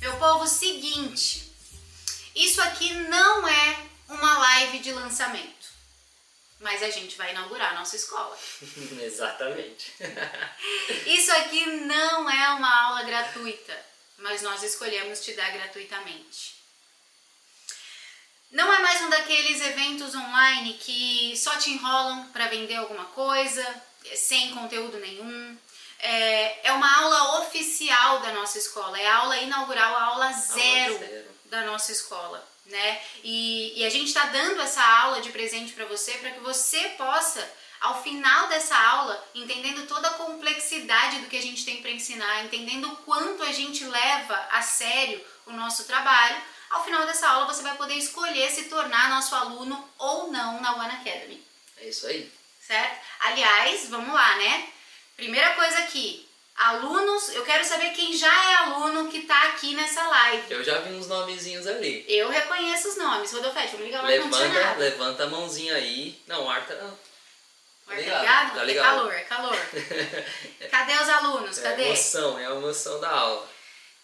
Meu 0.00 0.16
povo, 0.18 0.46
seguinte, 0.46 1.50
isso 2.34 2.60
aqui 2.60 2.92
não 2.94 3.48
é 3.48 3.86
uma 4.08 4.38
live 4.38 4.80
de 4.80 4.92
lançamento, 4.92 5.66
mas 6.60 6.82
a 6.82 6.90
gente 6.90 7.16
vai 7.16 7.30
inaugurar 7.30 7.72
a 7.72 7.78
nossa 7.78 7.96
escola. 7.96 8.36
Exatamente. 9.00 9.92
Isso 11.06 11.32
aqui 11.32 11.64
não 11.86 12.28
é 12.28 12.48
uma 12.50 12.82
aula 12.84 13.02
gratuita, 13.04 13.86
mas 14.18 14.42
nós 14.42 14.62
escolhemos 14.62 15.20
te 15.20 15.32
dar 15.34 15.50
gratuitamente. 15.52 16.54
Não 18.50 18.72
é 18.72 18.80
mais 18.80 19.02
um 19.02 19.10
daqueles 19.10 19.60
eventos 19.60 20.14
online 20.14 20.74
que 20.74 21.36
só 21.36 21.56
te 21.56 21.70
enrolam 21.70 22.28
para 22.28 22.48
vender 22.48 22.76
alguma 22.76 23.06
coisa, 23.06 23.82
sem 24.14 24.54
conteúdo 24.54 24.98
nenhum. 24.98 25.58
É, 26.06 26.68
é 26.68 26.72
uma 26.72 26.98
aula 27.00 27.40
oficial 27.40 28.20
da 28.20 28.30
nossa 28.32 28.58
escola, 28.58 28.98
é 29.00 29.06
a 29.08 29.16
aula 29.16 29.38
inaugural, 29.38 29.96
a 29.96 30.02
aula 30.04 30.32
zero, 30.32 30.94
Aula 30.96 31.06
zero. 31.06 31.30
da 31.46 31.62
nossa 31.62 31.92
escola, 31.92 32.46
né? 32.66 33.00
E, 33.22 33.72
e 33.80 33.86
a 33.86 33.90
gente 33.90 34.08
está 34.08 34.26
dando 34.26 34.60
essa 34.60 34.82
aula 34.84 35.22
de 35.22 35.30
presente 35.30 35.72
para 35.72 35.86
você, 35.86 36.12
para 36.18 36.30
que 36.32 36.40
você 36.40 36.78
possa, 36.98 37.50
ao 37.80 38.02
final 38.02 38.48
dessa 38.48 38.76
aula, 38.76 39.16
entendendo 39.34 39.86
toda 39.86 40.08
a 40.08 40.14
complexidade 40.14 41.20
do 41.20 41.26
que 41.28 41.38
a 41.38 41.42
gente 41.42 41.64
tem 41.64 41.80
para 41.80 41.90
ensinar, 41.90 42.44
entendendo 42.44 42.86
o 42.86 42.96
quanto 42.96 43.42
a 43.42 43.52
gente 43.52 43.82
leva 43.84 44.36
a 44.52 44.60
sério 44.60 45.24
o 45.46 45.52
nosso 45.52 45.84
trabalho, 45.84 46.36
ao 46.70 46.84
final 46.84 47.06
dessa 47.06 47.28
aula 47.28 47.46
você 47.46 47.62
vai 47.62 47.76
poder 47.76 47.94
escolher 47.94 48.50
se 48.50 48.64
tornar 48.64 49.08
nosso 49.08 49.34
aluno 49.34 49.88
ou 49.96 50.30
não 50.30 50.60
na 50.60 50.74
One 50.76 50.90
Academy 50.96 51.42
É 51.78 51.88
isso 51.88 52.06
aí. 52.06 52.30
certo? 52.60 53.00
Aliás, 53.20 53.88
vamos 53.88 54.12
lá, 54.12 54.36
né? 54.36 54.68
Primeira 55.16 55.50
coisa 55.54 55.78
aqui, 55.80 56.28
alunos, 56.56 57.28
eu 57.30 57.44
quero 57.44 57.64
saber 57.64 57.90
quem 57.90 58.12
já 58.16 58.32
é 58.50 58.54
aluno 58.56 59.08
que 59.10 59.22
tá 59.22 59.42
aqui 59.44 59.74
nessa 59.74 60.06
live. 60.06 60.52
Eu 60.52 60.64
já 60.64 60.78
vi 60.80 60.92
uns 60.94 61.06
nomezinhos 61.06 61.66
ali. 61.66 62.04
Eu 62.08 62.28
reconheço 62.28 62.88
os 62.88 62.96
nomes. 62.96 63.32
Rodolfete, 63.32 63.72
vamos 63.72 63.86
ligar 63.86 64.02
lá 64.02 64.08
Levanta, 64.08 64.74
levanta 64.78 65.24
a 65.24 65.28
mãozinha 65.28 65.74
aí. 65.76 66.20
Não, 66.26 66.44
o 66.44 66.50
ar 66.50 66.66
tá. 66.66 66.74
Tá 67.86 67.94
ligado, 67.94 68.20
ligado? 68.20 68.54
tá 68.54 68.62
É 68.62 68.64
ligado. 68.64 68.84
calor, 68.84 69.12
é 69.14 69.20
calor. 69.20 69.56
Cadê 70.70 70.92
os 70.94 71.08
alunos? 71.08 71.58
É 71.58 71.62
Cadê? 71.62 71.82
a 71.82 71.86
emoção, 71.88 72.38
é 72.38 72.46
a 72.46 72.50
emoção 72.50 73.00
da 73.00 73.10
aula. 73.10 73.48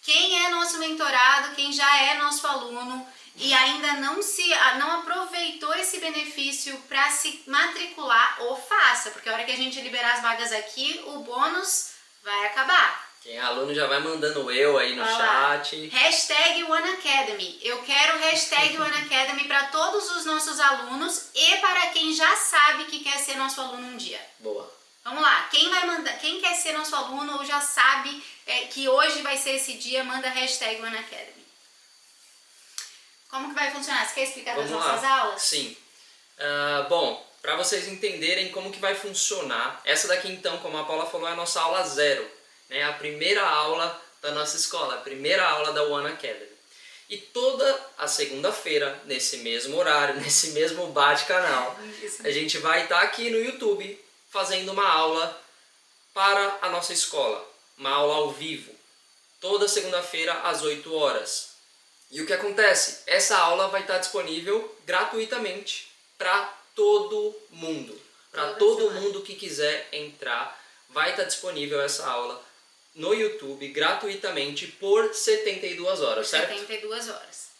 Quem 0.03 0.45
é 0.45 0.49
nosso 0.51 0.79
mentorado, 0.79 1.55
quem 1.55 1.73
já 1.73 2.03
é 2.05 2.15
nosso 2.15 2.47
aluno 2.47 3.07
e 3.37 3.55
ainda 3.55 3.95
não 3.95 4.23
se 4.23 4.47
não 4.79 5.01
aproveitou 5.01 5.75
esse 5.75 5.99
benefício 5.99 6.77
para 6.89 7.11
se 7.11 7.43
matricular, 7.47 8.37
ou 8.41 8.57
faça, 8.57 9.11
porque 9.11 9.29
a 9.29 9.33
hora 9.33 9.45
que 9.45 9.53
a 9.53 9.57
gente 9.57 9.81
liberar 9.81 10.15
as 10.15 10.23
vagas 10.23 10.53
aqui, 10.53 11.01
o 11.07 11.21
bônus 11.21 11.93
vai 12.23 12.47
acabar. 12.47 13.11
Quem 13.23 13.37
é 13.37 13.41
aluno 13.41 13.75
já 13.75 13.87
vai 13.87 14.01
mandando 14.01 14.51
eu 14.51 14.79
aí 14.79 14.97
no 14.97 15.03
Olha 15.03 15.13
lá. 15.19 15.63
chat. 15.63 15.89
Hashtag 15.89 16.65
OneAcademy. 16.65 17.59
Eu 17.63 17.83
quero 17.83 18.19
hashtag 18.19 18.79
OneAcademy 18.81 19.45
para 19.45 19.65
todos 19.65 20.11
os 20.17 20.25
nossos 20.25 20.59
alunos 20.59 21.29
e 21.35 21.57
para 21.59 21.89
quem 21.89 22.15
já 22.15 22.35
sabe 22.37 22.85
que 22.85 23.01
quer 23.01 23.19
ser 23.19 23.37
nosso 23.37 23.61
aluno 23.61 23.89
um 23.89 23.97
dia. 23.99 24.21
Boa. 24.39 24.73
Vamos 25.05 25.23
lá, 25.23 25.49
quem 25.51 25.69
vai 25.69 25.87
mandar, 25.87 26.13
quem 26.19 26.41
quer 26.41 26.55
ser 26.55 26.73
nosso 26.73 26.95
aluno 26.95 27.39
ou 27.39 27.45
já 27.45 27.61
sabe 27.61 28.23
é, 28.47 28.67
que 28.67 28.89
hoje 28.89 29.23
vai 29.23 29.37
ser 29.37 29.57
esse 29.57 29.75
dia, 29.75 30.05
manda 30.05 30.29
hashtag 30.29 30.81
OneAcademy. 30.81 31.40
Como 33.31 33.49
que 33.49 33.55
vai 33.55 33.71
funcionar? 33.71 34.07
Você 34.07 34.15
quer 34.15 34.25
explicar 34.25 34.57
das 34.57 34.69
Vamos 34.69 34.85
nossas 34.85 35.03
lá. 35.03 35.21
aulas? 35.21 35.43
Sim. 35.43 35.77
Ah, 36.39 36.87
bom, 36.89 37.27
para 37.41 37.57
vocês 37.57 37.87
entenderem 37.89 38.51
como 38.51 38.73
que 38.73 38.79
vai 38.79 38.95
funcionar, 38.95 39.81
essa 39.85 40.09
daqui 40.09 40.29
então, 40.29 40.59
como 40.59 40.77
a 40.79 40.85
Paula 40.85 41.07
falou, 41.07 41.29
é 41.29 41.33
a 41.33 41.37
nossa 41.37 41.61
aula 41.61 41.83
zero. 41.85 42.29
Né? 42.69 42.83
A 42.85 42.93
primeira 42.93 43.47
aula 43.47 44.01
da 44.21 44.33
nossa 44.33 44.57
escola, 44.57 44.95
a 44.95 45.01
primeira 45.01 45.47
aula 45.47 45.73
da 45.73 45.85
One 45.85 46.09
Academy. 46.09 46.51
E 47.09 47.17
toda 47.17 47.87
a 47.99 48.07
segunda-feira, 48.07 49.01
nesse 49.05 49.39
mesmo 49.39 49.77
horário, 49.77 50.19
nesse 50.21 50.51
mesmo 50.51 50.87
bate-canal, 50.89 51.77
a 52.23 52.31
gente 52.31 52.59
vai 52.59 52.85
estar 52.85 53.01
aqui 53.01 53.31
no 53.31 53.39
YouTube 53.39 53.99
fazendo 54.31 54.71
uma 54.73 54.89
aula 54.89 55.41
para 56.15 56.59
a 56.63 56.69
nossa 56.69 56.93
escola, 56.93 57.45
uma 57.79 57.91
aula 57.91 58.17
ao 58.17 58.31
vivo, 58.31 58.73
toda 59.41 59.67
segunda-feira 59.67 60.33
às 60.43 60.63
8 60.63 60.95
horas. 60.95 61.50
E 62.11 62.21
o 62.21 62.27
que 62.27 62.33
acontece? 62.33 63.03
Essa 63.07 63.39
aula 63.39 63.69
vai 63.69 63.83
estar 63.83 63.99
disponível 63.99 64.77
gratuitamente 64.85 65.91
para 66.19 66.43
todo 66.75 67.37
mundo. 67.51 68.01
Para 68.33 68.55
todo 68.55 68.89
semana. 68.89 69.01
mundo 69.01 69.23
que 69.23 69.35
quiser 69.35 69.89
entrar, 69.93 70.59
vai 70.89 71.11
estar 71.11 71.25
disponível 71.25 71.81
essa 71.81 72.07
aula 72.07 72.45
no 72.95 73.15
YouTube 73.15 73.69
gratuitamente 73.69 74.67
por 74.67 75.15
72 75.15 76.01
horas, 76.01 76.27
por 76.27 76.31
certo? 76.31 76.49
72 76.49 77.09
horas. 77.09 77.51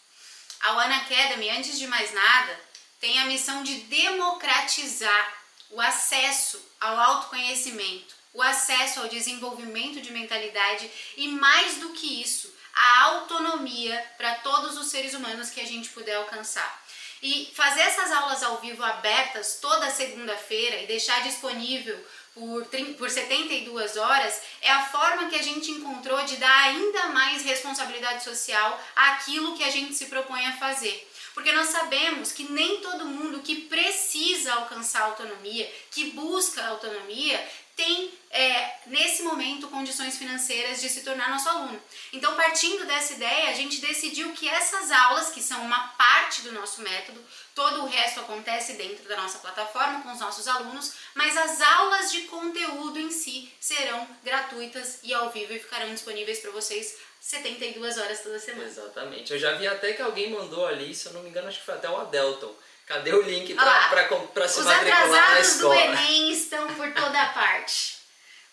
A 0.59 0.77
One 0.77 0.93
Academy, 0.93 1.49
antes 1.49 1.79
de 1.79 1.87
mais 1.87 2.13
nada, 2.13 2.59
tem 2.99 3.19
a 3.19 3.25
missão 3.25 3.63
de 3.63 3.75
democratizar 3.81 5.41
o 5.71 5.79
acesso 5.79 6.61
ao 6.79 6.99
autoconhecimento, 6.99 8.13
o 8.33 8.41
acesso 8.41 8.99
ao 8.99 9.07
desenvolvimento 9.07 10.01
de 10.01 10.11
mentalidade 10.11 10.89
e, 11.17 11.29
mais 11.29 11.77
do 11.77 11.89
que 11.89 12.21
isso, 12.21 12.53
a 12.73 13.03
autonomia 13.05 14.03
para 14.17 14.35
todos 14.35 14.77
os 14.77 14.87
seres 14.87 15.13
humanos 15.13 15.49
que 15.49 15.61
a 15.61 15.65
gente 15.65 15.89
puder 15.89 16.15
alcançar. 16.15 16.81
E 17.21 17.51
fazer 17.55 17.81
essas 17.81 18.11
aulas 18.11 18.41
ao 18.41 18.57
vivo 18.57 18.83
abertas 18.83 19.59
toda 19.61 19.91
segunda-feira 19.91 20.77
e 20.77 20.87
deixar 20.87 21.21
disponível 21.21 21.99
por, 22.33 22.65
30 22.65 22.93
por 22.93 23.09
72 23.09 23.97
horas 23.97 24.41
é 24.61 24.71
a 24.71 24.85
forma 24.85 25.29
que 25.29 25.35
a 25.35 25.43
gente 25.43 25.69
encontrou 25.69 26.23
de 26.23 26.37
dar 26.37 26.63
ainda 26.63 27.09
mais 27.09 27.43
responsabilidade 27.43 28.23
social 28.23 28.81
àquilo 28.95 29.55
que 29.55 29.63
a 29.63 29.69
gente 29.69 29.93
se 29.93 30.05
propõe 30.05 30.45
a 30.47 30.57
fazer. 30.57 31.07
Porque 31.33 31.51
nós 31.53 31.69
sabemos 31.69 32.31
que 32.31 32.51
nem 32.51 32.81
todo 32.81 33.05
mundo 33.05 33.39
que 33.39 33.61
precisa 33.61 34.53
alcançar 34.53 35.03
autonomia, 35.03 35.71
que 35.89 36.11
busca 36.11 36.65
autonomia, 36.65 37.49
tem 37.75 38.11
é, 38.29 38.75
nesse 38.87 39.23
momento 39.23 39.67
condições 39.67 40.17
financeiras 40.17 40.81
de 40.81 40.89
se 40.89 41.03
tornar 41.03 41.29
nosso 41.29 41.49
aluno. 41.49 41.81
Então, 42.13 42.35
partindo 42.35 42.85
dessa 42.85 43.13
ideia, 43.13 43.49
a 43.49 43.53
gente 43.53 43.81
decidiu 43.81 44.31
que 44.33 44.47
essas 44.47 44.91
aulas, 44.91 45.29
que 45.29 45.41
são 45.41 45.61
uma 45.63 45.89
parte 45.89 46.41
do 46.41 46.51
nosso 46.53 46.81
método, 46.81 47.21
todo 47.53 47.83
o 47.83 47.87
resto 47.87 48.21
acontece 48.21 48.73
dentro 48.73 49.07
da 49.07 49.17
nossa 49.17 49.39
plataforma 49.39 50.01
com 50.01 50.11
os 50.11 50.19
nossos 50.19 50.47
alunos, 50.47 50.93
mas 51.13 51.35
as 51.35 51.61
aulas 51.61 52.11
de 52.11 52.21
conteúdo 52.21 52.99
em 52.99 53.11
si 53.11 53.51
serão 53.59 54.07
gratuitas 54.23 54.99
e 55.03 55.13
ao 55.13 55.29
vivo 55.29 55.53
e 55.53 55.59
ficarão 55.59 55.93
disponíveis 55.93 56.39
para 56.39 56.51
vocês 56.51 56.97
72 57.19 57.97
horas 57.97 58.23
toda 58.23 58.39
semana. 58.39 58.67
Exatamente. 58.67 59.31
Eu 59.33 59.39
já 59.39 59.53
vi 59.53 59.67
até 59.67 59.93
que 59.93 60.01
alguém 60.01 60.31
mandou 60.31 60.65
ali, 60.65 60.95
se 60.95 61.05
eu 61.05 61.13
não 61.13 61.21
me 61.21 61.29
engano, 61.29 61.47
acho 61.47 61.59
que 61.59 61.65
foi 61.65 61.75
até 61.75 61.89
o 61.89 61.97
Adelton. 61.97 62.53
Cadê 62.91 63.13
o 63.13 63.21
link 63.21 63.53
pra 63.53 64.49
se 64.49 64.59
Os 64.59 64.65
matricular 64.65 65.07
na 65.07 65.17
atrasados 65.23 65.47
do 65.49 65.73
escola? 65.73 65.75
Enem 65.81 66.31
estão 66.33 66.67
por 66.75 66.91
toda 66.93 67.25
parte. 67.27 67.99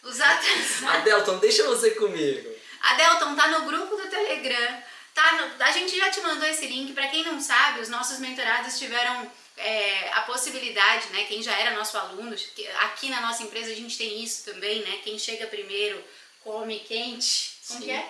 Os 0.05 0.21
atrasados. 0.21 0.85
Adelton, 0.85 1.39
deixa 1.39 1.65
você 1.65 1.91
comigo. 1.91 2.49
Adelton, 2.81 3.35
tá 3.35 3.49
no 3.49 3.67
grupo 3.67 3.97
do 3.97 4.09
Telegram. 4.09 4.83
Tá 5.13 5.33
no- 5.33 5.65
a 5.65 5.73
gente 5.73 5.97
já 5.97 6.09
te 6.11 6.21
mandou 6.21 6.49
esse 6.49 6.67
link. 6.69 6.93
Para 6.93 7.09
quem 7.09 7.25
não 7.25 7.41
sabe, 7.41 7.81
os 7.81 7.89
nossos 7.89 8.21
mentorados 8.21 8.79
tiveram 8.79 9.29
é, 9.57 10.13
a 10.13 10.21
possibilidade, 10.21 11.09
né? 11.09 11.25
Quem 11.25 11.43
já 11.43 11.53
era 11.59 11.73
nosso 11.73 11.99
aluno, 11.99 12.33
aqui 12.83 13.11
na 13.11 13.21
nossa 13.21 13.43
empresa 13.43 13.73
a 13.73 13.75
gente 13.75 13.99
tem 13.99 14.23
isso 14.23 14.45
também, 14.45 14.83
né? 14.83 15.01
Quem 15.03 15.19
chega 15.19 15.49
primeiro 15.49 16.01
come 16.45 16.79
quente. 16.79 17.59
Como 17.67 17.81
Sim. 17.81 17.87
que 17.87 17.91
é? 17.91 18.09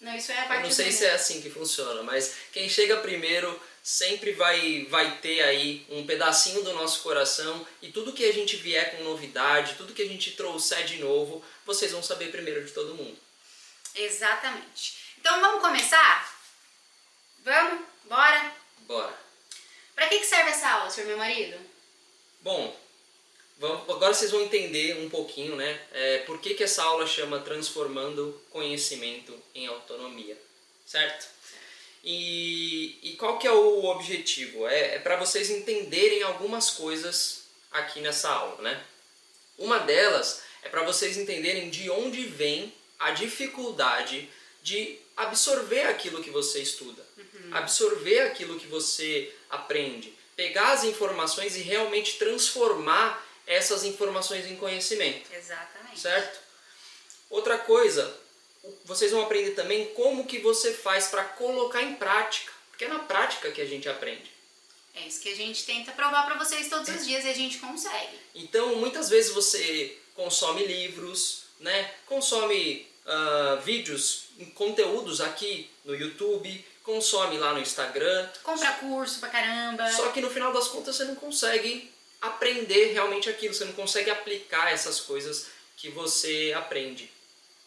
Não, 0.00 0.14
isso 0.14 0.30
é 0.30 0.38
a 0.38 0.42
Eu 0.42 0.46
parte 0.48 0.62
não 0.62 0.70
sei 0.70 0.92
se 0.92 1.04
é 1.04 1.14
assim 1.14 1.42
que 1.42 1.50
funciona, 1.50 2.00
mas 2.04 2.32
quem 2.52 2.68
chega 2.68 2.98
primeiro 2.98 3.60
sempre 3.86 4.32
vai, 4.32 4.86
vai 4.88 5.18
ter 5.18 5.42
aí 5.42 5.84
um 5.90 6.06
pedacinho 6.06 6.62
do 6.64 6.72
nosso 6.72 7.02
coração 7.02 7.66
e 7.82 7.92
tudo 7.92 8.14
que 8.14 8.24
a 8.24 8.32
gente 8.32 8.56
vier 8.56 8.96
com 8.96 9.04
novidade, 9.04 9.74
tudo 9.74 9.92
que 9.92 10.00
a 10.00 10.06
gente 10.08 10.30
trouxer 10.32 10.86
de 10.86 10.96
novo, 10.96 11.44
vocês 11.66 11.92
vão 11.92 12.02
saber 12.02 12.30
primeiro 12.30 12.64
de 12.64 12.72
todo 12.72 12.94
mundo. 12.94 13.18
Exatamente. 13.94 14.96
Então 15.20 15.38
vamos 15.38 15.60
começar? 15.60 16.34
Vamos? 17.44 17.84
Bora? 18.04 18.56
Bora. 18.86 19.18
Pra 19.94 20.08
que, 20.08 20.18
que 20.18 20.26
serve 20.26 20.50
essa 20.50 20.68
aula, 20.70 20.90
senhor 20.90 21.06
meu 21.06 21.18
marido? 21.18 21.54
Bom, 22.40 22.74
vamos- 23.58 23.88
agora 23.90 24.14
vocês 24.14 24.30
vão 24.30 24.40
entender 24.42 24.96
um 24.98 25.10
pouquinho, 25.10 25.56
né? 25.56 25.78
é, 25.92 26.18
por 26.20 26.40
que, 26.40 26.54
que 26.54 26.64
essa 26.64 26.82
aula 26.82 27.06
chama 27.06 27.38
Transformando 27.40 28.42
Conhecimento 28.50 29.38
em 29.54 29.66
Autonomia, 29.66 30.40
certo? 30.86 31.28
E, 32.04 32.98
e 33.02 33.16
qual 33.16 33.38
que 33.38 33.46
é 33.46 33.52
o 33.52 33.84
objetivo? 33.86 34.68
É, 34.68 34.96
é 34.96 34.98
para 34.98 35.16
vocês 35.16 35.48
entenderem 35.48 36.22
algumas 36.22 36.70
coisas 36.70 37.44
aqui 37.72 38.00
nessa 38.00 38.28
aula, 38.28 38.60
né? 38.60 38.84
Uma 39.56 39.78
delas 39.78 40.42
é 40.62 40.68
para 40.68 40.82
vocês 40.82 41.16
entenderem 41.16 41.70
de 41.70 41.88
onde 41.88 42.24
vem 42.24 42.72
a 42.98 43.12
dificuldade 43.12 44.28
de 44.62 44.98
absorver 45.16 45.82
aquilo 45.82 46.22
que 46.22 46.30
você 46.30 46.60
estuda, 46.60 47.04
absorver 47.52 48.20
aquilo 48.20 48.58
que 48.58 48.66
você 48.66 49.32
aprende, 49.48 50.12
pegar 50.36 50.72
as 50.72 50.84
informações 50.84 51.56
e 51.56 51.60
realmente 51.60 52.18
transformar 52.18 53.24
essas 53.46 53.84
informações 53.84 54.46
em 54.46 54.56
conhecimento, 54.56 55.32
Exatamente. 55.32 56.00
certo? 56.00 56.40
Outra 57.30 57.58
coisa 57.58 58.23
vocês 58.84 59.12
vão 59.12 59.22
aprender 59.22 59.52
também 59.52 59.86
como 59.94 60.26
que 60.26 60.38
você 60.38 60.72
faz 60.72 61.08
para 61.08 61.24
colocar 61.24 61.82
em 61.82 61.94
prática, 61.94 62.52
porque 62.70 62.84
é 62.84 62.88
na 62.88 63.00
prática 63.00 63.50
que 63.50 63.60
a 63.60 63.66
gente 63.66 63.88
aprende. 63.88 64.32
É 64.94 65.06
isso 65.06 65.20
que 65.20 65.28
a 65.28 65.36
gente 65.36 65.64
tenta 65.64 65.92
provar 65.92 66.24
para 66.24 66.38
vocês 66.38 66.68
todos 66.68 66.88
os 66.88 67.04
dias 67.04 67.24
e 67.24 67.28
a 67.28 67.34
gente 67.34 67.58
consegue. 67.58 68.16
Então, 68.34 68.76
muitas 68.76 69.10
vezes 69.10 69.32
você 69.32 69.98
consome 70.14 70.64
livros, 70.64 71.44
né? 71.58 71.90
Consome 72.06 72.86
uh, 73.04 73.60
vídeos, 73.62 74.26
conteúdos 74.54 75.20
aqui 75.20 75.68
no 75.84 75.94
YouTube, 75.94 76.64
consome 76.84 77.38
lá 77.38 77.52
no 77.52 77.60
Instagram. 77.60 78.28
Compra 78.42 78.72
curso 78.74 79.18
pra 79.18 79.30
caramba. 79.30 79.90
Só 79.90 80.10
que 80.10 80.20
no 80.20 80.30
final 80.30 80.52
das 80.52 80.68
contas 80.68 80.94
você 80.94 81.04
não 81.04 81.16
consegue 81.16 81.90
aprender 82.20 82.92
realmente 82.92 83.28
aquilo, 83.28 83.52
você 83.52 83.64
não 83.64 83.72
consegue 83.72 84.10
aplicar 84.10 84.72
essas 84.72 85.00
coisas 85.00 85.48
que 85.76 85.90
você 85.90 86.54
aprende, 86.56 87.10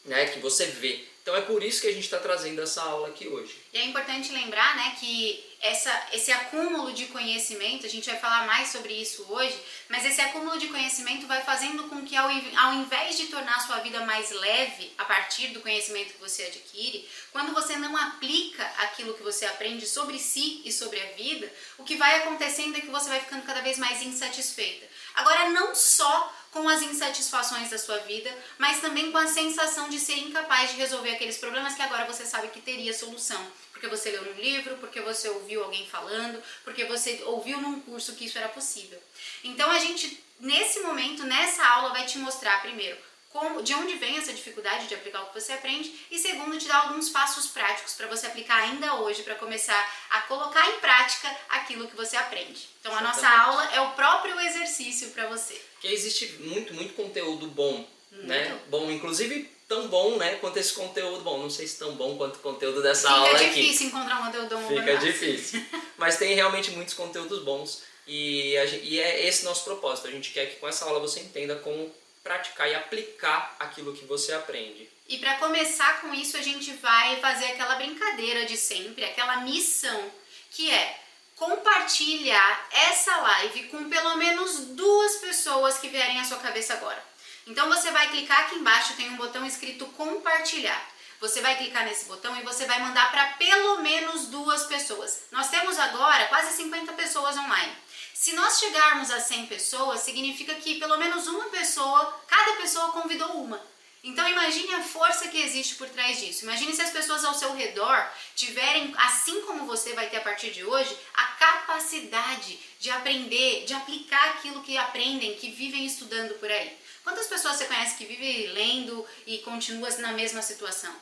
né? 0.07 0.25
Que 0.25 0.39
você 0.39 0.65
vê. 0.65 1.05
Então 1.27 1.35
é 1.35 1.41
por 1.41 1.61
isso 1.61 1.81
que 1.81 1.87
a 1.87 1.91
gente 1.91 2.05
está 2.05 2.19
trazendo 2.19 2.61
essa 2.61 2.81
aula 2.81 3.09
aqui 3.09 3.27
hoje. 3.27 3.53
E 3.73 3.77
é 3.77 3.83
importante 3.83 4.31
lembrar, 4.31 4.77
né, 4.77 4.95
que 4.97 5.43
essa, 5.59 5.91
esse 6.13 6.31
acúmulo 6.31 6.93
de 6.93 7.07
conhecimento, 7.07 7.85
a 7.85 7.89
gente 7.89 8.09
vai 8.09 8.17
falar 8.17 8.47
mais 8.47 8.69
sobre 8.69 8.93
isso 8.93 9.25
hoje, 9.27 9.59
mas 9.89 10.05
esse 10.05 10.21
acúmulo 10.21 10.57
de 10.57 10.67
conhecimento 10.67 11.27
vai 11.27 11.41
fazendo 11.43 11.83
com 11.89 12.05
que, 12.05 12.15
ao, 12.15 12.29
ao 12.29 12.73
invés 12.75 13.17
de 13.17 13.25
tornar 13.25 13.57
a 13.57 13.59
sua 13.59 13.79
vida 13.79 14.05
mais 14.05 14.31
leve 14.31 14.93
a 14.97 15.03
partir 15.03 15.47
do 15.47 15.59
conhecimento 15.59 16.13
que 16.13 16.21
você 16.21 16.43
adquire, 16.43 17.05
quando 17.33 17.53
você 17.53 17.75
não 17.75 17.97
aplica 17.97 18.63
aquilo 18.77 19.13
que 19.13 19.23
você 19.23 19.45
aprende 19.47 19.85
sobre 19.85 20.19
si 20.19 20.61
e 20.63 20.71
sobre 20.71 21.01
a 21.01 21.11
vida, 21.11 21.51
o 21.77 21.83
que 21.83 21.97
vai 21.97 22.21
acontecendo 22.21 22.77
é 22.77 22.79
que 22.79 22.87
você 22.87 23.09
vai 23.09 23.19
ficando 23.19 23.45
cada 23.45 23.59
vez 23.59 23.77
mais 23.77 24.01
insatisfeita. 24.01 24.87
Agora, 25.15 25.49
não 25.49 25.75
só 25.75 26.33
com 26.57 26.67
as 26.67 26.81
insatisfações 26.81 27.69
da 27.69 27.77
sua 27.77 27.99
vida, 27.99 28.35
mas 28.57 28.81
também 28.81 29.11
com 29.11 29.17
a 29.17 29.27
sensação 29.27 29.89
de 29.89 29.99
ser 29.99 30.17
incapaz 30.17 30.71
de 30.71 30.77
resolver 30.77 31.11
aqueles 31.11 31.37
problemas 31.37 31.75
que 31.75 31.81
agora 31.81 32.05
você 32.05 32.25
sabe 32.25 32.47
que 32.47 32.59
teria 32.59 32.93
solução. 32.93 33.45
Porque 33.71 33.87
você 33.87 34.09
leu 34.09 34.25
num 34.25 34.41
livro, 34.41 34.75
porque 34.77 34.99
você 35.01 35.29
ouviu 35.29 35.63
alguém 35.63 35.87
falando, 35.87 36.41
porque 36.63 36.85
você 36.85 37.21
ouviu 37.25 37.61
num 37.61 37.79
curso 37.81 38.15
que 38.15 38.25
isso 38.25 38.37
era 38.37 38.49
possível. 38.49 38.99
Então 39.43 39.69
a 39.69 39.77
gente, 39.77 40.23
nesse 40.39 40.79
momento, 40.79 41.23
nessa 41.23 41.63
aula, 41.63 41.89
vai 41.89 42.05
te 42.05 42.17
mostrar 42.17 42.61
primeiro 42.61 42.97
como, 43.37 43.61
de 43.61 43.73
onde 43.75 43.93
vem 43.95 44.17
essa 44.17 44.33
dificuldade 44.33 44.87
de 44.87 44.95
aplicar 44.95 45.21
o 45.21 45.27
que 45.27 45.39
você 45.39 45.53
aprende 45.53 45.93
e 46.09 46.17
segundo 46.17 46.57
te 46.57 46.67
dar 46.67 46.87
alguns 46.87 47.09
passos 47.09 47.47
práticos 47.47 47.93
para 47.93 48.07
você 48.07 48.25
aplicar 48.25 48.63
ainda 48.63 48.95
hoje 48.95 49.21
para 49.21 49.35
começar 49.35 49.79
a 50.09 50.21
colocar 50.21 50.67
em 50.71 50.79
prática 50.79 51.29
aquilo 51.49 51.87
que 51.87 51.95
você 51.95 52.17
aprende. 52.17 52.67
Então 52.81 52.95
a 52.95 53.01
nossa 53.01 53.29
aula 53.29 53.63
é 53.75 53.81
o 53.81 53.91
próprio 53.91 54.39
exercício 54.39 55.09
para 55.11 55.27
você. 55.27 55.61
Que 55.79 55.87
existe 55.87 56.37
muito 56.39 56.73
muito 56.73 56.95
conteúdo 56.95 57.45
bom, 57.47 57.85
muito. 58.11 58.27
né? 58.27 58.59
Bom, 58.69 58.89
inclusive 58.89 59.55
tão 59.67 59.87
bom, 59.89 60.15
né, 60.15 60.35
quanto 60.35 60.57
esse 60.57 60.73
conteúdo 60.73 61.21
bom. 61.21 61.37
Não 61.39 61.49
sei 61.49 61.67
se 61.67 61.77
tão 61.77 61.93
bom 61.93 62.17
quanto 62.17 62.37
o 62.37 62.39
conteúdo 62.39 62.81
dessa 62.81 63.07
Fica 63.07 63.19
aula 63.19 63.31
aqui. 63.35 63.45
Fica 63.45 63.55
difícil 63.55 63.87
encontrar 63.87 64.19
um 64.19 64.25
conteúdo 64.25 64.57
bom. 64.57 64.67
Fica 64.67 64.97
difícil. 64.97 65.65
Mas 65.97 66.17
tem 66.17 66.33
realmente 66.33 66.71
muitos 66.71 66.95
conteúdos 66.95 67.43
bons 67.43 67.83
e, 68.07 68.55
gente, 68.67 68.85
e 68.85 68.99
é 68.99 69.27
esse 69.27 69.43
nosso 69.43 69.63
propósito. 69.63 70.07
A 70.07 70.11
gente 70.11 70.31
quer 70.31 70.47
que 70.47 70.55
com 70.55 70.67
essa 70.67 70.85
aula 70.85 70.99
você 70.99 71.19
entenda 71.19 71.55
como 71.57 71.93
praticar 72.27 72.69
e 72.69 72.75
aplicar 72.75 73.55
aquilo 73.57 73.95
que 73.95 74.05
você 74.05 74.33
aprende. 74.33 74.89
E 75.07 75.17
para 75.17 75.35
começar 75.35 76.01
com 76.01 76.13
isso, 76.13 76.35
a 76.35 76.41
gente 76.41 76.73
vai 76.73 77.17
fazer 77.21 77.45
aquela 77.45 77.75
brincadeira 77.75 78.45
de 78.45 78.57
sempre, 78.57 79.05
aquela 79.05 79.37
missão, 79.37 80.11
que 80.51 80.69
é 80.69 80.99
compartilhar 81.37 82.67
essa 82.71 83.15
live 83.15 83.69
com 83.69 83.89
pelo 83.89 84.17
menos 84.17 84.57
duas 84.75 85.15
pessoas 85.17 85.77
que 85.77 85.87
vierem 85.87 86.19
à 86.19 86.25
sua 86.25 86.39
cabeça 86.39 86.73
agora. 86.73 87.01
Então 87.45 87.69
você 87.69 87.89
vai 87.91 88.09
clicar 88.09 88.41
aqui 88.41 88.55
embaixo, 88.55 88.97
tem 88.97 89.09
um 89.09 89.15
botão 89.15 89.45
escrito 89.45 89.85
compartilhar. 89.85 90.85
Você 91.21 91.41
vai 91.41 91.55
clicar 91.57 91.85
nesse 91.85 92.05
botão 92.05 92.35
e 92.37 92.43
você 92.43 92.65
vai 92.65 92.79
mandar 92.81 93.09
para 93.09 93.25
pelo 93.33 93.79
menos 93.79 94.27
duas 94.27 94.65
pessoas. 94.65 95.23
Nós 95.31 95.49
temos 95.49 95.79
agora 95.79 96.25
quase 96.25 96.55
50 96.57 96.91
pessoas 96.93 97.37
online. 97.37 97.73
Se 98.19 98.33
nós 98.33 98.57
chegarmos 98.57 99.11
a 99.11 99.19
100 99.19 99.45
pessoas, 99.45 100.01
significa 100.01 100.55
que 100.55 100.79
pelo 100.79 100.97
menos 100.97 101.27
uma 101.27 101.49
pessoa, 101.49 102.19
cada 102.25 102.53
pessoa 102.53 102.91
convidou 102.91 103.43
uma. 103.43 103.61
Então 104.03 104.27
imagine 104.27 104.73
a 104.73 104.81
força 104.81 105.27
que 105.27 105.39
existe 105.39 105.75
por 105.75 105.87
trás 105.87 106.19
disso. 106.19 106.43
Imagine 106.43 106.73
se 106.73 106.81
as 106.81 106.89
pessoas 106.89 107.23
ao 107.23 107.35
seu 107.35 107.53
redor 107.53 108.09
tiverem, 108.35 108.91
assim 108.97 109.41
como 109.41 109.67
você 109.67 109.93
vai 109.93 110.09
ter 110.09 110.17
a 110.17 110.21
partir 110.21 110.49
de 110.49 110.65
hoje, 110.65 110.97
a 111.13 111.25
capacidade 111.25 112.59
de 112.79 112.89
aprender, 112.89 113.65
de 113.65 113.75
aplicar 113.75 114.29
aquilo 114.29 114.63
que 114.63 114.75
aprendem, 114.79 115.35
que 115.35 115.51
vivem 115.51 115.85
estudando 115.85 116.39
por 116.39 116.51
aí. 116.51 116.75
Quantas 117.03 117.27
pessoas 117.27 117.57
você 117.57 117.65
conhece 117.65 117.97
que 117.97 118.05
vivem 118.05 118.47
lendo 118.47 119.05
e 119.27 119.37
continuam 119.39 119.95
na 119.99 120.13
mesma 120.13 120.41
situação? 120.41 120.93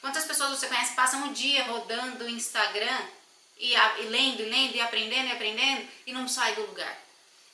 Quantas 0.00 0.24
pessoas 0.24 0.50
você 0.50 0.66
conhece 0.66 0.90
que 0.90 0.96
passam 0.96 1.28
o 1.28 1.32
dia 1.32 1.62
rodando 1.66 2.24
o 2.24 2.28
Instagram 2.28 2.98
e, 3.58 3.74
a, 3.76 4.00
e 4.00 4.06
lendo, 4.06 4.42
e 4.42 4.46
lendo, 4.46 4.76
e 4.76 4.80
aprendendo, 4.80 5.28
e 5.28 5.32
aprendendo, 5.32 5.88
e 6.06 6.12
não 6.12 6.28
sai 6.28 6.54
do 6.54 6.62
lugar. 6.62 7.02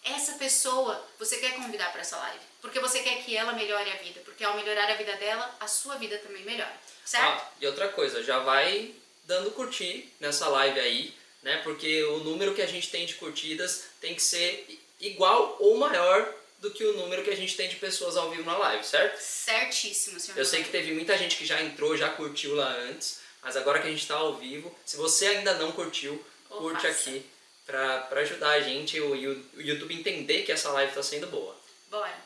Essa 0.03 0.33
pessoa 0.35 1.07
você 1.19 1.37
quer 1.37 1.55
convidar 1.57 1.93
para 1.93 2.01
essa 2.01 2.17
live, 2.17 2.41
porque 2.63 2.81
você 2.81 3.01
quer 3.01 3.23
que 3.23 3.37
ela 3.37 3.53
melhore 3.53 3.91
a 3.91 3.97
vida, 3.97 4.21
porque 4.25 4.43
ao 4.43 4.57
melhorar 4.57 4.91
a 4.91 4.95
vida 4.95 5.15
dela, 5.17 5.55
a 5.61 5.69
sua 5.69 5.97
vida 5.97 6.17
também 6.19 6.43
melhora, 6.43 6.75
certo? 7.05 7.43
Ah, 7.43 7.51
e 7.61 7.67
outra 7.67 7.89
coisa, 7.89 8.23
já 8.23 8.39
vai 8.39 8.95
dando 9.25 9.51
curtir 9.51 10.11
nessa 10.19 10.49
live 10.49 10.81
aí, 10.81 11.15
né? 11.43 11.59
Porque 11.59 12.03
o 12.05 12.19
número 12.19 12.55
que 12.55 12.63
a 12.63 12.67
gente 12.67 12.89
tem 12.91 13.05
de 13.05 13.15
curtidas 13.15 13.85
tem 14.01 14.15
que 14.15 14.23
ser 14.23 14.81
igual 14.99 15.57
ou 15.61 15.77
maior 15.77 16.35
do 16.61 16.71
que 16.71 16.85
o 16.85 16.97
número 16.97 17.23
que 17.23 17.31
a 17.31 17.37
gente 17.37 17.57
tem 17.57 17.69
de 17.69 17.77
pessoas 17.77 18.17
ao 18.17 18.31
vivo 18.31 18.45
na 18.45 18.57
live, 18.57 18.85
certo? 18.85 19.19
Certíssimo, 19.19 20.21
senhor. 20.21 20.39
Eu 20.39 20.45
sei 20.45 20.63
que 20.63 20.71
teve 20.71 20.93
muita 20.93 21.17
gente 21.17 21.37
que 21.37 21.47
já 21.47 21.61
entrou, 21.63 21.97
já 21.97 22.11
curtiu 22.11 22.55
lá 22.55 22.71
antes. 22.71 23.21
Mas 23.43 23.57
agora 23.57 23.81
que 23.81 23.89
a 23.89 23.91
gente 23.91 24.03
está 24.03 24.17
ao 24.17 24.35
vivo, 24.37 24.77
se 24.85 24.97
você 24.97 25.27
ainda 25.27 25.55
não 25.55 25.73
curtiu, 25.73 26.25
oh, 26.51 26.57
curte 26.57 26.87
faça. 26.87 27.11
aqui 27.11 27.27
para 27.67 28.21
ajudar 28.21 28.51
a 28.51 28.61
gente 28.61 29.01
o, 29.01 29.13
o 29.13 29.61
YouTube 29.61 29.95
entender 29.95 30.43
que 30.43 30.53
essa 30.53 30.71
live 30.71 30.91
está 30.91 31.03
sendo 31.03 31.29
boa. 31.29 31.57
Bora. 31.89 32.19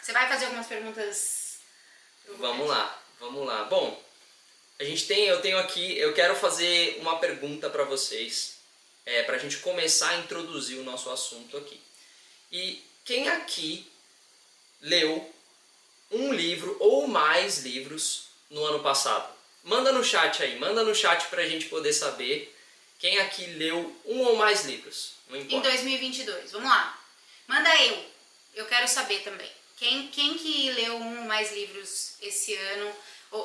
Você 0.00 0.12
vai 0.12 0.28
fazer 0.28 0.44
algumas 0.46 0.66
perguntas? 0.66 1.58
Vamos 2.38 2.68
lá, 2.68 3.02
vamos 3.18 3.46
lá. 3.46 3.64
Bom, 3.64 4.00
a 4.78 4.84
gente 4.84 5.06
tem, 5.06 5.24
eu 5.24 5.40
tenho 5.40 5.58
aqui, 5.58 5.98
eu 5.98 6.12
quero 6.14 6.34
fazer 6.36 6.98
uma 7.00 7.18
pergunta 7.18 7.68
para 7.68 7.84
vocês, 7.84 8.56
é, 9.04 9.22
para 9.22 9.36
a 9.36 9.38
gente 9.38 9.58
começar 9.58 10.10
a 10.10 10.18
introduzir 10.18 10.78
o 10.78 10.84
nosso 10.84 11.10
assunto 11.10 11.56
aqui. 11.56 11.80
E 12.52 12.84
quem 13.04 13.28
aqui 13.28 13.90
leu 14.80 15.32
um 16.10 16.32
livro 16.32 16.76
ou 16.78 17.08
mais 17.08 17.58
livros 17.58 18.28
no 18.50 18.64
ano 18.64 18.80
passado? 18.80 19.35
Manda 19.66 19.90
no 19.90 20.04
chat 20.04 20.44
aí, 20.44 20.60
manda 20.60 20.84
no 20.84 20.94
chat 20.94 21.26
pra 21.26 21.44
gente 21.44 21.66
poder 21.66 21.92
saber 21.92 22.56
quem 23.00 23.18
aqui 23.18 23.44
leu 23.46 24.00
um 24.04 24.20
ou 24.20 24.36
mais 24.36 24.64
livros. 24.64 25.14
Em 25.28 25.60
2022, 25.60 26.52
vamos 26.52 26.70
lá. 26.70 26.96
Manda 27.48 27.68
eu, 27.82 28.04
eu 28.54 28.66
quero 28.66 28.86
saber 28.86 29.22
também. 29.24 29.50
Quem, 29.76 30.06
quem 30.06 30.38
que 30.38 30.70
leu 30.70 30.94
um 30.94 31.22
ou 31.22 31.24
mais 31.24 31.52
livros 31.52 32.12
esse 32.22 32.54
ano, 32.54 32.92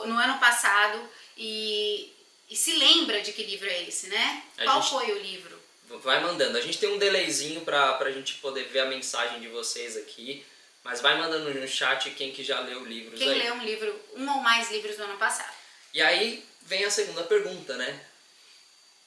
no 0.05 0.15
ano 0.15 0.39
passado, 0.39 1.09
e, 1.35 2.13
e 2.47 2.55
se 2.55 2.73
lembra 2.73 3.19
de 3.21 3.33
que 3.33 3.43
livro 3.43 3.67
é 3.67 3.81
esse, 3.81 4.07
né? 4.07 4.43
A 4.59 4.63
Qual 4.65 4.79
gente... 4.79 4.91
foi 4.91 5.11
o 5.11 5.19
livro? 5.23 5.59
Vai 6.03 6.21
mandando. 6.21 6.55
A 6.55 6.61
gente 6.61 6.77
tem 6.77 6.93
um 6.93 6.99
delayzinho 6.99 7.61
pra, 7.61 7.93
pra 7.93 8.11
gente 8.11 8.35
poder 8.35 8.65
ver 8.65 8.81
a 8.81 8.85
mensagem 8.85 9.41
de 9.41 9.47
vocês 9.47 9.97
aqui. 9.97 10.45
Mas 10.83 11.01
vai 11.01 11.17
mandando 11.17 11.51
no 11.51 11.67
chat 11.67 12.11
quem 12.11 12.31
que 12.31 12.43
já 12.43 12.59
leu 12.59 12.85
livros 12.85 13.19
quem 13.19 13.29
aí. 13.29 13.39
leu 13.39 13.55
um 13.55 13.63
livro, 13.63 14.01
um 14.15 14.35
ou 14.35 14.41
mais 14.41 14.71
livros 14.71 14.97
do 14.97 15.03
ano 15.03 15.17
passado. 15.17 15.60
E 15.93 16.01
aí 16.01 16.45
vem 16.63 16.83
a 16.83 16.91
segunda 16.91 17.23
pergunta, 17.23 17.75
né? 17.75 18.05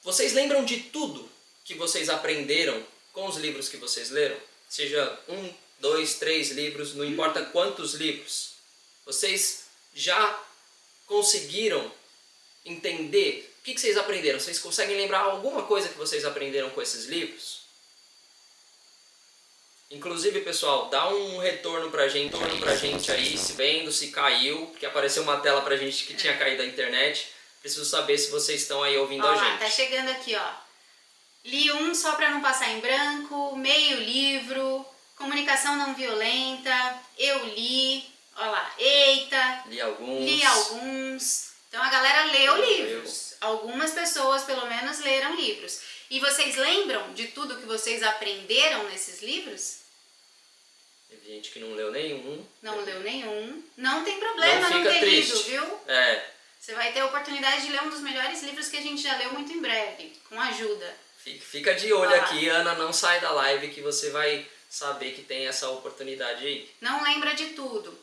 Vocês 0.03 0.33
lembram 0.33 0.63
de 0.63 0.77
tudo 0.83 1.29
que 1.63 1.73
vocês 1.73 2.09
aprenderam 2.09 2.85
com 3.11 3.27
os 3.27 3.37
livros 3.37 3.67
que 3.69 3.77
vocês 3.77 4.11
leram? 4.11 4.37
Seja 4.69 5.19
um, 5.27 5.53
dois, 5.79 6.15
três 6.15 6.51
livros, 6.51 6.93
não 6.93 7.03
importa 7.03 7.43
quantos 7.45 7.95
livros. 7.95 8.51
Vocês 9.05 9.65
já 9.95 10.43
conseguiram 11.07 11.91
entender 12.63 13.51
o 13.59 13.63
que, 13.65 13.79
vocês 13.79 13.97
aprenderam? 13.97 14.39
Vocês 14.39 14.59
conseguem 14.59 14.95
lembrar 14.95 15.21
alguma 15.21 15.63
coisa 15.63 15.89
que 15.89 15.97
vocês 15.97 16.23
aprenderam 16.23 16.69
com 16.69 16.81
esses 16.81 17.05
livros? 17.05 17.64
Inclusive, 19.91 20.41
pessoal, 20.41 20.89
dá 20.89 21.07
um 21.09 21.37
retorno 21.37 21.91
pra 21.91 22.07
gente, 22.07 22.35
retorno 22.35 22.59
pra 22.59 22.75
gente 22.75 23.11
aí, 23.11 23.37
se 23.37 23.53
vendo, 23.53 23.91
se 23.91 24.07
caiu, 24.07 24.67
porque 24.67 24.85
apareceu 24.85 25.21
uma 25.23 25.37
tela 25.37 25.61
pra 25.61 25.77
gente 25.77 26.05
que 26.05 26.15
tinha 26.15 26.35
caído 26.37 26.57
da 26.57 26.65
internet. 26.65 27.29
Preciso 27.61 27.85
saber 27.85 28.17
se 28.17 28.31
vocês 28.31 28.61
estão 28.61 28.81
aí 28.83 28.97
ouvindo 28.97 29.25
ó, 29.25 29.31
a 29.31 29.35
gente. 29.35 29.59
Tá 29.59 29.69
chegando 29.69 30.09
aqui, 30.09 30.35
ó. 30.35 30.49
Li 31.45 31.71
um 31.71 31.93
só 31.93 32.13
pra 32.13 32.31
não 32.31 32.41
passar 32.41 32.69
em 32.71 32.79
branco, 32.79 33.55
meio 33.55 33.99
livro, 33.99 34.85
comunicação 35.15 35.75
não 35.75 35.93
violenta, 35.93 36.99
eu 37.17 37.45
li, 37.45 38.03
ó 38.35 38.45
lá, 38.45 38.73
eita. 38.79 39.63
Li 39.67 39.79
alguns. 39.79 40.25
Li 40.25 40.43
alguns. 40.43 41.49
Então 41.69 41.83
a 41.83 41.89
galera 41.89 42.25
leu 42.31 42.65
livros. 42.65 43.35
Algumas 43.41 43.91
pessoas, 43.91 44.43
pelo 44.43 44.65
menos, 44.65 44.99
leram 44.99 45.35
livros. 45.35 45.79
E 46.09 46.19
vocês 46.19 46.55
lembram 46.55 47.13
de 47.13 47.27
tudo 47.29 47.57
que 47.57 47.65
vocês 47.65 48.03
aprenderam 48.03 48.83
nesses 48.89 49.21
livros? 49.21 49.79
Teve 51.09 51.27
gente 51.27 51.51
que 51.51 51.59
não 51.59 51.73
leu 51.73 51.91
nenhum. 51.91 52.45
Não 52.61 52.83
leu 52.83 52.99
nenhum. 53.01 53.63
Não 53.77 54.03
tem 54.03 54.19
problema 54.19 54.69
não, 54.69 54.79
não 54.79 54.83
ter 54.83 54.99
triste. 54.99 55.33
lido, 55.33 55.43
viu? 55.43 55.79
É. 55.87 56.31
Você 56.59 56.73
vai 56.73 56.91
ter 56.91 57.01
a 57.01 57.05
oportunidade 57.05 57.65
de 57.65 57.71
ler 57.71 57.83
um 57.83 57.89
dos 57.89 58.01
melhores 58.01 58.41
livros 58.43 58.67
que 58.67 58.77
a 58.77 58.81
gente 58.81 59.01
já 59.01 59.15
leu 59.17 59.33
muito 59.33 59.51
em 59.53 59.61
breve, 59.61 60.13
com 60.29 60.39
ajuda. 60.39 60.97
Fica 61.17 61.73
de 61.73 61.91
olho 61.91 62.15
aqui, 62.15 62.47
Ana, 62.49 62.75
não 62.75 62.93
sai 62.93 63.19
da 63.19 63.31
live 63.31 63.69
que 63.69 63.81
você 63.81 64.11
vai 64.11 64.47
saber 64.69 65.13
que 65.13 65.23
tem 65.23 65.47
essa 65.47 65.69
oportunidade 65.69 66.45
aí. 66.45 66.69
Não 66.81 67.03
lembra 67.03 67.33
de 67.33 67.47
tudo. 67.49 67.97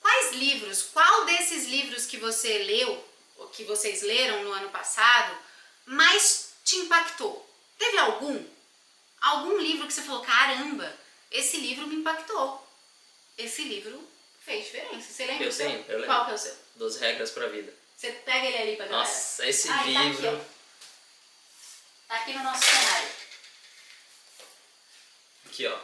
Quais 0.00 0.32
livros, 0.32 0.82
qual 0.92 1.24
desses 1.24 1.66
livros 1.66 2.04
que 2.04 2.18
você 2.18 2.58
leu, 2.58 3.02
ou 3.36 3.48
que 3.48 3.64
vocês 3.64 4.02
leram 4.02 4.44
no 4.44 4.52
ano 4.52 4.68
passado, 4.68 5.34
mais 5.86 6.43
te 6.64 6.76
impactou? 6.76 7.48
Teve 7.78 7.98
algum? 7.98 8.44
Algum 9.20 9.58
livro 9.58 9.86
que 9.86 9.92
você 9.92 10.02
falou, 10.02 10.22
caramba, 10.22 10.92
esse 11.30 11.58
livro 11.58 11.86
me 11.86 11.96
impactou. 11.96 12.66
Esse 13.36 13.62
livro 13.64 14.02
fez 14.44 14.64
diferença. 14.64 15.12
Você 15.12 15.26
lembra? 15.26 15.46
Eu 15.46 15.56
tenho, 15.56 15.84
eu 15.88 15.98
lembro. 15.98 16.06
Qual 16.06 16.24
que 16.24 16.30
é 16.32 16.34
o 16.34 16.38
seu? 16.38 16.56
12 16.76 17.00
regras 17.00 17.30
pra 17.30 17.48
vida. 17.48 17.72
Você 17.96 18.12
pega 18.12 18.46
ele 18.46 18.56
ali 18.58 18.76
pra 18.76 18.86
galera. 18.86 19.08
Nossa, 19.08 19.46
esse 19.46 19.68
ah, 19.68 19.84
livro... 19.84 20.22
Tá 20.22 20.32
aqui, 20.32 20.46
tá 22.08 22.16
aqui 22.16 22.32
no 22.34 22.44
nosso 22.44 22.64
cenário. 22.64 23.08
Aqui, 25.46 25.66
ó. 25.66 25.78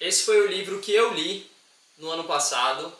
Esse 0.00 0.24
foi 0.24 0.40
o 0.40 0.46
livro 0.46 0.80
que 0.80 0.92
eu 0.92 1.12
li 1.12 1.50
no 1.98 2.10
ano 2.10 2.24
passado. 2.24 2.96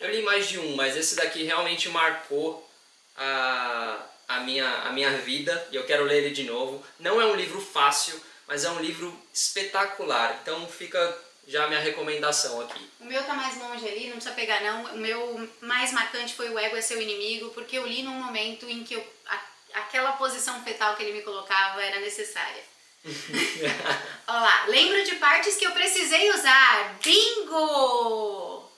Eu 0.00 0.10
li 0.10 0.22
mais 0.22 0.48
de 0.48 0.58
um, 0.58 0.74
mas 0.76 0.96
esse 0.96 1.14
daqui 1.14 1.44
realmente 1.44 1.88
marcou 1.88 2.68
a, 3.16 4.04
a, 4.28 4.40
minha, 4.40 4.68
a 4.82 4.92
minha 4.92 5.10
vida 5.18 5.68
e 5.70 5.76
eu 5.76 5.84
quero 5.84 6.04
ler 6.04 6.24
ele 6.24 6.34
de 6.34 6.44
novo. 6.44 6.84
Não 6.98 7.20
é 7.20 7.26
um 7.26 7.34
livro 7.34 7.60
fácil, 7.60 8.20
mas 8.46 8.64
é 8.64 8.70
um 8.70 8.80
livro 8.80 9.16
espetacular. 9.32 10.38
Então 10.42 10.66
fica 10.68 11.18
já 11.46 11.64
a 11.64 11.68
minha 11.68 11.80
recomendação 11.80 12.60
aqui. 12.60 12.90
O 13.00 13.04
meu 13.04 13.22
tá 13.24 13.34
mais 13.34 13.58
longe 13.58 13.86
ali, 13.86 14.06
não 14.06 14.16
precisa 14.16 14.34
pegar 14.34 14.60
não. 14.62 14.94
O 14.94 14.98
meu 14.98 15.48
mais 15.60 15.92
marcante 15.92 16.34
foi 16.34 16.48
o 16.50 16.58
ego 16.58 16.76
é 16.76 16.80
seu 16.80 17.00
inimigo, 17.00 17.50
porque 17.50 17.78
eu 17.78 17.86
li 17.86 18.02
num 18.02 18.12
momento 18.12 18.68
em 18.68 18.82
que 18.82 18.94
eu, 18.94 19.14
a, 19.26 19.40
aquela 19.74 20.12
posição 20.12 20.62
fetal 20.64 20.96
que 20.96 21.02
ele 21.02 21.12
me 21.18 21.22
colocava 21.22 21.82
era 21.82 22.00
necessária. 22.00 22.62
Olha 24.26 24.40
lá, 24.40 24.64
lembro 24.68 25.04
de 25.04 25.16
partes 25.16 25.56
que 25.56 25.66
eu 25.66 25.72
precisei 25.72 26.30
usar. 26.30 26.98
Bingo! 27.02 28.70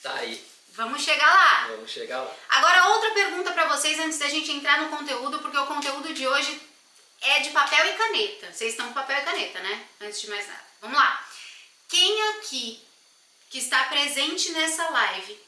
Tá 0.00 0.14
aí. 0.14 0.51
Vamos 0.74 1.02
chegar 1.02 1.26
lá. 1.26 1.66
Vamos 1.68 1.90
chegar 1.90 2.22
lá. 2.22 2.34
Agora 2.48 2.88
outra 2.88 3.10
pergunta 3.10 3.52
para 3.52 3.68
vocês 3.68 3.98
antes 4.00 4.18
da 4.18 4.28
gente 4.28 4.50
entrar 4.50 4.80
no 4.80 4.96
conteúdo, 4.96 5.38
porque 5.40 5.58
o 5.58 5.66
conteúdo 5.66 6.14
de 6.14 6.26
hoje 6.26 6.60
é 7.20 7.40
de 7.40 7.50
papel 7.50 7.86
e 7.86 7.92
caneta. 7.92 8.52
Vocês 8.52 8.70
estão 8.70 8.88
com 8.88 8.94
papel 8.94 9.18
e 9.18 9.22
caneta, 9.22 9.60
né? 9.60 9.86
Antes 10.00 10.20
de 10.20 10.30
mais 10.30 10.46
nada. 10.46 10.64
Vamos 10.80 10.96
lá. 10.96 11.26
Quem 11.88 12.30
aqui 12.30 12.82
que 13.50 13.58
está 13.58 13.84
presente 13.84 14.50
nessa 14.52 14.88
live 14.88 15.38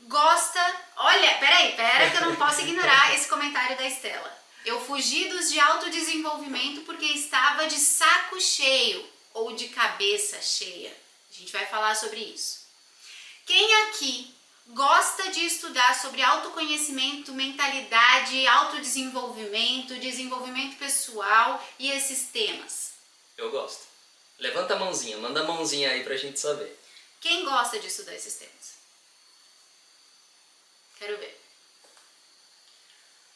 gosta. 0.00 0.80
Olha, 0.96 1.34
peraí, 1.38 1.76
pera 1.76 2.10
que 2.10 2.16
eu 2.16 2.26
não 2.26 2.36
posso 2.36 2.62
ignorar 2.62 3.14
esse 3.14 3.28
comentário 3.28 3.76
da 3.76 3.86
Estela. 3.86 4.44
Eu 4.64 4.80
fugi 4.80 5.28
dos 5.28 5.50
de 5.50 5.60
autodesenvolvimento 5.60 6.80
porque 6.82 7.04
estava 7.04 7.66
de 7.66 7.74
saco 7.74 8.40
cheio 8.40 9.06
ou 9.34 9.52
de 9.54 9.68
cabeça 9.68 10.40
cheia. 10.40 10.96
A 11.30 11.34
gente 11.34 11.52
vai 11.52 11.66
falar 11.66 11.94
sobre 11.94 12.20
isso. 12.20 12.63
Quem 13.46 13.82
aqui 13.84 14.34
gosta 14.68 15.30
de 15.30 15.44
estudar 15.44 16.00
sobre 16.00 16.22
autoconhecimento, 16.22 17.32
mentalidade, 17.32 18.46
autodesenvolvimento, 18.46 19.98
desenvolvimento 19.98 20.78
pessoal 20.78 21.62
e 21.78 21.90
esses 21.90 22.28
temas? 22.28 22.92
Eu 23.36 23.50
gosto. 23.50 23.84
Levanta 24.38 24.74
a 24.74 24.78
mãozinha, 24.78 25.18
manda 25.18 25.40
a 25.40 25.44
mãozinha 25.44 25.90
aí 25.90 26.02
pra 26.02 26.16
gente 26.16 26.40
saber. 26.40 26.78
Quem 27.20 27.44
gosta 27.44 27.78
de 27.78 27.86
estudar 27.86 28.14
esses 28.14 28.34
temas? 28.34 28.74
Quero 30.98 31.18
ver. 31.18 31.40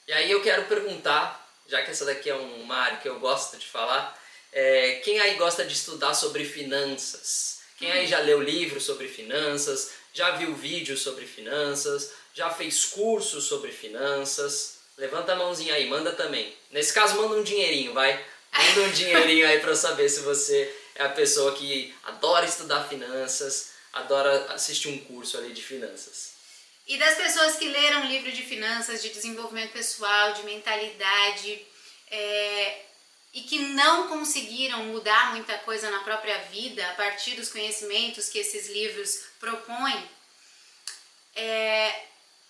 E 0.07 0.13
aí 0.13 0.31
eu 0.31 0.43
quero 0.43 0.65
perguntar, 0.65 1.47
já 1.67 1.83
que 1.83 1.91
essa 1.91 2.05
daqui 2.05 2.31
é 2.31 2.35
uma 2.35 2.77
área 2.77 2.99
que 2.99 3.09
eu 3.09 3.21
gosto 3.21 3.59
de 3.59 3.67
falar, 3.67 4.19
é, 4.51 5.01
quem 5.05 5.21
aí 5.21 5.35
gosta 5.35 5.65
de 5.65 5.75
estudar 5.75 6.15
sobre 6.15 6.45
finanças? 6.45 7.58
Quem 7.79 7.91
aí 7.93 8.07
já 8.07 8.19
leu 8.19 8.41
livros 8.41 8.85
sobre 8.85 9.07
finanças? 9.09 9.93
Já 10.13 10.33
viu 10.33 10.55
vídeos 10.55 11.01
sobre 11.01 11.27
finanças? 11.27 12.13
Já 12.35 12.51
fez 12.51 12.85
cursos 12.87 13.45
sobre 13.45 13.71
finanças? 13.71 14.79
Levanta 14.97 15.33
a 15.33 15.37
mãozinha 15.37 15.75
aí, 15.75 15.89
manda 15.89 16.13
também. 16.13 16.53
Nesse 16.73 16.93
caso, 16.93 17.17
manda 17.17 17.37
um 17.37 17.45
dinheirinho, 17.45 17.95
vai. 17.95 18.21
Manda 18.53 18.81
um 18.81 18.91
dinheirinho 18.91 19.47
aí 19.47 19.61
para 19.61 19.77
saber 19.77 20.09
se 20.09 20.21
você 20.21 20.75
é 20.97 21.05
a 21.05 21.09
pessoa 21.09 21.55
que 21.55 21.95
adora 22.03 22.45
estudar 22.45 22.89
finanças, 22.89 23.71
adora 23.93 24.53
assistir 24.53 24.89
um 24.89 24.99
curso 24.99 25.39
ali 25.39 25.53
de 25.53 25.63
finanças. 25.63 26.33
E 26.89 26.99
das 26.99 27.15
pessoas 27.17 27.57
que 27.57 27.69
leram 27.69 28.07
livro 28.07 28.33
de 28.33 28.43
finanças, 28.43 29.03
de 29.03 29.11
desenvolvimento 29.11 29.73
pessoal, 29.73 30.33
de 30.33 30.43
mentalidade, 30.43 31.65
é, 32.11 32.81
e 33.39 33.43
que 33.43 33.61
não 33.61 34.09
conseguiram 34.09 34.87
mudar 34.87 35.31
muita 35.31 35.57
coisa 35.59 35.89
na 35.91 36.01
própria 36.01 36.39
vida 36.51 36.85
a 36.91 36.95
partir 36.95 37.37
dos 37.37 37.49
conhecimentos 37.51 38.29
que 38.29 38.39
esses 38.39 38.69
livros 38.69 39.27
propõem, 39.39 40.11
é, 41.37 42.03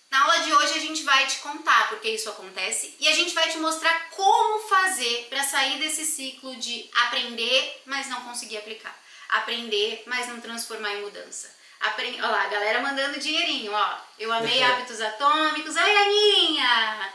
na 0.09 0.23
aula 0.23 0.39
de 0.39 0.51
hoje 0.51 0.73
a 0.73 0.79
gente 0.79 1.03
vai 1.03 1.27
te 1.27 1.37
contar 1.39 1.89
porque 1.89 2.09
isso 2.09 2.27
acontece 2.27 2.95
e 2.99 3.07
a 3.07 3.13
gente 3.13 3.35
vai 3.35 3.47
te 3.51 3.59
mostrar 3.59 4.09
como 4.09 4.67
fazer 4.67 5.27
para 5.29 5.43
sair 5.43 5.77
desse 5.77 6.03
ciclo 6.03 6.55
de 6.55 6.89
aprender, 7.05 7.83
mas 7.85 8.07
não 8.07 8.21
conseguir 8.21 8.57
aplicar. 8.57 8.99
Aprender, 9.29 10.01
mas 10.07 10.27
não 10.27 10.41
transformar 10.41 10.95
em 10.95 11.01
mudança. 11.01 11.55
Aprend... 11.81 12.19
Olha 12.19 12.31
lá, 12.31 12.43
a 12.45 12.49
galera 12.49 12.81
mandando 12.81 13.19
dinheirinho, 13.19 13.71
ó. 13.71 13.97
Eu 14.17 14.33
amei 14.33 14.63
hábitos 14.63 14.99
atômicos. 14.99 15.77
Ai, 15.77 15.95
Aninha! 15.97 17.13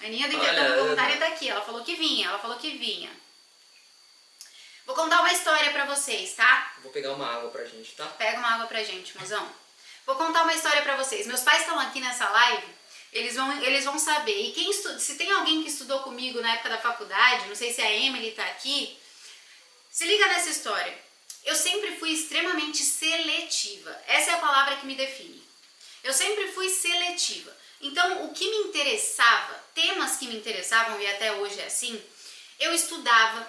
A 0.00 0.06
Aninha 0.06 0.28
do 0.28 0.34
Intercâmbio 0.34 0.84
Voluntário 0.84 1.18
tá 1.18 1.26
aqui, 1.26 1.48
ela 1.48 1.60
falou 1.60 1.84
que 1.84 1.96
vinha, 1.96 2.28
ela 2.28 2.38
falou 2.38 2.56
que 2.56 2.70
vinha. 2.78 3.10
Vou 4.86 4.94
contar 4.94 5.20
uma 5.20 5.32
história 5.32 5.70
pra 5.70 5.84
vocês, 5.84 6.34
tá? 6.34 6.72
Vou 6.82 6.90
pegar 6.92 7.12
uma 7.12 7.26
água 7.26 7.50
pra 7.50 7.64
gente, 7.64 7.92
tá? 7.92 8.06
Pega 8.06 8.38
uma 8.38 8.54
água 8.54 8.66
pra 8.66 8.82
gente, 8.82 9.18
mozão. 9.18 9.46
Vou 10.06 10.16
contar 10.16 10.44
uma 10.44 10.54
história 10.54 10.80
pra 10.82 10.96
vocês. 10.96 11.26
Meus 11.26 11.42
pais 11.42 11.60
estão 11.60 11.78
aqui 11.78 12.00
nessa 12.00 12.28
live, 12.28 12.66
eles 13.12 13.34
vão, 13.34 13.62
eles 13.62 13.84
vão 13.84 13.98
saber. 13.98 14.48
E 14.48 14.52
quem 14.52 14.70
estuda, 14.70 14.98
se 14.98 15.16
tem 15.16 15.30
alguém 15.30 15.62
que 15.62 15.68
estudou 15.68 16.00
comigo 16.00 16.40
na 16.40 16.54
época 16.54 16.70
da 16.70 16.78
faculdade, 16.78 17.48
não 17.48 17.54
sei 17.54 17.72
se 17.72 17.82
a 17.82 17.90
Emily 17.90 18.30
tá 18.30 18.44
aqui, 18.44 18.98
se 19.90 20.06
liga 20.06 20.26
nessa 20.28 20.48
história. 20.48 20.96
Eu 21.44 21.54
sempre 21.54 21.96
fui 21.96 22.12
extremamente 22.12 22.82
seletiva. 22.82 23.94
Essa 24.06 24.30
é 24.30 24.34
a 24.34 24.38
palavra 24.38 24.76
que 24.76 24.86
me 24.86 24.94
define. 24.94 25.42
Eu 26.02 26.12
sempre 26.12 26.48
fui 26.52 26.68
seletiva. 26.68 27.54
Então, 27.80 28.24
o 28.24 28.32
que 28.32 28.48
me 28.50 28.68
interessava, 28.68 29.54
temas 29.74 30.16
que 30.16 30.26
me 30.26 30.36
interessavam, 30.36 31.00
e 31.00 31.06
até 31.06 31.32
hoje 31.32 31.60
é 31.60 31.66
assim, 31.66 32.00
eu 32.58 32.74
estudava, 32.74 33.46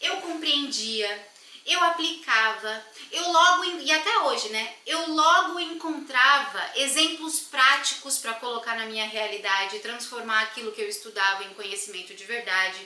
eu 0.00 0.16
compreendia, 0.18 1.28
eu 1.66 1.82
aplicava, 1.82 2.86
eu 3.10 3.30
logo, 3.30 3.64
e 3.64 3.92
até 3.92 4.18
hoje, 4.20 4.48
né? 4.50 4.74
Eu 4.86 5.10
logo 5.10 5.58
encontrava 5.58 6.70
exemplos 6.76 7.40
práticos 7.40 8.18
para 8.18 8.34
colocar 8.34 8.76
na 8.76 8.86
minha 8.86 9.06
realidade, 9.06 9.80
transformar 9.80 10.42
aquilo 10.42 10.72
que 10.72 10.80
eu 10.80 10.88
estudava 10.88 11.44
em 11.44 11.54
conhecimento 11.54 12.14
de 12.14 12.24
verdade. 12.24 12.78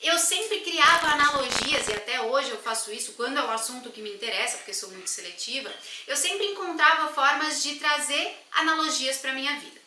Eu 0.00 0.18
sempre 0.18 0.60
criava 0.60 1.08
analogias, 1.08 1.88
e 1.88 1.92
até 1.92 2.20
hoje 2.20 2.50
eu 2.50 2.58
faço 2.60 2.92
isso 2.92 3.12
quando 3.12 3.38
é 3.38 3.42
um 3.42 3.50
assunto 3.50 3.90
que 3.90 4.02
me 4.02 4.12
interessa, 4.12 4.58
porque 4.58 4.74
sou 4.74 4.90
muito 4.90 5.08
seletiva. 5.08 5.72
Eu 6.06 6.16
sempre 6.16 6.46
encontrava 6.46 7.12
formas 7.14 7.62
de 7.62 7.76
trazer 7.76 8.36
analogias 8.52 9.18
para 9.18 9.32
minha 9.32 9.58
vida. 9.58 9.77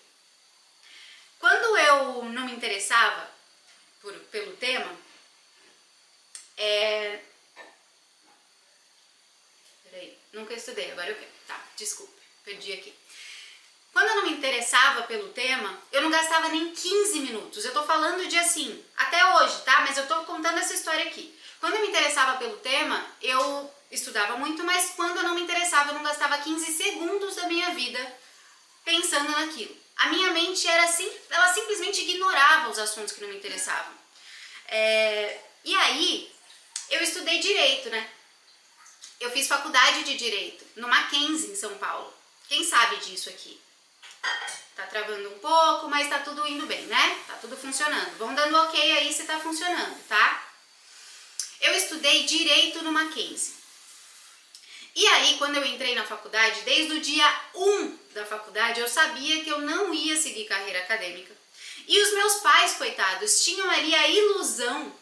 Quando 1.41 1.77
eu 1.77 2.24
não 2.25 2.45
me 2.45 2.53
interessava 2.53 3.29
por, 4.01 4.13
pelo 4.31 4.55
tema, 4.55 4.95
é, 6.55 7.19
Peraí, 9.91 10.17
nunca 10.31 10.53
estudei, 10.53 10.91
agora 10.91 11.10
eu 11.10 11.15
quero. 11.15 11.31
Tá, 11.45 11.60
desculpe, 11.75 12.13
perdi 12.45 12.71
aqui. 12.71 12.93
Quando 13.91 14.07
eu 14.07 14.15
não 14.15 14.24
me 14.24 14.38
interessava 14.38 15.03
pelo 15.03 15.29
tema, 15.33 15.77
eu 15.91 16.01
não 16.01 16.10
gastava 16.10 16.48
nem 16.48 16.74
15 16.74 17.19
minutos. 17.19 17.65
Eu 17.65 17.74
tô 17.74 17.83
falando 17.83 18.25
de 18.25 18.38
assim, 18.38 18.86
até 18.95 19.25
hoje, 19.36 19.62
tá? 19.63 19.81
Mas 19.81 19.98
eu 19.98 20.07
tô 20.07 20.24
contando 20.24 20.60
essa 20.60 20.74
história 20.74 21.03
aqui. 21.05 21.38
Quando 21.60 21.75
eu 21.75 21.81
me 21.81 21.89
interessava 21.89 22.38
pelo 22.38 22.57
tema, 22.57 23.05
eu 23.21 23.69
estudava 23.91 24.38
muito, 24.38 24.63
mas 24.63 24.91
quando 24.95 25.17
eu 25.17 25.24
não 25.24 25.36
me 25.36 25.41
interessava, 25.41 25.89
eu 25.89 25.95
não 25.95 26.03
gastava 26.03 26.38
15 26.38 26.71
segundos 26.71 27.36
da 27.36 27.48
minha 27.48 27.71
vida 27.71 28.00
pensando 28.86 29.29
naquilo. 29.31 29.80
A 30.01 30.08
minha 30.08 30.31
mente 30.31 30.67
era 30.67 30.84
assim, 30.84 31.10
ela 31.29 31.53
simplesmente 31.53 32.01
ignorava 32.01 32.70
os 32.70 32.79
assuntos 32.79 33.13
que 33.13 33.22
não 33.22 33.29
me 33.29 33.38
interessavam. 33.38 33.93
É, 34.67 35.39
e 35.63 35.75
aí, 35.75 36.31
eu 36.89 37.03
estudei 37.03 37.39
direito, 37.39 37.89
né? 37.89 38.10
Eu 39.20 39.29
fiz 39.29 39.48
faculdade 39.48 40.03
de 40.03 40.17
Direito 40.17 40.65
no 40.77 40.88
Mackenzie, 40.88 41.51
em 41.51 41.55
São 41.55 41.77
Paulo. 41.77 42.12
Quem 42.48 42.63
sabe 42.63 42.98
disso 42.98 43.29
aqui? 43.29 43.62
Tá 44.75 44.88
travando 44.88 45.29
um 45.29 45.38
pouco, 45.38 45.88
mas 45.88 46.10
tá 46.10 46.17
tudo 46.20 46.48
indo 46.48 46.65
bem, 46.65 46.81
né? 46.88 47.24
Tá 47.27 47.36
tudo 47.36 47.55
funcionando. 47.55 48.17
Vão 48.17 48.34
dando 48.34 48.58
ok 48.58 48.98
aí 48.98 49.13
se 49.13 49.25
tá 49.25 49.39
funcionando, 49.39 50.03
tá? 50.08 50.48
Eu 51.60 51.75
estudei 51.75 52.24
Direito 52.24 52.81
no 52.84 52.91
Mackenzie. 52.91 53.60
E 54.95 55.07
aí, 55.07 55.38
quando 55.38 55.55
eu 55.55 55.65
entrei 55.65 55.95
na 55.95 56.03
faculdade, 56.03 56.62
desde 56.62 56.93
o 56.93 57.01
dia 57.01 57.41
1 57.55 57.98
da 58.13 58.21
da 58.21 58.25
faculdade, 58.25 58.79
eu 58.79 58.88
sabia 58.88 59.43
que 59.43 59.50
eu 59.50 59.60
não 59.62 59.93
ia 59.93 60.15
seguir 60.17 60.45
carreira 60.45 60.79
acadêmica. 60.79 61.33
E 61.88 62.00
os 62.00 62.13
meus 62.13 62.36
pais, 62.36 62.74
coitados, 62.74 63.43
tinham 63.43 63.69
ali 63.69 63.95
a 63.95 64.07
ilusão 64.07 64.93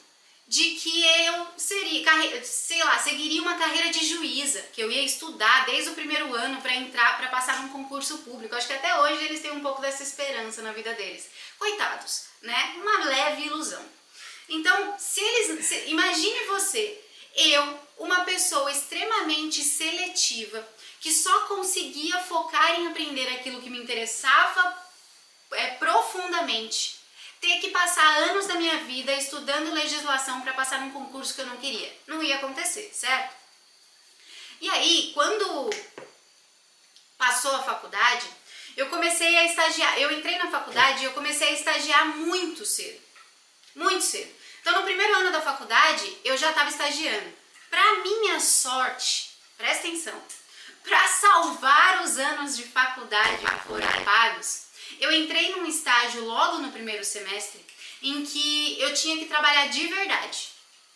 de 0.48 0.72
que 0.72 1.06
eu 1.06 1.48
seria, 1.58 2.44
sei 2.44 2.84
lá, 2.84 2.98
seguiria 2.98 3.42
uma 3.42 3.58
carreira 3.58 3.92
de 3.92 4.04
juíza, 4.04 4.60
que 4.74 4.82
eu 4.82 4.92
ia 4.92 5.04
estudar 5.04 5.66
desde 5.66 5.92
o 5.92 5.94
primeiro 5.94 6.34
ano 6.34 6.60
para 6.60 6.74
entrar, 6.76 7.18
para 7.18 7.28
passar 7.28 7.62
num 7.62 7.70
concurso 7.70 8.18
público. 8.20 8.56
Acho 8.56 8.66
que 8.66 8.74
até 8.74 9.00
hoje 9.00 9.26
eles 9.26 9.42
têm 9.42 9.52
um 9.52 9.62
pouco 9.62 9.82
dessa 9.82 10.02
esperança 10.02 10.64
na 10.64 10.72
vida 10.72 10.92
deles. 10.94 11.30
Coitados, 11.60 12.24
né? 12.42 12.74
Uma 12.78 13.06
leve 13.06 13.44
ilusão. 13.44 13.86
Então, 14.48 14.96
se 14.98 15.22
eles, 15.22 15.66
se, 15.66 15.76
imagine 15.90 16.46
você, 16.46 17.00
eu, 17.36 17.80
uma 18.00 18.22
pessoa 18.22 18.72
extremamente 18.72 19.62
seletiva, 19.62 20.68
que 21.00 21.12
só 21.12 21.42
conseguia 21.42 22.20
focar 22.24 22.80
em 22.80 22.88
aprender 22.88 23.28
aquilo 23.30 23.62
que 23.62 23.70
me 23.70 23.82
interessava 23.82 24.76
é, 25.52 25.68
profundamente 25.72 27.00
ter 27.40 27.60
que 27.60 27.70
passar 27.70 28.18
anos 28.24 28.48
da 28.48 28.56
minha 28.56 28.78
vida 28.80 29.14
estudando 29.14 29.74
legislação 29.74 30.42
para 30.42 30.54
passar 30.54 30.82
num 30.82 30.92
concurso 30.92 31.34
que 31.34 31.42
eu 31.42 31.46
não 31.46 31.58
queria. 31.58 31.94
Não 32.08 32.22
ia 32.22 32.36
acontecer, 32.36 32.90
certo? 32.94 33.36
E 34.60 34.70
aí, 34.70 35.12
quando 35.14 35.70
passou 37.18 37.56
a 37.56 37.64
faculdade, 37.64 38.28
eu 38.76 38.90
comecei 38.90 39.38
a 39.38 39.46
estagiar. 39.46 39.98
Eu 40.00 40.12
entrei 40.12 40.38
na 40.38 40.52
faculdade 40.52 41.02
e 41.02 41.06
eu 41.06 41.14
comecei 41.14 41.50
a 41.50 41.54
estagiar 41.54 42.08
muito 42.18 42.66
cedo. 42.66 43.00
Muito 43.76 44.04
cedo. 44.04 44.34
Então, 44.62 44.76
no 44.76 44.84
primeiro 44.84 45.16
ano 45.16 45.32
da 45.32 45.42
faculdade, 45.42 46.18
eu 46.26 46.36
já 46.38 46.50
estava 46.50 46.70
estagiando. 46.70 47.34
Para 47.70 47.96
minha 48.04 48.40
sorte, 48.40 49.32
presta 49.58 49.88
atenção, 49.88 50.24
para 50.84 51.08
salvar 51.08 52.04
os 52.04 52.18
anos 52.18 52.58
de 52.58 52.64
faculdade 52.64 53.38
que 53.38 53.68
foram 53.68 54.04
pagos, 54.04 54.66
eu 55.00 55.12
entrei 55.12 55.52
num 55.52 55.66
estágio 55.66 56.26
logo 56.26 56.58
no 56.60 56.72
primeiro 56.72 57.04
semestre 57.04 57.66
em 58.02 58.26
que 58.26 58.80
eu 58.80 58.94
tinha 58.94 59.18
que 59.18 59.26
trabalhar 59.26 59.68
de 59.68 59.88
verdade. 59.88 60.50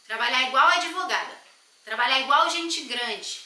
Trabalhar 0.07 0.47
igual 0.47 0.67
advogada. 0.67 1.37
Trabalhar 1.83 2.19
igual 2.21 2.49
gente 2.49 2.81
grande. 2.81 3.41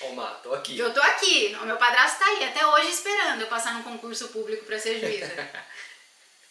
Ô, 0.00 0.12
Má, 0.12 0.26
tô 0.42 0.52
aqui. 0.52 0.78
Eu 0.78 0.92
tô 0.92 1.00
aqui. 1.00 1.56
O 1.60 1.66
meu 1.66 1.76
padrasto 1.76 2.18
tá 2.18 2.26
aí 2.26 2.44
até 2.44 2.66
hoje 2.66 2.90
esperando 2.90 3.40
eu 3.40 3.46
passar 3.46 3.74
num 3.74 3.82
concurso 3.82 4.28
público 4.28 4.64
para 4.64 4.78
ser 4.78 5.00
juíza. 5.00 5.32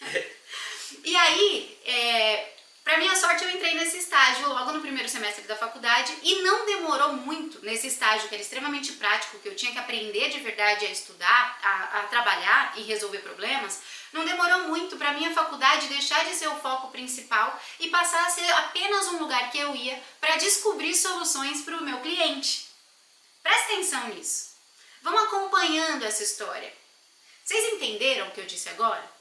e 1.04 1.16
aí, 1.16 1.80
é, 1.86 2.54
para 2.84 2.98
minha 2.98 3.16
sorte, 3.16 3.46
eu 3.46 3.50
entrei 3.50 3.76
nesse 3.76 3.98
estágio 3.98 4.50
logo 4.50 4.74
no 4.74 4.82
primeiro 4.82 5.08
semestre 5.08 5.44
da 5.44 5.56
faculdade 5.56 6.14
e 6.22 6.42
não 6.42 6.66
demorou 6.66 7.14
muito 7.14 7.64
nesse 7.64 7.88
estágio, 7.88 8.28
que 8.28 8.36
era 8.36 8.44
extremamente 8.44 8.92
prático, 8.94 9.40
que 9.40 9.48
eu 9.48 9.56
tinha 9.56 9.72
que 9.72 9.80
aprender 9.80 10.30
de 10.30 10.42
verdade 10.42 10.86
a 10.86 10.92
estudar, 10.92 11.60
a, 11.64 12.00
a 12.00 12.04
trabalhar 12.08 12.74
e 12.76 12.82
resolver 12.82 13.20
problemas. 13.20 13.82
Não 14.12 14.26
demorou 14.26 14.68
muito 14.68 14.98
para 14.98 15.14
minha 15.14 15.34
faculdade 15.34 15.88
deixar 15.88 16.26
de 16.26 16.36
ser 16.36 16.48
o 16.48 16.60
foco 16.60 16.92
principal 16.92 17.58
e 17.80 17.88
passar 17.88 18.26
a 18.26 18.30
ser 18.30 18.52
apenas 18.52 19.08
um 19.08 19.20
lugar 19.20 19.50
que 19.50 19.58
eu 19.58 19.74
ia 19.74 20.02
para 20.20 20.36
descobrir 20.36 20.94
soluções 20.94 21.62
para 21.62 21.78
o 21.78 21.84
meu 21.84 22.02
cliente. 22.02 22.68
Presta 23.42 23.74
atenção 23.74 24.10
nisso. 24.10 24.52
Vamos 25.02 25.24
acompanhando 25.24 26.04
essa 26.04 26.22
história. 26.22 26.72
Vocês 27.46 27.74
entenderam 27.74 28.28
o 28.28 28.32
que 28.32 28.42
eu 28.42 28.46
disse 28.46 28.68
agora? 28.70 29.13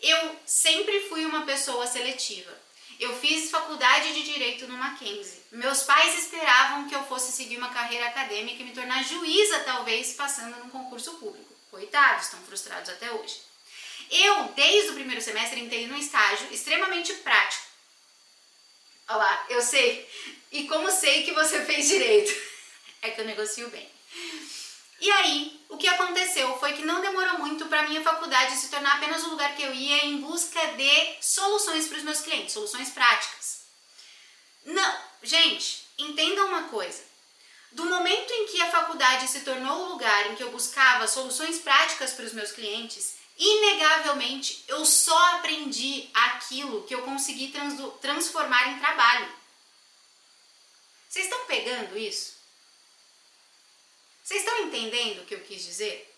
Eu 0.00 0.36
sempre 0.46 1.00
fui 1.08 1.24
uma 1.24 1.44
pessoa 1.44 1.86
seletiva. 1.86 2.56
Eu 2.98 3.16
fiz 3.20 3.50
faculdade 3.50 4.12
de 4.12 4.22
direito 4.24 4.66
no 4.66 4.76
Mackenzie. 4.76 5.40
Meus 5.52 5.84
pais 5.84 6.18
esperavam 6.18 6.88
que 6.88 6.94
eu 6.94 7.04
fosse 7.04 7.30
seguir 7.30 7.56
uma 7.56 7.68
carreira 7.68 8.06
acadêmica 8.06 8.60
e 8.60 8.66
me 8.66 8.72
tornar 8.72 9.04
juíza, 9.04 9.60
talvez, 9.60 10.14
passando 10.14 10.56
num 10.56 10.70
concurso 10.70 11.14
público. 11.14 11.54
Coitados, 11.70 12.24
estão 12.24 12.40
frustrados 12.42 12.90
até 12.90 13.10
hoje. 13.12 13.40
Eu, 14.10 14.44
desde 14.56 14.90
o 14.90 14.94
primeiro 14.94 15.20
semestre, 15.20 15.60
entrei 15.60 15.86
num 15.86 15.98
estágio 15.98 16.48
extremamente 16.50 17.12
prático. 17.14 17.66
Olha 19.08 19.18
lá, 19.18 19.46
eu 19.48 19.62
sei. 19.62 20.08
E 20.50 20.66
como 20.66 20.90
sei 20.90 21.22
que 21.22 21.32
você 21.32 21.62
fez 21.66 21.88
direito? 21.88 22.32
É 23.02 23.10
que 23.10 23.20
eu 23.20 23.24
negocio 23.24 23.68
bem. 23.70 23.88
E 25.00 25.10
aí, 25.10 25.57
o 25.68 25.76
que 25.76 25.86
aconteceu 25.86 26.58
foi 26.58 26.72
que 26.72 26.84
não 26.84 27.00
demorou 27.00 27.38
muito 27.38 27.66
para 27.66 27.82
minha 27.82 28.02
faculdade 28.02 28.56
se 28.56 28.70
tornar 28.70 28.96
apenas 28.96 29.24
o 29.24 29.30
lugar 29.30 29.54
que 29.54 29.62
eu 29.62 29.74
ia 29.74 30.06
em 30.06 30.18
busca 30.18 30.60
de 30.68 31.16
soluções 31.20 31.86
para 31.86 31.98
os 31.98 32.04
meus 32.04 32.20
clientes, 32.20 32.54
soluções 32.54 32.88
práticas. 32.90 33.66
Não, 34.64 35.00
gente, 35.22 35.84
entendam 35.98 36.46
uma 36.48 36.64
coisa. 36.64 37.06
Do 37.72 37.84
momento 37.84 38.32
em 38.32 38.46
que 38.46 38.62
a 38.62 38.70
faculdade 38.70 39.28
se 39.28 39.40
tornou 39.40 39.84
o 39.84 39.88
lugar 39.90 40.30
em 40.30 40.34
que 40.34 40.42
eu 40.42 40.50
buscava 40.50 41.06
soluções 41.06 41.58
práticas 41.58 42.12
para 42.14 42.24
os 42.24 42.32
meus 42.32 42.50
clientes, 42.50 43.16
inegavelmente 43.36 44.64
eu 44.68 44.86
só 44.86 45.34
aprendi 45.34 46.08
aquilo 46.14 46.84
que 46.84 46.94
eu 46.94 47.02
consegui 47.02 47.48
trans 47.48 47.74
transformar 48.00 48.70
em 48.70 48.78
trabalho. 48.78 49.28
Vocês 51.08 51.26
estão 51.26 51.44
pegando 51.44 51.98
isso? 51.98 52.37
Vocês 54.28 54.42
estão 54.42 54.58
entendendo 54.58 55.22
o 55.22 55.24
que 55.24 55.34
eu 55.34 55.40
quis 55.40 55.64
dizer? 55.64 56.14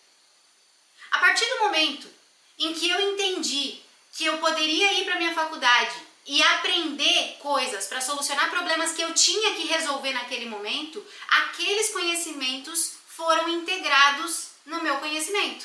A 1.13 1.21
partir 1.21 1.49
do 1.49 1.61
momento 1.61 2.13
em 2.59 2.75
que 2.75 2.91
eu 2.91 3.13
entendi 3.13 3.81
que 4.15 4.25
eu 4.25 4.39
poderia 4.39 4.95
ir 4.95 5.05
para 5.05 5.15
minha 5.15 5.33
faculdade 5.33 5.95
e 6.27 6.43
aprender 6.43 7.37
coisas 7.39 7.87
para 7.87 8.01
solucionar 8.01 8.51
problemas 8.51 8.95
que 8.95 9.01
eu 9.01 9.15
tinha 9.15 9.55
que 9.55 9.69
resolver 9.69 10.13
naquele 10.13 10.47
momento, 10.47 11.07
aqueles 11.29 11.91
conhecimentos 11.91 12.95
foram 13.07 13.49
integrados 13.49 14.49
no 14.67 14.83
meu 14.83 14.99
conhecimento. 14.99 15.65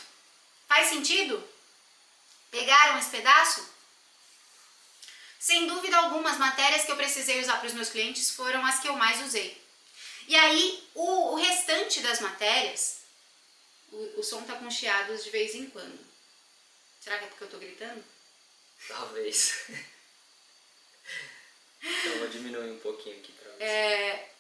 Faz 0.68 0.90
sentido? 0.90 1.44
Pegaram 2.52 3.00
esse 3.00 3.10
pedaço? 3.10 3.68
Sem 5.40 5.66
dúvida 5.66 5.98
alguma, 5.98 6.30
as 6.30 6.38
matérias 6.38 6.86
que 6.86 6.92
eu 6.92 6.96
precisei 6.96 7.42
usar 7.42 7.58
para 7.58 7.68
os 7.70 7.74
meus 7.74 7.90
clientes 7.90 8.30
foram 8.30 8.64
as 8.64 8.78
que 8.78 8.88
eu 8.88 8.96
mais 8.96 9.20
usei. 9.26 9.65
E 10.28 10.36
aí, 10.36 10.84
o, 10.96 11.34
o 11.34 11.36
restante 11.36 12.02
das 12.02 12.20
matérias, 12.20 13.02
o, 13.92 14.20
o 14.20 14.24
som 14.24 14.42
tá 14.44 14.56
com 14.56 14.70
chiados 14.70 15.24
de 15.24 15.30
vez 15.30 15.54
em 15.56 15.70
quando. 15.70 16.00
Será 17.00 17.20
que 17.20 17.26
é 17.26 17.28
porque 17.28 17.44
eu 17.44 17.50
tô 17.50 17.58
gritando? 17.58 18.04
Talvez. 18.88 19.66
então 21.82 22.20
vou 22.20 22.28
diminuir 22.28 22.72
um 22.72 22.80
pouquinho 22.80 23.18
aqui 23.18 23.32
pra 23.32 23.52
você. 23.52 23.64
É... 23.64 24.32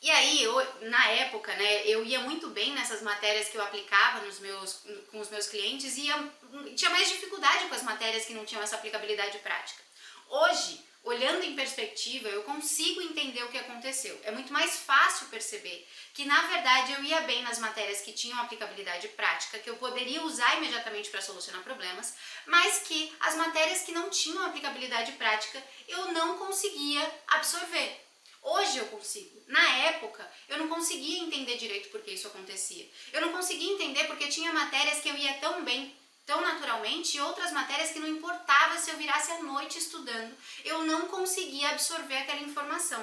E 0.00 0.10
aí, 0.10 0.42
eu, 0.42 0.54
na 0.82 1.08
época, 1.10 1.52
né, 1.56 1.84
eu 1.84 2.04
ia 2.04 2.20
muito 2.20 2.50
bem 2.50 2.72
nessas 2.72 3.02
matérias 3.02 3.48
que 3.48 3.56
eu 3.56 3.62
aplicava 3.62 4.24
nos 4.24 4.38
meus, 4.38 4.84
com 5.10 5.18
os 5.18 5.28
meus 5.28 5.48
clientes 5.48 5.96
e 5.96 6.02
ia, 6.02 6.32
tinha 6.76 6.90
mais 6.90 7.08
dificuldade 7.08 7.66
com 7.66 7.74
as 7.74 7.82
matérias 7.82 8.24
que 8.24 8.32
não 8.32 8.44
tinham 8.44 8.62
essa 8.62 8.76
aplicabilidade 8.76 9.38
prática. 9.38 9.82
Hoje, 10.28 10.84
olhando 11.02 11.44
em 11.44 11.54
perspectiva, 11.54 12.28
eu 12.28 12.42
consigo 12.42 13.00
entender 13.00 13.42
o 13.42 13.48
que 13.48 13.58
aconteceu. 13.58 14.18
É 14.24 14.30
muito 14.30 14.52
mais 14.52 14.80
fácil 14.80 15.28
perceber 15.28 15.86
que, 16.12 16.24
na 16.24 16.42
verdade, 16.42 16.92
eu 16.92 17.04
ia 17.04 17.20
bem 17.22 17.42
nas 17.42 17.58
matérias 17.58 18.00
que 18.00 18.12
tinham 18.12 18.38
aplicabilidade 18.40 19.08
prática, 19.08 19.58
que 19.58 19.70
eu 19.70 19.76
poderia 19.76 20.22
usar 20.22 20.56
imediatamente 20.56 21.10
para 21.10 21.22
solucionar 21.22 21.62
problemas, 21.62 22.14
mas 22.46 22.80
que 22.80 23.12
as 23.20 23.36
matérias 23.36 23.82
que 23.82 23.92
não 23.92 24.10
tinham 24.10 24.44
aplicabilidade 24.44 25.12
prática 25.12 25.62
eu 25.86 26.12
não 26.12 26.38
conseguia 26.38 27.02
absorver. 27.28 28.04
Hoje 28.42 28.78
eu 28.78 28.86
consigo. 28.86 29.42
Na 29.46 29.68
época, 29.86 30.30
eu 30.48 30.58
não 30.58 30.68
conseguia 30.68 31.20
entender 31.20 31.56
direito 31.56 31.88
por 31.90 32.00
que 32.02 32.12
isso 32.12 32.28
acontecia. 32.28 32.88
Eu 33.12 33.20
não 33.20 33.32
conseguia 33.32 33.72
entender 33.72 34.04
porque 34.04 34.28
tinha 34.28 34.52
matérias 34.52 35.00
que 35.00 35.08
eu 35.08 35.16
ia 35.16 35.34
tão 35.34 35.64
bem 35.64 35.94
tão 36.28 36.42
naturalmente 36.42 37.16
e 37.16 37.20
outras 37.22 37.52
matérias 37.52 37.90
que 37.90 37.98
não 37.98 38.06
importava 38.06 38.76
se 38.76 38.90
eu 38.90 38.98
virasse 38.98 39.32
à 39.32 39.42
noite 39.42 39.78
estudando, 39.78 40.36
eu 40.62 40.84
não 40.84 41.08
conseguia 41.08 41.70
absorver 41.70 42.18
aquela 42.18 42.42
informação. 42.42 43.02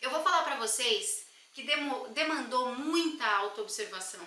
Eu 0.00 0.08
vou 0.08 0.22
falar 0.22 0.42
para 0.42 0.56
vocês 0.56 1.26
que 1.52 1.62
demandou 2.14 2.74
muita 2.76 3.26
autoobservação, 3.26 4.26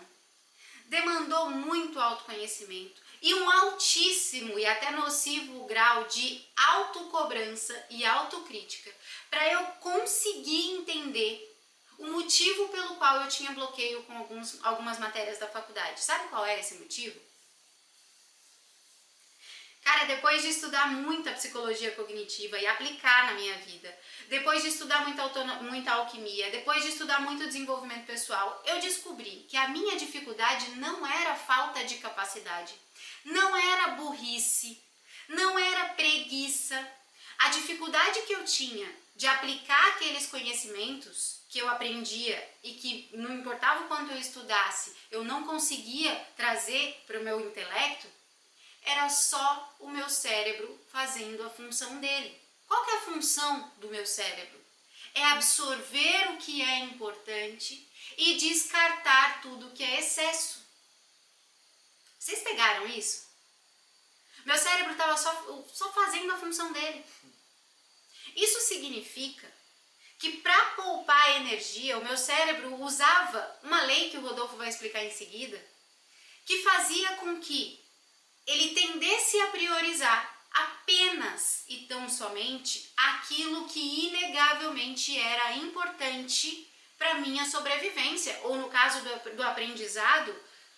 demandou 0.86 1.50
muito 1.50 2.00
autoconhecimento 2.00 3.02
e 3.20 3.34
um 3.34 3.50
altíssimo 3.50 4.60
e 4.60 4.66
até 4.68 4.92
nocivo 4.92 5.66
grau 5.66 6.04
de 6.04 6.46
autocobrança 6.56 7.74
e 7.90 8.06
autocrítica 8.06 8.94
para 9.32 9.52
eu 9.52 9.66
conseguir 9.80 10.76
entender 10.76 11.52
o 11.98 12.06
motivo 12.12 12.68
pelo 12.68 12.98
qual 12.98 13.22
eu 13.22 13.28
tinha 13.28 13.54
bloqueio 13.54 14.04
com 14.04 14.16
alguns, 14.16 14.64
algumas 14.64 15.00
matérias 15.00 15.40
da 15.40 15.48
faculdade. 15.48 16.00
Sabe 16.00 16.28
qual 16.28 16.46
era 16.46 16.60
esse 16.60 16.76
motivo? 16.76 17.20
Cara, 19.86 20.06
depois 20.06 20.42
de 20.42 20.50
estudar 20.50 20.88
muita 20.88 21.32
psicologia 21.34 21.92
cognitiva 21.92 22.58
e 22.58 22.66
aplicar 22.66 23.28
na 23.28 23.34
minha 23.36 23.56
vida, 23.60 23.96
depois 24.28 24.64
de 24.64 24.70
estudar 24.70 25.06
muita, 25.06 25.28
muita 25.62 25.92
alquimia, 25.92 26.50
depois 26.50 26.82
de 26.82 26.90
estudar 26.90 27.22
muito 27.22 27.46
desenvolvimento 27.46 28.04
pessoal, 28.08 28.64
eu 28.66 28.80
descobri 28.80 29.46
que 29.48 29.56
a 29.56 29.68
minha 29.68 29.96
dificuldade 29.96 30.72
não 30.72 31.06
era 31.06 31.36
falta 31.36 31.84
de 31.86 31.98
capacidade, 31.98 32.74
não 33.24 33.56
era 33.56 33.90
burrice, 33.90 34.82
não 35.30 35.58
era 35.58 35.90
preguiça. 35.90 36.76
a 37.38 37.50
dificuldade 37.50 38.24
que 38.24 38.34
eu 38.34 38.44
tinha 38.44 38.92
de 39.16 39.28
aplicar 39.28 39.90
aqueles 39.90 40.26
conhecimentos 40.26 41.42
que 41.48 41.60
eu 41.60 41.70
aprendia 41.70 42.38
e 42.64 42.74
que 42.74 43.10
não 43.14 43.36
importava 43.36 43.84
o 43.84 43.88
quanto 43.88 44.12
eu 44.12 44.18
estudasse, 44.18 44.96
eu 45.12 45.24
não 45.24 45.44
conseguia 45.44 46.16
trazer 46.36 47.04
para 47.06 47.20
o 47.20 47.24
meu 47.24 47.40
intelecto, 47.40 48.08
era 48.86 49.10
só 49.10 49.76
o 49.80 49.90
meu 49.90 50.10
cérebro 50.10 50.80
fazendo 50.90 51.44
a 51.44 51.50
função 51.50 52.00
dele. 52.00 52.40
Qual 52.68 52.90
é 52.90 52.98
a 52.98 53.02
função 53.02 53.72
do 53.78 53.90
meu 53.90 54.06
cérebro? 54.06 54.64
É 55.14 55.24
absorver 55.26 56.32
o 56.32 56.38
que 56.38 56.62
é 56.62 56.80
importante 56.80 57.88
e 58.18 58.36
descartar 58.36 59.42
tudo 59.42 59.72
que 59.72 59.84
é 59.84 60.00
excesso. 60.00 60.64
Vocês 62.20 62.40
pegaram 62.42 62.88
isso? 62.88 63.26
Meu 64.46 64.58
cérebro 64.58 64.92
estava 64.92 65.18
só, 65.18 65.64
só 65.74 65.92
fazendo 65.92 66.32
a 66.32 66.38
função 66.38 66.72
dele. 66.72 67.04
Isso 68.36 68.60
significa 68.62 69.52
que 70.20 70.38
para 70.38 70.72
poupar 70.72 71.38
energia, 71.38 71.98
o 71.98 72.04
meu 72.04 72.18
cérebro 72.18 72.82
usava 72.82 73.60
uma 73.64 73.82
lei 73.84 74.10
que 74.10 74.18
o 74.18 74.22
Rodolfo 74.22 74.56
vai 74.58 74.70
explicar 74.70 75.04
em 75.04 75.12
seguida, 75.12 75.64
que 76.46 76.62
fazia 76.64 77.16
com 77.18 77.40
que 77.40 77.85
ele 78.46 78.74
tendesse 78.74 79.40
a 79.42 79.48
priorizar 79.48 80.36
apenas 80.52 81.66
e 81.68 81.86
tão 81.88 82.08
somente 82.10 82.92
aquilo 82.96 83.68
que 83.68 84.08
inegavelmente 84.08 85.18
era 85.18 85.54
importante 85.58 86.72
para 86.98 87.16
minha 87.16 87.46
sobrevivência, 87.46 88.40
ou 88.44 88.56
no 88.56 88.70
caso 88.70 89.02
do, 89.02 89.36
do 89.36 89.44
aprendizado, 89.44 90.34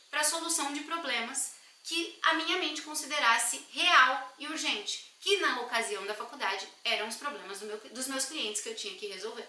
para 0.10 0.22
a 0.22 0.24
solução 0.24 0.74
de 0.74 0.82
problemas 0.82 1.56
que 1.84 2.18
a 2.24 2.34
minha 2.34 2.58
mente 2.58 2.82
considerasse 2.82 3.66
real 3.72 4.36
e 4.40 4.48
urgente, 4.48 5.16
que 5.20 5.38
na 5.38 5.62
ocasião 5.62 6.06
da 6.06 6.14
faculdade 6.14 6.68
eram 6.84 7.08
os 7.08 7.16
problemas 7.16 7.60
do 7.60 7.66
meu, 7.66 7.78
dos 7.92 8.08
meus 8.08 8.26
clientes 8.26 8.62
que 8.62 8.70
eu 8.70 8.76
tinha 8.76 8.98
que 8.98 9.08
resolver. 9.08 9.48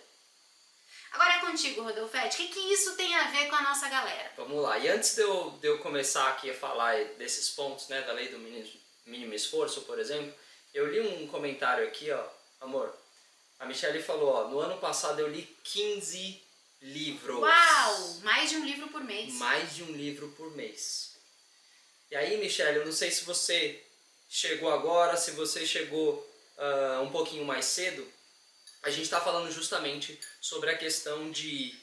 Agora 1.12 1.34
é 1.34 1.40
contigo, 1.40 1.82
Rodolfete. 1.82 2.34
O 2.34 2.38
que, 2.38 2.48
que 2.48 2.72
isso 2.72 2.94
tem 2.96 3.14
a 3.14 3.30
ver 3.30 3.48
com 3.48 3.56
a 3.56 3.62
nossa 3.62 3.88
galera? 3.88 4.32
Vamos 4.36 4.62
lá. 4.62 4.78
E 4.78 4.88
antes 4.88 5.14
de 5.14 5.22
eu, 5.22 5.50
de 5.60 5.66
eu 5.66 5.78
começar 5.78 6.28
aqui 6.28 6.50
a 6.50 6.54
falar 6.54 6.96
desses 7.16 7.48
pontos, 7.50 7.88
né, 7.88 8.02
da 8.02 8.12
lei 8.12 8.28
do 8.28 8.38
mínimo, 8.38 8.68
mínimo 9.06 9.34
esforço, 9.34 9.82
por 9.82 9.98
exemplo, 9.98 10.32
eu 10.74 10.86
li 10.86 11.00
um 11.00 11.26
comentário 11.26 11.86
aqui, 11.86 12.10
ó, 12.10 12.24
amor. 12.60 12.94
A 13.58 13.66
Michelle 13.66 14.02
falou, 14.02 14.30
ó, 14.30 14.48
no 14.48 14.60
ano 14.60 14.78
passado 14.78 15.20
eu 15.20 15.28
li 15.28 15.42
15 15.64 16.42
livros. 16.82 17.40
Uau! 17.40 18.14
Mais 18.22 18.50
de 18.50 18.56
um 18.56 18.64
livro 18.64 18.88
por 18.88 19.02
mês. 19.02 19.34
Mais 19.34 19.74
de 19.74 19.82
um 19.82 19.92
livro 19.92 20.28
por 20.36 20.54
mês. 20.54 21.16
E 22.10 22.16
aí, 22.16 22.36
Michelle, 22.38 22.78
eu 22.78 22.86
não 22.86 22.92
sei 22.92 23.10
se 23.10 23.24
você 23.24 23.82
chegou 24.28 24.70
agora, 24.70 25.16
se 25.16 25.32
você 25.32 25.66
chegou 25.66 26.14
uh, 26.56 27.02
um 27.02 27.10
pouquinho 27.10 27.44
mais 27.44 27.64
cedo, 27.64 28.06
a 28.82 28.90
gente 28.90 29.02
está 29.02 29.20
falando 29.20 29.50
justamente 29.50 30.18
sobre 30.40 30.70
a 30.70 30.78
questão 30.78 31.30
de 31.30 31.74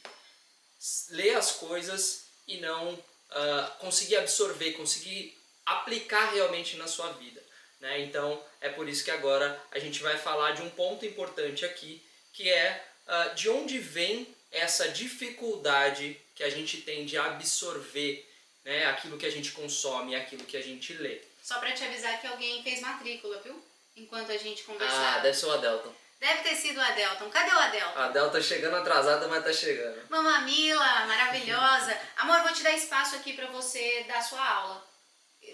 ler 1.09 1.35
as 1.35 1.51
coisas 1.53 2.25
e 2.47 2.57
não 2.57 2.93
uh, 2.93 3.71
conseguir 3.79 4.17
absorver, 4.17 4.73
conseguir 4.73 5.37
aplicar 5.65 6.31
realmente 6.33 6.77
na 6.77 6.87
sua 6.87 7.11
vida. 7.13 7.43
Né? 7.79 8.01
Então 8.01 8.41
é 8.61 8.69
por 8.69 8.87
isso 8.87 9.03
que 9.03 9.11
agora 9.11 9.61
a 9.71 9.79
gente 9.79 10.01
vai 10.01 10.17
falar 10.17 10.51
de 10.51 10.61
um 10.61 10.69
ponto 10.69 11.05
importante 11.05 11.65
aqui, 11.65 12.03
que 12.33 12.49
é 12.49 12.85
uh, 13.07 13.35
de 13.35 13.49
onde 13.49 13.79
vem 13.79 14.33
essa 14.51 14.89
dificuldade 14.89 16.19
que 16.33 16.43
a 16.43 16.49
gente 16.49 16.81
tem 16.81 17.05
de 17.05 17.17
absorver 17.17 18.27
né, 18.63 18.85
aquilo 18.85 19.17
que 19.17 19.25
a 19.25 19.31
gente 19.31 19.51
consome, 19.51 20.15
aquilo 20.15 20.43
que 20.43 20.57
a 20.57 20.61
gente 20.61 20.93
lê. 20.93 21.21
Só 21.43 21.59
para 21.59 21.73
te 21.73 21.83
avisar 21.83 22.19
que 22.19 22.27
alguém 22.27 22.63
fez 22.63 22.81
matrícula, 22.81 23.39
viu? 23.41 23.61
Enquanto 23.95 24.31
a 24.31 24.37
gente 24.37 24.63
conversava. 24.63 25.17
Ah, 25.17 25.19
deve 25.19 25.37
ser 25.37 25.45
o 25.45 25.51
Adelton. 25.51 25.93
Deve 26.25 26.41
ter 26.41 26.55
sido 26.55 26.79
o 26.79 26.81
Adelton. 26.81 27.29
Cadê 27.29 27.51
o 27.51 27.59
Adelton? 27.59 27.99
A 27.99 28.05
Adelton 28.05 28.31
tá 28.31 28.41
chegando 28.41 28.77
atrasada, 28.77 29.27
mas 29.27 29.43
tá 29.43 29.53
chegando. 29.53 30.09
Mamamila, 30.09 31.05
maravilhosa. 31.05 31.95
Amor, 32.17 32.41
vou 32.41 32.51
te 32.51 32.63
dar 32.63 32.71
espaço 32.71 33.15
aqui 33.15 33.33
para 33.33 33.45
você 33.51 34.03
dar 34.07 34.23
sua 34.23 34.43
aula. 34.43 34.83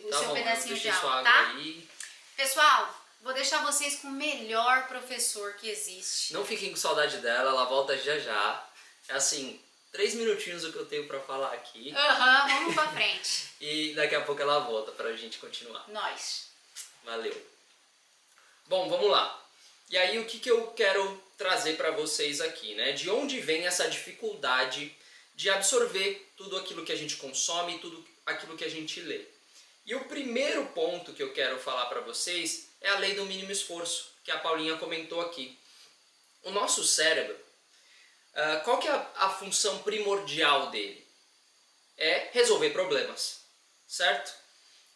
O 0.02 0.10
tá 0.10 0.20
seu 0.20 0.30
bom, 0.30 0.34
pedacinho 0.34 0.78
de 0.78 0.90
aula, 0.90 1.24
tá? 1.24 1.48
Aí. 1.50 1.86
Pessoal, 2.38 3.04
vou 3.20 3.34
deixar 3.34 3.62
vocês 3.66 4.00
com 4.00 4.08
o 4.08 4.12
melhor 4.12 4.88
professor 4.88 5.56
que 5.56 5.70
existe. 5.70 6.32
Não 6.32 6.46
fiquem 6.46 6.70
com 6.70 6.78
saudade 6.78 7.18
dela, 7.18 7.50
ela 7.50 7.66
volta 7.66 7.98
já 7.98 8.18
já. 8.18 8.66
É 9.10 9.16
assim, 9.16 9.62
três 9.92 10.14
minutinhos 10.14 10.64
o 10.64 10.72
que 10.72 10.80
eu 10.80 10.86
tenho 10.86 11.06
para 11.06 11.20
falar 11.20 11.52
aqui. 11.52 11.94
Aham, 11.94 12.44
uhum, 12.44 12.60
vamos 12.60 12.76
pra 12.76 12.88
frente. 12.94 13.50
e 13.60 13.94
daqui 13.94 14.16
a 14.16 14.22
pouco 14.22 14.42
ela 14.42 14.60
volta 14.60 14.94
pra 14.94 15.12
gente 15.18 15.38
continuar. 15.38 15.84
Nós. 15.90 16.48
Valeu. 17.04 17.46
Bom, 18.68 18.88
vamos 18.88 19.12
lá. 19.12 19.42
E 19.92 19.98
aí 19.98 20.18
o 20.20 20.26
que, 20.26 20.40
que 20.40 20.50
eu 20.50 20.68
quero 20.68 21.22
trazer 21.38 21.76
para 21.76 21.92
vocês 21.92 22.40
aqui, 22.40 22.74
né? 22.76 22.94
De 22.94 23.10
onde 23.10 23.42
vem 23.42 23.68
essa 23.68 23.90
dificuldade 23.90 24.96
de 25.36 25.50
absorver 25.50 26.32
tudo 26.38 26.58
aquilo 26.58 26.86
que 26.86 26.94
a 26.94 26.96
gente 26.96 27.18
consome, 27.18 27.78
tudo 27.80 28.02
aquilo 28.26 28.56
que 28.56 28.64
a 28.64 28.70
gente 28.70 29.02
lê. 29.02 29.26
E 29.86 29.94
o 29.94 30.06
primeiro 30.06 30.66
ponto 30.68 31.12
que 31.12 31.22
eu 31.22 31.34
quero 31.34 31.60
falar 31.60 31.88
para 31.88 32.00
vocês 32.00 32.70
é 32.80 32.90
a 32.90 33.00
lei 33.00 33.16
do 33.16 33.26
mínimo 33.26 33.52
esforço, 33.52 34.14
que 34.24 34.32
a 34.32 34.40
Paulinha 34.40 34.78
comentou 34.78 35.20
aqui. 35.20 35.60
O 36.44 36.52
nosso 36.52 36.86
cérebro, 36.86 37.36
uh, 37.36 38.64
qual 38.64 38.80
que 38.80 38.88
é 38.88 38.92
a, 38.92 39.12
a 39.16 39.30
função 39.30 39.80
primordial 39.80 40.70
dele? 40.72 41.06
É 41.98 42.30
resolver 42.32 42.70
problemas, 42.70 43.42
certo? 43.86 44.34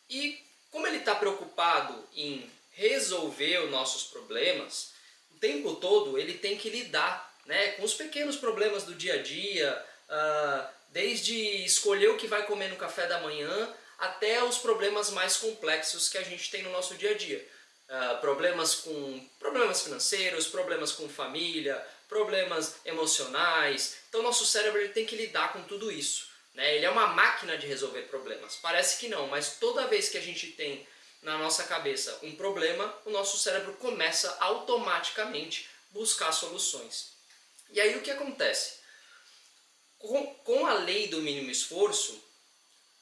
E 0.10 0.42
como 0.72 0.88
ele 0.88 0.98
está 0.98 1.16
preocupado 1.16 2.08
em 2.14 2.50
resolver 2.76 3.64
os 3.64 3.72
nossos 3.72 4.04
problemas, 4.04 4.94
o 5.32 5.40
tempo 5.40 5.76
todo 5.76 6.18
ele 6.18 6.36
tem 6.36 6.58
que 6.58 6.70
lidar 6.70 7.34
né, 7.46 7.72
com 7.74 7.84
os 7.84 7.94
pequenos 7.94 8.36
problemas 8.36 8.84
do 8.84 8.94
dia 8.94 9.16
a 9.16 9.22
dia, 9.22 9.86
uh, 10.10 10.68
desde 10.90 11.36
escolher 11.66 12.10
o 12.10 12.18
que 12.18 12.28
vai 12.28 12.46
comer 12.46 12.70
no 12.70 12.76
café 12.76 13.08
da 13.08 13.20
manhã 13.20 13.74
até 13.98 14.44
os 14.44 14.58
problemas 14.58 15.10
mais 15.10 15.38
complexos 15.38 16.10
que 16.10 16.18
a 16.18 16.24
gente 16.24 16.52
tem 16.52 16.64
no 16.64 16.72
nosso 16.72 16.96
dia 16.96 17.12
a 17.12 17.14
dia. 17.14 17.48
Uh, 17.88 18.20
problemas 18.20 18.76
com 18.76 19.30
problemas 19.40 19.84
financeiros, 19.84 20.48
problemas 20.48 20.92
com 20.92 21.08
família, 21.08 21.82
problemas 22.10 22.78
emocionais. 22.84 23.98
Então 24.10 24.24
nosso 24.24 24.46
cérebro 24.46 24.80
ele 24.80 24.90
tem 24.90 25.06
que 25.06 25.16
lidar 25.16 25.54
com 25.54 25.62
tudo 25.64 25.92
isso. 25.92 26.28
Né? 26.54 26.76
Ele 26.76 26.86
é 26.86 26.90
uma 26.90 27.08
máquina 27.08 27.58
de 27.58 27.68
resolver 27.68 28.04
problemas. 28.04 28.56
Parece 28.56 29.00
que 29.00 29.08
não, 29.08 29.28
mas 29.28 29.58
toda 29.60 29.88
vez 29.88 30.10
que 30.10 30.18
a 30.18 30.22
gente 30.22 30.48
tem 30.48 30.88
na 31.26 31.40
nossa 31.40 31.64
cabeça 31.64 32.20
um 32.22 32.36
problema, 32.36 32.96
o 33.04 33.10
nosso 33.10 33.38
cérebro 33.38 33.74
começa 33.74 34.38
automaticamente 34.40 35.68
buscar 35.90 36.32
soluções. 36.32 37.14
E 37.72 37.82
aí 37.82 37.96
o 37.98 38.02
que 38.02 38.12
acontece? 38.12 38.76
Com, 39.98 40.24
com 40.36 40.68
a 40.68 40.76
lei 40.76 41.08
do 41.08 41.22
mínimo 41.22 41.50
esforço, 41.50 42.24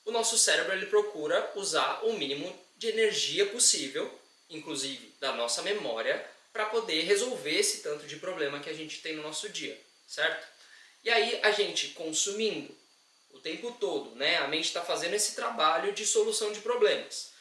o 0.06 0.12
nosso 0.12 0.38
cérebro 0.38 0.72
ele 0.72 0.86
procura 0.86 1.52
usar 1.56 2.06
o 2.06 2.14
mínimo 2.14 2.58
de 2.78 2.88
energia 2.88 3.46
possível, 3.48 4.10
inclusive 4.50 5.14
da 5.20 5.34
nossa 5.34 5.62
memória, 5.62 6.26
para 6.54 6.68
poder 6.68 7.02
resolver 7.02 7.60
esse 7.60 7.80
tanto 7.80 8.08
de 8.08 8.16
problema 8.16 8.62
que 8.62 8.70
a 8.70 8.74
gente 8.74 9.02
tem 9.02 9.16
no 9.18 9.24
nosso 9.24 9.50
dia, 9.50 9.78
certo? 10.08 10.48
E 11.04 11.10
aí 11.10 11.42
a 11.44 11.52
gente 11.52 11.90
consumindo 11.90 12.74
o 13.32 13.40
tempo 13.40 13.76
todo, 13.80 14.16
né? 14.16 14.38
A 14.38 14.48
mente 14.48 14.66
está 14.66 14.82
fazendo 14.82 15.14
esse 15.14 15.36
trabalho 15.36 15.92
de 15.92 16.06
solução 16.06 16.54
de 16.54 16.62
problemas. 16.62 17.33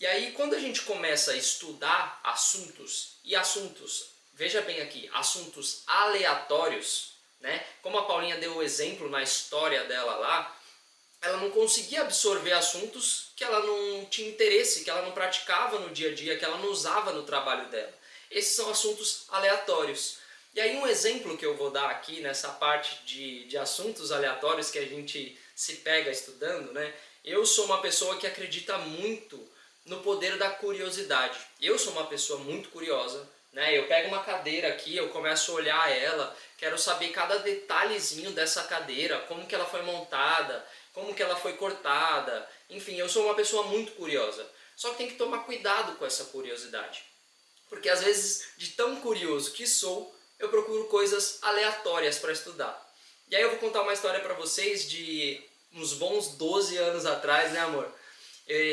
E 0.00 0.06
aí, 0.06 0.32
quando 0.32 0.54
a 0.54 0.58
gente 0.58 0.80
começa 0.80 1.32
a 1.32 1.36
estudar 1.36 2.18
assuntos, 2.24 3.18
e 3.22 3.36
assuntos, 3.36 4.06
veja 4.32 4.62
bem 4.62 4.80
aqui, 4.80 5.10
assuntos 5.12 5.82
aleatórios, 5.86 7.12
né? 7.38 7.62
Como 7.82 7.98
a 7.98 8.06
Paulinha 8.06 8.38
deu 8.38 8.56
o 8.56 8.62
exemplo 8.62 9.10
na 9.10 9.22
história 9.22 9.84
dela 9.84 10.16
lá, 10.16 10.56
ela 11.20 11.36
não 11.36 11.50
conseguia 11.50 12.00
absorver 12.00 12.52
assuntos 12.52 13.32
que 13.36 13.44
ela 13.44 13.60
não 13.60 14.06
tinha 14.06 14.30
interesse, 14.30 14.84
que 14.84 14.88
ela 14.88 15.02
não 15.02 15.12
praticava 15.12 15.78
no 15.78 15.90
dia 15.90 16.12
a 16.12 16.14
dia, 16.14 16.38
que 16.38 16.46
ela 16.46 16.56
não 16.56 16.70
usava 16.70 17.12
no 17.12 17.24
trabalho 17.24 17.68
dela. 17.68 17.92
Esses 18.30 18.56
são 18.56 18.70
assuntos 18.70 19.26
aleatórios. 19.28 20.16
E 20.54 20.62
aí 20.62 20.78
um 20.78 20.86
exemplo 20.86 21.36
que 21.36 21.44
eu 21.44 21.58
vou 21.58 21.70
dar 21.70 21.90
aqui 21.90 22.22
nessa 22.22 22.48
parte 22.48 23.04
de, 23.04 23.44
de 23.44 23.58
assuntos 23.58 24.10
aleatórios 24.10 24.70
que 24.70 24.78
a 24.78 24.86
gente 24.86 25.38
se 25.54 25.74
pega 25.76 26.10
estudando, 26.10 26.72
né? 26.72 26.90
Eu 27.22 27.44
sou 27.44 27.66
uma 27.66 27.82
pessoa 27.82 28.16
que 28.16 28.26
acredita 28.26 28.78
muito 28.78 29.59
no 29.84 30.00
poder 30.02 30.36
da 30.36 30.50
curiosidade. 30.50 31.38
Eu 31.60 31.78
sou 31.78 31.92
uma 31.92 32.06
pessoa 32.06 32.38
muito 32.40 32.68
curiosa, 32.70 33.28
né? 33.52 33.76
Eu 33.76 33.86
pego 33.86 34.08
uma 34.08 34.22
cadeira 34.22 34.68
aqui, 34.68 34.96
eu 34.96 35.08
começo 35.08 35.50
a 35.50 35.54
olhar 35.54 35.90
ela, 35.90 36.36
quero 36.58 36.78
saber 36.78 37.08
cada 37.08 37.38
detalhezinho 37.38 38.30
dessa 38.32 38.64
cadeira, 38.64 39.20
como 39.28 39.46
que 39.46 39.54
ela 39.54 39.66
foi 39.66 39.82
montada, 39.82 40.64
como 40.92 41.14
que 41.14 41.22
ela 41.22 41.36
foi 41.36 41.54
cortada. 41.54 42.48
Enfim, 42.68 42.96
eu 42.96 43.08
sou 43.08 43.24
uma 43.24 43.34
pessoa 43.34 43.64
muito 43.64 43.92
curiosa. 43.92 44.46
Só 44.76 44.90
que 44.90 44.98
tem 44.98 45.08
que 45.08 45.16
tomar 45.16 45.40
cuidado 45.40 45.96
com 45.96 46.06
essa 46.06 46.24
curiosidade. 46.26 47.02
Porque 47.68 47.88
às 47.88 48.02
vezes, 48.02 48.52
de 48.56 48.68
tão 48.70 48.96
curioso 49.00 49.52
que 49.52 49.66
sou, 49.66 50.14
eu 50.38 50.48
procuro 50.48 50.84
coisas 50.86 51.38
aleatórias 51.42 52.18
para 52.18 52.32
estudar. 52.32 52.90
E 53.28 53.36
aí 53.36 53.42
eu 53.42 53.50
vou 53.50 53.58
contar 53.58 53.82
uma 53.82 53.92
história 53.92 54.20
para 54.20 54.34
vocês 54.34 54.88
de 54.90 55.40
uns 55.72 55.92
bons 55.92 56.36
12 56.36 56.76
anos 56.78 57.06
atrás, 57.06 57.52
né, 57.52 57.60
amor? 57.60 57.92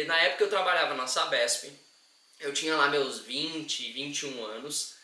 Na 0.06 0.18
época 0.20 0.44
eu 0.44 0.50
trabalhava 0.50 0.96
na 0.96 1.08
Sabesp, 1.08 1.72
eu 2.40 2.54
tinha 2.54 2.76
lá 2.76 2.88
meus 2.88 3.20
20, 3.20 3.94
21 3.94 4.46
anos, 4.46 4.96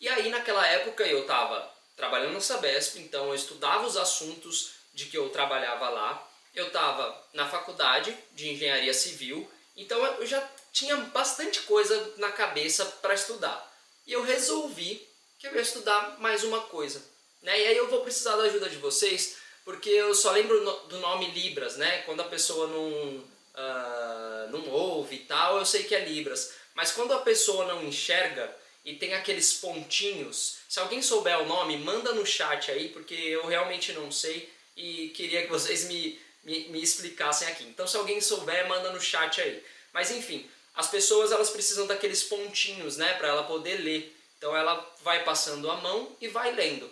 E 0.00 0.08
aí 0.08 0.30
naquela 0.30 0.66
época 0.66 1.04
eu 1.04 1.22
estava 1.22 1.70
trabalhando 1.94 2.32
na 2.32 2.40
Sabesp, 2.40 2.98
então 2.98 3.28
eu 3.28 3.34
estudava 3.34 3.86
os 3.86 3.96
assuntos 3.96 4.70
de 4.94 5.06
que 5.06 5.18
eu 5.18 5.28
trabalhava 5.28 5.88
lá. 5.90 6.26
Eu 6.54 6.68
estava 6.68 7.28
na 7.32 7.48
faculdade 7.48 8.16
de 8.32 8.48
engenharia 8.48 8.94
civil, 8.94 9.48
então 9.76 10.04
eu 10.16 10.26
já 10.26 10.40
tinha 10.72 10.96
bastante 10.96 11.60
coisa 11.62 12.14
na 12.16 12.32
cabeça 12.32 12.84
para 13.02 13.14
estudar. 13.14 13.70
E 14.06 14.12
eu 14.12 14.22
resolvi 14.22 15.06
que 15.38 15.46
eu 15.46 15.54
ia 15.54 15.60
estudar 15.60 16.18
mais 16.18 16.42
uma 16.42 16.60
coisa. 16.62 17.02
Né? 17.42 17.58
E 17.60 17.66
aí 17.68 17.76
eu 17.76 17.88
vou 17.88 18.02
precisar 18.02 18.36
da 18.36 18.44
ajuda 18.44 18.68
de 18.68 18.76
vocês, 18.76 19.36
porque 19.64 19.90
eu 19.90 20.14
só 20.14 20.32
lembro 20.32 20.58
do 20.88 20.98
nome 20.98 21.30
Libras, 21.30 21.76
né? 21.76 22.02
Quando 22.02 22.20
a 22.20 22.28
pessoa 22.28 22.66
não, 22.66 23.24
uh, 23.60 24.50
não 24.50 24.68
ouve 24.68 25.16
e 25.16 25.20
tal, 25.20 25.58
eu 25.58 25.66
sei 25.66 25.84
que 25.84 25.94
é 25.94 26.04
Libras. 26.04 26.52
Mas 26.74 26.92
quando 26.92 27.12
a 27.12 27.20
pessoa 27.20 27.66
não 27.66 27.84
enxerga 27.84 28.54
e 28.84 28.94
tem 28.94 29.14
aqueles 29.14 29.54
pontinhos, 29.54 30.58
se 30.68 30.80
alguém 30.80 31.02
souber 31.02 31.38
o 31.40 31.46
nome, 31.46 31.76
manda 31.76 32.12
no 32.12 32.24
chat 32.24 32.70
aí, 32.70 32.88
porque 32.88 33.14
eu 33.14 33.46
realmente 33.46 33.92
não 33.92 34.10
sei 34.10 34.50
e 34.76 35.08
queria 35.08 35.42
que 35.42 35.50
vocês 35.50 35.84
me, 35.84 36.18
me, 36.42 36.68
me 36.68 36.82
explicassem 36.82 37.48
aqui. 37.48 37.64
Então 37.64 37.86
se 37.86 37.96
alguém 37.96 38.20
souber, 38.20 38.68
manda 38.68 38.92
no 38.92 39.00
chat 39.00 39.40
aí. 39.40 39.62
Mas 39.92 40.10
enfim, 40.10 40.48
as 40.74 40.88
pessoas 40.88 41.32
elas 41.32 41.50
precisam 41.50 41.86
daqueles 41.86 42.22
pontinhos, 42.24 42.96
né, 42.96 43.14
para 43.14 43.28
ela 43.28 43.42
poder 43.44 43.78
ler. 43.78 44.16
Então 44.38 44.56
ela 44.56 44.88
vai 45.02 45.22
passando 45.22 45.70
a 45.70 45.76
mão 45.76 46.16
e 46.20 46.28
vai 46.28 46.52
lendo. 46.52 46.90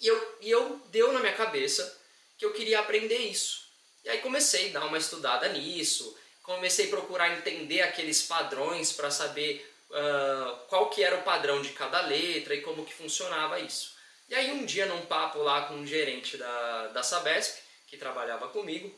E 0.00 0.06
eu, 0.06 0.38
e 0.42 0.50
eu 0.50 0.80
deu 0.90 1.12
na 1.12 1.20
minha 1.20 1.32
cabeça 1.32 2.00
que 2.38 2.44
eu 2.44 2.52
queria 2.52 2.80
aprender 2.80 3.18
isso. 3.18 3.65
E 4.06 4.08
aí 4.08 4.20
comecei 4.20 4.70
a 4.70 4.74
dar 4.74 4.86
uma 4.86 4.98
estudada 4.98 5.48
nisso, 5.48 6.16
comecei 6.44 6.86
a 6.86 6.90
procurar 6.90 7.36
entender 7.36 7.82
aqueles 7.82 8.22
padrões 8.22 8.92
para 8.92 9.10
saber 9.10 9.68
uh, 9.90 10.56
qual 10.68 10.88
que 10.90 11.02
era 11.02 11.16
o 11.16 11.24
padrão 11.24 11.60
de 11.60 11.70
cada 11.70 12.00
letra 12.02 12.54
e 12.54 12.62
como 12.62 12.86
que 12.86 12.94
funcionava 12.94 13.58
isso. 13.58 13.96
E 14.28 14.34
aí 14.36 14.52
um 14.52 14.64
dia 14.64 14.86
num 14.86 15.04
papo 15.06 15.40
lá 15.40 15.62
com 15.62 15.74
um 15.74 15.84
gerente 15.84 16.36
da, 16.36 16.86
da 16.88 17.02
Sabesp, 17.02 17.58
que 17.88 17.96
trabalhava 17.96 18.48
comigo, 18.50 18.96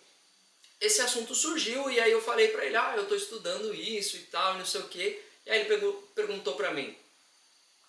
esse 0.79 1.01
assunto 1.01 1.35
surgiu 1.35 1.91
e 1.91 1.99
aí 1.99 2.13
eu 2.13 2.21
falei 2.21 2.49
para 2.49 2.67
ele, 2.67 2.77
ah, 2.77 2.93
eu 2.95 3.05
estou 3.05 3.17
estudando 3.17 3.75
isso 3.75 4.19
e 4.19 4.25
tal, 4.25 4.59
não 4.59 4.67
sei 4.67 4.83
o 4.83 4.89
quê. 4.89 5.25
E 5.47 5.51
aí 5.51 5.61
ele 5.61 5.69
pegou, 5.71 5.95
perguntou 6.15 6.55
para 6.55 6.75
mim, 6.75 6.95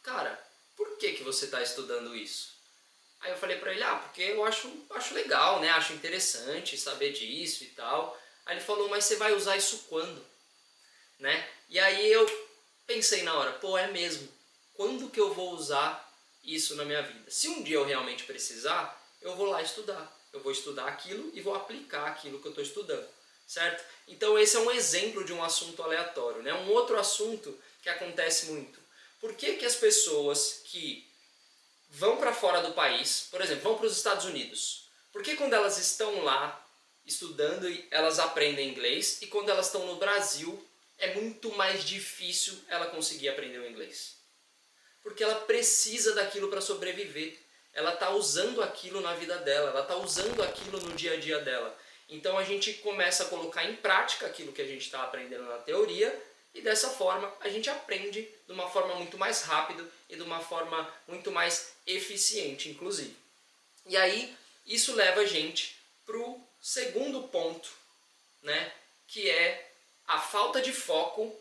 cara, 0.03 0.41
por 0.77 0.97
que, 0.97 1.11
que 1.11 1.23
você 1.23 1.45
está 1.45 1.61
estudando 1.61 2.15
isso? 2.15 2.58
Aí 3.21 3.31
eu 3.31 3.37
falei 3.37 3.57
para 3.57 3.73
ele, 3.73 3.83
ah, 3.83 3.95
porque 3.95 4.21
eu 4.21 4.45
acho, 4.45 4.71
acho 4.91 5.13
legal, 5.13 5.59
né? 5.59 5.69
Acho 5.71 5.93
interessante 5.93 6.77
saber 6.77 7.11
disso 7.11 7.63
e 7.63 7.67
tal. 7.67 8.19
Aí 8.45 8.55
ele 8.55 8.65
falou, 8.65 8.87
mas 8.89 9.05
você 9.05 9.17
vai 9.17 9.33
usar 9.33 9.57
isso 9.57 9.85
quando? 9.89 10.25
Né? 11.19 11.47
E 11.69 11.77
aí 11.79 12.11
eu 12.11 12.25
pensei 12.87 13.23
na 13.23 13.33
hora, 13.35 13.51
pô, 13.53 13.77
é 13.77 13.87
mesmo. 13.87 14.27
Quando 14.73 15.09
que 15.09 15.19
eu 15.19 15.33
vou 15.33 15.51
usar 15.51 16.09
isso 16.43 16.75
na 16.75 16.85
minha 16.85 17.01
vida? 17.01 17.29
Se 17.29 17.49
um 17.49 17.61
dia 17.61 17.75
eu 17.75 17.85
realmente 17.85 18.23
precisar, 18.23 18.97
eu 19.21 19.35
vou 19.35 19.47
lá 19.47 19.61
estudar. 19.61 20.17
Eu 20.31 20.39
vou 20.41 20.51
estudar 20.51 20.85
aquilo 20.85 21.31
e 21.33 21.41
vou 21.41 21.55
aplicar 21.55 22.07
aquilo 22.07 22.39
que 22.39 22.45
eu 22.45 22.51
estou 22.51 22.63
estudando, 22.63 23.07
certo? 23.47 23.83
Então 24.07 24.37
esse 24.37 24.55
é 24.55 24.59
um 24.59 24.71
exemplo 24.71 25.25
de 25.25 25.33
um 25.33 25.43
assunto 25.43 25.81
aleatório, 25.81 26.43
né? 26.43 26.53
Um 26.53 26.69
outro 26.69 26.97
assunto 26.97 27.57
que 27.81 27.89
acontece 27.89 28.47
muito. 28.47 28.79
Por 29.19 29.33
que, 29.33 29.57
que 29.57 29.65
as 29.65 29.75
pessoas 29.75 30.61
que 30.65 31.08
vão 31.89 32.17
para 32.17 32.33
fora 32.33 32.61
do 32.61 32.73
país, 32.73 33.27
por 33.31 33.41
exemplo, 33.41 33.63
vão 33.63 33.77
para 33.77 33.87
os 33.87 33.97
Estados 33.97 34.25
Unidos, 34.25 34.87
por 35.11 35.23
que 35.23 35.35
quando 35.35 35.53
elas 35.53 35.77
estão 35.77 36.23
lá 36.23 36.65
estudando 37.05 37.67
elas 37.89 38.19
aprendem 38.19 38.69
inglês 38.69 39.21
e 39.21 39.27
quando 39.27 39.49
elas 39.49 39.65
estão 39.65 39.85
no 39.85 39.95
Brasil 39.95 40.63
é 40.97 41.15
muito 41.15 41.51
mais 41.53 41.83
difícil 41.83 42.57
ela 42.67 42.87
conseguir 42.87 43.29
aprender 43.29 43.57
o 43.59 43.67
inglês? 43.67 44.17
Porque 45.01 45.23
ela 45.23 45.35
precisa 45.41 46.13
daquilo 46.13 46.49
para 46.49 46.61
sobreviver 46.61 47.39
ela 47.73 47.93
está 47.93 48.09
usando 48.09 48.61
aquilo 48.61 49.01
na 49.01 49.13
vida 49.13 49.37
dela, 49.37 49.69
ela 49.69 49.81
está 49.81 49.95
usando 49.95 50.41
aquilo 50.41 50.79
no 50.81 50.95
dia 50.95 51.13
a 51.13 51.17
dia 51.17 51.39
dela. 51.39 51.77
Então 52.07 52.37
a 52.37 52.43
gente 52.43 52.73
começa 52.73 53.23
a 53.23 53.27
colocar 53.27 53.63
em 53.65 53.75
prática 53.75 54.25
aquilo 54.25 54.51
que 54.51 54.61
a 54.61 54.65
gente 54.65 54.81
está 54.81 55.03
aprendendo 55.03 55.43
na 55.43 55.57
teoria 55.59 56.13
e 56.53 56.61
dessa 56.61 56.89
forma 56.89 57.31
a 57.41 57.49
gente 57.49 57.69
aprende 57.69 58.21
de 58.45 58.51
uma 58.51 58.69
forma 58.69 58.95
muito 58.95 59.17
mais 59.17 59.43
rápida 59.43 59.85
e 60.09 60.15
de 60.15 60.21
uma 60.21 60.39
forma 60.39 60.91
muito 61.07 61.31
mais 61.31 61.73
eficiente, 61.85 62.69
inclusive. 62.69 63.15
E 63.85 63.95
aí 63.95 64.35
isso 64.65 64.93
leva 64.95 65.21
a 65.21 65.25
gente 65.25 65.77
para 66.05 66.17
o 66.17 66.43
segundo 66.61 67.23
ponto, 67.27 67.69
né, 68.41 68.71
que 69.07 69.29
é 69.29 69.71
a 70.07 70.19
falta 70.19 70.61
de 70.61 70.73
foco 70.73 71.35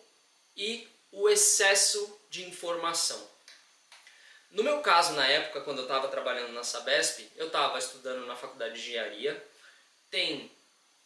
e 0.57 0.87
o 1.11 1.29
excesso 1.29 2.21
de 2.31 2.47
informação. 2.47 3.29
No 4.51 4.63
meu 4.63 4.81
caso, 4.81 5.13
na 5.13 5.27
época, 5.27 5.61
quando 5.61 5.79
eu 5.79 5.85
estava 5.85 6.09
trabalhando 6.09 6.53
na 6.53 6.65
Sabesp, 6.65 7.31
eu 7.37 7.49
estava 7.49 7.79
estudando 7.79 8.27
na 8.27 8.35
faculdade 8.35 8.75
de 8.75 8.81
engenharia. 8.81 9.47
Tem 10.11 10.51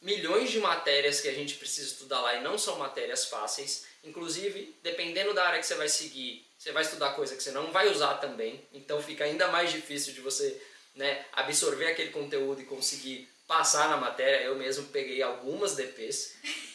milhões 0.02 0.50
de 0.50 0.58
matérias 0.58 1.20
que 1.20 1.28
a 1.28 1.32
gente 1.32 1.54
precisa 1.54 1.86
estudar 1.86 2.20
lá 2.20 2.34
e 2.34 2.42
não 2.42 2.58
são 2.58 2.78
matérias 2.78 3.24
fáceis. 3.26 3.86
Inclusive, 4.04 4.76
dependendo 4.82 5.32
da 5.32 5.46
área 5.46 5.60
que 5.60 5.66
você 5.66 5.76
vai 5.76 5.88
seguir, 5.88 6.44
você 6.58 6.72
vai 6.72 6.82
estudar 6.82 7.14
coisa 7.14 7.36
que 7.36 7.42
você 7.42 7.52
não 7.52 7.70
vai 7.70 7.88
usar 7.88 8.14
também. 8.14 8.60
Então 8.72 9.00
fica 9.00 9.24
ainda 9.24 9.48
mais 9.48 9.70
difícil 9.70 10.12
de 10.12 10.20
você 10.20 10.60
né, 10.94 11.24
absorver 11.32 11.86
aquele 11.86 12.10
conteúdo 12.10 12.60
e 12.60 12.66
conseguir 12.66 13.28
passar 13.46 13.88
na 13.88 13.96
matéria. 13.96 14.44
Eu 14.44 14.56
mesmo 14.56 14.88
peguei 14.88 15.22
algumas 15.22 15.76
DPs. 15.76 16.34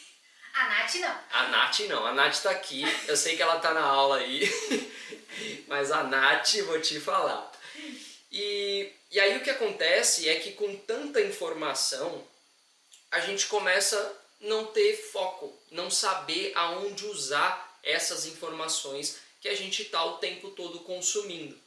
A 0.54 0.68
Nath 0.70 0.94
não. 0.96 1.20
A 1.30 1.48
Nath 1.48 1.78
não. 1.80 2.06
A 2.06 2.12
Nath 2.12 2.34
está 2.34 2.50
aqui. 2.50 2.82
Eu 3.06 3.16
sei 3.16 3.36
que 3.36 3.42
ela 3.42 3.58
está 3.58 3.72
na 3.72 3.82
aula 3.82 4.16
aí. 4.16 4.42
Mas 5.68 5.92
a 5.92 6.02
Nath, 6.02 6.56
vou 6.66 6.80
te 6.80 6.98
falar. 6.98 7.52
E, 8.32 8.90
e 9.10 9.20
aí 9.20 9.36
o 9.36 9.40
que 9.40 9.50
acontece 9.50 10.28
é 10.28 10.34
que 10.36 10.52
com 10.52 10.74
tanta 10.78 11.20
informação, 11.20 12.26
a 13.10 13.20
gente 13.20 13.46
começa 13.46 13.98
a 13.98 14.46
não 14.46 14.66
ter 14.66 14.96
foco, 14.96 15.56
não 15.70 15.90
saber 15.90 16.52
aonde 16.54 17.06
usar 17.06 17.78
essas 17.82 18.26
informações 18.26 19.18
que 19.40 19.48
a 19.48 19.54
gente 19.54 19.82
está 19.82 20.04
o 20.04 20.18
tempo 20.18 20.50
todo 20.50 20.80
consumindo. 20.80 21.58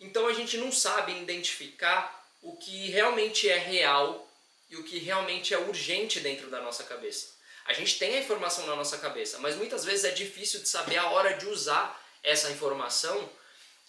Então 0.00 0.26
a 0.26 0.32
gente 0.32 0.56
não 0.56 0.70
sabe 0.70 1.12
identificar 1.12 2.26
o 2.42 2.56
que 2.56 2.88
realmente 2.90 3.48
é 3.48 3.58
real 3.58 4.28
e 4.70 4.76
o 4.76 4.84
que 4.84 4.98
realmente 4.98 5.54
é 5.54 5.58
urgente 5.58 6.20
dentro 6.20 6.48
da 6.50 6.60
nossa 6.60 6.84
cabeça. 6.84 7.36
A 7.64 7.72
gente 7.72 7.98
tem 7.98 8.16
a 8.16 8.20
informação 8.20 8.66
na 8.66 8.76
nossa 8.76 8.96
cabeça, 8.98 9.38
mas 9.38 9.56
muitas 9.56 9.84
vezes 9.84 10.04
é 10.04 10.10
difícil 10.10 10.60
de 10.60 10.68
saber 10.68 10.96
a 10.96 11.10
hora 11.10 11.34
de 11.34 11.46
usar 11.46 12.02
essa 12.22 12.50
informação 12.50 13.28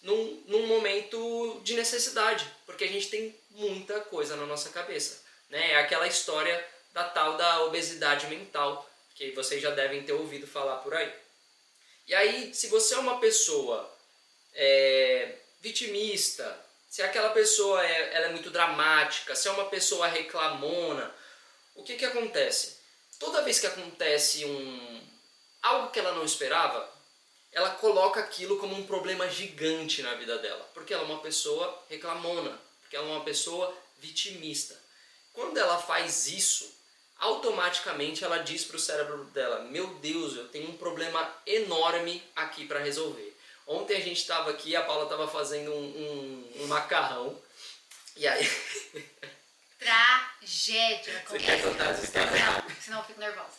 num, 0.02 0.42
num 0.46 0.66
momento 0.66 1.60
de 1.62 1.74
necessidade, 1.74 2.46
porque 2.66 2.84
a 2.84 2.88
gente 2.88 3.08
tem 3.08 3.34
muita 3.50 4.00
coisa 4.00 4.36
na 4.36 4.46
nossa 4.46 4.70
cabeça. 4.70 5.22
Né? 5.50 5.72
É 5.72 5.76
aquela 5.76 6.06
história 6.06 6.64
da 6.92 7.04
tal 7.04 7.36
da 7.36 7.64
obesidade 7.64 8.26
mental, 8.28 8.88
que 9.14 9.32
vocês 9.32 9.60
já 9.60 9.70
devem 9.70 10.02
ter 10.02 10.12
ouvido 10.12 10.46
falar 10.46 10.76
por 10.76 10.94
aí. 10.94 11.12
E 12.06 12.14
aí, 12.14 12.54
se 12.54 12.68
você 12.68 12.94
é 12.94 12.98
uma 12.98 13.20
pessoa 13.20 13.92
é, 14.54 15.34
vitimista, 15.60 16.58
se 16.88 17.02
aquela 17.02 17.30
pessoa 17.30 17.86
é, 17.86 18.14
ela 18.14 18.26
é 18.26 18.30
muito 18.30 18.50
dramática, 18.50 19.36
se 19.36 19.46
é 19.46 19.50
uma 19.50 19.66
pessoa 19.66 20.08
reclamona, 20.08 21.14
o 21.74 21.84
que, 21.84 21.96
que 21.96 22.04
acontece? 22.04 22.78
Toda 23.18 23.42
vez 23.42 23.60
que 23.60 23.66
acontece 23.66 24.44
um 24.44 25.00
algo 25.62 25.90
que 25.90 25.98
ela 25.98 26.12
não 26.12 26.24
esperava, 26.24 26.90
ela 27.52 27.70
coloca 27.74 28.20
aquilo 28.20 28.58
como 28.58 28.74
um 28.74 28.86
problema 28.86 29.28
gigante 29.28 30.02
na 30.02 30.14
vida 30.14 30.38
dela, 30.38 30.68
porque 30.72 30.94
ela 30.94 31.02
é 31.02 31.06
uma 31.06 31.20
pessoa 31.20 31.84
reclamona, 31.88 32.58
porque 32.80 32.96
ela 32.96 33.06
é 33.06 33.10
uma 33.10 33.24
pessoa 33.24 33.76
vitimista. 33.98 34.79
Quando 35.40 35.56
ela 35.56 35.78
faz 35.78 36.26
isso, 36.26 36.70
automaticamente 37.18 38.22
ela 38.22 38.40
diz 38.40 38.62
para 38.62 38.76
o 38.76 38.78
cérebro 38.78 39.24
dela: 39.24 39.60
Meu 39.64 39.86
Deus, 39.94 40.36
eu 40.36 40.46
tenho 40.48 40.68
um 40.68 40.76
problema 40.76 41.34
enorme 41.46 42.22
aqui 42.36 42.66
para 42.66 42.80
resolver. 42.80 43.34
Ontem 43.66 43.96
a 43.96 44.00
gente 44.00 44.18
estava 44.18 44.50
aqui, 44.50 44.76
a 44.76 44.82
Paula 44.82 45.04
estava 45.04 45.26
fazendo 45.26 45.72
um, 45.72 45.82
um, 45.82 46.62
um, 46.62 46.66
macarrão, 46.66 47.40
e 48.16 48.28
aí. 48.28 48.46
Tragédia! 49.80 51.24
Você 51.26 51.38
quer 51.38 51.62
contar 51.62 51.86
essa 51.86 52.04
história? 52.04 52.30
Não, 52.30 52.76
senão 52.78 52.98
eu 52.98 53.04
fico 53.04 53.20
nervosa. 53.20 53.56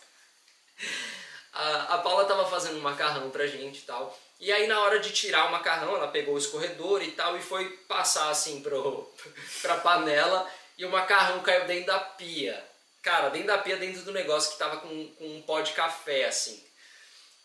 A, 1.52 1.96
a 1.96 1.98
Paula 1.98 2.26
tava 2.26 2.48
fazendo 2.48 2.78
um 2.78 2.82
macarrão 2.82 3.32
pra 3.32 3.48
gente 3.48 3.80
e 3.80 3.86
tal. 3.86 4.16
E 4.40 4.52
aí 4.52 4.68
na 4.68 4.80
hora 4.82 5.00
de 5.00 5.12
tirar 5.12 5.48
o 5.48 5.52
macarrão, 5.52 5.96
ela 5.96 6.10
pegou 6.10 6.36
o 6.36 6.38
escorredor 6.38 7.02
e 7.02 7.12
tal 7.12 7.36
e 7.38 7.42
foi 7.42 7.70
passar 7.88 8.30
assim 8.30 8.62
pro, 8.62 9.12
pra 9.64 9.78
panela 9.78 10.48
e 10.82 10.86
o 10.86 10.90
macarrão 10.90 11.44
caiu 11.44 11.66
dentro 11.66 11.86
da 11.86 12.00
pia. 12.00 12.60
Cara, 13.04 13.30
dentro 13.30 13.50
da 13.50 13.60
pia, 13.60 13.78
dentro 13.78 14.02
do 14.02 14.12
negócio 14.12 14.54
que 14.54 14.58
tava 14.58 14.78
com, 14.78 15.08
com 15.10 15.38
um 15.38 15.42
pó 15.44 15.62
de 15.62 15.74
café 15.74 16.26
assim. 16.26 16.60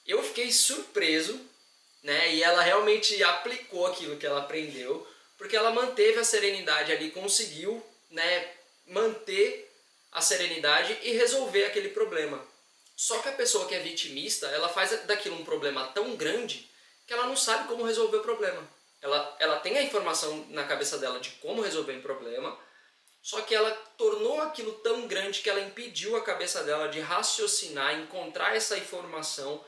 Eu 0.07 0.23
fiquei 0.23 0.51
surpreso, 0.51 1.39
né? 2.03 2.33
E 2.33 2.43
ela 2.43 2.63
realmente 2.63 3.23
aplicou 3.23 3.87
aquilo 3.89 4.17
que 4.17 4.25
ela 4.25 4.41
aprendeu, 4.41 5.07
porque 5.37 5.55
ela 5.55 5.71
manteve 5.71 6.19
a 6.19 6.25
serenidade 6.25 6.91
ali, 6.91 7.11
conseguiu, 7.11 7.85
né, 8.11 8.55
manter 8.87 9.71
a 10.13 10.23
serenidade 10.23 10.99
e 11.03 11.13
resolver 11.13 11.67
aquele 11.67 11.91
problema. 11.91 12.43
Só 12.97 13.19
que 13.19 13.29
a 13.29 13.33
pessoa 13.33 13.69
que 13.69 13.75
é 13.75 13.81
vitimista, 13.81 14.47
ela 14.47 14.71
faz 14.71 14.99
daquilo 15.05 15.37
um 15.37 15.45
problema 15.45 15.89
tão 15.89 16.17
grande 16.17 16.71
que 17.07 17.13
ela 17.13 17.27
não 17.27 17.37
sabe 17.37 17.69
como 17.69 17.85
resolver 17.85 18.17
o 18.17 18.23
problema. 18.23 18.67
Ela, 19.03 19.37
ela 19.39 19.61
tem 19.61 19.77
a 19.77 19.83
informação 19.83 20.47
na 20.49 20.65
cabeça 20.65 20.97
dela 20.97 21.21
de 21.21 21.33
como 21.33 21.61
resolver 21.61 21.93
um 21.93 22.01
problema, 22.01 22.59
só 23.27 23.43
que 23.43 23.57
ela 23.57 23.73
tornou 23.99 24.41
aquilo 24.41 24.73
tão 24.75 25.09
grande 25.09 25.41
que 25.41 25.51
ela 25.51 25.61
impediu 25.61 26.15
a 26.15 26.23
cabeça 26.23 26.63
dela 26.63 26.87
de 26.87 27.01
raciocinar, 27.01 27.99
encontrar 27.99 28.55
essa 28.55 28.79
informação 28.79 29.65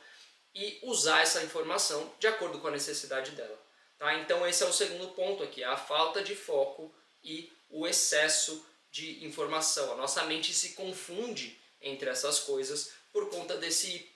e 0.54 0.78
usar 0.84 1.22
essa 1.22 1.42
informação 1.42 2.08
de 2.20 2.28
acordo 2.28 2.60
com 2.60 2.68
a 2.68 2.70
necessidade 2.70 3.32
dela. 3.32 3.60
Tá? 3.98 4.14
Então 4.14 4.46
esse 4.46 4.62
é 4.62 4.66
o 4.66 4.72
segundo 4.72 5.08
ponto 5.08 5.42
aqui, 5.42 5.64
a 5.64 5.76
falta 5.76 6.22
de 6.22 6.36
foco 6.36 6.94
e 7.20 7.52
o 7.68 7.84
excesso 7.84 8.64
de 8.92 9.24
informação. 9.26 9.90
A 9.90 9.96
nossa 9.96 10.22
mente 10.22 10.54
se 10.54 10.74
confunde 10.74 11.60
entre 11.80 12.08
essas 12.08 12.38
coisas 12.38 12.92
por 13.12 13.28
conta 13.28 13.56
desse 13.56 14.08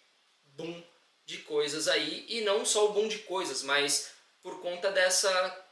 boom 0.55 0.85
de 1.27 1.39
coisas 1.39 1.89
aí, 1.89 2.27
e 2.29 2.43
não 2.43 2.65
só 2.65 2.89
o 2.89 2.93
boom 2.93 3.09
de 3.09 3.19
coisas, 3.19 3.65
mas 3.65 4.13
por 4.41 4.63
conta 4.63 4.93
dessa, 4.93 5.67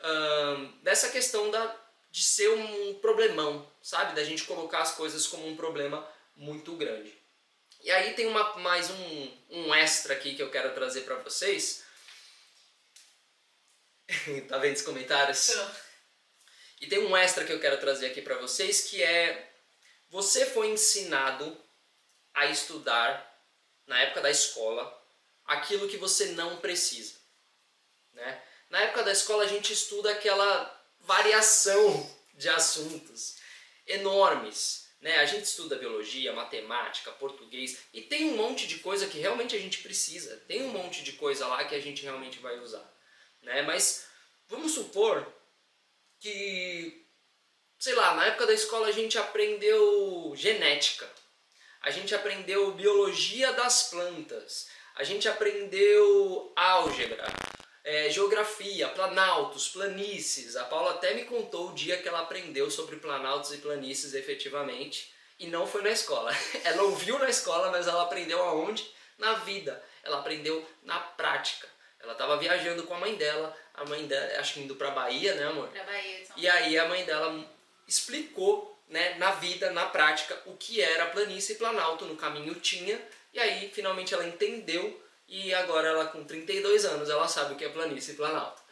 uh, 0.00 0.66
dessa 0.82 1.10
questão 1.10 1.50
da, 1.50 1.83
de 2.14 2.22
ser 2.22 2.48
um 2.48 2.94
problemão, 3.00 3.68
sabe? 3.82 4.14
Da 4.14 4.22
gente 4.22 4.44
colocar 4.44 4.82
as 4.82 4.94
coisas 4.94 5.26
como 5.26 5.48
um 5.48 5.56
problema 5.56 6.08
muito 6.36 6.76
grande. 6.76 7.12
E 7.82 7.90
aí 7.90 8.14
tem 8.14 8.28
uma, 8.28 8.56
mais 8.58 8.88
um, 8.88 9.38
um 9.50 9.74
extra 9.74 10.14
aqui 10.14 10.36
que 10.36 10.40
eu 10.40 10.48
quero 10.48 10.72
trazer 10.74 11.00
para 11.00 11.16
vocês. 11.16 11.82
tá 14.48 14.58
vendo 14.58 14.76
os 14.76 14.82
comentários? 14.82 15.50
E 16.80 16.86
tem 16.86 17.00
um 17.00 17.16
extra 17.16 17.44
que 17.44 17.52
eu 17.52 17.58
quero 17.58 17.80
trazer 17.80 18.06
aqui 18.06 18.22
para 18.22 18.38
vocês 18.38 18.82
que 18.82 19.02
é 19.02 19.52
você 20.08 20.46
foi 20.46 20.68
ensinado 20.68 21.60
a 22.32 22.46
estudar 22.46 23.28
na 23.88 24.00
época 24.02 24.20
da 24.20 24.30
escola 24.30 25.04
aquilo 25.44 25.88
que 25.88 25.96
você 25.96 26.26
não 26.26 26.58
precisa, 26.58 27.16
né? 28.12 28.40
Na 28.70 28.82
época 28.82 29.02
da 29.02 29.10
escola 29.10 29.42
a 29.42 29.48
gente 29.48 29.72
estuda 29.72 30.12
aquela 30.12 30.83
variação 31.04 32.10
de 32.34 32.48
assuntos 32.48 33.36
enormes, 33.86 34.88
né? 35.00 35.18
A 35.18 35.26
gente 35.26 35.44
estuda 35.44 35.76
biologia, 35.76 36.32
matemática, 36.32 37.12
português 37.12 37.78
e 37.92 38.02
tem 38.02 38.30
um 38.30 38.36
monte 38.36 38.66
de 38.66 38.78
coisa 38.78 39.06
que 39.06 39.18
realmente 39.18 39.54
a 39.54 39.58
gente 39.58 39.78
precisa. 39.82 40.36
Tem 40.48 40.62
um 40.62 40.70
monte 40.70 41.02
de 41.02 41.12
coisa 41.12 41.46
lá 41.46 41.64
que 41.64 41.74
a 41.74 41.80
gente 41.80 42.02
realmente 42.02 42.38
vai 42.38 42.58
usar, 42.58 42.84
né? 43.42 43.62
Mas 43.62 44.06
vamos 44.48 44.72
supor 44.72 45.26
que 46.18 47.02
sei 47.78 47.94
lá, 47.94 48.14
na 48.14 48.26
época 48.26 48.46
da 48.46 48.54
escola 48.54 48.88
a 48.88 48.92
gente 48.92 49.18
aprendeu 49.18 50.32
genética 50.34 51.08
a 51.84 51.90
gente 51.90 52.14
aprendeu 52.14 52.72
biologia 52.72 53.52
das 53.52 53.90
plantas, 53.90 54.68
a 54.96 55.04
gente 55.04 55.28
aprendeu 55.28 56.50
álgebra, 56.56 57.26
é, 57.84 58.08
geografia, 58.08 58.88
planaltos, 58.88 59.68
planícies. 59.68 60.56
A 60.56 60.64
Paula 60.64 60.92
até 60.92 61.12
me 61.12 61.24
contou 61.24 61.68
o 61.68 61.74
dia 61.74 61.98
que 61.98 62.08
ela 62.08 62.20
aprendeu 62.20 62.70
sobre 62.70 62.96
planaltos 62.96 63.52
e 63.52 63.58
planícies 63.58 64.14
efetivamente 64.14 65.12
e 65.38 65.46
não 65.46 65.66
foi 65.66 65.82
na 65.82 65.90
escola. 65.90 66.32
Ela 66.64 66.84
ouviu 66.84 67.18
na 67.18 67.28
escola, 67.28 67.70
mas 67.70 67.86
ela 67.88 68.04
aprendeu 68.04 68.42
aonde? 68.42 68.88
Na 69.18 69.34
vida. 69.34 69.82
Ela 70.02 70.20
aprendeu 70.20 70.66
na 70.82 70.98
prática. 70.98 71.68
Ela 72.00 72.12
estava 72.12 72.36
viajando 72.36 72.84
com 72.84 72.94
a 72.94 72.98
mãe 72.98 73.16
dela, 73.16 73.56
a 73.74 73.84
mãe 73.84 74.06
dela, 74.06 74.38
acho 74.38 74.54
que 74.54 74.60
indo 74.60 74.76
para 74.76 74.90
Bahia, 74.90 75.34
né, 75.34 75.46
amor? 75.46 75.68
Pra 75.68 75.82
Bahia. 75.84 76.24
E 76.36 76.48
aí 76.48 76.78
a 76.78 76.86
mãe 76.86 77.04
dela 77.04 77.44
explicou 77.88 78.78
né, 78.88 79.14
na 79.14 79.32
vida, 79.32 79.70
na 79.70 79.86
prática, 79.86 80.40
o 80.46 80.56
que 80.56 80.80
era 80.80 81.06
planície 81.06 81.54
e 81.54 81.58
planalto, 81.58 82.04
no 82.04 82.16
caminho 82.16 82.54
tinha, 82.56 83.00
e 83.32 83.40
aí 83.40 83.70
finalmente 83.72 84.14
ela 84.14 84.26
entendeu 84.26 85.02
e 85.28 85.54
agora 85.54 85.88
ela 85.88 86.06
com 86.06 86.24
32 86.24 86.84
anos 86.84 87.08
ela 87.08 87.26
sabe 87.28 87.54
o 87.54 87.56
que 87.56 87.64
é 87.64 87.68
planície 87.68 88.12
e 88.12 88.16
planalto. 88.16 88.62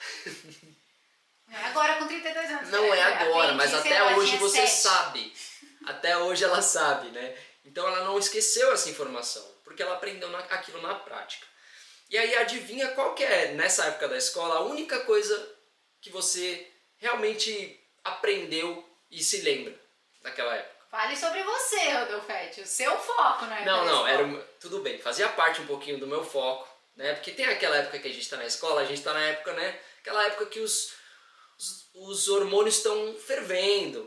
É 1.50 1.64
agora 1.66 1.96
com 1.96 2.06
32 2.06 2.50
anos. 2.50 2.70
Não 2.70 2.94
é, 2.94 2.98
é 2.98 3.02
agora, 3.02 3.52
mas 3.52 3.74
até 3.74 4.16
hoje 4.16 4.38
você 4.38 4.66
7. 4.66 4.70
sabe. 4.70 5.32
Até 5.84 6.16
hoje 6.16 6.44
ela 6.44 6.62
sabe, 6.62 7.08
né? 7.08 7.36
Então 7.64 7.86
ela 7.86 8.04
não 8.04 8.18
esqueceu 8.18 8.72
essa 8.72 8.88
informação, 8.88 9.46
porque 9.62 9.82
ela 9.82 9.94
aprendeu 9.94 10.30
na, 10.30 10.38
aquilo 10.38 10.80
na 10.80 10.94
prática. 10.94 11.46
E 12.08 12.16
aí 12.16 12.34
adivinha 12.36 12.92
qual 12.92 13.14
que 13.14 13.22
é, 13.22 13.52
nessa 13.52 13.84
época 13.84 14.08
da 14.08 14.16
escola, 14.16 14.54
a 14.56 14.62
única 14.62 15.00
coisa 15.00 15.56
que 16.00 16.08
você 16.08 16.66
realmente 16.96 17.78
aprendeu 18.02 18.88
e 19.10 19.22
se 19.22 19.42
lembra? 19.42 19.82
naquela 20.22 20.54
época? 20.54 20.71
Fale 20.92 21.16
sobre 21.16 21.42
você, 21.42 21.90
Rodolfete, 21.94 22.60
o 22.60 22.66
seu 22.66 22.94
foco, 22.98 23.46
né? 23.46 23.64
Não, 23.64 23.82
não, 23.86 24.06
era 24.06 24.28
tudo 24.60 24.80
bem, 24.80 24.98
fazia 24.98 25.26
parte 25.26 25.62
um 25.62 25.66
pouquinho 25.66 25.98
do 25.98 26.06
meu 26.06 26.22
foco, 26.22 26.68
né? 26.94 27.14
Porque 27.14 27.30
tem 27.30 27.46
aquela 27.46 27.78
época 27.78 27.98
que 27.98 28.08
a 28.08 28.10
gente 28.10 28.20
está 28.20 28.36
na 28.36 28.44
escola, 28.44 28.82
a 28.82 28.84
gente 28.84 28.98
está 28.98 29.14
na 29.14 29.22
época, 29.22 29.54
né? 29.54 29.80
Aquela 30.02 30.26
época 30.26 30.44
que 30.44 30.60
os, 30.60 30.92
os, 31.58 31.88
os 31.94 32.28
hormônios 32.28 32.76
estão 32.76 33.14
fervendo, 33.14 34.06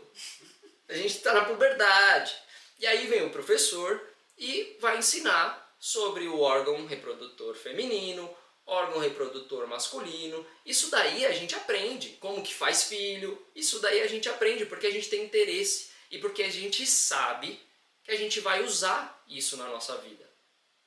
a 0.88 0.93
gente 0.93 1.17
está 1.17 1.34
na 1.34 1.45
puberdade. 1.45 2.36
E 2.78 2.86
aí 2.86 3.08
vem 3.08 3.26
o 3.26 3.32
professor 3.32 4.00
e 4.38 4.78
vai 4.80 5.00
ensinar 5.00 5.76
sobre 5.80 6.28
o 6.28 6.39
órgão 6.39 6.86
reprodutor 6.86 7.56
feminino, 7.56 8.30
órgão 8.63 9.00
reprodutor 9.00 9.65
masculino. 9.65 10.45
Isso 10.63 10.91
daí 10.91 11.26
a 11.26 11.32
gente 11.32 11.56
aprende, 11.56 12.10
como 12.19 12.43
que 12.43 12.54
faz 12.54 12.84
filho. 12.84 13.43
Isso 13.56 13.80
daí 13.80 14.04
a 14.04 14.08
gente 14.08 14.30
aprende 14.30 14.67
porque 14.67 14.86
a 14.86 14.91
gente 14.91 15.10
tem 15.10 15.24
interesse 15.24 15.94
e 16.15 16.17
porque 16.17 16.43
a 16.43 16.49
gente 16.49 16.88
sabe 16.88 17.60
que 18.01 18.10
a 18.10 18.15
gente 18.15 18.39
vai 18.39 18.63
usar 18.63 19.21
isso 19.28 19.58
na 19.58 19.67
nossa 19.67 19.97
vida. 19.97 20.25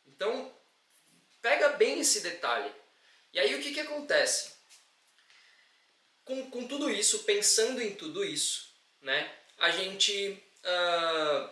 Então, 0.07 0.51
pega 1.43 1.69
bem 1.71 2.01
esse 2.01 2.21
detalhe. 2.21 2.73
E 3.31 3.39
aí 3.39 3.55
o 3.55 3.61
que, 3.61 3.75
que 3.75 3.81
acontece? 3.81 4.53
Com, 6.25 6.51
com 6.51 6.67
tudo 6.67 6.89
isso, 6.91 7.25
pensando 7.25 7.83
em 7.83 7.95
tudo 7.95 8.25
isso, 8.25 8.73
né, 9.03 9.31
a 9.59 9.71
gente 9.71 10.43
uh, 10.65 11.51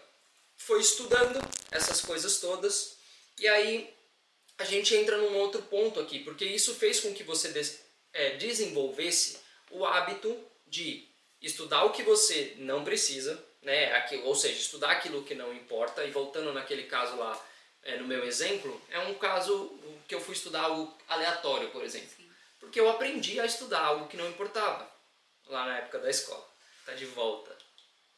foi 0.57 0.81
estudando 0.81 1.39
essas 1.71 2.01
coisas 2.01 2.41
todas 2.41 2.97
e 3.39 3.47
aí 3.47 3.95
a 4.57 4.65
gente 4.65 4.95
entra 4.95 5.19
num 5.19 5.37
outro 5.37 5.61
ponto 5.63 6.01
aqui, 6.01 6.21
porque 6.21 6.47
isso 6.47 6.75
fez 6.75 7.01
com 7.01 7.13
que 7.13 7.23
você 7.23 7.49
des, 7.51 7.79
é, 8.15 8.37
desenvolvesse 8.37 9.37
o 9.71 9.85
hábito 9.85 10.35
de 10.67 11.07
estudar 11.43 11.85
o 11.85 11.93
que 11.93 12.03
você 12.03 12.55
não 12.59 12.83
precisa, 12.83 13.46
né? 13.67 13.93
Aquilo, 13.97 14.25
ou 14.27 14.35
seja, 14.37 14.55
estudar 14.55 14.93
aquilo 14.93 15.25
que 15.25 15.35
não 15.35 15.53
importa. 15.53 16.05
E 16.05 16.13
voltando 16.13 16.53
naquele 16.53 16.85
caso 16.85 17.17
lá, 17.17 17.47
é, 17.83 17.97
no 17.97 18.07
meu 18.07 18.25
exemplo, 18.25 18.81
é 18.89 19.01
um 19.01 19.15
caso 19.15 19.77
que 20.07 20.15
eu 20.15 20.21
fui 20.21 20.35
estudar 20.35 20.63
algo 20.63 20.97
aleatório, 21.09 21.69
por 21.71 21.83
exemplo. 21.83 22.09
Sim. 22.17 22.31
Porque 22.61 22.79
eu 22.79 22.89
aprendi 22.89 23.41
a 23.41 23.45
estudar 23.45 23.81
algo 23.81 24.07
que 24.07 24.17
não 24.17 24.29
importava 24.29 24.89
lá 25.49 25.67
na 25.67 25.79
época 25.79 25.99
da 25.99 26.09
escola. 26.09 26.49
Tá 26.87 26.93
de 26.93 27.07
volta. 27.07 27.59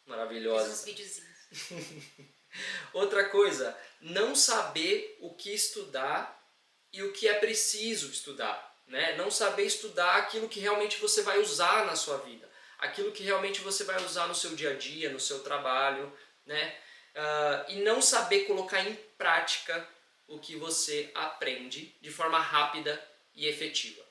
Maravilhosa. 0.06 0.68
Fiz 0.68 0.80
uns 0.80 0.84
videozinhos. 0.84 1.98
Outra 2.92 3.30
coisa, 3.30 3.76
não 4.02 4.34
saber 4.34 5.16
o 5.20 5.34
que 5.34 5.54
estudar 5.54 6.46
e 6.92 7.02
o 7.02 7.12
que 7.12 7.26
é 7.26 7.34
preciso 7.34 8.10
estudar. 8.10 8.76
Né? 8.86 9.16
Não 9.16 9.30
saber 9.30 9.64
estudar 9.64 10.16
aquilo 10.16 10.48
que 10.48 10.60
realmente 10.60 10.98
você 10.98 11.22
vai 11.22 11.38
usar 11.38 11.86
na 11.86 11.96
sua 11.96 12.18
vida 12.18 12.47
aquilo 12.78 13.12
que 13.12 13.24
realmente 13.24 13.60
você 13.60 13.84
vai 13.84 14.02
usar 14.04 14.26
no 14.26 14.34
seu 14.34 14.54
dia 14.54 14.70
a 14.70 14.74
dia, 14.74 15.10
no 15.10 15.20
seu 15.20 15.42
trabalho, 15.42 16.12
né? 16.46 16.76
Uh, 17.14 17.72
e 17.72 17.76
não 17.82 18.00
saber 18.00 18.44
colocar 18.44 18.80
em 18.80 18.94
prática 19.16 19.86
o 20.28 20.38
que 20.38 20.56
você 20.56 21.10
aprende 21.14 21.96
de 22.00 22.10
forma 22.10 22.38
rápida 22.38 23.02
e 23.34 23.46
efetiva. 23.46 24.06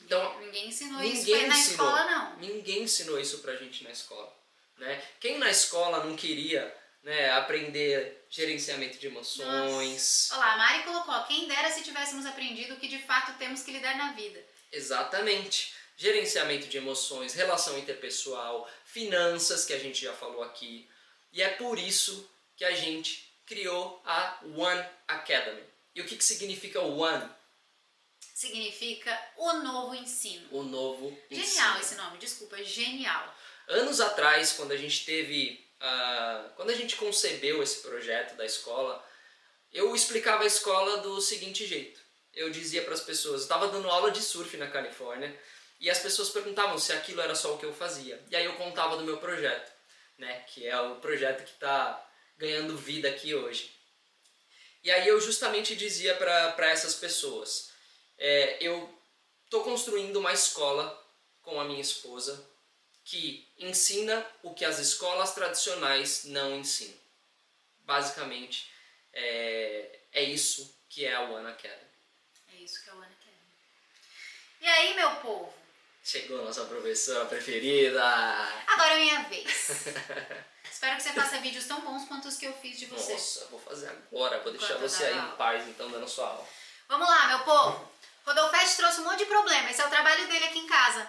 Então, 0.00 0.40
ninguém 0.40 0.68
ensinou 0.68 1.00
ninguém 1.00 1.14
isso 1.14 1.46
na 1.46 1.58
ensinou, 1.58 1.86
escola, 1.86 2.04
não. 2.10 2.36
Ninguém 2.38 2.82
ensinou 2.82 3.20
isso 3.20 3.38
pra 3.38 3.54
gente 3.54 3.84
na 3.84 3.90
escola. 3.90 4.34
Né? 4.78 5.00
Quem 5.20 5.38
na 5.38 5.50
escola 5.50 6.02
não 6.02 6.16
queria 6.16 6.74
né, 7.04 7.30
aprender 7.32 8.26
gerenciamento 8.28 8.98
de 8.98 9.06
emoções? 9.06 10.28
Nossa. 10.30 10.36
Olá, 10.36 10.54
a 10.54 10.56
Mari 10.56 10.82
colocou, 10.82 11.22
quem 11.24 11.46
dera 11.46 11.70
se 11.70 11.84
tivéssemos 11.84 12.26
aprendido 12.26 12.74
o 12.74 12.80
que 12.80 12.88
de 12.88 12.98
fato 12.98 13.38
temos 13.38 13.62
que 13.62 13.70
lidar 13.70 13.96
na 13.96 14.12
vida. 14.12 14.44
Exatamente 14.72 15.72
gerenciamento 15.96 16.66
de 16.66 16.76
emoções, 16.78 17.34
relação 17.34 17.78
interpessoal, 17.78 18.68
finanças, 18.84 19.64
que 19.64 19.72
a 19.72 19.78
gente 19.78 20.02
já 20.04 20.12
falou 20.12 20.42
aqui. 20.42 20.88
E 21.32 21.42
é 21.42 21.48
por 21.48 21.78
isso 21.78 22.28
que 22.56 22.64
a 22.64 22.72
gente 22.72 23.32
criou 23.46 24.00
a 24.04 24.40
One 24.56 24.84
Academy. 25.08 25.62
E 25.94 26.00
o 26.00 26.04
que, 26.06 26.16
que 26.16 26.24
significa 26.24 26.80
One? 26.80 27.28
Significa 28.34 29.18
o 29.36 29.52
novo 29.54 29.94
ensino. 29.94 30.48
O 30.50 30.62
novo 30.62 31.10
genial 31.30 31.42
ensino. 31.42 31.46
Genial 31.46 31.80
esse 31.80 31.94
nome, 31.96 32.18
desculpa, 32.18 32.62
genial. 32.64 33.34
Anos 33.68 34.00
atrás, 34.00 34.52
quando 34.52 34.72
a 34.72 34.76
gente 34.76 35.04
teve. 35.04 35.64
Uh, 35.80 36.50
quando 36.54 36.70
a 36.70 36.74
gente 36.74 36.96
concebeu 36.96 37.62
esse 37.62 37.82
projeto 37.82 38.36
da 38.36 38.44
escola, 38.44 39.04
eu 39.72 39.94
explicava 39.94 40.44
a 40.44 40.46
escola 40.46 40.98
do 40.98 41.20
seguinte 41.20 41.66
jeito. 41.66 42.00
Eu 42.32 42.50
dizia 42.50 42.82
para 42.82 42.94
as 42.94 43.00
pessoas, 43.00 43.40
eu 43.40 43.42
estava 43.42 43.68
dando 43.68 43.90
aula 43.90 44.10
de 44.10 44.22
surf 44.22 44.56
na 44.56 44.68
Califórnia, 44.68 45.36
e 45.82 45.90
as 45.90 45.98
pessoas 45.98 46.30
perguntavam 46.30 46.78
se 46.78 46.94
aquilo 46.94 47.20
era 47.20 47.34
só 47.34 47.52
o 47.52 47.58
que 47.58 47.66
eu 47.66 47.74
fazia. 47.74 48.18
E 48.30 48.36
aí 48.36 48.46
eu 48.46 48.54
contava 48.54 48.96
do 48.96 49.04
meu 49.04 49.18
projeto, 49.18 49.70
né? 50.16 50.40
Que 50.48 50.66
é 50.66 50.80
o 50.80 50.96
projeto 50.96 51.44
que 51.44 51.50
está 51.50 52.02
ganhando 52.38 52.78
vida 52.78 53.08
aqui 53.10 53.34
hoje. 53.34 53.70
E 54.82 54.90
aí 54.90 55.06
eu 55.06 55.20
justamente 55.20 55.76
dizia 55.76 56.14
para 56.14 56.70
essas 56.70 56.94
pessoas, 56.94 57.70
é, 58.16 58.56
eu 58.60 59.02
Estou 59.52 59.64
construindo 59.64 60.16
uma 60.16 60.32
escola 60.32 60.98
com 61.42 61.60
a 61.60 61.64
minha 61.66 61.82
esposa 61.82 62.42
que 63.04 63.46
ensina 63.58 64.26
o 64.42 64.54
que 64.54 64.64
as 64.64 64.78
escolas 64.78 65.34
tradicionais 65.34 66.24
não 66.24 66.56
ensinam. 66.56 66.98
Basicamente, 67.80 68.72
é, 69.12 70.00
é 70.10 70.22
isso 70.22 70.74
que 70.88 71.04
é 71.04 71.12
a 71.12 71.20
One 71.20 71.50
Academy. 71.50 71.90
É 72.48 72.62
isso 72.62 72.82
que 72.82 72.88
é 72.88 72.92
a 72.94 72.96
One 72.96 73.04
Academy. 73.04 73.52
E 74.62 74.66
aí, 74.66 74.94
meu 74.94 75.16
povo? 75.16 75.52
Chegou 76.04 76.40
a 76.40 76.44
nossa 76.46 76.64
professora 76.64 77.26
preferida! 77.26 78.04
Agora 78.66 78.94
é 78.94 78.98
minha 78.98 79.22
vez. 79.22 79.86
Espero 80.68 80.96
que 80.96 81.02
você 81.02 81.12
faça 81.12 81.38
vídeos 81.38 81.66
tão 81.66 81.80
bons 81.82 82.08
quanto 82.08 82.26
os 82.26 82.36
que 82.36 82.44
eu 82.44 82.52
fiz 82.54 82.76
de 82.76 82.86
você. 82.86 83.12
Nossa, 83.12 83.46
vou 83.52 83.60
fazer 83.60 83.88
agora. 83.88 84.40
Vou 84.40 84.52
deixar 84.52 84.78
você 84.78 85.04
aí 85.04 85.16
em 85.16 85.36
paz, 85.36 85.68
então, 85.68 85.88
dando 85.88 86.08
sua 86.08 86.26
aula. 86.26 86.48
Vamos 86.88 87.08
lá, 87.08 87.28
meu 87.28 87.38
povo. 87.40 87.88
Rodolfete 88.26 88.76
trouxe 88.76 89.00
um 89.00 89.04
monte 89.04 89.18
de 89.18 89.26
problema. 89.26 89.70
Esse 89.70 89.80
é 89.80 89.86
o 89.86 89.90
trabalho 89.90 90.26
dele 90.26 90.46
aqui 90.46 90.58
em 90.58 90.66
casa, 90.66 91.08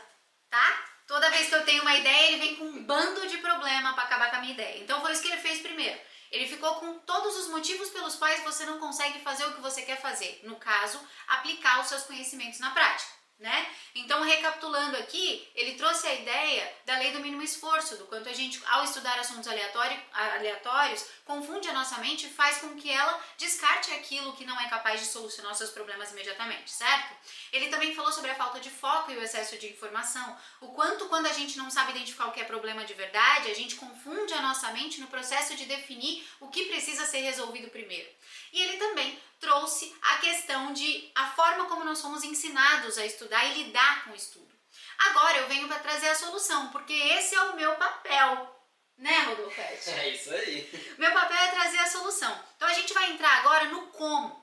tá? 0.51 0.85
Toda 1.07 1.31
vez 1.31 1.49
que 1.49 1.55
eu 1.55 1.65
tenho 1.65 1.81
uma 1.81 1.95
ideia, 1.95 2.27
ele 2.27 2.37
vem 2.37 2.55
com 2.57 2.65
um 2.65 2.83
bando 2.83 3.27
de 3.27 3.37
problema 3.39 3.93
para 3.95 4.03
acabar 4.03 4.29
com 4.29 4.35
a 4.35 4.39
minha 4.41 4.53
ideia. 4.53 4.77
Então 4.77 5.01
foi 5.01 5.11
isso 5.11 5.23
que 5.23 5.27
ele 5.27 5.41
fez 5.41 5.59
primeiro. 5.59 5.99
Ele 6.31 6.47
ficou 6.47 6.75
com 6.75 6.99
todos 6.99 7.35
os 7.37 7.47
motivos 7.47 7.89
pelos 7.89 8.15
quais 8.15 8.43
você 8.43 8.63
não 8.65 8.79
consegue 8.79 9.19
fazer 9.21 9.45
o 9.45 9.53
que 9.53 9.61
você 9.61 9.81
quer 9.81 9.99
fazer. 9.99 10.41
No 10.43 10.55
caso, 10.57 10.99
aplicar 11.27 11.81
os 11.81 11.87
seus 11.87 12.03
conhecimentos 12.03 12.59
na 12.59 12.69
prática 12.69 13.22
né? 13.43 13.67
Então, 13.93 14.23
recapitulando 14.23 14.95
aqui, 14.95 15.45
ele 15.53 15.73
trouxe 15.73 16.07
a 16.07 16.13
ideia 16.15 16.73
da 16.85 16.97
lei 16.97 17.11
do 17.11 17.19
mínimo 17.19 17.41
esforço, 17.41 17.97
do 17.97 18.05
quanto 18.05 18.29
a 18.29 18.33
gente, 18.33 18.63
ao 18.67 18.85
estudar 18.85 19.19
assuntos 19.19 19.49
aleatórios, 19.49 21.05
confunde 21.25 21.67
a 21.67 21.73
nossa 21.73 21.97
mente 21.97 22.25
e 22.25 22.29
faz 22.29 22.59
com 22.59 22.73
que 22.75 22.89
ela 22.89 23.21
descarte 23.37 23.91
aquilo 23.91 24.31
que 24.31 24.45
não 24.45 24.57
é 24.61 24.69
capaz 24.69 25.01
de 25.01 25.07
solucionar 25.07 25.53
seus 25.55 25.71
problemas 25.71 26.11
imediatamente, 26.13 26.71
certo? 26.71 27.13
Ele 27.51 27.67
também 27.67 27.93
falou 27.93 28.13
sobre 28.13 28.31
a 28.31 28.35
falta 28.35 28.61
de 28.61 28.69
foco 28.69 29.11
e 29.11 29.17
o 29.17 29.21
excesso 29.21 29.57
de 29.57 29.67
informação, 29.67 30.37
o 30.61 30.69
quanto 30.69 31.09
quando 31.09 31.25
a 31.25 31.33
gente 31.33 31.57
não 31.57 31.69
sabe 31.69 31.91
identificar 31.91 32.27
o 32.27 32.31
que 32.31 32.39
é 32.39 32.45
problema 32.45 32.85
de 32.85 32.93
verdade, 32.93 33.51
a 33.51 33.53
gente 33.53 33.75
confunde 33.75 34.33
a 34.33 34.41
nossa 34.41 34.71
mente 34.71 35.01
no 35.01 35.07
processo 35.07 35.53
de 35.57 35.65
definir 35.65 36.25
o 36.39 36.47
que 36.47 36.67
precisa 36.67 37.05
ser 37.05 37.19
resolvido 37.19 37.69
primeiro. 37.69 38.09
E 38.53 38.61
ele 38.61 38.77
também 38.77 39.19
trouxe 39.43 39.93
a 40.01 40.17
questão 40.19 40.71
de 40.71 41.11
a 41.13 41.29
forma 41.31 41.65
como 41.65 41.83
nós 41.83 41.97
somos 41.97 42.23
ensinados 42.23 42.97
a 42.97 43.05
estudar 43.05 43.43
e 43.45 43.63
lidar 43.63 44.05
com 44.05 44.11
o 44.11 44.15
estudo. 44.15 44.53
Agora 44.97 45.39
eu 45.39 45.47
venho 45.49 45.67
para 45.67 45.79
trazer 45.79 46.07
a 46.07 46.15
solução, 46.15 46.69
porque 46.69 46.93
esse 46.93 47.35
é 47.35 47.41
o 47.41 47.55
meu 47.57 47.75
papel. 47.75 48.49
Né, 48.97 49.19
Rodolfo? 49.23 49.59
É 49.59 50.09
isso 50.09 50.31
aí. 50.33 50.95
Meu 50.97 51.11
papel 51.11 51.37
é 51.37 51.47
trazer 51.49 51.79
a 51.79 51.89
solução. 51.89 52.43
Então 52.55 52.69
a 52.69 52.73
gente 52.73 52.93
vai 52.93 53.11
entrar 53.11 53.39
agora 53.39 53.65
no 53.65 53.87
como. 53.87 54.41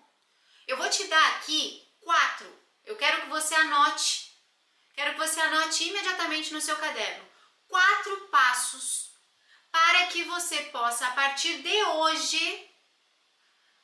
Eu 0.66 0.76
vou 0.76 0.90
te 0.90 1.04
dar 1.04 1.36
aqui 1.36 1.82
quatro. 2.00 2.60
Eu 2.84 2.96
quero 2.96 3.22
que 3.22 3.28
você 3.28 3.54
anote. 3.54 4.36
Quero 4.92 5.12
que 5.12 5.18
você 5.18 5.40
anote 5.40 5.88
imediatamente 5.88 6.52
no 6.52 6.60
seu 6.60 6.76
caderno. 6.76 7.26
Quatro 7.68 8.28
passos 8.28 9.12
para 9.72 10.08
que 10.08 10.24
você 10.24 10.64
possa, 10.64 11.06
a 11.06 11.12
partir 11.12 11.62
de 11.62 11.82
hoje, 11.84 12.69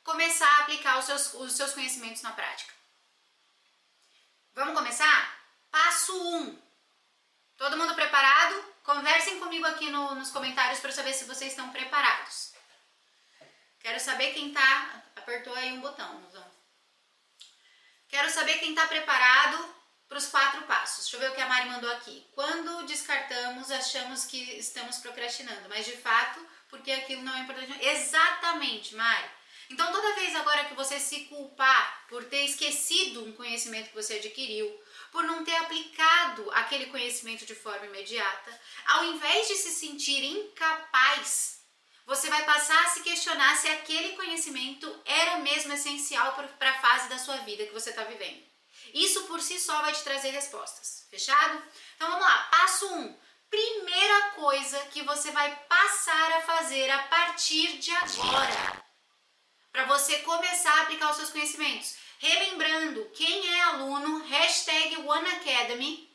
começar 0.07 0.47
a 0.47 0.61
aplicar 0.61 0.97
os 0.99 1.05
seus, 1.05 1.33
os 1.33 1.51
seus 1.51 1.73
conhecimentos 1.73 2.21
na 2.21 2.31
prática. 2.31 2.73
Vamos 4.55 4.73
começar? 4.73 5.37
Passo 5.69 6.17
1. 6.17 6.37
Um. 6.37 6.61
Todo 7.57 7.75
mundo 7.75 7.93
preparado? 7.93 8.55
Conversem 8.83 9.37
comigo 9.37 9.65
aqui 9.67 9.91
no, 9.91 10.15
nos 10.15 10.31
comentários 10.31 10.79
para 10.79 10.93
saber 10.93 11.13
se 11.13 11.25
vocês 11.25 11.51
estão 11.51 11.71
preparados. 11.71 12.53
Quero 13.81 13.99
saber 13.99 14.33
quem 14.33 14.53
tá. 14.53 15.03
Apertou 15.17 15.53
aí 15.53 15.73
um 15.73 15.81
botão, 15.81 16.25
Quero 18.07 18.29
saber 18.29 18.59
quem 18.59 18.69
está 18.69 18.87
preparado 18.87 19.75
para 20.07 20.17
os 20.17 20.27
quatro 20.27 20.61
passos. 20.61 21.03
Deixa 21.03 21.17
eu 21.17 21.19
ver 21.19 21.31
o 21.31 21.35
que 21.35 21.41
a 21.41 21.47
Mari 21.47 21.69
mandou 21.69 21.91
aqui. 21.91 22.25
Quando 22.33 22.85
descartamos, 22.85 23.69
achamos 23.69 24.23
que 24.23 24.57
estamos 24.57 24.99
procrastinando, 24.99 25.67
mas 25.67 25.85
de 25.85 25.97
fato, 25.97 26.39
porque 26.69 26.93
aquilo 26.93 27.23
não 27.23 27.35
é 27.35 27.39
importante. 27.39 27.85
Exatamente, 27.85 28.95
Mari. 28.95 29.36
Então, 29.69 29.91
toda 29.91 30.15
vez 30.15 30.33
agora 30.35 30.65
que 30.65 30.75
você 30.75 30.99
se 30.99 31.25
culpar 31.25 32.05
por 32.07 32.23
ter 32.25 32.45
esquecido 32.45 33.25
um 33.25 33.33
conhecimento 33.33 33.89
que 33.89 33.95
você 33.95 34.15
adquiriu, 34.15 34.67
por 35.11 35.23
não 35.23 35.43
ter 35.43 35.55
aplicado 35.55 36.49
aquele 36.51 36.85
conhecimento 36.85 37.45
de 37.45 37.53
forma 37.53 37.85
imediata, 37.85 38.61
ao 38.87 39.05
invés 39.05 39.47
de 39.47 39.55
se 39.55 39.71
sentir 39.71 40.23
incapaz, 40.23 41.59
você 42.05 42.29
vai 42.29 42.45
passar 42.45 42.81
a 42.85 42.89
se 42.89 43.01
questionar 43.01 43.57
se 43.57 43.67
aquele 43.67 44.15
conhecimento 44.15 45.01
era 45.03 45.39
mesmo 45.39 45.73
essencial 45.73 46.33
para 46.57 46.69
a 46.69 46.81
fase 46.81 47.09
da 47.09 47.19
sua 47.19 47.37
vida 47.37 47.65
que 47.65 47.73
você 47.73 47.89
está 47.89 48.05
vivendo. 48.05 48.41
Isso 48.93 49.23
por 49.23 49.41
si 49.41 49.59
só 49.59 49.81
vai 49.81 49.91
te 49.91 50.03
trazer 50.03 50.29
respostas. 50.29 51.05
Fechado? 51.09 51.61
Então 51.95 52.09
vamos 52.09 52.25
lá. 52.25 52.47
Passo 52.51 52.87
1. 52.87 52.99
Um. 52.99 53.19
Primeira 53.49 54.31
coisa 54.31 54.79
que 54.87 55.03
você 55.03 55.31
vai 55.31 55.53
passar 55.67 56.31
a 56.33 56.41
fazer 56.41 56.89
a 56.89 57.03
partir 57.03 57.77
de 57.77 57.91
agora 57.91 58.86
para 59.71 59.85
você 59.85 60.19
começar 60.19 60.73
a 60.73 60.81
aplicar 60.83 61.11
os 61.11 61.17
seus 61.17 61.29
conhecimentos. 61.29 61.95
Relembrando, 62.19 63.09
quem 63.11 63.53
é 63.53 63.61
aluno, 63.61 64.23
hashtag 64.25 64.97
OneAcademy. 64.97 66.07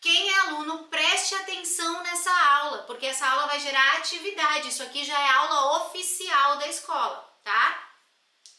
Quem 0.00 0.30
é 0.30 0.38
aluno, 0.40 0.84
preste 0.84 1.34
atenção 1.34 2.02
nessa 2.02 2.30
aula, 2.30 2.84
porque 2.84 3.06
essa 3.06 3.26
aula 3.26 3.48
vai 3.48 3.58
gerar 3.58 3.96
atividade. 3.96 4.68
Isso 4.68 4.82
aqui 4.82 5.04
já 5.04 5.18
é 5.18 5.30
aula 5.30 5.78
oficial 5.78 6.58
da 6.58 6.68
escola, 6.68 7.36
tá? 7.42 7.90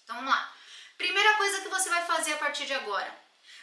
Então 0.03 0.17
vamos 0.17 0.31
lá. 0.31 0.53
Primeira 0.97 1.35
coisa 1.35 1.61
que 1.61 1.69
você 1.69 1.89
vai 1.89 2.05
fazer 2.05 2.33
a 2.33 2.37
partir 2.37 2.65
de 2.65 2.73
agora. 2.73 3.17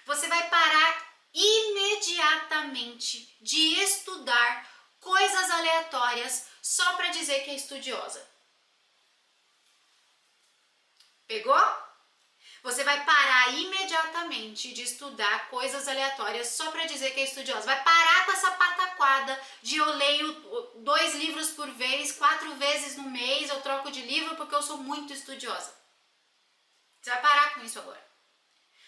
Você 0.07 0.27
vai 0.27 0.49
parar 0.49 1.07
imediatamente 1.35 3.37
de 3.43 3.79
estudar 3.83 4.67
coisas 4.99 5.51
aleatórias 5.51 6.47
só 6.63 6.95
para 6.95 7.11
dizer 7.11 7.45
que 7.45 7.51
é 7.51 7.57
estudiosa. 7.57 8.27
Pegou? 11.27 11.87
Você 12.63 12.83
vai 12.83 13.05
parar 13.05 13.55
imediatamente 13.55 14.73
de 14.73 14.83
estudar 14.83 15.49
coisas 15.49 15.87
aleatórias 15.87 16.49
só 16.49 16.71
para 16.71 16.87
dizer 16.87 17.13
que 17.13 17.21
é 17.21 17.25
estudiosa. 17.25 17.67
Vai 17.67 17.83
parar 17.83 18.27
com 18.27 18.33
essa 18.33 18.51
pataquada 18.53 19.41
de 19.63 19.77
eu 19.77 19.87
leio 19.95 20.33
dois 20.83 21.15
livros 21.15 21.51
por 21.51 21.71
vez, 21.71 22.13
quatro 22.13 22.55
vezes 22.57 22.97
no 22.97 23.05
mês, 23.05 23.49
eu 23.49 23.61
troco 23.61 23.91
de 23.91 24.03
livro 24.03 24.35
porque 24.37 24.55
eu 24.55 24.63
sou 24.63 24.79
muito 24.79 25.13
estudiosa. 25.13 25.73
Você 27.01 27.11
vai 27.11 27.23
parar 27.23 27.55
com 27.55 27.65
isso 27.65 27.79
agora. 27.79 28.05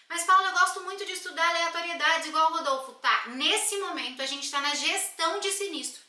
Mas, 0.09 0.23
Paulo, 0.23 0.47
eu 0.47 0.53
gosto 0.53 0.81
muito 0.81 1.05
de 1.05 1.13
estudar 1.13 1.47
aleatoriedades 1.47 2.27
igual 2.27 2.51
o 2.51 2.57
Rodolfo. 2.57 2.93
Tá, 2.93 3.27
nesse 3.27 3.77
momento 3.77 4.21
a 4.21 4.25
gente 4.25 4.43
está 4.43 4.59
na 4.59 4.73
gestão 4.73 5.39
de 5.39 5.51
sinistro. 5.51 6.01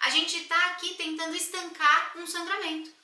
A 0.00 0.10
gente 0.10 0.36
está 0.38 0.66
aqui 0.68 0.94
tentando 0.94 1.34
estancar 1.34 2.12
um 2.16 2.26
sangramento. 2.26 2.97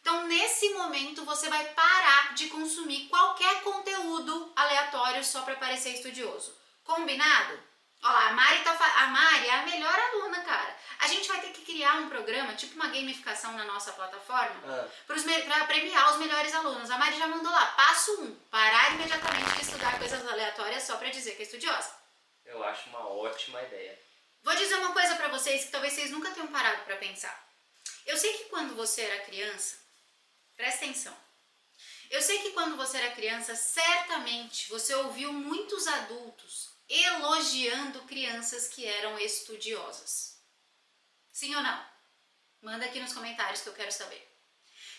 Então, 0.00 0.26
nesse 0.26 0.70
momento, 0.70 1.24
você 1.24 1.48
vai 1.48 1.64
parar 1.74 2.34
de 2.34 2.48
consumir 2.48 3.08
qualquer 3.08 3.62
conteúdo 3.62 4.52
aleatório 4.56 5.22
só 5.22 5.42
para 5.42 5.56
parecer 5.56 5.90
estudioso. 5.90 6.56
Combinado? 6.84 7.70
Olha 8.02 8.12
lá, 8.14 8.28
a 8.28 8.32
Mari, 8.32 8.64
tá, 8.64 8.72
a 8.72 9.06
Mari 9.08 9.46
é 9.46 9.54
a 9.56 9.66
melhor 9.66 9.94
aluna, 9.94 10.40
cara. 10.40 10.74
A 11.00 11.06
gente 11.06 11.28
vai 11.28 11.40
ter 11.40 11.50
que 11.50 11.62
criar 11.62 11.96
um 11.96 12.08
programa, 12.08 12.54
tipo 12.54 12.74
uma 12.76 12.88
gamificação 12.88 13.52
na 13.52 13.64
nossa 13.64 13.92
plataforma, 13.92 14.56
ah. 14.66 14.88
para 15.06 15.66
premiar 15.66 16.10
os 16.10 16.18
melhores 16.18 16.54
alunos. 16.54 16.90
A 16.90 16.96
Mari 16.96 17.18
já 17.18 17.28
mandou 17.28 17.52
lá, 17.52 17.66
passo 17.66 18.22
1, 18.22 18.24
um, 18.24 18.34
parar 18.50 18.94
imediatamente 18.94 19.54
de 19.54 19.62
estudar 19.62 19.98
coisas 19.98 20.26
aleatórias 20.26 20.82
só 20.82 20.96
para 20.96 21.10
dizer 21.10 21.36
que 21.36 21.42
é 21.42 21.44
estudiosa. 21.44 21.94
Eu 22.44 22.64
acho 22.64 22.88
uma 22.88 23.06
ótima 23.06 23.62
ideia. 23.62 23.98
Vou 24.42 24.54
dizer 24.56 24.76
uma 24.76 24.92
coisa 24.92 25.16
para 25.16 25.28
vocês 25.28 25.66
que 25.66 25.70
talvez 25.70 25.92
vocês 25.92 26.10
nunca 26.10 26.30
tenham 26.30 26.48
parado 26.48 26.82
para 26.84 26.96
pensar. 26.96 27.38
Eu 28.06 28.16
sei 28.16 28.32
que 28.32 28.44
quando 28.44 28.74
você 28.74 29.02
era 29.02 29.24
criança, 29.24 29.79
Presta 30.60 30.84
atenção. 30.84 31.16
Eu 32.10 32.20
sei 32.20 32.38
que 32.40 32.50
quando 32.50 32.76
você 32.76 32.98
era 32.98 33.14
criança, 33.14 33.56
certamente 33.56 34.68
você 34.68 34.94
ouviu 34.94 35.32
muitos 35.32 35.86
adultos 35.86 36.68
elogiando 36.86 38.02
crianças 38.02 38.68
que 38.68 38.84
eram 38.84 39.18
estudiosas. 39.18 40.38
Sim 41.32 41.54
ou 41.54 41.62
não? 41.62 41.86
Manda 42.60 42.84
aqui 42.84 43.00
nos 43.00 43.14
comentários 43.14 43.62
que 43.62 43.70
eu 43.70 43.72
quero 43.72 43.90
saber. 43.90 44.22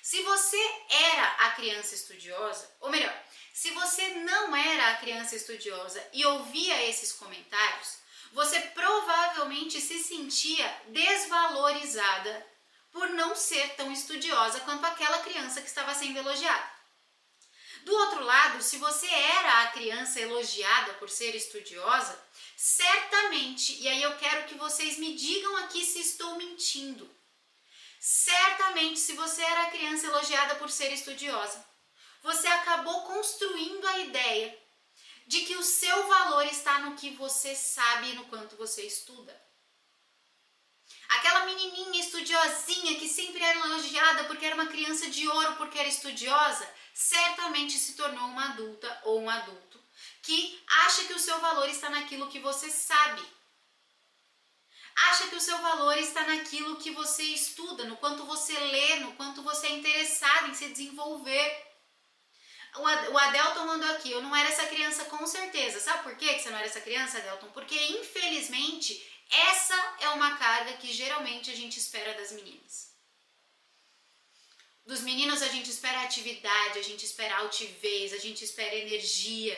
Se 0.01 0.24
você 0.24 0.57
era 0.89 1.28
a 1.45 1.51
criança 1.51 1.93
estudiosa, 1.93 2.68
ou 2.80 2.89
melhor, 2.89 3.16
se 3.53 3.70
você 3.70 4.16
não 4.16 4.55
era 4.55 4.93
a 4.93 4.97
criança 4.97 5.36
estudiosa 5.36 6.03
e 6.12 6.26
ouvia 6.26 6.89
esses 6.89 7.14
comentários, 7.14 7.97
você 8.32 8.59
provavelmente 8.59 9.80
se 9.80 10.01
sentia 10.01 10.68
desvalorizada 10.88 12.51
por 12.92 13.10
não 13.10 13.36
ser 13.36 13.76
tão 13.76 13.92
estudiosa 13.92 14.60
quanto 14.62 14.86
aquela 14.86 15.20
criança 15.20 15.62
que 15.62 15.68
estava 15.68 15.94
sendo 15.94 16.18
elogiada. 16.18 16.82
Do 17.84 17.96
outro 17.96 18.24
lado, 18.24 18.62
se 18.62 18.78
você 18.78 19.08
era 19.08 19.64
a 19.64 19.72
criança 19.72 20.20
elogiada 20.20 20.94
por 20.96 21.10
ser 21.10 21.36
estudiosa, 21.36 22.18
certamente, 22.56 23.82
e 23.82 23.88
aí 23.88 24.04
eu 24.04 24.16
quero 24.18 24.46
que 24.46 24.56
vocês 24.56 24.98
me 24.98 25.16
digam 25.16 25.58
aqui 25.58 25.84
se 25.84 26.00
estou 26.00 26.36
mentindo. 26.36 27.10
Certamente, 28.00 29.00
se 29.00 29.14
você 29.14 29.42
era 29.42 29.64
a 29.64 29.72
criança 29.72 30.08
elogiada 30.08 30.56
por 30.56 30.70
ser 30.70 30.92
estudiosa, 30.92 31.66
você 32.22 32.48
acabou 32.48 33.02
construindo 33.04 33.88
a 33.88 34.00
ideia 34.00 34.60
de 35.26 35.42
que 35.42 35.56
o 35.56 35.64
seu 35.64 36.08
valor 36.08 36.46
está 36.46 36.80
no 36.80 36.96
que 36.96 37.12
você 37.12 37.56
sabe 37.56 38.10
e 38.10 38.14
no 38.14 38.26
quanto 38.26 38.56
você 38.58 38.86
estuda. 38.86 39.51
Aquela 41.22 41.45
menininha 41.45 42.01
estudiosinha 42.01 42.97
que 42.99 43.07
sempre 43.07 43.43
era 43.43 43.59
elogiada 43.59 44.24
porque 44.24 44.43
era 44.43 44.55
uma 44.55 44.65
criança 44.65 45.07
de 45.07 45.28
ouro, 45.28 45.55
porque 45.55 45.78
era 45.78 45.88
estudiosa, 45.88 46.67
certamente 46.95 47.74
se 47.78 47.93
tornou 47.93 48.26
uma 48.26 48.45
adulta 48.45 49.01
ou 49.05 49.22
um 49.22 49.30
adulto 49.30 49.80
que 50.24 50.59
acha 50.86 51.03
que 51.03 51.13
o 51.13 51.19
seu 51.19 51.39
valor 51.39 51.69
está 51.69 51.91
naquilo 51.91 52.28
que 52.28 52.39
você 52.39 52.72
sabe. 52.72 53.22
Acha 55.09 55.28
que 55.28 55.36
o 55.36 55.41
seu 55.41 55.59
valor 55.59 55.95
está 55.99 56.26
naquilo 56.26 56.78
que 56.78 56.89
você 56.89 57.22
estuda, 57.22 57.84
no 57.84 57.97
quanto 57.97 58.26
você 58.26 58.57
lê, 58.57 58.95
no 59.01 59.13
quanto 59.13 59.43
você 59.43 59.67
é 59.67 59.74
interessado 59.74 60.49
em 60.49 60.55
se 60.55 60.69
desenvolver. 60.69 61.67
O 62.78 63.17
Adelton 63.17 63.65
mandou 63.67 63.91
aqui, 63.91 64.11
eu 64.11 64.24
não 64.24 64.36
era 64.36 64.49
essa 64.49 64.65
criança 64.65 65.05
com 65.05 65.28
certeza. 65.28 65.80
Sabe 65.80 66.01
por 66.01 66.15
que 66.15 66.39
você 66.39 66.49
não 66.49 66.57
era 66.57 66.65
essa 66.65 66.82
criança, 66.82 67.19
Adelton? 67.19 67.51
Porque 67.51 67.76
infelizmente 67.76 69.11
essa 69.32 69.96
é 70.02 70.10
uma 70.10 70.38
carga 70.38 70.74
que 70.74 70.92
geralmente 70.92 71.50
a 71.50 71.56
gente 71.56 71.80
espera 71.80 72.14
das 72.16 72.32
meninas. 72.32 72.92
Dos 74.86 75.02
meninos 75.02 75.42
a 75.42 75.48
gente 75.48 75.70
espera 75.70 76.02
atividade, 76.02 76.80
a 76.80 76.82
gente 76.82 77.06
espera 77.06 77.38
altivez, 77.38 78.14
a 78.14 78.18
gente 78.18 78.44
espera 78.44 78.76
energia. 78.76 79.58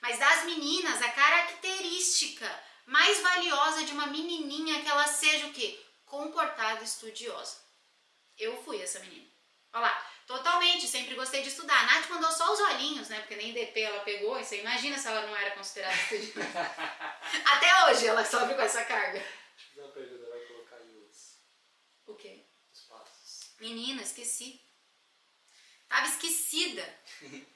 Mas 0.00 0.18
das 0.18 0.44
meninas, 0.44 1.02
a 1.02 1.10
característica 1.10 2.64
mais 2.86 3.20
valiosa 3.20 3.84
de 3.84 3.92
uma 3.92 4.06
menininha 4.06 4.78
é 4.78 4.82
que 4.82 4.88
ela 4.88 5.06
seja 5.06 5.46
o 5.48 5.52
quê? 5.52 5.78
Comportada 6.04 6.82
estudiosa. 6.84 7.58
Eu 8.38 8.62
fui 8.62 8.80
essa 8.80 9.00
menina. 9.00 9.26
Olha 9.72 9.86
lá, 9.86 10.10
totalmente, 10.26 10.86
sempre 10.86 11.14
gostei 11.14 11.42
de 11.42 11.48
estudar. 11.48 11.78
A 11.78 11.86
Nath 11.86 12.10
mandou 12.10 12.30
só 12.30 12.52
os 12.52 12.60
olhinhos, 12.60 13.08
né? 13.08 13.20
Porque 13.20 13.36
nem 13.36 13.52
DP 13.52 13.80
ela 13.80 14.00
pegou, 14.00 14.38
e 14.38 14.44
você 14.44 14.60
imagina 14.60 14.98
se 14.98 15.08
ela 15.08 15.26
não 15.26 15.36
era 15.36 15.52
considerada 15.52 15.94
estudiosa. 15.94 16.48
Até 17.46 17.84
hoje 17.84 18.06
ela 18.06 18.24
sofre 18.24 18.54
com 18.54 18.62
essa 18.62 18.84
carga. 18.84 19.24
Não, 19.76 19.90
pergunta, 19.92 20.28
vai 20.28 20.40
colocar 20.40 20.76
aí 20.76 20.96
os... 21.08 21.38
O 22.06 22.14
quê? 22.14 22.44
Os 22.72 22.80
passos. 22.82 23.54
Menina, 23.60 24.02
esqueci. 24.02 24.60
Tava 25.88 26.06
esquecida. 26.06 26.84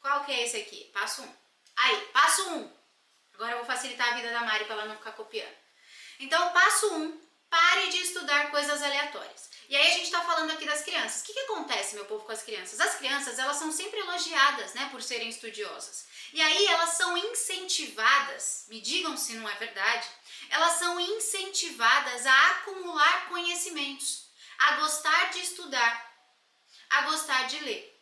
Qual 0.00 0.24
que 0.24 0.32
é 0.32 0.44
esse 0.44 0.56
aqui? 0.56 0.90
Passo 0.92 1.22
1. 1.22 1.24
Um. 1.24 1.34
Aí, 1.76 2.00
passo 2.12 2.50
1. 2.50 2.56
Um. 2.56 2.76
Agora 3.34 3.52
eu 3.52 3.56
vou 3.58 3.66
facilitar 3.66 4.12
a 4.12 4.16
vida 4.16 4.30
da 4.30 4.40
Mari 4.40 4.64
para 4.64 4.74
ela 4.74 4.86
não 4.86 4.96
ficar 4.96 5.12
copiando. 5.12 5.56
Então, 6.20 6.52
passo 6.52 6.94
1. 6.94 7.02
Um, 7.02 7.20
pare 7.48 7.88
de 7.88 7.98
estudar 7.98 8.50
coisas 8.50 8.82
aleatórias. 8.82 9.50
E 9.68 9.76
aí 9.76 9.88
a 9.88 9.94
gente 9.94 10.04
está 10.04 10.20
falando 10.22 10.50
aqui 10.50 10.66
das 10.66 10.82
crianças. 10.82 11.22
O 11.22 11.24
que, 11.24 11.32
que 11.32 11.40
acontece, 11.40 11.94
meu 11.94 12.04
povo, 12.04 12.24
com 12.24 12.32
as 12.32 12.42
crianças? 12.42 12.80
As 12.80 12.96
crianças, 12.96 13.38
elas 13.38 13.56
são 13.56 13.72
sempre 13.72 13.98
elogiadas, 14.00 14.74
né, 14.74 14.88
por 14.90 15.02
serem 15.02 15.28
estudiosas. 15.28 16.06
E 16.32 16.42
aí 16.42 16.66
elas 16.66 16.90
são 16.90 17.16
incentivadas, 17.16 18.66
me 18.68 18.80
digam 18.80 19.16
se 19.16 19.34
não 19.34 19.48
é 19.48 19.54
verdade, 19.54 20.06
elas 20.50 20.74
são 20.74 20.98
incentivadas 21.00 22.26
a 22.26 22.50
acumular 22.50 23.28
conhecimentos, 23.28 24.28
a 24.58 24.72
gostar 24.76 25.30
de 25.30 25.40
estudar, 25.40 26.12
a 26.90 27.02
gostar 27.02 27.46
de 27.46 27.58
ler. 27.60 27.94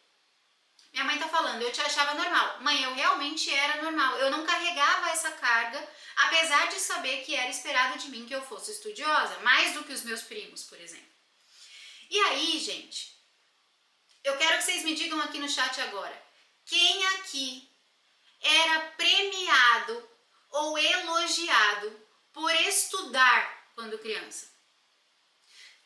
Minha 0.93 1.05
mãe 1.05 1.19
tá 1.19 1.27
falando, 1.27 1.63
eu 1.63 1.73
te 1.73 1.81
achava 1.81 2.15
normal. 2.15 2.61
Mãe, 2.61 2.83
eu 2.83 2.93
realmente 2.95 3.51
era 3.51 3.83
normal. 3.83 4.19
Eu 4.19 4.31
não 4.31 4.45
carregava 4.45 5.09
essa 5.09 5.31
carga, 5.31 5.89
apesar 6.17 6.69
de 6.69 6.79
saber 6.79 7.25
que 7.25 7.35
era 7.35 7.49
esperado 7.49 7.99
de 7.99 8.11
mim 8.11 8.27
que 8.27 8.35
eu 8.35 8.43
fosse 8.43 8.73
estudiosa, 8.73 9.39
mais 9.39 9.73
do 9.73 9.85
que 9.85 9.93
os 9.93 10.03
meus 10.03 10.21
primos, 10.23 10.65
por 10.65 10.79
exemplo. 10.79 11.12
E 12.13 12.21
aí, 12.21 12.59
gente, 12.59 13.17
eu 14.23 14.37
quero 14.37 14.59
que 14.59 14.65
vocês 14.65 14.85
me 14.85 14.95
digam 14.95 15.19
aqui 15.23 15.39
no 15.39 15.49
chat 15.49 15.81
agora, 15.81 16.23
quem 16.67 17.07
aqui 17.07 17.67
era 18.43 18.81
premiado 18.99 20.11
ou 20.51 20.77
elogiado 20.77 22.07
por 22.31 22.55
estudar 22.55 23.73
quando 23.75 23.99
criança? 23.99 24.47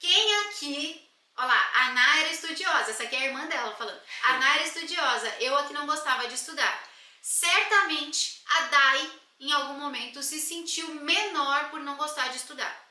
Quem 0.01 0.37
aqui 0.47 1.09
Olha 1.37 1.49
lá, 1.49 1.71
a 1.75 1.89
Ana 1.91 2.19
era 2.21 2.33
estudiosa, 2.33 2.91
essa 2.91 3.03
aqui 3.03 3.15
é 3.15 3.19
a 3.21 3.25
irmã 3.27 3.47
dela 3.47 3.77
falando. 3.77 4.01
A 4.25 4.35
Ana 4.35 4.55
era 4.55 4.67
estudiosa, 4.67 5.29
eu 5.39 5.57
aqui 5.59 5.75
não 5.75 5.87
gostava 5.87 6.27
de 6.27 6.35
estudar. 6.35 6.91
Certamente 7.23 8.43
a 8.49 8.61
Dai, 8.63 9.21
em 9.39 9.53
algum 9.53 9.79
momento, 9.79 10.23
se 10.23 10.41
sentiu 10.41 10.89
menor 10.95 11.71
por 11.71 11.79
não 11.81 11.97
gostar 11.97 12.29
de 12.29 12.39
estudar. 12.39 12.86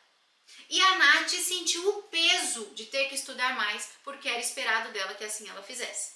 E 0.69 0.81
a 0.81 0.95
Nath 0.95 1.29
sentiu 1.29 1.87
o 1.89 2.03
peso 2.03 2.65
de 2.75 2.85
ter 2.85 3.07
que 3.09 3.15
estudar 3.15 3.55
mais, 3.55 3.89
porque 4.03 4.27
era 4.27 4.39
esperado 4.39 4.91
dela 4.91 5.13
que 5.15 5.23
assim 5.23 5.47
ela 5.49 5.63
fizesse. 5.63 6.15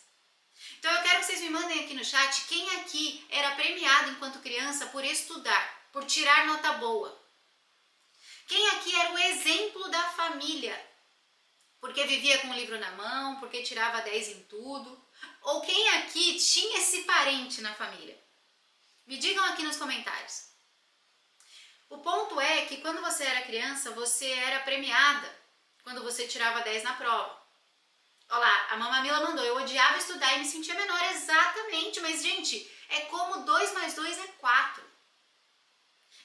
Então 0.78 0.92
eu 0.92 1.02
quero 1.02 1.20
que 1.20 1.26
vocês 1.26 1.42
me 1.42 1.50
mandem 1.50 1.84
aqui 1.84 1.94
no 1.94 2.04
chat 2.04 2.46
quem 2.48 2.70
aqui 2.78 3.26
era 3.30 3.56
premiado 3.56 4.12
enquanto 4.12 4.40
criança 4.40 4.88
por 4.88 5.04
estudar, 5.04 5.90
por 5.92 6.06
tirar 6.06 6.46
nota 6.48 6.74
boa. 6.74 7.18
Quem 8.48 8.70
aqui 8.72 8.96
era 8.96 9.14
o 9.14 9.18
exemplo 9.18 9.90
da 9.90 10.04
família, 10.10 10.90
porque 11.80 12.04
vivia 12.06 12.40
com 12.40 12.50
o 12.50 12.56
livro 12.56 12.80
na 12.80 12.92
mão, 12.92 13.40
porque 13.40 13.64
tirava 13.64 14.02
10 14.02 14.28
em 14.30 14.44
tudo. 14.44 15.08
Ou 15.42 15.62
quem 15.62 15.90
aqui 15.90 16.40
tinha 16.40 16.80
esse 16.80 17.04
parente 17.04 17.62
na 17.62 17.74
família? 17.74 18.18
Me 19.06 19.18
digam 19.18 19.44
aqui 19.46 19.64
nos 19.64 19.78
comentários. 19.78 20.49
O 21.90 21.98
ponto 21.98 22.40
é 22.40 22.66
que 22.66 22.78
quando 22.78 23.02
você 23.02 23.24
era 23.24 23.42
criança, 23.42 23.92
você 23.92 24.30
era 24.30 24.60
premiada 24.60 25.28
quando 25.84 26.04
você 26.04 26.28
tirava 26.28 26.62
10 26.62 26.84
na 26.84 26.94
prova. 26.94 27.40
Olha 28.30 28.40
lá, 28.40 28.68
a 28.72 28.78
Mamamila 28.78 29.22
mandou, 29.22 29.44
eu 29.44 29.56
odiava 29.56 29.98
estudar 29.98 30.36
e 30.36 30.40
me 30.40 30.46
sentia 30.46 30.76
menor. 30.76 31.02
Exatamente, 31.12 32.00
mas 32.00 32.22
gente, 32.22 32.72
é 32.90 33.02
como 33.02 33.44
2 33.44 33.74
mais 33.74 33.96
2 33.96 34.20
é 34.20 34.28
4. 34.28 34.84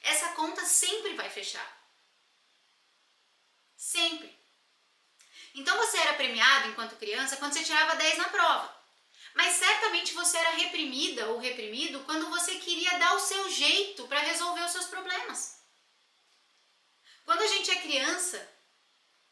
Essa 0.03 0.29
conta 0.33 0.65
sempre 0.67 1.15
vai 1.15 1.31
fechar. 1.31 1.67
Sempre. 3.75 4.39
Então 5.55 5.77
você 5.79 5.97
era 5.99 6.15
premiado 6.15 6.69
enquanto 6.69 6.97
criança 6.97 7.39
quando 7.39 7.55
você 7.55 7.65
tirava 7.65 7.97
10 7.97 8.19
na 8.19 8.29
prova. 8.29 8.74
Mas 9.35 9.55
certamente 9.55 10.15
você 10.15 10.37
era 10.37 10.51
reprimida 10.51 11.27
ou 11.31 11.39
reprimido 11.39 12.05
quando 12.05 12.31
você 12.31 12.55
queria 12.57 12.99
dar 12.99 13.15
o 13.15 13.21
seu 13.21 13.51
jeito 13.51 14.07
para 14.07 14.21
resolver 14.21 14.63
os 14.63 14.71
seus 14.71 14.87
problemas. 14.87 15.61
Quando 17.25 17.43
a 17.43 17.47
gente 17.47 17.71
é 17.71 17.77
criança, 17.77 18.55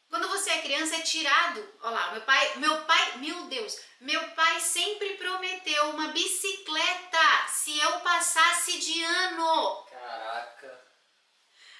quando 0.09 0.27
você 0.27 0.49
é 0.51 0.61
criança 0.61 0.95
é 0.95 1.01
tirado. 1.01 1.73
Olha 1.81 1.95
lá, 1.95 2.11
meu 2.11 2.21
pai, 2.21 2.55
meu 2.57 2.85
pai, 2.85 3.17
meu 3.17 3.45
Deus, 3.45 3.79
meu 4.01 4.29
pai 4.31 4.59
sempre 4.59 5.15
prometeu 5.15 5.89
uma 5.91 6.09
bicicleta 6.09 7.47
se 7.47 7.79
eu 7.79 7.99
passasse 8.01 8.77
de 8.79 9.03
ano. 9.03 9.85
Caraca. 9.85 10.87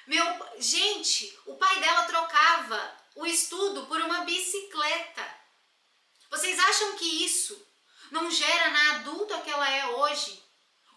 Meu, 0.07 0.25
gente, 0.59 1.37
o 1.45 1.55
pai 1.57 1.79
dela 1.79 2.03
trocava 2.03 2.97
o 3.15 3.25
estudo 3.25 3.85
por 3.85 4.01
uma 4.01 4.21
bicicleta. 4.21 5.39
Vocês 6.29 6.57
acham 6.57 6.95
que 6.95 7.25
isso 7.25 7.72
não 8.13 8.29
gera 8.29 8.69
na 8.69 8.91
adulta 8.91 9.41
que 9.41 9.49
ela 9.49 9.69
é 9.69 9.87
hoje 9.87 10.41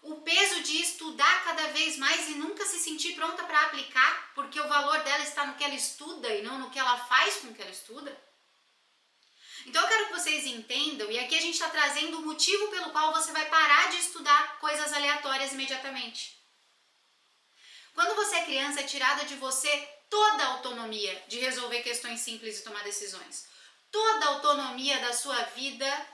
o 0.03 0.21
peso 0.21 0.61
de 0.61 0.79
estudar 0.79 1.43
cada 1.43 1.67
vez 1.69 1.97
mais 1.97 2.29
e 2.29 2.35
nunca 2.35 2.63
se 2.63 2.79
sentir 2.79 3.15
pronta 3.15 3.43
para 3.43 3.63
aplicar, 3.63 4.31
porque 4.35 4.59
o 4.61 4.67
valor 4.67 4.99
dela 4.99 5.23
está 5.23 5.45
no 5.45 5.55
que 5.55 5.63
ela 5.63 5.73
estuda 5.73 6.29
e 6.29 6.43
não 6.43 6.59
no 6.59 6.69
que 6.69 6.79
ela 6.79 6.95
faz 6.95 7.37
com 7.37 7.47
o 7.47 7.53
que 7.55 7.61
ela 7.61 7.71
estuda? 7.71 8.15
Então 9.65 9.81
eu 9.81 9.87
quero 9.87 10.05
que 10.05 10.13
vocês 10.13 10.45
entendam, 10.45 11.11
e 11.11 11.19
aqui 11.19 11.35
a 11.35 11.41
gente 11.41 11.55
está 11.55 11.69
trazendo 11.69 12.19
o 12.19 12.25
motivo 12.25 12.67
pelo 12.67 12.91
qual 12.91 13.11
você 13.11 13.31
vai 13.31 13.49
parar 13.49 13.89
de 13.89 13.97
estudar 13.97 14.59
coisas 14.59 14.93
aleatórias 14.93 15.51
imediatamente. 15.53 16.37
Quando 17.95 18.15
você 18.15 18.35
é 18.35 18.45
criança, 18.45 18.79
é 18.79 18.83
tirada 18.83 19.25
de 19.25 19.35
você 19.35 19.69
toda 20.07 20.43
a 20.43 20.51
autonomia 20.53 21.25
de 21.27 21.39
resolver 21.39 21.81
questões 21.81 22.21
simples 22.21 22.59
e 22.59 22.63
tomar 22.63 22.83
decisões. 22.83 23.47
Toda 23.91 24.25
a 24.25 24.29
autonomia 24.29 24.99
da 24.99 25.11
sua 25.13 25.41
vida 25.55 26.07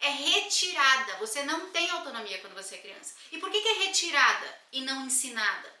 é 0.00 0.10
retirada. 0.10 1.16
Você 1.18 1.42
não 1.42 1.70
tem 1.70 1.90
autonomia 1.90 2.38
quando 2.38 2.54
você 2.54 2.76
é 2.76 2.78
criança. 2.78 3.14
E 3.30 3.38
por 3.38 3.50
que, 3.50 3.60
que 3.60 3.68
é 3.68 3.86
retirada 3.86 4.60
e 4.72 4.80
não 4.80 5.06
ensinada? 5.06 5.80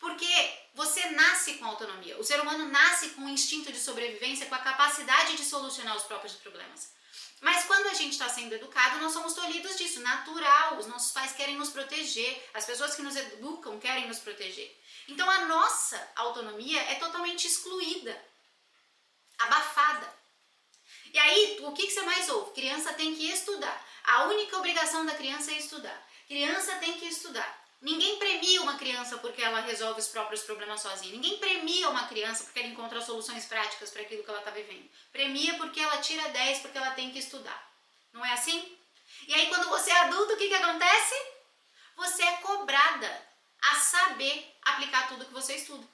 Porque 0.00 0.26
você 0.74 1.10
nasce 1.10 1.54
com 1.54 1.64
autonomia. 1.64 2.18
O 2.18 2.24
ser 2.24 2.40
humano 2.40 2.66
nasce 2.66 3.10
com 3.10 3.22
o 3.22 3.28
instinto 3.28 3.72
de 3.72 3.78
sobrevivência, 3.78 4.46
com 4.46 4.54
a 4.54 4.58
capacidade 4.58 5.36
de 5.36 5.44
solucionar 5.44 5.96
os 5.96 6.02
próprios 6.02 6.34
problemas. 6.34 6.92
Mas 7.40 7.64
quando 7.64 7.86
a 7.88 7.94
gente 7.94 8.12
está 8.12 8.28
sendo 8.28 8.54
educado, 8.54 8.98
nós 8.98 9.12
somos 9.12 9.34
tolhidos 9.34 9.76
disso, 9.76 10.00
natural. 10.00 10.78
Os 10.78 10.86
nossos 10.86 11.12
pais 11.12 11.32
querem 11.32 11.56
nos 11.56 11.70
proteger, 11.70 12.50
as 12.54 12.64
pessoas 12.64 12.94
que 12.94 13.02
nos 13.02 13.14
educam 13.14 13.78
querem 13.78 14.08
nos 14.08 14.18
proteger. 14.18 14.74
Então 15.08 15.28
a 15.28 15.44
nossa 15.44 16.12
autonomia 16.16 16.80
é 16.90 16.94
totalmente 16.94 17.46
excluída, 17.46 18.18
abafada. 19.38 20.23
E 21.14 21.18
aí, 21.18 21.58
o 21.62 21.72
que, 21.72 21.86
que 21.86 21.92
você 21.92 22.02
mais 22.02 22.28
ouve? 22.28 22.52
Criança 22.52 22.92
tem 22.92 23.14
que 23.14 23.30
estudar. 23.30 23.86
A 24.04 24.24
única 24.24 24.58
obrigação 24.58 25.06
da 25.06 25.14
criança 25.14 25.52
é 25.52 25.58
estudar. 25.58 26.06
Criança 26.28 26.74
tem 26.76 26.94
que 26.94 27.06
estudar. 27.06 27.64
Ninguém 27.80 28.18
premia 28.18 28.60
uma 28.60 28.76
criança 28.76 29.16
porque 29.18 29.40
ela 29.40 29.60
resolve 29.60 30.00
os 30.00 30.08
próprios 30.08 30.42
problemas 30.42 30.82
sozinha. 30.82 31.12
Ninguém 31.12 31.38
premia 31.38 31.88
uma 31.88 32.06
criança 32.06 32.44
porque 32.44 32.58
ela 32.58 32.68
encontra 32.68 33.00
soluções 33.00 33.46
práticas 33.46 33.90
para 33.90 34.02
aquilo 34.02 34.22
que 34.22 34.28
ela 34.28 34.40
está 34.40 34.50
vivendo. 34.50 34.90
Premia 35.12 35.54
porque 35.54 35.80
ela 35.80 35.98
tira 35.98 36.28
10 36.28 36.58
porque 36.58 36.76
ela 36.76 36.90
tem 36.90 37.10
que 37.10 37.18
estudar. 37.20 37.72
Não 38.12 38.24
é 38.24 38.32
assim? 38.32 38.76
E 39.26 39.32
aí, 39.34 39.46
quando 39.48 39.70
você 39.70 39.90
é 39.90 40.00
adulto, 40.00 40.34
o 40.34 40.36
que, 40.36 40.48
que 40.48 40.54
acontece? 40.54 41.14
você 41.96 42.22
é 42.22 42.36
cobrada 42.38 43.28
a 43.62 43.74
saber 43.76 44.56
aplicar 44.62 45.08
tudo 45.08 45.24
que 45.24 45.32
você 45.32 45.56
estuda. 45.56 45.86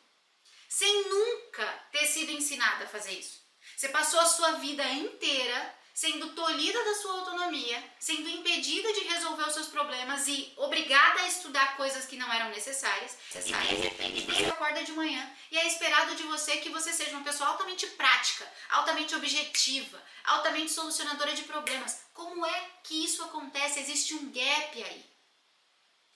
Sem 0.69 1.09
nunca 1.09 1.67
ter 1.93 2.07
sido 2.07 2.33
ensinada 2.33 2.85
a 2.85 2.89
fazer 2.89 3.13
isso. 3.13 3.41
Você 3.81 3.89
passou 3.89 4.21
a 4.21 4.27
sua 4.27 4.53
vida 4.59 4.87
inteira 4.93 5.75
sendo 5.95 6.35
tolhida 6.35 6.85
da 6.85 6.95
sua 6.97 7.21
autonomia, 7.21 7.83
sendo 7.99 8.29
impedida 8.29 8.93
de 8.93 9.01
resolver 9.05 9.45
os 9.45 9.55
seus 9.55 9.69
problemas 9.69 10.29
e 10.29 10.53
obrigada 10.59 11.23
a 11.23 11.27
estudar 11.27 11.79
coisas 11.79 12.05
que 12.05 12.19
não 12.19 12.31
eram 12.31 12.51
necessárias. 12.51 13.17
Você 13.31 14.45
acorda 14.51 14.85
de 14.85 14.93
manhã 14.93 15.35
e 15.51 15.57
é 15.57 15.67
esperado 15.67 16.15
de 16.15 16.25
você 16.25 16.59
que 16.59 16.69
você 16.69 16.93
seja 16.93 17.13
uma 17.13 17.25
pessoa 17.25 17.49
altamente 17.49 17.87
prática, 17.87 18.47
altamente 18.69 19.15
objetiva, 19.15 19.99
altamente 20.25 20.73
solucionadora 20.73 21.33
de 21.33 21.45
problemas. 21.45 22.03
Como 22.13 22.45
é 22.45 22.71
que 22.85 23.03
isso 23.03 23.23
acontece? 23.23 23.81
Existe 23.81 24.13
um 24.13 24.31
gap 24.31 24.85
aí. 24.85 25.11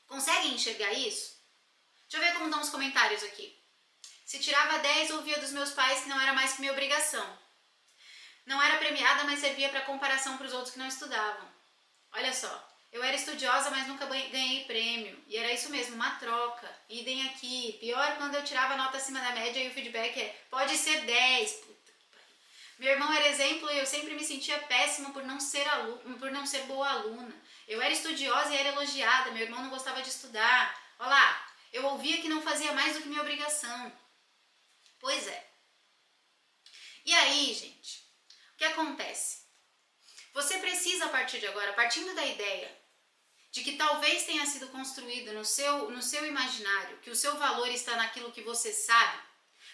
Conseguem 0.06 0.52
enxergar 0.52 0.92
isso? 0.92 1.32
Deixa 2.10 2.18
eu 2.18 2.20
ver 2.20 2.34
como 2.34 2.44
estão 2.44 2.60
os 2.60 2.68
comentários 2.68 3.22
aqui. 3.22 3.58
Se 4.26 4.38
tirava 4.38 4.80
10, 4.80 5.12
ouvia 5.12 5.40
dos 5.40 5.52
meus 5.52 5.70
pais 5.70 6.02
que 6.02 6.10
não 6.10 6.20
era 6.20 6.34
mais 6.34 6.52
que 6.52 6.60
minha 6.60 6.72
obrigação. 6.72 7.43
Não 8.46 8.62
era 8.62 8.78
premiada, 8.78 9.24
mas 9.24 9.38
servia 9.38 9.68
para 9.70 9.82
comparação 9.82 10.36
para 10.36 10.46
os 10.46 10.52
outros 10.52 10.72
que 10.72 10.78
não 10.78 10.86
estudavam. 10.86 11.48
Olha 12.12 12.32
só, 12.32 12.74
eu 12.94 13.02
era 13.02 13.16
estudiosa, 13.16 13.70
mas 13.70 13.88
nunca 13.88 14.06
ganhei 14.06 14.64
prêmio. 14.66 15.20
E 15.26 15.36
era 15.36 15.52
isso 15.52 15.68
mesmo, 15.68 15.96
uma 15.96 16.12
troca. 16.12 16.70
Idem 16.88 17.26
aqui. 17.28 17.76
Pior 17.80 18.16
quando 18.18 18.36
eu 18.36 18.44
tirava 18.44 18.76
nota 18.76 18.98
acima 18.98 19.20
da 19.20 19.32
média 19.32 19.60
e 19.60 19.68
o 19.68 19.72
feedback 19.72 20.20
é: 20.20 20.46
pode 20.48 20.76
ser 20.76 21.00
10. 21.00 21.52
Puta 21.54 21.92
Meu 22.78 22.92
irmão 22.92 23.12
era 23.12 23.26
exemplo 23.26 23.68
e 23.72 23.78
eu 23.78 23.84
sempre 23.86 24.14
me 24.14 24.22
sentia 24.22 24.58
péssima 24.60 25.10
por 25.10 25.24
não 25.24 25.40
ser 25.40 25.66
aluno, 25.66 26.18
por 26.18 26.30
não 26.30 26.46
ser 26.46 26.62
boa 26.66 26.88
aluna. 26.88 27.34
Eu 27.66 27.82
era 27.82 27.92
estudiosa 27.92 28.54
e 28.54 28.58
era 28.58 28.68
elogiada. 28.68 29.32
Meu 29.32 29.42
irmão 29.42 29.60
não 29.60 29.70
gostava 29.70 30.00
de 30.00 30.10
estudar. 30.10 30.80
Olha 31.00 31.10
lá, 31.10 31.48
eu 31.72 31.84
ouvia 31.86 32.20
que 32.22 32.28
não 32.28 32.42
fazia 32.42 32.72
mais 32.74 32.94
do 32.94 33.02
que 33.02 33.08
minha 33.08 33.22
obrigação. 33.22 33.92
Pois 35.00 35.26
é. 35.26 35.50
E 37.04 37.12
aí, 37.12 37.52
gente, 37.52 38.03
o 38.54 38.56
que 38.56 38.64
acontece? 38.64 39.44
Você 40.32 40.58
precisa, 40.58 41.06
a 41.06 41.08
partir 41.08 41.40
de 41.40 41.46
agora, 41.46 41.72
partindo 41.74 42.14
da 42.14 42.24
ideia 42.24 42.82
de 43.50 43.62
que 43.62 43.76
talvez 43.76 44.24
tenha 44.24 44.44
sido 44.46 44.68
construído 44.68 45.32
no 45.32 45.44
seu, 45.44 45.90
no 45.90 46.02
seu 46.02 46.26
imaginário, 46.26 46.98
que 46.98 47.10
o 47.10 47.16
seu 47.16 47.36
valor 47.36 47.68
está 47.68 47.96
naquilo 47.96 48.32
que 48.32 48.42
você 48.42 48.72
sabe, 48.72 49.22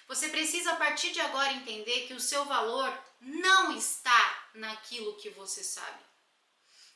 você 0.06 0.28
precisa, 0.28 0.72
a 0.72 0.76
partir 0.76 1.12
de 1.12 1.20
agora, 1.20 1.52
entender 1.52 2.06
que 2.06 2.14
o 2.14 2.20
seu 2.20 2.44
valor 2.44 2.92
não 3.20 3.76
está 3.76 4.48
naquilo 4.54 5.16
que 5.16 5.30
você 5.30 5.62
sabe, 5.62 6.02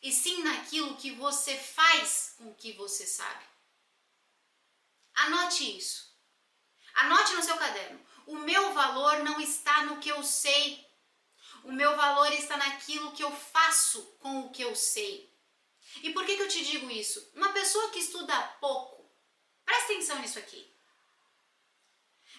e 0.02 0.12
sim 0.12 0.42
naquilo 0.42 0.96
que 0.96 1.12
você 1.12 1.56
faz 1.56 2.34
com 2.36 2.50
o 2.50 2.54
que 2.54 2.72
você 2.72 3.06
sabe. 3.06 3.44
Anote 5.14 5.76
isso. 5.78 6.12
Anote 6.94 7.32
no 7.34 7.42
seu 7.42 7.56
caderno. 7.56 8.04
O 8.26 8.36
meu 8.36 8.72
valor 8.72 9.20
não 9.20 9.40
está 9.40 9.84
no 9.84 9.98
que 9.98 10.08
eu 10.08 10.22
sei, 10.22 10.83
o 11.64 11.72
meu 11.72 11.96
valor 11.96 12.30
está 12.32 12.56
naquilo 12.56 13.12
que 13.12 13.24
eu 13.24 13.30
faço 13.30 14.02
com 14.20 14.40
o 14.40 14.50
que 14.50 14.62
eu 14.62 14.76
sei. 14.76 15.32
E 16.02 16.12
por 16.12 16.24
que, 16.24 16.36
que 16.36 16.42
eu 16.42 16.48
te 16.48 16.64
digo 16.64 16.90
isso? 16.90 17.30
Uma 17.34 17.52
pessoa 17.52 17.90
que 17.90 17.98
estuda 17.98 18.36
pouco, 18.60 19.10
presta 19.64 19.92
atenção 19.92 20.18
nisso 20.20 20.38
aqui. 20.38 20.72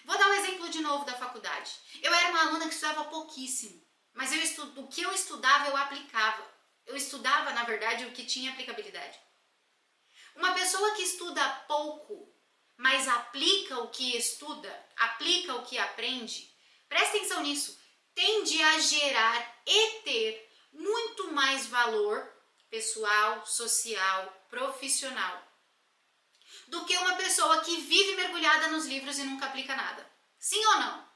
Vou 0.04 0.16
dar 0.16 0.28
um 0.28 0.34
exemplo 0.34 0.68
de 0.68 0.80
novo 0.80 1.04
da 1.04 1.14
faculdade. 1.14 1.72
Eu 2.00 2.14
era 2.14 2.28
uma 2.30 2.42
aluna 2.42 2.68
que 2.68 2.74
estudava 2.74 3.04
pouquíssimo, 3.06 3.84
mas 4.12 4.32
eu 4.32 4.64
o 4.76 4.86
que 4.86 5.02
eu 5.02 5.12
estudava 5.12 5.68
eu 5.68 5.76
aplicava. 5.76 6.54
Eu 6.86 6.96
estudava, 6.96 7.52
na 7.52 7.64
verdade, 7.64 8.04
o 8.04 8.12
que 8.12 8.24
tinha 8.24 8.52
aplicabilidade. 8.52 9.18
Uma 10.36 10.52
pessoa 10.52 10.94
que 10.94 11.02
estuda 11.02 11.44
pouco, 11.66 12.32
mas 12.76 13.08
aplica 13.08 13.80
o 13.80 13.90
que 13.90 14.16
estuda, 14.16 14.88
aplica 14.96 15.56
o 15.56 15.66
que 15.66 15.78
aprende, 15.78 16.54
presta 16.88 17.16
atenção 17.16 17.42
nisso 17.42 17.76
tende 18.16 18.60
a 18.62 18.78
gerar 18.78 19.62
e 19.66 20.00
ter 20.00 20.50
muito 20.72 21.32
mais 21.32 21.66
valor 21.66 22.26
pessoal, 22.70 23.46
social, 23.46 24.46
profissional 24.48 25.46
do 26.68 26.84
que 26.86 26.96
uma 26.96 27.14
pessoa 27.14 27.60
que 27.60 27.76
vive 27.82 28.16
mergulhada 28.16 28.68
nos 28.68 28.86
livros 28.86 29.18
e 29.18 29.24
nunca 29.24 29.46
aplica 29.46 29.76
nada. 29.76 30.10
Sim 30.38 30.64
ou 30.64 30.78
não? 30.78 31.08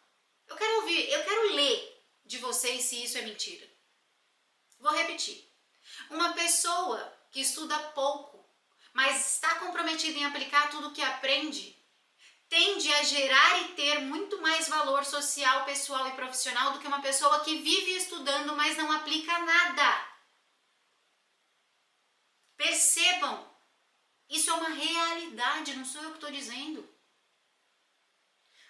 Eu 0.46 0.56
quero 0.56 0.76
ouvir, 0.82 1.10
eu 1.10 1.24
quero 1.24 1.54
ler 1.54 2.06
de 2.24 2.36
vocês 2.36 2.84
se 2.84 3.02
isso 3.02 3.16
é 3.16 3.22
mentira. 3.22 3.66
Vou 4.78 4.92
repetir. 4.92 5.50
Uma 6.10 6.34
pessoa 6.34 7.18
que 7.30 7.40
estuda 7.40 7.78
pouco, 7.94 8.46
mas 8.92 9.34
está 9.34 9.54
comprometida 9.56 10.18
em 10.18 10.26
aplicar 10.26 10.70
tudo 10.70 10.88
o 10.88 10.92
que 10.92 11.02
aprende, 11.02 11.79
tende 12.50 12.92
a 12.92 13.02
gerar 13.04 13.62
e 13.62 13.68
ter 13.74 14.00
muito 14.00 14.42
mais 14.42 14.68
valor 14.68 15.04
social, 15.04 15.64
pessoal 15.64 16.08
e 16.08 16.16
profissional 16.16 16.72
do 16.72 16.80
que 16.80 16.86
uma 16.88 17.00
pessoa 17.00 17.44
que 17.44 17.60
vive 17.60 17.92
estudando, 17.96 18.56
mas 18.56 18.76
não 18.76 18.90
aplica 18.90 19.38
nada. 19.38 20.10
Percebam, 22.56 23.48
isso 24.28 24.50
é 24.50 24.54
uma 24.54 24.68
realidade, 24.68 25.76
não 25.76 25.84
sou 25.84 26.02
eu 26.02 26.10
que 26.10 26.16
estou 26.16 26.30
dizendo. 26.32 26.86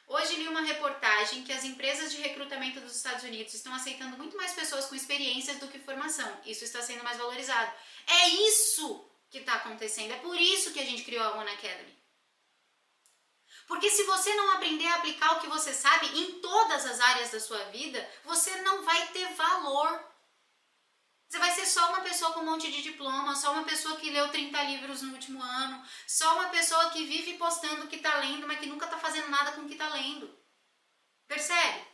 Hoje 0.07 0.37
li 0.37 0.47
uma 0.49 0.61
reportagem 0.61 1.45
que 1.45 1.53
as 1.53 1.64
empresas 1.64 2.11
de 2.12 2.20
recrutamento 2.20 2.81
dos 2.81 2.97
Estados 2.97 3.24
Unidos 3.24 3.55
estão 3.55 3.72
aceitando 3.72 4.18
muito 4.18 4.37
mais 4.37 4.53
pessoas 4.53 4.87
com 4.87 4.95
experiências 4.95 5.59
do 5.59 5.68
que 5.68 5.78
formação. 5.78 6.41
Isso 6.45 6.64
está 6.64 6.83
sendo 6.83 7.03
mais 7.03 7.16
valorizado. 7.16 7.72
É 8.07 8.28
isso 8.28 9.09
que 9.31 9.39
está 9.39 9.55
acontecendo. 9.55 10.12
É 10.12 10.18
por 10.18 10.39
isso 10.39 10.72
que 10.72 10.81
a 10.81 10.85
gente 10.85 11.05
criou 11.05 11.24
a 11.24 11.37
One 11.37 11.51
Academy. 11.51 12.01
Porque 13.70 13.88
se 13.88 14.02
você 14.02 14.34
não 14.34 14.50
aprender 14.50 14.88
a 14.88 14.96
aplicar 14.96 15.36
o 15.36 15.40
que 15.40 15.46
você 15.46 15.72
sabe 15.72 16.06
em 16.18 16.40
todas 16.40 16.84
as 16.84 16.98
áreas 16.98 17.30
da 17.30 17.38
sua 17.38 17.62
vida, 17.66 18.04
você 18.24 18.62
não 18.62 18.82
vai 18.82 19.06
ter 19.12 19.32
valor. 19.34 20.04
Você 21.28 21.38
vai 21.38 21.52
ser 21.52 21.64
só 21.66 21.90
uma 21.90 22.00
pessoa 22.00 22.32
com 22.32 22.40
um 22.40 22.46
monte 22.46 22.68
de 22.68 22.82
diploma, 22.82 23.36
só 23.36 23.52
uma 23.52 23.62
pessoa 23.62 23.96
que 23.96 24.10
leu 24.10 24.28
30 24.28 24.60
livros 24.64 25.02
no 25.02 25.12
último 25.12 25.40
ano, 25.40 25.86
só 26.04 26.34
uma 26.34 26.48
pessoa 26.48 26.90
que 26.90 27.04
vive 27.04 27.38
postando 27.38 27.84
o 27.84 27.86
que 27.86 27.94
está 27.94 28.16
lendo, 28.16 28.44
mas 28.44 28.58
que 28.58 28.66
nunca 28.66 28.86
está 28.86 28.98
fazendo 28.98 29.28
nada 29.28 29.52
com 29.52 29.60
o 29.60 29.68
que 29.68 29.74
está 29.74 29.88
lendo. 29.90 30.36
Percebe? 31.28 31.86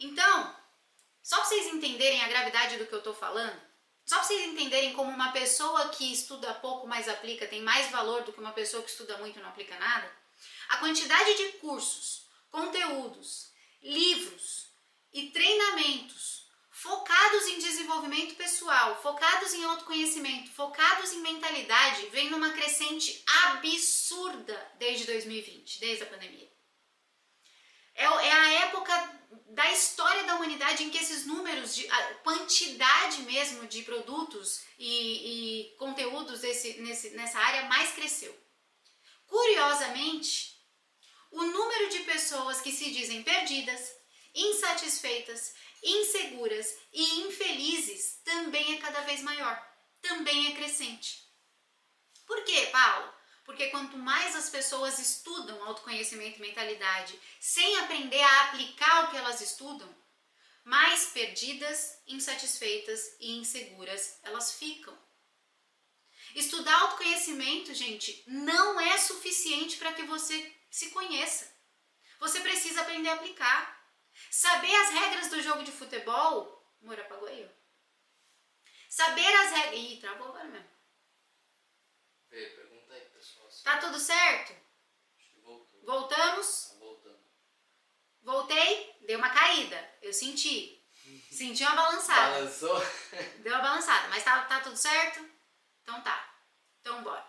Então, 0.00 0.56
só 1.22 1.36
para 1.36 1.44
vocês 1.44 1.66
entenderem 1.66 2.24
a 2.24 2.28
gravidade 2.28 2.78
do 2.78 2.86
que 2.86 2.94
eu 2.94 2.98
estou 3.00 3.14
falando, 3.14 3.60
só 4.04 4.16
para 4.16 4.24
vocês 4.24 4.48
entenderem 4.48 4.92
como 4.92 5.10
uma 5.10 5.32
pessoa 5.32 5.88
que 5.88 6.12
estuda 6.12 6.54
pouco, 6.54 6.86
mas 6.86 7.08
aplica, 7.08 7.46
tem 7.46 7.62
mais 7.62 7.90
valor 7.90 8.22
do 8.22 8.32
que 8.32 8.40
uma 8.40 8.52
pessoa 8.52 8.82
que 8.82 8.90
estuda 8.90 9.16
muito 9.18 9.38
e 9.38 9.42
não 9.42 9.48
aplica 9.48 9.78
nada, 9.78 10.10
a 10.68 10.76
quantidade 10.78 11.34
de 11.36 11.58
cursos, 11.58 12.26
conteúdos, 12.50 13.52
livros 13.82 14.68
e 15.12 15.30
treinamentos 15.30 16.44
focados 16.70 17.46
em 17.46 17.58
desenvolvimento 17.58 18.34
pessoal, 18.34 19.00
focados 19.00 19.54
em 19.54 19.64
autoconhecimento, 19.64 20.50
focados 20.50 21.12
em 21.12 21.20
mentalidade, 21.20 22.06
vem 22.08 22.28
numa 22.28 22.52
crescente 22.52 23.24
absurda 23.46 24.72
desde 24.78 25.06
2020, 25.06 25.80
desde 25.80 26.02
a 26.02 26.06
pandemia. 26.06 26.52
É, 27.94 28.04
é 28.04 28.32
a 28.32 28.52
época 28.64 29.23
da 29.46 29.70
história 29.72 30.24
da 30.24 30.36
humanidade 30.36 30.82
em 30.82 30.90
que 30.90 30.98
esses 30.98 31.26
números, 31.26 31.74
de 31.74 31.88
a 31.88 32.14
quantidade 32.16 33.22
mesmo 33.22 33.66
de 33.66 33.82
produtos 33.82 34.62
e, 34.78 35.70
e 35.70 35.76
conteúdos 35.76 36.40
desse, 36.40 36.80
nesse, 36.80 37.10
nessa 37.10 37.38
área 37.38 37.64
mais 37.64 37.92
cresceu. 37.92 38.36
Curiosamente, 39.26 40.54
o 41.30 41.42
número 41.42 41.88
de 41.90 42.00
pessoas 42.00 42.60
que 42.60 42.72
se 42.72 42.90
dizem 42.90 43.22
perdidas, 43.22 43.92
insatisfeitas, 44.34 45.54
inseguras 45.82 46.76
e 46.92 47.20
infelizes 47.20 48.20
também 48.24 48.74
é 48.74 48.78
cada 48.78 49.00
vez 49.02 49.22
maior, 49.22 49.60
também 50.00 50.48
é 50.48 50.52
crescente. 50.52 51.24
Por 52.26 52.42
quê, 52.44 52.66
Paulo? 52.72 53.13
Porque 53.44 53.68
quanto 53.68 53.98
mais 53.98 54.34
as 54.34 54.48
pessoas 54.48 54.98
estudam 54.98 55.62
autoconhecimento 55.64 56.38
e 56.38 56.40
mentalidade 56.40 57.18
sem 57.38 57.78
aprender 57.78 58.22
a 58.22 58.44
aplicar 58.44 59.04
o 59.04 59.10
que 59.10 59.16
elas 59.16 59.40
estudam, 59.40 59.94
mais 60.64 61.06
perdidas, 61.06 62.00
insatisfeitas 62.06 63.16
e 63.20 63.36
inseguras 63.36 64.18
elas 64.22 64.54
ficam. 64.54 64.98
Estudar 66.34 66.74
autoconhecimento, 66.80 67.74
gente, 67.74 68.24
não 68.26 68.80
é 68.80 68.96
suficiente 68.98 69.76
para 69.76 69.92
que 69.92 70.02
você 70.02 70.52
se 70.70 70.90
conheça. 70.90 71.52
Você 72.18 72.40
precisa 72.40 72.80
aprender 72.80 73.10
a 73.10 73.14
aplicar. 73.14 73.84
Saber 74.30 74.74
as 74.74 74.90
regras 74.90 75.28
do 75.28 75.42
jogo 75.42 75.62
de 75.62 75.70
futebol. 75.70 76.74
Mora 76.80 77.02
apagou 77.02 77.28
aí. 77.28 77.48
Saber 78.88 79.26
as 79.26 79.50
regras. 79.52 79.78
Ih, 79.78 80.00
travou 80.00 80.28
agora 80.28 80.48
mesmo. 80.48 80.70
Vê, 82.30 82.48
Tá 83.64 83.78
tudo 83.78 83.98
certo? 83.98 84.54
Voltamos? 85.84 86.76
Tá. 87.02 87.10
Voltei, 88.22 88.94
deu 89.06 89.18
uma 89.18 89.30
caída. 89.30 89.92
Eu 90.02 90.12
senti. 90.12 90.84
Senti 91.30 91.62
uma 91.64 91.74
balançada. 91.74 92.38
Balançou? 92.38 92.80
Deu 93.42 93.52
uma 93.52 93.62
balançada, 93.62 94.08
mas 94.08 94.22
tá, 94.24 94.42
tá 94.44 94.60
tudo 94.60 94.76
certo? 94.76 95.28
Então 95.82 96.00
tá. 96.02 96.34
Então, 96.80 97.02
bora. 97.02 97.26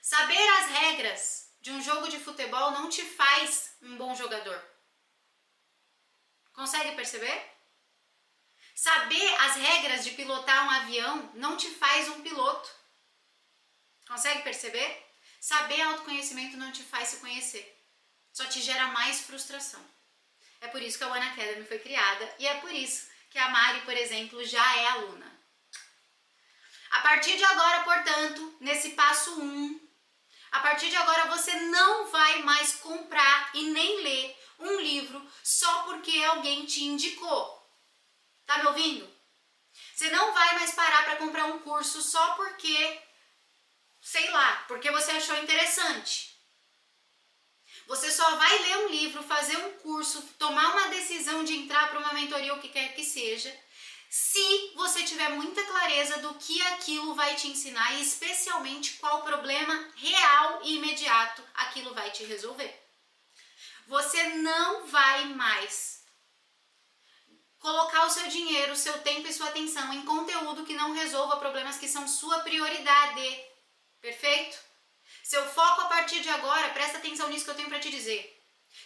Saber 0.00 0.48
as 0.58 0.70
regras 0.70 1.50
de 1.60 1.70
um 1.70 1.82
jogo 1.82 2.08
de 2.08 2.18
futebol 2.18 2.70
não 2.70 2.88
te 2.88 3.02
faz 3.02 3.76
um 3.82 3.96
bom 3.96 4.14
jogador. 4.14 4.62
Consegue 6.52 6.94
perceber? 6.94 7.52
Saber 8.74 9.34
as 9.42 9.56
regras 9.56 10.04
de 10.04 10.12
pilotar 10.12 10.66
um 10.66 10.70
avião 10.70 11.30
não 11.34 11.56
te 11.56 11.70
faz 11.70 12.08
um 12.08 12.22
piloto. 12.22 12.70
Consegue 14.06 14.42
perceber? 14.42 15.06
Saber 15.40 15.80
autoconhecimento 15.82 16.56
não 16.56 16.72
te 16.72 16.82
faz 16.82 17.08
se 17.08 17.16
conhecer. 17.18 17.64
Só 18.32 18.44
te 18.46 18.60
gera 18.60 18.88
mais 18.88 19.20
frustração. 19.20 19.84
É 20.60 20.68
por 20.68 20.80
isso 20.82 20.98
que 20.98 21.04
a 21.04 21.08
One 21.08 21.26
Academy 21.26 21.64
foi 21.66 21.78
criada 21.78 22.34
e 22.38 22.46
é 22.46 22.54
por 22.60 22.72
isso 22.72 23.06
que 23.30 23.38
a 23.38 23.48
Mari, 23.48 23.80
por 23.82 23.94
exemplo, 23.94 24.44
já 24.44 24.76
é 24.76 24.86
aluna. 24.88 25.30
A 26.92 27.00
partir 27.00 27.36
de 27.36 27.44
agora, 27.44 27.82
portanto, 27.82 28.56
nesse 28.60 28.90
passo 28.90 29.40
1, 29.40 29.44
um, 29.44 29.88
a 30.52 30.60
partir 30.60 30.88
de 30.88 30.96
agora 30.96 31.26
você 31.26 31.52
não 31.62 32.06
vai 32.06 32.42
mais 32.42 32.76
comprar 32.76 33.50
e 33.54 33.70
nem 33.70 34.02
ler 34.02 34.38
um 34.60 34.80
livro 34.80 35.28
só 35.42 35.82
porque 35.82 36.22
alguém 36.24 36.64
te 36.64 36.84
indicou. 36.84 37.60
Tá 38.46 38.58
me 38.58 38.68
ouvindo? 38.68 39.12
Você 39.94 40.08
não 40.10 40.32
vai 40.32 40.54
mais 40.54 40.72
parar 40.72 41.04
para 41.04 41.16
comprar 41.16 41.46
um 41.46 41.58
curso 41.58 42.00
só 42.00 42.34
porque, 42.36 43.02
sei 44.04 44.30
lá, 44.30 44.64
porque 44.68 44.90
você 44.90 45.12
achou 45.12 45.34
interessante. 45.38 46.38
Você 47.86 48.10
só 48.10 48.36
vai 48.36 48.58
ler 48.58 48.78
um 48.84 48.88
livro, 48.88 49.22
fazer 49.22 49.56
um 49.56 49.72
curso, 49.78 50.20
tomar 50.38 50.72
uma 50.72 50.88
decisão 50.88 51.42
de 51.42 51.56
entrar 51.56 51.88
para 51.88 51.98
uma 51.98 52.12
mentoria 52.12 52.52
ou 52.52 52.58
o 52.58 52.60
que 52.60 52.68
quer 52.68 52.94
que 52.94 53.02
seja, 53.02 53.50
se 54.10 54.72
você 54.76 55.02
tiver 55.04 55.30
muita 55.30 55.64
clareza 55.64 56.18
do 56.18 56.34
que 56.34 56.60
aquilo 56.62 57.14
vai 57.14 57.34
te 57.34 57.48
ensinar 57.48 57.94
e 57.94 58.02
especialmente 58.02 58.98
qual 58.98 59.22
problema 59.22 59.90
real 59.96 60.60
e 60.62 60.76
imediato 60.76 61.42
aquilo 61.54 61.94
vai 61.94 62.10
te 62.10 62.24
resolver. 62.24 62.72
Você 63.86 64.22
não 64.36 64.86
vai 64.86 65.24
mais 65.30 66.04
colocar 67.58 68.04
o 68.04 68.10
seu 68.10 68.28
dinheiro, 68.28 68.74
o 68.74 68.76
seu 68.76 68.98
tempo 69.00 69.26
e 69.26 69.32
sua 69.32 69.48
atenção 69.48 69.92
em 69.94 70.04
conteúdo 70.04 70.64
que 70.64 70.74
não 70.74 70.92
resolva 70.92 71.38
problemas 71.38 71.78
que 71.78 71.88
são 71.88 72.06
sua 72.06 72.40
prioridade. 72.40 73.53
Perfeito? 74.04 74.58
Seu 75.22 75.42
foco 75.48 75.80
a 75.80 75.86
partir 75.86 76.20
de 76.20 76.28
agora, 76.28 76.68
presta 76.74 76.98
atenção 76.98 77.30
nisso 77.30 77.46
que 77.46 77.50
eu 77.52 77.54
tenho 77.54 77.70
para 77.70 77.80
te 77.80 77.90
dizer. 77.90 78.22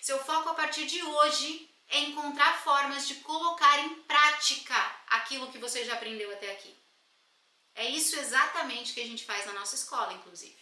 Seu 0.01 0.17
foco 0.25 0.51
a 0.51 0.55
partir 0.55 0.87
de 0.87 1.03
hoje 1.03 1.69
é 1.89 1.99
encontrar 2.03 2.63
formas 2.63 3.09
de 3.09 3.17
colocar 3.17 3.81
em 3.81 3.97
prática 4.03 4.77
aquilo 5.09 5.51
que 5.51 5.59
você 5.59 5.85
já 5.85 5.95
aprendeu 5.95 6.33
até 6.33 6.53
aqui. 6.53 6.73
É 7.75 7.89
isso 7.89 8.17
exatamente 8.17 8.93
que 8.93 9.01
a 9.01 9.07
gente 9.07 9.25
faz 9.25 9.45
na 9.45 9.55
nossa 9.55 9.75
escola, 9.75 10.13
inclusive. 10.13 10.57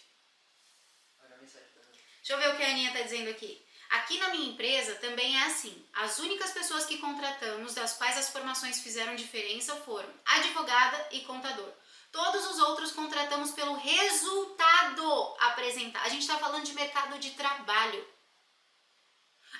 Deixa 2.16 2.32
eu 2.32 2.38
ver 2.38 2.54
o 2.54 2.56
que 2.56 2.62
a 2.62 2.70
Aninha 2.70 2.88
está 2.92 3.02
dizendo 3.02 3.28
aqui. 3.28 3.62
Aqui 3.90 4.16
na 4.16 4.30
minha 4.30 4.52
empresa 4.52 4.94
também 4.94 5.36
é 5.36 5.42
assim. 5.48 5.86
As 5.92 6.18
únicas 6.18 6.52
pessoas 6.52 6.86
que 6.86 6.96
contratamos, 6.96 7.74
das 7.74 7.92
quais 7.98 8.16
as 8.16 8.30
formações 8.30 8.80
fizeram 8.80 9.16
diferença, 9.16 9.76
foram 9.82 10.08
advogada 10.24 11.08
e 11.12 11.20
contador. 11.20 11.70
Todos 12.16 12.46
os 12.46 12.58
outros 12.60 12.92
contratamos 12.92 13.50
pelo 13.50 13.74
resultado 13.74 15.36
apresentado. 15.38 16.06
A 16.06 16.08
gente 16.08 16.22
está 16.22 16.38
falando 16.38 16.64
de 16.64 16.72
mercado 16.72 17.18
de 17.18 17.32
trabalho. 17.32 18.08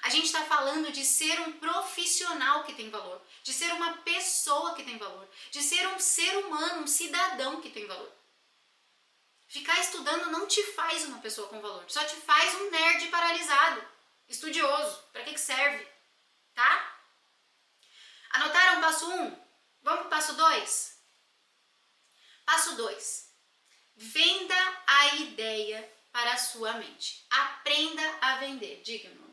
A 0.03 0.09
gente 0.09 0.25
está 0.25 0.43
falando 0.43 0.91
de 0.91 1.05
ser 1.05 1.39
um 1.41 1.53
profissional 1.53 2.65
que 2.65 2.73
tem 2.73 2.89
valor, 2.89 3.21
de 3.43 3.53
ser 3.53 3.71
uma 3.75 3.99
pessoa 3.99 4.75
que 4.75 4.85
tem 4.85 4.97
valor, 4.97 5.29
de 5.51 5.63
ser 5.63 5.87
um 5.89 5.99
ser 5.99 6.35
humano, 6.39 6.85
um 6.85 6.87
cidadão 6.87 7.61
que 7.61 7.69
tem 7.69 7.87
valor. 7.87 8.11
Ficar 9.47 9.79
estudando 9.79 10.31
não 10.31 10.47
te 10.47 10.63
faz 10.73 11.05
uma 11.05 11.19
pessoa 11.19 11.49
com 11.49 11.61
valor, 11.61 11.85
só 11.89 12.03
te 12.05 12.17
faz 12.17 12.55
um 12.55 12.71
nerd 12.71 13.09
paralisado, 13.09 13.87
estudioso. 14.31 15.03
Para 15.13 15.25
que, 15.25 15.35
que 15.35 15.41
serve? 15.41 15.87
Tá? 16.55 16.97
Anotaram 18.31 18.79
o 18.79 18.81
passo 18.81 19.11
1? 19.11 19.25
Um? 19.25 19.45
Vamos 19.83 20.01
para 20.01 20.07
o 20.07 20.11
passo 20.11 20.33
2? 20.33 20.96
Passo 22.47 22.77
2. 22.77 23.27
Venda 23.97 24.83
a 24.87 25.17
ideia 25.17 25.93
para 26.13 26.33
a 26.33 26.39
sua 26.39 26.75
mente. 26.75 27.27
Aprenda 27.29 28.19
a 28.21 28.37
vender. 28.37 28.81
Diga-me. 28.83 29.27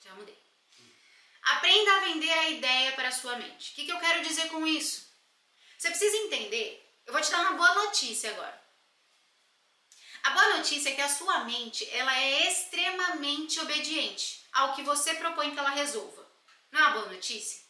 Já 0.00 0.14
mudei. 0.14 0.36
Aprenda 1.42 1.96
a 1.96 2.00
vender 2.00 2.30
a 2.30 2.50
ideia 2.50 2.92
para 2.92 3.08
a 3.08 3.12
sua 3.12 3.36
mente. 3.36 3.70
O 3.70 3.74
que, 3.74 3.86
que 3.86 3.92
eu 3.92 4.00
quero 4.00 4.22
dizer 4.22 4.48
com 4.48 4.66
isso? 4.66 5.08
Você 5.78 5.88
precisa 5.88 6.16
entender. 6.16 6.84
Eu 7.06 7.12
vou 7.12 7.22
te 7.22 7.30
dar 7.30 7.40
uma 7.42 7.52
boa 7.52 7.86
notícia 7.86 8.30
agora. 8.30 8.68
A 10.24 10.30
boa 10.30 10.56
notícia 10.56 10.90
é 10.90 10.94
que 10.94 11.00
a 11.00 11.08
sua 11.08 11.44
mente 11.44 11.88
ela 11.90 12.14
é 12.14 12.48
extremamente 12.48 13.60
obediente 13.60 14.46
ao 14.52 14.74
que 14.74 14.82
você 14.82 15.14
propõe 15.14 15.52
que 15.52 15.58
ela 15.58 15.70
resolva. 15.70 16.26
Não 16.70 16.80
é 16.80 16.82
uma 16.82 16.92
boa 16.92 17.12
notícia? 17.12 17.62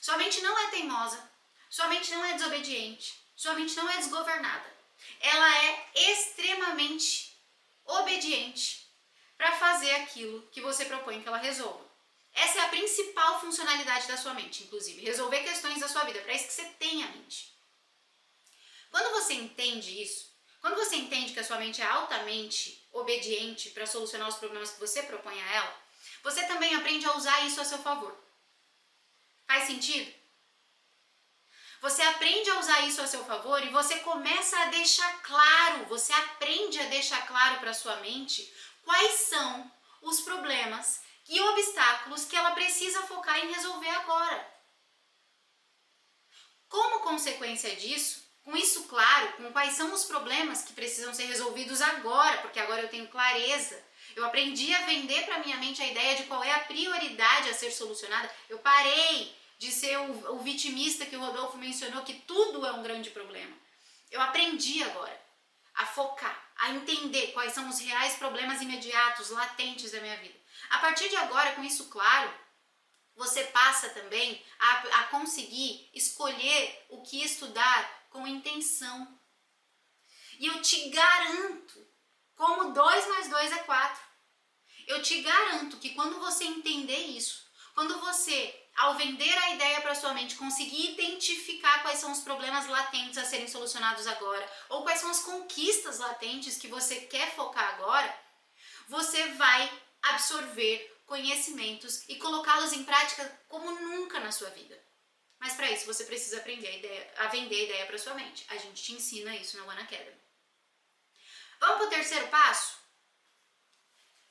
Sua 0.00 0.16
mente 0.18 0.40
não 0.40 0.56
é 0.56 0.70
teimosa, 0.70 1.27
sua 1.70 1.88
mente 1.88 2.10
não 2.10 2.24
é 2.24 2.34
desobediente, 2.34 3.14
sua 3.36 3.54
mente 3.54 3.76
não 3.76 3.88
é 3.88 3.96
desgovernada. 3.96 4.78
Ela 5.20 5.64
é 5.64 5.90
extremamente 5.94 7.36
obediente 7.84 8.88
para 9.36 9.52
fazer 9.52 9.90
aquilo 9.96 10.42
que 10.50 10.60
você 10.60 10.84
propõe 10.84 11.22
que 11.22 11.28
ela 11.28 11.38
resolva. 11.38 11.86
Essa 12.32 12.58
é 12.58 12.62
a 12.62 12.68
principal 12.68 13.40
funcionalidade 13.40 14.06
da 14.06 14.16
sua 14.16 14.34
mente, 14.34 14.64
inclusive, 14.64 15.00
resolver 15.00 15.42
questões 15.42 15.80
da 15.80 15.88
sua 15.88 16.04
vida. 16.04 16.20
Para 16.20 16.34
isso 16.34 16.46
que 16.46 16.52
você 16.52 16.64
tem 16.78 17.02
a 17.02 17.08
mente. 17.08 17.52
Quando 18.90 19.10
você 19.12 19.34
entende 19.34 20.02
isso, 20.02 20.28
quando 20.60 20.76
você 20.76 20.96
entende 20.96 21.32
que 21.32 21.40
a 21.40 21.44
sua 21.44 21.58
mente 21.58 21.80
é 21.80 21.86
altamente 21.86 22.86
obediente 22.92 23.70
para 23.70 23.86
solucionar 23.86 24.28
os 24.28 24.36
problemas 24.36 24.70
que 24.70 24.80
você 24.80 25.02
propõe 25.02 25.40
a 25.40 25.52
ela, 25.52 25.82
você 26.22 26.44
também 26.46 26.74
aprende 26.74 27.06
a 27.06 27.16
usar 27.16 27.46
isso 27.46 27.60
a 27.60 27.64
seu 27.64 27.78
favor. 27.78 28.16
Faz 29.46 29.64
sentido? 29.64 30.17
Você 31.80 32.02
aprende 32.02 32.50
a 32.50 32.58
usar 32.58 32.80
isso 32.86 33.00
a 33.00 33.06
seu 33.06 33.24
favor 33.24 33.64
e 33.64 33.70
você 33.70 34.00
começa 34.00 34.58
a 34.58 34.66
deixar 34.66 35.22
claro, 35.22 35.84
você 35.86 36.12
aprende 36.12 36.78
a 36.80 36.86
deixar 36.86 37.26
claro 37.26 37.60
para 37.60 37.72
sua 37.72 37.96
mente 37.96 38.52
quais 38.84 39.12
são 39.12 39.70
os 40.02 40.20
problemas 40.20 41.00
e 41.28 41.40
obstáculos 41.40 42.24
que 42.24 42.34
ela 42.34 42.52
precisa 42.52 43.02
focar 43.02 43.38
em 43.38 43.52
resolver 43.52 43.90
agora. 43.90 44.58
Como 46.68 47.00
consequência 47.00 47.76
disso, 47.76 48.26
com 48.42 48.56
isso 48.56 48.84
claro, 48.84 49.34
com 49.34 49.52
quais 49.52 49.74
são 49.74 49.92
os 49.92 50.04
problemas 50.04 50.62
que 50.62 50.72
precisam 50.72 51.14
ser 51.14 51.26
resolvidos 51.26 51.80
agora, 51.80 52.38
porque 52.38 52.58
agora 52.58 52.82
eu 52.82 52.88
tenho 52.88 53.08
clareza, 53.08 53.80
eu 54.16 54.24
aprendi 54.24 54.74
a 54.74 54.86
vender 54.86 55.26
para 55.26 55.38
minha 55.38 55.58
mente 55.58 55.80
a 55.82 55.86
ideia 55.86 56.16
de 56.16 56.24
qual 56.24 56.42
é 56.42 56.50
a 56.52 56.60
prioridade 56.60 57.50
a 57.50 57.54
ser 57.54 57.70
solucionada. 57.70 58.28
Eu 58.48 58.58
parei 58.58 59.37
de 59.58 59.72
ser 59.72 59.98
o, 59.98 60.36
o 60.36 60.38
vitimista 60.38 61.04
que 61.04 61.16
o 61.16 61.20
Rodolfo 61.20 61.58
mencionou, 61.58 62.04
que 62.04 62.14
tudo 62.20 62.64
é 62.64 62.72
um 62.72 62.82
grande 62.82 63.10
problema. 63.10 63.54
Eu 64.10 64.20
aprendi 64.20 64.82
agora 64.82 65.20
a 65.74 65.84
focar 65.84 66.48
a 66.58 66.70
entender 66.70 67.28
quais 67.28 67.52
são 67.52 67.68
os 67.68 67.78
reais 67.78 68.16
problemas 68.16 68.60
imediatos, 68.60 69.30
latentes 69.30 69.92
da 69.92 70.00
minha 70.00 70.16
vida. 70.16 70.38
A 70.70 70.78
partir 70.78 71.08
de 71.08 71.16
agora, 71.16 71.54
com 71.54 71.62
isso 71.62 71.88
claro, 71.88 72.32
você 73.14 73.44
passa 73.44 73.88
também 73.90 74.44
a, 74.58 75.00
a 75.00 75.04
conseguir 75.04 75.88
escolher 75.94 76.86
o 76.88 77.02
que 77.02 77.22
estudar 77.22 78.08
com 78.10 78.26
intenção. 78.26 79.18
E 80.38 80.46
eu 80.46 80.60
te 80.62 80.88
garanto, 80.88 81.86
como 82.34 82.72
2 82.72 83.08
mais 83.08 83.28
2 83.28 83.52
é 83.52 83.58
4, 83.58 84.02
eu 84.86 85.02
te 85.02 85.20
garanto 85.20 85.76
que 85.78 85.94
quando 85.94 86.18
você 86.18 86.44
entender 86.44 87.06
isso, 87.06 87.46
quando 87.74 88.00
você 88.00 88.57
ao 88.78 88.94
vender 88.94 89.36
a 89.36 89.50
ideia 89.54 89.80
para 89.80 89.94
sua 89.94 90.14
mente, 90.14 90.36
conseguir 90.36 90.92
identificar 90.92 91.82
quais 91.82 91.98
são 91.98 92.12
os 92.12 92.20
problemas 92.20 92.66
latentes 92.68 93.18
a 93.18 93.24
serem 93.24 93.48
solucionados 93.48 94.06
agora, 94.06 94.48
ou 94.68 94.82
quais 94.84 95.00
são 95.00 95.10
as 95.10 95.20
conquistas 95.20 95.98
latentes 95.98 96.56
que 96.56 96.68
você 96.68 97.00
quer 97.00 97.34
focar 97.34 97.74
agora, 97.74 98.20
você 98.86 99.28
vai 99.32 99.70
absorver 100.02 100.96
conhecimentos 101.06 102.08
e 102.08 102.16
colocá-los 102.16 102.72
em 102.72 102.84
prática 102.84 103.24
como 103.48 103.68
nunca 103.80 104.20
na 104.20 104.30
sua 104.30 104.50
vida. 104.50 104.80
Mas 105.40 105.54
para 105.54 105.70
isso 105.70 105.86
você 105.86 106.04
precisa 106.04 106.38
aprender 106.38 106.68
a, 106.68 106.76
ideia, 106.76 107.14
a 107.18 107.26
vender 107.28 107.56
a 107.56 107.64
ideia 107.64 107.86
para 107.86 107.98
sua 107.98 108.14
mente. 108.14 108.46
A 108.48 108.56
gente 108.56 108.80
te 108.80 108.92
ensina 108.92 109.34
isso 109.34 109.56
na 109.56 109.64
One 109.64 109.82
Academy. 109.82 110.20
Vamos 111.58 111.78
para 111.78 111.86
o 111.86 111.90
terceiro 111.90 112.28
passo? 112.28 112.78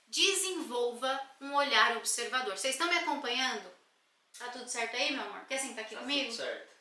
Desenvolva 0.05 1.19
um 1.41 1.53
olhar 1.53 1.97
observador. 1.97 2.57
Vocês 2.57 2.75
estão 2.75 2.87
me 2.87 2.97
acompanhando? 2.97 3.76
Tá 4.37 4.49
tudo 4.49 4.67
certo 4.69 4.95
aí, 4.95 5.11
meu 5.11 5.23
amor? 5.23 5.45
Quer 5.45 5.57
sentar 5.57 5.83
aqui 5.83 5.95
tá 5.95 6.01
comigo? 6.01 6.29
Tudo 6.31 6.37
certo. 6.37 6.77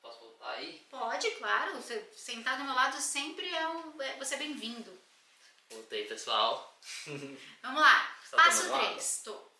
Posso 0.00 0.20
voltar 0.20 0.50
aí? 0.52 0.86
Pode, 0.90 1.30
claro. 1.32 1.74
Você 1.76 2.10
sentar 2.16 2.58
do 2.58 2.64
meu 2.64 2.74
lado 2.74 3.00
sempre 3.00 3.48
é, 3.48 3.68
um, 3.68 4.00
é 4.02 4.16
você 4.16 4.36
bem-vindo. 4.36 5.00
Voltei, 5.70 6.04
pessoal. 6.06 6.80
Vamos 7.62 7.80
lá. 7.80 8.16
Você 8.22 8.36
tá 8.36 8.42
Passo 8.42 8.62
tomando 8.64 8.86
3. 8.86 9.22
Tô. 9.24 9.52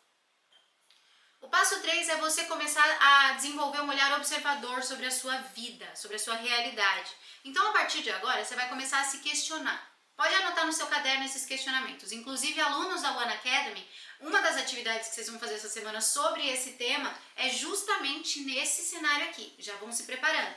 O 1.40 1.48
passo 1.48 1.80
3 1.80 2.08
é 2.08 2.16
você 2.16 2.44
começar 2.44 2.84
a 3.00 3.32
desenvolver 3.32 3.80
um 3.80 3.88
olhar 3.88 4.16
observador 4.16 4.82
sobre 4.82 5.06
a 5.06 5.10
sua 5.10 5.36
vida, 5.38 5.94
sobre 5.96 6.16
a 6.16 6.20
sua 6.20 6.36
realidade. 6.36 7.10
Então, 7.44 7.66
a 7.68 7.72
partir 7.72 8.02
de 8.02 8.12
agora, 8.12 8.44
você 8.44 8.54
vai 8.54 8.68
começar 8.68 9.00
a 9.00 9.04
se 9.04 9.18
questionar. 9.18 9.91
Pode 10.16 10.34
anotar 10.34 10.66
no 10.66 10.72
seu 10.72 10.86
caderno 10.86 11.24
esses 11.24 11.46
questionamentos. 11.46 12.12
Inclusive, 12.12 12.60
alunos 12.60 13.02
da 13.02 13.16
One 13.16 13.32
Academy, 13.32 13.88
uma 14.20 14.40
das 14.40 14.56
atividades 14.56 15.08
que 15.08 15.14
vocês 15.14 15.28
vão 15.28 15.38
fazer 15.38 15.54
essa 15.54 15.68
semana 15.68 16.00
sobre 16.00 16.46
esse 16.48 16.72
tema 16.72 17.12
é 17.36 17.48
justamente 17.50 18.40
nesse 18.40 18.82
cenário 18.82 19.26
aqui. 19.26 19.54
Já 19.58 19.74
vão 19.76 19.90
se 19.90 20.04
preparando. 20.04 20.54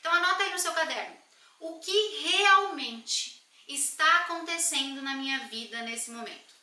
Então, 0.00 0.12
anota 0.12 0.42
aí 0.42 0.50
no 0.50 0.58
seu 0.58 0.72
caderno. 0.72 1.16
O 1.60 1.78
que 1.80 2.20
realmente 2.22 3.42
está 3.66 4.18
acontecendo 4.18 5.02
na 5.02 5.14
minha 5.14 5.40
vida 5.48 5.82
nesse 5.82 6.10
momento? 6.10 6.54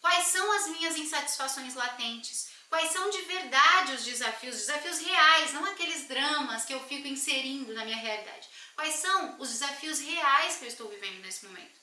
Quais 0.00 0.26
são 0.26 0.52
as 0.52 0.68
minhas 0.68 0.96
insatisfações 0.96 1.74
latentes? 1.74 2.50
Quais 2.68 2.90
são 2.92 3.10
de 3.10 3.20
verdade 3.22 3.94
os 3.94 4.04
desafios, 4.04 4.56
desafios 4.56 4.98
reais, 4.98 5.52
não 5.52 5.64
aqueles 5.64 6.06
dramas 6.06 6.64
que 6.64 6.72
eu 6.72 6.80
fico 6.86 7.08
inserindo 7.08 7.74
na 7.74 7.84
minha 7.84 7.96
realidade. 7.96 8.48
Quais 8.80 8.94
são 8.94 9.38
os 9.38 9.50
desafios 9.50 9.98
reais 9.98 10.56
que 10.56 10.64
eu 10.64 10.68
estou 10.68 10.88
vivendo 10.88 11.20
nesse 11.20 11.44
momento? 11.44 11.78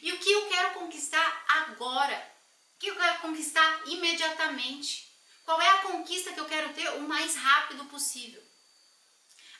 E 0.00 0.12
o 0.12 0.20
que 0.20 0.30
eu 0.30 0.48
quero 0.48 0.74
conquistar 0.74 1.44
agora? 1.48 2.32
O 2.76 2.78
que 2.78 2.86
eu 2.86 2.94
quero 2.94 3.18
conquistar 3.18 3.82
imediatamente? 3.86 5.12
Qual 5.44 5.60
é 5.60 5.68
a 5.68 5.82
conquista 5.82 6.32
que 6.32 6.38
eu 6.38 6.44
quero 6.44 6.72
ter 6.74 6.90
o 6.90 7.00
mais 7.00 7.34
rápido 7.34 7.84
possível? 7.86 8.40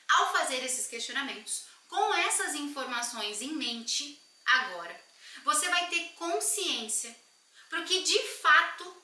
Ao 0.07 0.31
fazer 0.31 0.63
esses 0.63 0.87
questionamentos, 0.87 1.65
com 1.89 2.13
essas 2.13 2.55
informações 2.55 3.41
em 3.41 3.51
mente 3.55 4.17
agora, 4.45 5.05
você 5.43 5.67
vai 5.67 5.89
ter 5.89 6.13
consciência 6.13 7.13
para 7.69 7.81
o 7.81 7.85
que 7.85 8.03
de 8.03 8.19
fato, 8.37 9.03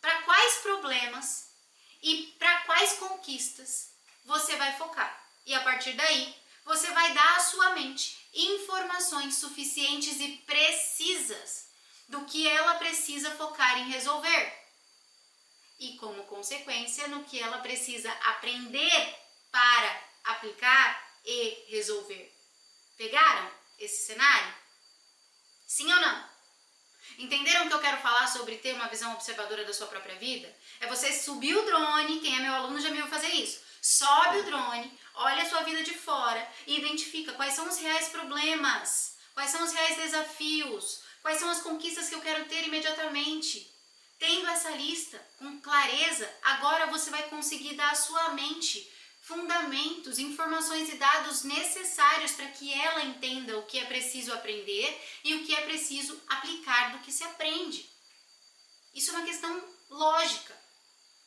para 0.00 0.22
quais 0.22 0.54
problemas 0.62 1.50
e 2.02 2.34
para 2.38 2.62
quais 2.62 2.94
conquistas 2.94 3.90
você 4.24 4.56
vai 4.56 4.74
focar. 4.78 5.22
E 5.44 5.52
a 5.54 5.60
partir 5.60 5.92
daí, 5.92 6.41
você 6.64 6.90
vai 6.92 7.12
dar 7.12 7.36
à 7.36 7.40
sua 7.40 7.70
mente 7.70 8.16
informações 8.34 9.36
suficientes 9.36 10.20
e 10.20 10.28
precisas 10.46 11.68
do 12.08 12.24
que 12.24 12.46
ela 12.46 12.74
precisa 12.74 13.30
focar 13.32 13.78
em 13.78 13.90
resolver. 13.90 14.62
E 15.78 15.96
como 15.96 16.24
consequência, 16.24 17.08
no 17.08 17.24
que 17.24 17.38
ela 17.40 17.58
precisa 17.58 18.10
aprender 18.24 19.18
para 19.50 20.04
aplicar 20.24 21.18
e 21.24 21.64
resolver. 21.68 22.32
Pegaram 22.96 23.50
esse 23.78 24.06
cenário? 24.06 24.54
Sim 25.66 25.92
ou 25.92 26.00
não? 26.00 26.32
Entenderam 27.18 27.68
que 27.68 27.74
eu 27.74 27.80
quero 27.80 28.00
falar 28.00 28.26
sobre 28.28 28.58
ter 28.58 28.74
uma 28.74 28.88
visão 28.88 29.12
observadora 29.12 29.64
da 29.64 29.74
sua 29.74 29.86
própria 29.86 30.16
vida? 30.16 30.54
É 30.80 30.86
você 30.86 31.12
subir 31.12 31.56
o 31.56 31.64
drone, 31.64 32.20
quem 32.20 32.36
é 32.36 32.40
meu 32.40 32.54
aluno 32.54 32.80
já 32.80 32.90
me 32.90 32.96
viu 32.96 33.08
fazer 33.08 33.28
isso. 33.28 33.60
Sobe 33.84 34.38
o 34.38 34.44
drone, 34.44 34.96
olha 35.12 35.42
a 35.42 35.48
sua 35.48 35.62
vida 35.62 35.82
de 35.82 35.92
fora 35.92 36.48
e 36.68 36.78
identifica 36.78 37.32
quais 37.32 37.52
são 37.54 37.68
os 37.68 37.78
reais 37.78 38.10
problemas, 38.10 39.16
quais 39.34 39.50
são 39.50 39.60
os 39.64 39.72
reais 39.72 39.96
desafios, 39.96 41.02
quais 41.20 41.40
são 41.40 41.50
as 41.50 41.62
conquistas 41.62 42.08
que 42.08 42.14
eu 42.14 42.20
quero 42.20 42.44
ter 42.44 42.64
imediatamente. 42.64 43.68
Tendo 44.20 44.46
essa 44.46 44.70
lista 44.70 45.18
com 45.36 45.60
clareza, 45.60 46.32
agora 46.42 46.86
você 46.86 47.10
vai 47.10 47.28
conseguir 47.28 47.74
dar 47.74 47.90
à 47.90 47.96
sua 47.96 48.28
mente 48.34 48.88
fundamentos, 49.20 50.20
informações 50.20 50.88
e 50.88 50.96
dados 50.96 51.42
necessários 51.42 52.30
para 52.32 52.52
que 52.52 52.72
ela 52.72 53.02
entenda 53.02 53.58
o 53.58 53.66
que 53.66 53.80
é 53.80 53.84
preciso 53.86 54.32
aprender 54.32 54.96
e 55.24 55.34
o 55.34 55.44
que 55.44 55.56
é 55.56 55.60
preciso 55.62 56.22
aplicar 56.28 56.92
do 56.92 57.00
que 57.00 57.10
se 57.10 57.24
aprende. 57.24 57.90
Isso 58.94 59.10
é 59.10 59.14
uma 59.14 59.26
questão 59.26 59.60
lógica. 59.90 60.56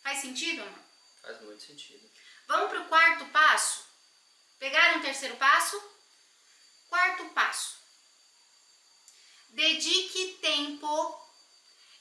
Faz 0.02 0.20
sentido, 0.20 0.62
amor? 0.62 0.80
Faz 1.22 1.42
muito 1.42 1.62
sentido. 1.62 2.15
Vamos 2.48 2.70
para 2.70 2.82
o 2.82 2.88
quarto 2.88 3.26
passo? 3.32 3.86
Pegaram 4.60 5.00
o 5.00 5.02
terceiro 5.02 5.36
passo? 5.38 5.82
Quarto 6.88 7.26
passo. 7.30 7.76
Dedique 9.50 10.38
tempo, 10.42 11.22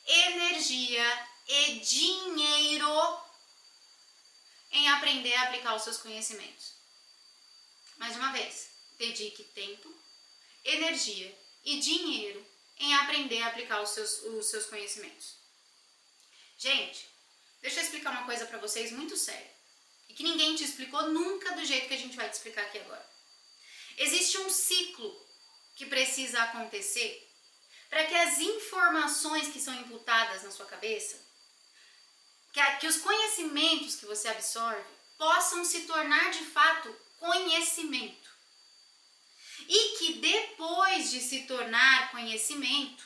energia 0.06 1.28
e 1.46 1.80
dinheiro 1.80 3.22
em 4.70 4.88
aprender 4.90 5.34
a 5.34 5.44
aplicar 5.44 5.74
os 5.74 5.82
seus 5.82 5.98
conhecimentos. 5.98 6.74
Mais 7.96 8.16
uma 8.16 8.32
vez, 8.32 8.70
dedique 8.98 9.44
tempo, 9.44 9.94
energia 10.64 11.38
e 11.64 11.78
dinheiro 11.78 12.44
em 12.76 12.94
aprender 12.96 13.40
a 13.42 13.48
aplicar 13.48 13.80
os 13.80 13.90
seus, 13.90 14.22
os 14.24 14.46
seus 14.46 14.66
conhecimentos. 14.66 15.36
Gente, 16.58 17.08
deixa 17.62 17.80
eu 17.80 17.84
explicar 17.84 18.10
uma 18.10 18.26
coisa 18.26 18.46
para 18.46 18.58
vocês 18.58 18.90
muito 18.90 19.16
séria 19.16 19.53
e 20.08 20.14
que 20.14 20.22
ninguém 20.22 20.54
te 20.54 20.64
explicou 20.64 21.10
nunca 21.10 21.54
do 21.54 21.64
jeito 21.64 21.88
que 21.88 21.94
a 21.94 21.98
gente 21.98 22.16
vai 22.16 22.28
te 22.28 22.34
explicar 22.34 22.62
aqui 22.62 22.78
agora. 22.78 23.04
Existe 23.96 24.38
um 24.38 24.50
ciclo 24.50 25.24
que 25.76 25.86
precisa 25.86 26.42
acontecer 26.42 27.28
para 27.88 28.04
que 28.04 28.14
as 28.14 28.38
informações 28.38 29.48
que 29.48 29.60
são 29.60 29.74
imputadas 29.74 30.42
na 30.42 30.50
sua 30.50 30.66
cabeça 30.66 31.24
que, 32.54 32.60
a, 32.60 32.76
que 32.76 32.86
os 32.86 32.98
conhecimentos 32.98 33.96
que 33.96 34.06
você 34.06 34.28
absorve 34.28 34.94
possam 35.18 35.64
se 35.64 35.82
tornar 35.82 36.30
de 36.30 36.44
fato 36.44 36.96
conhecimento. 37.18 38.30
E 39.68 39.98
que 39.98 40.14
depois 40.14 41.10
de 41.10 41.20
se 41.20 41.42
tornar 41.42 42.12
conhecimento, 42.12 43.04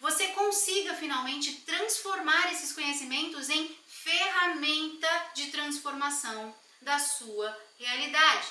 você 0.00 0.28
consiga 0.28 0.94
finalmente 0.94 1.62
transformar 1.62 2.52
esses 2.52 2.72
conhecimentos 2.72 3.48
em 3.48 3.68
ferramenta 4.02 5.30
de 5.34 5.50
transformação 5.50 6.54
da 6.80 6.98
sua 6.98 7.56
realidade. 7.78 8.48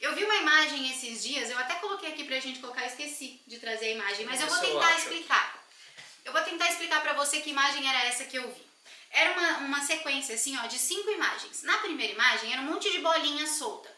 Eu 0.00 0.14
vi 0.14 0.24
uma 0.24 0.36
imagem 0.36 0.90
esses 0.90 1.22
dias, 1.22 1.48
eu 1.48 1.58
até 1.58 1.76
coloquei 1.76 2.10
aqui 2.12 2.24
pra 2.24 2.40
gente 2.40 2.58
colocar, 2.58 2.84
esqueci 2.84 3.40
de 3.46 3.58
trazer 3.58 3.86
a 3.86 3.92
imagem, 3.92 4.26
mas 4.26 4.40
eu 4.40 4.48
vou 4.48 4.58
tentar 4.58 4.98
explicar. 4.98 5.64
Eu 6.24 6.32
vou 6.32 6.42
tentar 6.42 6.68
explicar 6.68 7.00
para 7.02 7.12
você 7.12 7.40
que 7.40 7.50
imagem 7.50 7.88
era 7.88 8.04
essa 8.04 8.24
que 8.24 8.36
eu 8.36 8.52
vi. 8.52 8.66
Era 9.10 9.32
uma, 9.32 9.58
uma 9.58 9.80
sequência 9.86 10.34
assim, 10.34 10.58
ó, 10.58 10.66
de 10.66 10.78
cinco 10.78 11.10
imagens. 11.10 11.62
Na 11.62 11.78
primeira 11.78 12.12
imagem 12.12 12.52
era 12.52 12.62
um 12.62 12.66
monte 12.66 12.90
de 12.90 12.98
bolinha 12.98 13.46
solta. 13.46 13.94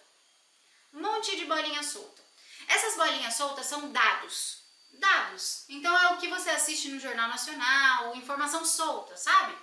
Um 0.92 1.00
monte 1.00 1.36
de 1.36 1.46
bolinha 1.46 1.82
solta. 1.82 2.22
Essas 2.68 2.96
bolinhas 2.96 3.34
soltas 3.34 3.66
são 3.66 3.90
dados. 3.90 4.65
Dados. 4.92 5.64
Então 5.68 5.96
é 5.98 6.12
o 6.12 6.18
que 6.18 6.28
você 6.28 6.50
assiste 6.50 6.88
no 6.88 7.00
Jornal 7.00 7.28
Nacional, 7.28 8.16
informação 8.16 8.64
solta, 8.64 9.16
sabe? 9.16 9.54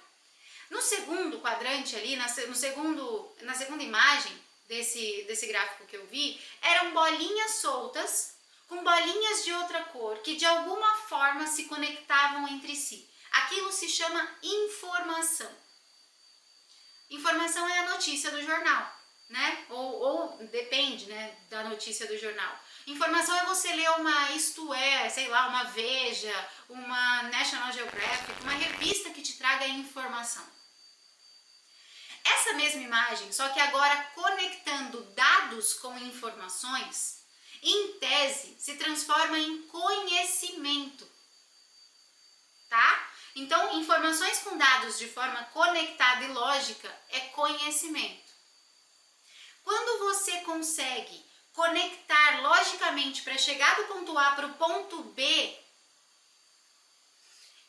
No 0.69 0.81
segundo 0.81 1.39
quadrante 1.39 1.95
ali, 1.95 2.15
na, 2.15 2.27
no 2.47 2.55
segundo, 2.55 3.35
na 3.41 3.53
segunda 3.53 3.83
imagem 3.83 4.35
desse, 4.67 5.23
desse 5.27 5.47
gráfico 5.47 5.85
que 5.85 5.95
eu 5.95 6.05
vi, 6.07 6.39
eram 6.61 6.93
bolinhas 6.93 7.51
soltas 7.55 8.35
com 8.67 8.83
bolinhas 8.83 9.43
de 9.43 9.53
outra 9.53 9.83
cor 9.85 10.17
que 10.19 10.35
de 10.35 10.45
alguma 10.45 10.95
forma 10.95 11.45
se 11.47 11.65
conectavam 11.65 12.47
entre 12.47 12.75
si. 12.75 13.07
Aquilo 13.31 13.71
se 13.71 13.89
chama 13.89 14.27
informação. 14.41 15.51
Informação 17.09 17.67
é 17.67 17.79
a 17.79 17.89
notícia 17.89 18.31
do 18.31 18.41
jornal, 18.41 18.91
né? 19.29 19.65
Ou, 19.69 19.99
ou 19.99 20.37
depende, 20.47 21.05
né, 21.05 21.37
da 21.49 21.63
notícia 21.65 22.07
do 22.07 22.17
jornal. 22.17 22.59
Informação 22.85 23.35
é 23.35 23.45
você 23.45 23.73
ler 23.73 23.89
uma 23.91 24.31
Isto 24.31 24.73
É, 24.73 25.09
sei 25.09 25.27
lá, 25.29 25.47
uma 25.47 25.63
Veja, 25.65 26.49
uma 26.69 27.23
National 27.23 27.71
Geographic, 27.71 28.41
uma 28.41 28.51
revista 28.51 29.09
que 29.11 29.21
te 29.21 29.37
traga 29.37 29.67
informação. 29.67 30.45
Essa 32.25 32.53
mesma 32.53 32.81
imagem, 32.81 33.31
só 33.31 33.49
que 33.49 33.59
agora 33.59 34.11
conectando 34.15 35.01
dados 35.11 35.73
com 35.75 35.97
informações, 35.97 37.23
em 37.61 37.93
tese, 37.99 38.55
se 38.59 38.75
transforma 38.75 39.37
em 39.39 39.61
conhecimento. 39.63 41.09
Tá? 42.69 43.09
Então, 43.35 43.77
informações 43.79 44.39
com 44.39 44.57
dados 44.57 44.97
de 44.97 45.07
forma 45.07 45.43
conectada 45.45 46.25
e 46.25 46.29
lógica 46.29 46.93
é 47.09 47.19
conhecimento. 47.29 48.31
Quando 49.63 49.99
você 49.99 50.41
consegue 50.41 51.32
conectar 51.53 52.41
logicamente 52.41 53.21
para 53.21 53.37
chegar 53.37 53.75
do 53.75 53.85
ponto 53.85 54.17
A 54.17 54.31
para 54.31 54.47
o 54.47 54.53
ponto 54.55 55.03
B, 55.03 55.59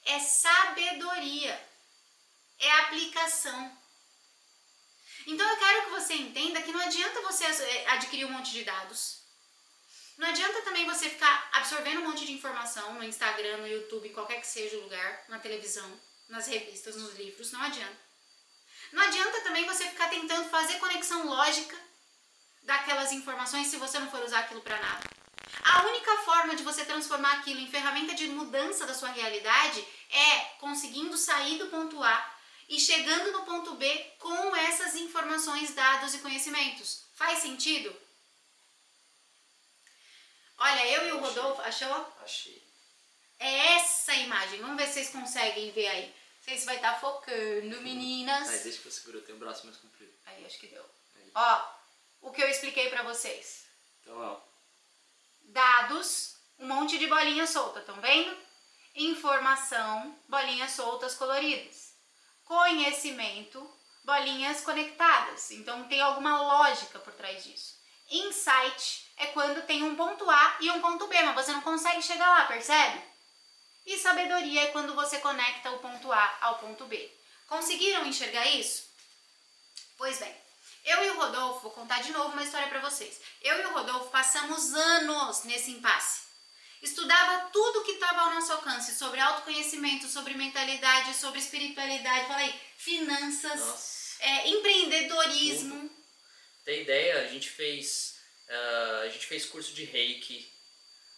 é 0.07 0.18
sabedoria, 0.18 1.68
é 2.59 2.70
aplicação. 2.80 3.78
Então 5.26 5.49
eu 5.49 5.57
quero 5.57 5.85
que 5.85 5.91
você 5.91 6.14
entenda 6.14 6.62
que 6.62 6.72
não 6.72 6.80
adianta 6.80 7.22
você 7.22 7.45
adquirir 7.89 8.26
um 8.26 8.32
monte 8.32 8.53
de 8.53 8.64
dados, 8.64 9.24
não 10.16 10.28
adianta 10.28 10.62
também 10.62 10.87
você 10.87 11.11
ficar 11.11 11.49
absorvendo 11.53 12.01
um 12.01 12.09
monte 12.09 12.24
de 12.24 12.32
informação 12.32 12.95
no 12.95 13.03
Instagram, 13.03 13.59
no 13.59 13.66
YouTube, 13.66 14.11
qualquer 14.11 14.41
que 14.41 14.47
seja 14.47 14.76
o 14.76 14.82
lugar, 14.82 15.24
na 15.28 15.39
televisão, 15.41 16.01
nas 16.28 16.47
revistas, 16.47 16.97
nos 16.97 17.14
livros, 17.16 17.51
não 17.51 17.61
adianta. 17.61 18.05
Não 18.93 19.03
adianta 19.03 19.41
também 19.41 19.66
você 19.66 19.89
ficar 19.89 20.09
tentando 20.09 20.49
fazer 20.51 20.78
conexão 20.78 21.26
lógica 21.26 21.76
daquelas 22.64 23.12
informações 23.12 23.68
se 23.68 23.76
você 23.76 23.98
não 23.98 24.10
for 24.10 24.22
usar 24.22 24.40
aquilo 24.40 24.60
para 24.60 24.80
nada. 24.80 25.08
A 25.62 25.86
única 25.86 26.16
forma 26.18 26.56
de 26.56 26.62
você 26.62 26.84
transformar 26.84 27.34
aquilo 27.34 27.60
em 27.60 27.70
ferramenta 27.70 28.14
de 28.14 28.26
mudança 28.28 28.86
da 28.86 28.94
sua 28.94 29.10
realidade 29.10 29.86
é 30.10 30.38
conseguindo 30.58 31.16
sair 31.16 31.58
do 31.58 31.68
ponto 31.68 32.02
A 32.02 32.34
e 32.68 32.78
chegando 32.80 33.32
no 33.32 33.44
ponto 33.44 33.74
B 33.74 34.12
com 34.18 34.56
essas 34.56 34.94
informações, 34.96 35.74
dados 35.74 36.14
e 36.14 36.18
conhecimentos. 36.18 37.04
Faz 37.14 37.38
sentido? 37.38 37.94
Olha, 40.58 40.86
eu 40.86 41.08
e 41.08 41.12
o 41.12 41.20
Rodolfo, 41.20 41.62
achou? 41.62 42.14
Achei. 42.22 42.62
É 43.38 43.74
essa 43.74 44.14
imagem. 44.14 44.60
Vamos 44.60 44.76
ver 44.76 44.86
se 44.86 44.94
vocês 44.94 45.10
conseguem 45.10 45.70
ver 45.72 45.86
aí. 45.88 46.06
Não 46.06 46.44
sei 46.44 46.58
se 46.58 46.66
vai 46.66 46.76
estar 46.76 47.00
focando, 47.00 47.80
meninas. 47.80 48.46
Mas 48.46 48.62
deixa 48.62 48.80
que 48.80 48.88
eu 48.88 48.92
seguro, 48.92 49.18
eu 49.18 49.24
tenho 49.24 49.36
o 49.36 49.40
braço 49.40 49.66
mais 49.66 49.78
comprido. 49.78 50.12
Aí, 50.26 50.44
acho 50.44 50.58
que 50.58 50.66
deu. 50.68 50.84
Ó, 51.34 51.74
o 52.24 52.32
que 52.32 52.42
eu 52.42 52.48
expliquei 52.48 52.88
pra 52.88 53.02
vocês. 53.02 53.64
Então. 54.00 54.42
Dados, 55.42 56.36
um 56.58 56.66
monte 56.66 56.98
de 56.98 57.06
bolinha 57.06 57.46
solta, 57.46 57.80
estão 57.80 58.00
vendo? 58.00 58.36
Informação, 58.96 60.18
bolinhas 60.28 60.72
soltas 60.72 61.14
coloridas. 61.14 61.94
Conhecimento, 62.44 63.70
bolinhas 64.04 64.62
conectadas. 64.62 65.50
Então 65.50 65.84
tem 65.84 66.00
alguma 66.00 66.40
lógica 66.40 66.98
por 66.98 67.12
trás 67.12 67.44
disso. 67.44 67.74
Insight 68.10 69.10
é 69.16 69.26
quando 69.26 69.66
tem 69.66 69.82
um 69.82 69.96
ponto 69.96 70.28
A 70.28 70.56
e 70.60 70.70
um 70.70 70.80
ponto 70.80 71.06
B, 71.06 71.22
mas 71.22 71.34
você 71.34 71.52
não 71.52 71.62
consegue 71.62 72.02
chegar 72.02 72.28
lá, 72.28 72.44
percebe? 72.46 73.02
E 73.86 73.98
sabedoria 73.98 74.62
é 74.62 74.66
quando 74.68 74.94
você 74.94 75.18
conecta 75.18 75.70
o 75.70 75.78
ponto 75.78 76.10
A 76.10 76.38
ao 76.40 76.58
ponto 76.58 76.84
B. 76.86 77.12
Conseguiram 77.46 78.06
enxergar 78.06 78.46
isso? 78.46 78.88
Pois 79.96 80.18
bem, 80.18 80.43
eu 80.85 81.05
e 81.05 81.11
o 81.11 81.16
Rodolfo, 81.16 81.62
vou 81.62 81.70
contar 81.72 82.03
de 82.03 82.12
novo 82.12 82.30
uma 82.30 82.45
história 82.45 82.68
para 82.68 82.80
vocês. 82.80 83.20
Eu 83.43 83.61
e 83.61 83.66
o 83.66 83.72
Rodolfo 83.72 84.11
passamos 84.11 84.74
anos 84.74 85.45
nesse 85.45 85.70
impasse. 85.70 86.24
Estudava 86.82 87.49
tudo 87.51 87.82
que 87.85 87.93
estava 87.93 88.20
ao 88.20 88.35
nosso 88.35 88.53
alcance 88.53 88.95
sobre 88.99 89.18
autoconhecimento, 89.18 90.07
sobre 90.07 90.35
mentalidade, 90.35 91.14
sobre 91.14 91.39
espiritualidade, 91.39 92.28
falei, 92.28 92.55
finanças, 92.76 94.16
é, 94.20 94.49
empreendedorismo. 94.49 95.91
Tem 96.62 96.82
ideia? 96.82 97.22
A 97.22 97.26
gente 97.28 97.49
fez. 97.49 98.16
ah, 98.49 99.01
a 99.05 99.09
gente 99.09 99.26
fez 99.26 99.47
curso 99.47 99.72
de 99.72 99.85
reiki. 99.85 100.53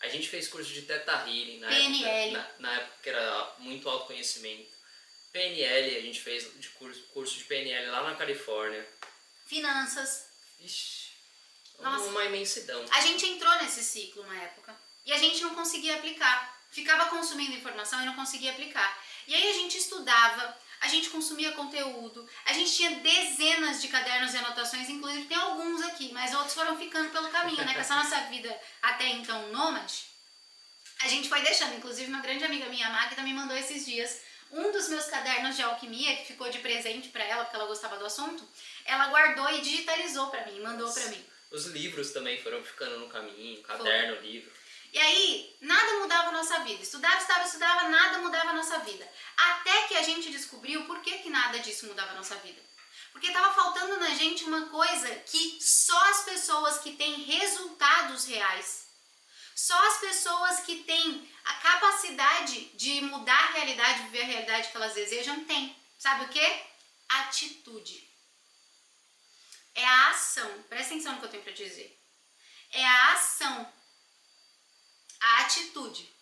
A 0.00 0.08
gente 0.08 0.28
fez 0.28 0.46
curso 0.46 0.72
de 0.72 0.82
Teta 0.82 1.12
Healing 1.26 1.58
na 1.58 1.68
PNL. 1.68 2.04
época, 2.04 2.54
na, 2.60 2.68
na 2.68 2.74
época 2.76 2.98
que 3.02 3.08
era 3.08 3.54
muito 3.58 3.88
autoconhecimento. 3.88 4.70
PNL, 5.32 5.96
a 5.96 6.00
gente 6.00 6.20
fez 6.20 6.48
de 6.60 6.68
curso, 6.70 7.02
curso 7.12 7.36
de 7.36 7.44
PNL 7.44 7.90
lá 7.90 8.02
na 8.02 8.14
Califórnia. 8.14 8.86
Finanças. 9.46 10.26
Ixi, 10.60 11.12
Nossa. 11.78 12.04
uma 12.06 12.24
imensidão. 12.24 12.84
A 12.90 13.00
gente 13.00 13.24
entrou 13.26 13.54
nesse 13.56 13.82
ciclo 13.82 14.22
uma 14.22 14.36
época 14.36 14.74
e 15.04 15.12
a 15.12 15.18
gente 15.18 15.40
não 15.42 15.54
conseguia 15.54 15.94
aplicar. 15.94 16.54
Ficava 16.70 17.06
consumindo 17.06 17.56
informação 17.56 18.02
e 18.02 18.06
não 18.06 18.14
conseguia 18.14 18.50
aplicar. 18.50 19.02
E 19.26 19.34
aí 19.34 19.50
a 19.50 19.54
gente 19.54 19.78
estudava, 19.78 20.58
a 20.80 20.88
gente 20.88 21.10
consumia 21.10 21.52
conteúdo, 21.52 22.28
a 22.44 22.52
gente 22.52 22.74
tinha 22.74 22.90
dezenas 22.96 23.80
de 23.80 23.88
cadernos 23.88 24.34
e 24.34 24.36
anotações, 24.36 24.88
inclusive 24.88 25.26
tem 25.26 25.36
alguns 25.36 25.82
aqui, 25.82 26.12
mas 26.12 26.34
outros 26.34 26.54
foram 26.54 26.76
ficando 26.76 27.10
pelo 27.10 27.28
caminho, 27.28 27.64
né? 27.64 27.72
Com 27.72 27.80
essa 27.80 27.96
nossa 27.96 28.20
vida 28.22 28.54
até 28.82 29.08
então 29.08 29.50
nômade, 29.52 30.06
a 31.00 31.08
gente 31.08 31.28
foi 31.28 31.40
deixando. 31.42 31.76
Inclusive, 31.76 32.10
uma 32.10 32.20
grande 32.20 32.44
amiga 32.44 32.66
minha, 32.66 32.88
a 32.88 32.90
Magda, 32.90 33.22
me 33.22 33.32
mandou 33.32 33.56
esses 33.56 33.84
dias 33.84 34.20
um 34.52 34.70
dos 34.70 34.88
meus 34.88 35.06
cadernos 35.06 35.56
de 35.56 35.62
alquimia, 35.62 36.16
que 36.16 36.26
ficou 36.26 36.48
de 36.48 36.58
presente 36.58 37.08
para 37.08 37.24
ela, 37.24 37.44
porque 37.44 37.56
ela 37.56 37.66
gostava 37.66 37.96
do 37.96 38.06
assunto. 38.06 38.46
Ela 38.86 39.08
guardou 39.08 39.50
e 39.50 39.60
digitalizou 39.60 40.28
para 40.30 40.46
mim, 40.46 40.60
mandou 40.60 40.92
para 40.92 41.06
mim. 41.06 41.24
Os 41.50 41.66
livros 41.66 42.12
também 42.12 42.42
foram 42.42 42.62
ficando 42.62 42.98
no 42.98 43.08
caminho, 43.08 43.62
caderno, 43.62 44.20
livro. 44.20 44.50
E 44.92 44.98
aí, 44.98 45.56
nada 45.60 45.98
mudava 45.98 46.28
a 46.28 46.32
nossa 46.32 46.60
vida. 46.60 46.82
Estudava, 46.82 47.16
estudava, 47.18 47.44
estudava, 47.44 47.88
nada 47.88 48.18
mudava 48.18 48.50
a 48.50 48.54
nossa 48.54 48.78
vida. 48.78 49.06
Até 49.36 49.82
que 49.88 49.96
a 49.96 50.02
gente 50.02 50.30
descobriu 50.30 50.84
por 50.86 51.00
que, 51.00 51.18
que 51.18 51.30
nada 51.30 51.58
disso 51.58 51.86
mudava 51.86 52.12
a 52.12 52.14
nossa 52.14 52.36
vida. 52.36 52.60
Porque 53.12 53.28
estava 53.28 53.52
faltando 53.54 53.98
na 53.98 54.10
gente 54.10 54.44
uma 54.44 54.68
coisa 54.68 55.14
que 55.26 55.58
só 55.60 55.98
as 56.10 56.24
pessoas 56.24 56.78
que 56.78 56.92
têm 56.96 57.22
resultados 57.22 58.26
reais, 58.26 58.88
só 59.54 59.78
as 59.88 59.98
pessoas 59.98 60.60
que 60.60 60.82
têm 60.82 61.30
a 61.44 61.54
capacidade 61.54 62.66
de 62.74 63.00
mudar 63.00 63.32
a 63.32 63.52
realidade, 63.52 64.02
viver 64.04 64.22
a 64.22 64.26
realidade 64.26 64.68
que 64.68 64.76
elas 64.76 64.94
desejam, 64.94 65.44
têm. 65.44 65.74
Sabe 65.98 66.24
o 66.24 66.28
que? 66.28 66.62
Atitude. 67.08 68.06
É 69.76 69.86
a 69.86 70.10
ação. 70.10 70.62
Presta 70.64 70.92
atenção 70.94 71.12
no 71.12 71.18
que 71.20 71.26
eu 71.26 71.30
tenho 71.30 71.42
para 71.42 71.52
dizer. 71.52 71.96
É 72.72 72.84
a 72.84 73.12
ação 73.12 73.72
a 75.20 75.40
atitude 75.42 76.12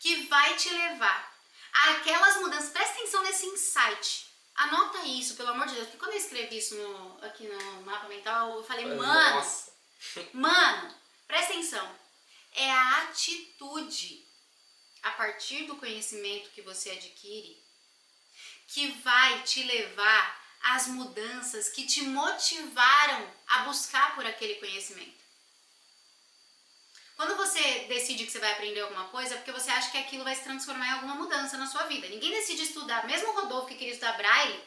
que 0.00 0.26
vai 0.26 0.54
te 0.56 0.68
levar 0.70 1.34
àquelas 1.72 2.36
mudanças. 2.36 2.70
Presta 2.70 2.94
atenção 2.94 3.22
nesse 3.22 3.46
insight. 3.46 4.26
Anota 4.54 4.98
isso, 5.06 5.34
pelo 5.34 5.50
amor 5.50 5.66
de 5.66 5.74
Deus, 5.74 5.86
porque 5.86 5.98
quando 5.98 6.12
eu 6.12 6.18
escrevi 6.18 6.58
isso 6.58 6.74
no- 6.76 7.24
aqui 7.24 7.46
no 7.48 7.82
mapa 7.82 8.06
mental, 8.08 8.56
eu 8.56 8.64
falei, 8.64 8.84
mano, 8.86 9.02
Nossa. 9.36 9.72
mano, 10.32 10.94
presta 11.26 11.52
atenção. 11.52 11.98
É 12.52 12.70
a 12.70 13.02
atitude 13.02 14.24
a 15.02 15.10
partir 15.12 15.64
do 15.66 15.76
conhecimento 15.76 16.50
que 16.50 16.62
você 16.62 16.90
adquire 16.92 17.62
que 18.68 18.88
vai 19.02 19.42
te 19.42 19.62
levar 19.64 20.43
às 20.64 20.86
mudanças 20.86 21.68
que 21.68 21.86
te 21.86 22.02
motivaram 22.02 23.30
a 23.46 23.58
buscar 23.64 24.14
por 24.14 24.24
aquele 24.26 24.54
conhecimento. 24.56 25.24
Quando 27.16 27.36
você 27.36 27.84
decide 27.88 28.24
que 28.24 28.32
você 28.32 28.40
vai 28.40 28.52
aprender 28.52 28.80
alguma 28.80 29.08
coisa, 29.08 29.34
é 29.34 29.36
porque 29.36 29.52
você 29.52 29.70
acha 29.70 29.90
que 29.90 29.98
aquilo 29.98 30.24
vai 30.24 30.34
se 30.34 30.42
transformar 30.42 30.86
em 30.86 30.92
alguma 30.92 31.14
mudança 31.14 31.56
na 31.56 31.66
sua 31.66 31.84
vida. 31.84 32.08
Ninguém 32.08 32.32
decide 32.32 32.64
estudar, 32.64 33.06
mesmo 33.06 33.28
o 33.28 33.34
Rodolfo 33.34 33.68
que 33.68 33.76
queria 33.76 33.92
estudar 33.92 34.16
Braille, 34.16 34.60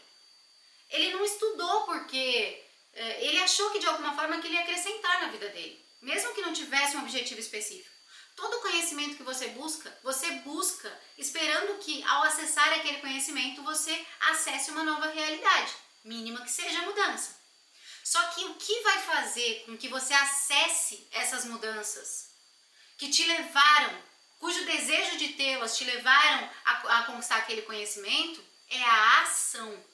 ele 0.90 1.12
não 1.12 1.26
estudou 1.26 1.82
porque 1.82 2.64
eh, 2.94 3.26
ele 3.26 3.40
achou 3.40 3.70
que 3.72 3.80
de 3.80 3.88
alguma 3.88 4.16
forma 4.16 4.38
aquilo 4.38 4.54
ia 4.54 4.62
acrescentar 4.62 5.22
na 5.22 5.28
vida 5.28 5.50
dele, 5.50 5.84
mesmo 6.02 6.34
que 6.34 6.42
não 6.42 6.54
tivesse 6.54 6.96
um 6.96 7.02
objetivo 7.02 7.42
específico. 7.42 7.98
Todo 8.36 8.62
conhecimento 8.62 9.18
que 9.18 9.24
você 9.24 9.48
busca, 9.50 9.96
você 10.04 10.30
busca 10.46 11.02
esperando 11.18 11.80
que 11.80 12.02
ao 12.04 12.24
acessar 12.24 12.72
aquele 12.72 13.00
conhecimento 13.00 13.64
você 13.64 14.06
acesse 14.30 14.72
uma 14.72 14.84
nova 14.84 15.08
realidade, 15.08 15.74
mínima 16.08 16.42
que 16.42 16.52
seja 16.52 16.80
a 16.80 16.86
mudança. 16.86 17.38
Só 18.04 18.22
que 18.30 18.46
o 18.46 18.56
que 18.56 18.80
vai 18.82 19.02
fazer 19.02 19.64
com 19.66 19.78
que 19.78 19.90
você 19.90 20.14
acesse 20.14 21.08
essas 21.12 21.46
mudanças 21.46 22.30
que 22.98 23.10
te 23.10 23.26
levaram, 23.26 24.02
cujo 24.40 24.66
desejo 24.66 25.18
de 25.18 25.30
tê-las 25.34 25.78
te 25.78 25.84
levaram 25.84 26.50
a, 26.66 27.00
a 27.00 27.04
conquistar 27.04 27.38
aquele 27.38 27.64
conhecimento, 27.64 28.44
é 28.70 28.82
a 28.82 29.22
ação. 29.22 29.86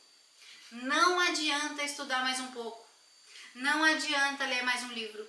Não 0.72 1.20
adianta 1.20 1.84
estudar 1.84 2.24
mais 2.24 2.40
um 2.40 2.52
pouco. 2.52 2.84
Não 3.56 3.84
adianta 3.84 4.46
ler 4.46 4.64
mais 4.64 4.84
um 4.84 4.92
livro. 4.92 5.28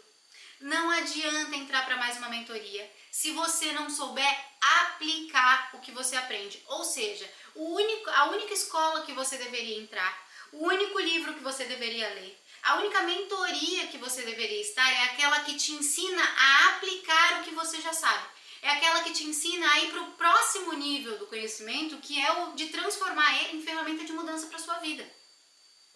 Não 0.61 0.91
adianta 0.91 1.57
entrar 1.57 1.85
para 1.85 1.97
mais 1.97 2.17
uma 2.17 2.29
mentoria 2.29 2.91
se 3.11 3.31
você 3.33 3.73
não 3.73 3.91
souber 3.91 4.45
aplicar 4.81 5.71
o 5.75 5.81
que 5.81 5.93
você 5.93 6.17
aprende. 6.17 6.63
Ou 6.67 6.85
seja, 6.85 7.31
único, 7.55 8.11
a 8.11 8.31
única 8.31 8.55
escola 8.55 9.05
que 9.05 9.13
você 9.13 9.37
deveria 9.37 9.79
entrar, 9.79 10.13
o 10.59 10.65
único 10.67 10.99
livro 11.01 11.35
que 11.35 11.43
você 11.43 11.65
deveria 11.65 12.09
ler, 12.11 12.39
a 12.63 12.77
única 12.77 13.03
mentoria 13.03 13.87
que 13.89 13.99
você 13.99 14.23
deveria 14.23 14.61
estar 14.61 14.91
é 14.91 15.05
aquela 15.05 15.41
que 15.41 15.55
te 15.57 15.73
ensina 15.73 16.23
a 16.23 16.69
aplicar 16.71 17.41
o 17.41 17.45
que 17.45 17.51
você 17.55 17.81
já 17.81 17.93
sabe. 17.93 18.25
É 18.63 18.71
aquela 18.71 19.03
que 19.03 19.13
te 19.13 19.25
ensina 19.25 19.71
a 19.71 19.79
ir 19.81 19.91
para 19.91 20.01
o 20.03 20.13
próximo 20.13 20.73
nível 20.73 21.19
do 21.19 21.27
conhecimento, 21.27 21.99
que 21.99 22.19
é 22.19 22.33
o 22.33 22.53
de 22.55 22.69
transformar 22.69 23.43
ele 23.43 23.59
em 23.59 23.63
ferramenta 23.63 24.05
de 24.05 24.13
mudança 24.13 24.47
para 24.47 24.59
sua 24.59 24.79
vida. 24.79 25.05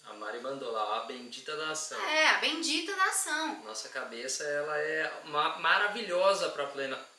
A 0.04 0.12
Mari 0.14 0.40
mandou 0.40 0.70
lá, 0.72 0.98
a 0.98 1.00
bendita 1.04 1.56
da 1.56 1.70
ação. 1.70 1.98
É, 2.06 2.28
a 2.28 2.38
bendita 2.38 2.94
da 2.94 3.04
ação. 3.04 3.62
Nossa 3.64 3.88
cabeça, 3.90 4.42
ela 4.44 4.78
é 4.78 5.22
ma- 5.24 5.58
maravilhosa 5.58 6.50
para 6.50 6.66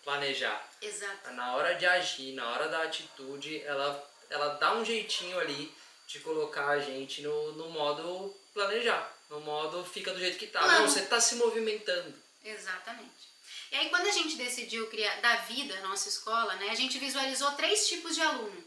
planejar. 0.03 0.67
Exato. 0.81 1.31
Na 1.31 1.55
hora 1.55 1.73
de 1.75 1.85
agir, 1.85 2.33
na 2.33 2.47
hora 2.49 2.67
da 2.67 2.83
atitude, 2.83 3.61
ela, 3.63 4.07
ela 4.29 4.49
dá 4.55 4.73
um 4.73 4.83
jeitinho 4.85 5.39
ali 5.39 5.71
de 6.09 6.19
colocar 6.21 6.69
a 6.69 6.79
gente 6.79 7.21
no, 7.21 7.51
no 7.51 7.69
modo 7.69 8.35
planejar. 8.51 9.15
No 9.29 9.39
modo 9.41 9.85
fica 9.85 10.11
do 10.11 10.19
jeito 10.19 10.39
que 10.39 10.47
tá. 10.47 10.59
Não, 10.65 10.89
você 10.89 11.03
tá 11.03 11.21
se 11.21 11.35
movimentando. 11.35 12.15
Exatamente. 12.43 13.29
E 13.71 13.75
aí, 13.75 13.89
quando 13.91 14.07
a 14.07 14.11
gente 14.11 14.35
decidiu 14.35 14.87
criar 14.87 15.21
da 15.21 15.35
vida 15.41 15.77
a 15.77 15.87
nossa 15.87 16.09
escola, 16.09 16.55
né, 16.55 16.69
a 16.71 16.75
gente 16.75 16.97
visualizou 16.97 17.51
três 17.51 17.87
tipos 17.87 18.15
de 18.15 18.21
aluno 18.21 18.63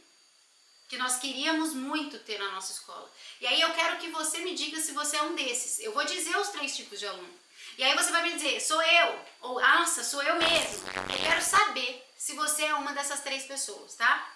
que 0.88 0.96
nós 0.96 1.16
queríamos 1.16 1.74
muito 1.74 2.18
ter 2.20 2.38
na 2.38 2.52
nossa 2.52 2.70
escola. 2.70 3.10
E 3.40 3.46
aí 3.46 3.60
eu 3.60 3.72
quero 3.72 3.96
que 3.96 4.10
você 4.10 4.38
me 4.38 4.54
diga 4.54 4.78
se 4.80 4.92
você 4.92 5.16
é 5.16 5.22
um 5.22 5.34
desses. 5.34 5.80
Eu 5.80 5.90
vou 5.90 6.04
dizer 6.04 6.36
os 6.36 6.50
três 6.50 6.76
tipos 6.76 7.00
de 7.00 7.06
aluno. 7.06 7.34
E 7.76 7.82
aí 7.82 7.96
você 7.96 8.12
vai 8.12 8.22
me 8.22 8.34
dizer, 8.34 8.60
sou 8.60 8.80
eu, 8.80 9.18
ou 9.40 9.60
nossa, 9.60 10.04
sou 10.04 10.22
eu 10.22 10.36
mesmo. 10.36 10.86
Eu 11.10 11.18
quero 11.18 11.42
saber 11.42 12.06
se 12.16 12.34
você 12.34 12.64
é 12.64 12.74
uma 12.74 12.92
dessas 12.92 13.20
três 13.20 13.44
pessoas, 13.44 13.94
tá? 13.94 14.32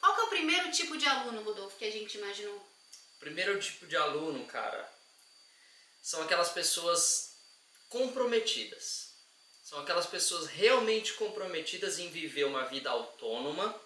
Qual 0.00 0.14
que 0.14 0.20
é 0.20 0.24
o 0.24 0.28
primeiro 0.28 0.70
tipo 0.70 0.96
de 0.96 1.06
aluno, 1.06 1.42
Rodolfo, 1.42 1.76
que 1.76 1.84
a 1.84 1.92
gente 1.92 2.16
imaginou? 2.18 2.66
Primeiro 3.18 3.60
tipo 3.60 3.86
de 3.86 3.96
aluno, 3.96 4.46
cara, 4.46 4.90
são 6.02 6.22
aquelas 6.22 6.48
pessoas 6.48 7.36
comprometidas. 7.88 9.10
São 9.62 9.78
aquelas 9.80 10.06
pessoas 10.06 10.48
realmente 10.48 11.12
comprometidas 11.12 11.98
em 11.98 12.08
viver 12.10 12.44
uma 12.44 12.64
vida 12.64 12.90
autônoma, 12.90 13.78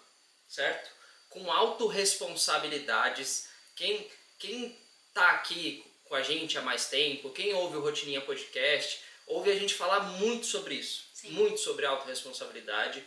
certo? 0.47 0.89
Com 1.29 1.51
autorresponsabilidades. 1.51 3.47
Quem, 3.75 4.09
quem 4.39 4.79
tá 5.13 5.31
aqui 5.31 5.85
com 6.05 6.15
a 6.15 6.23
gente 6.23 6.57
há 6.57 6.61
mais 6.61 6.87
tempo, 6.87 7.31
quem 7.31 7.53
ouve 7.53 7.77
o 7.77 7.81
Rotininha 7.81 8.21
Podcast, 8.21 8.99
ouve 9.27 9.51
a 9.51 9.55
gente 9.55 9.73
falar 9.73 9.99
muito 9.99 10.45
sobre 10.45 10.75
isso. 10.75 11.05
Sim. 11.13 11.31
Muito 11.31 11.59
sobre 11.59 11.85
autorresponsabilidade. 11.85 12.99
Uh, 12.99 13.05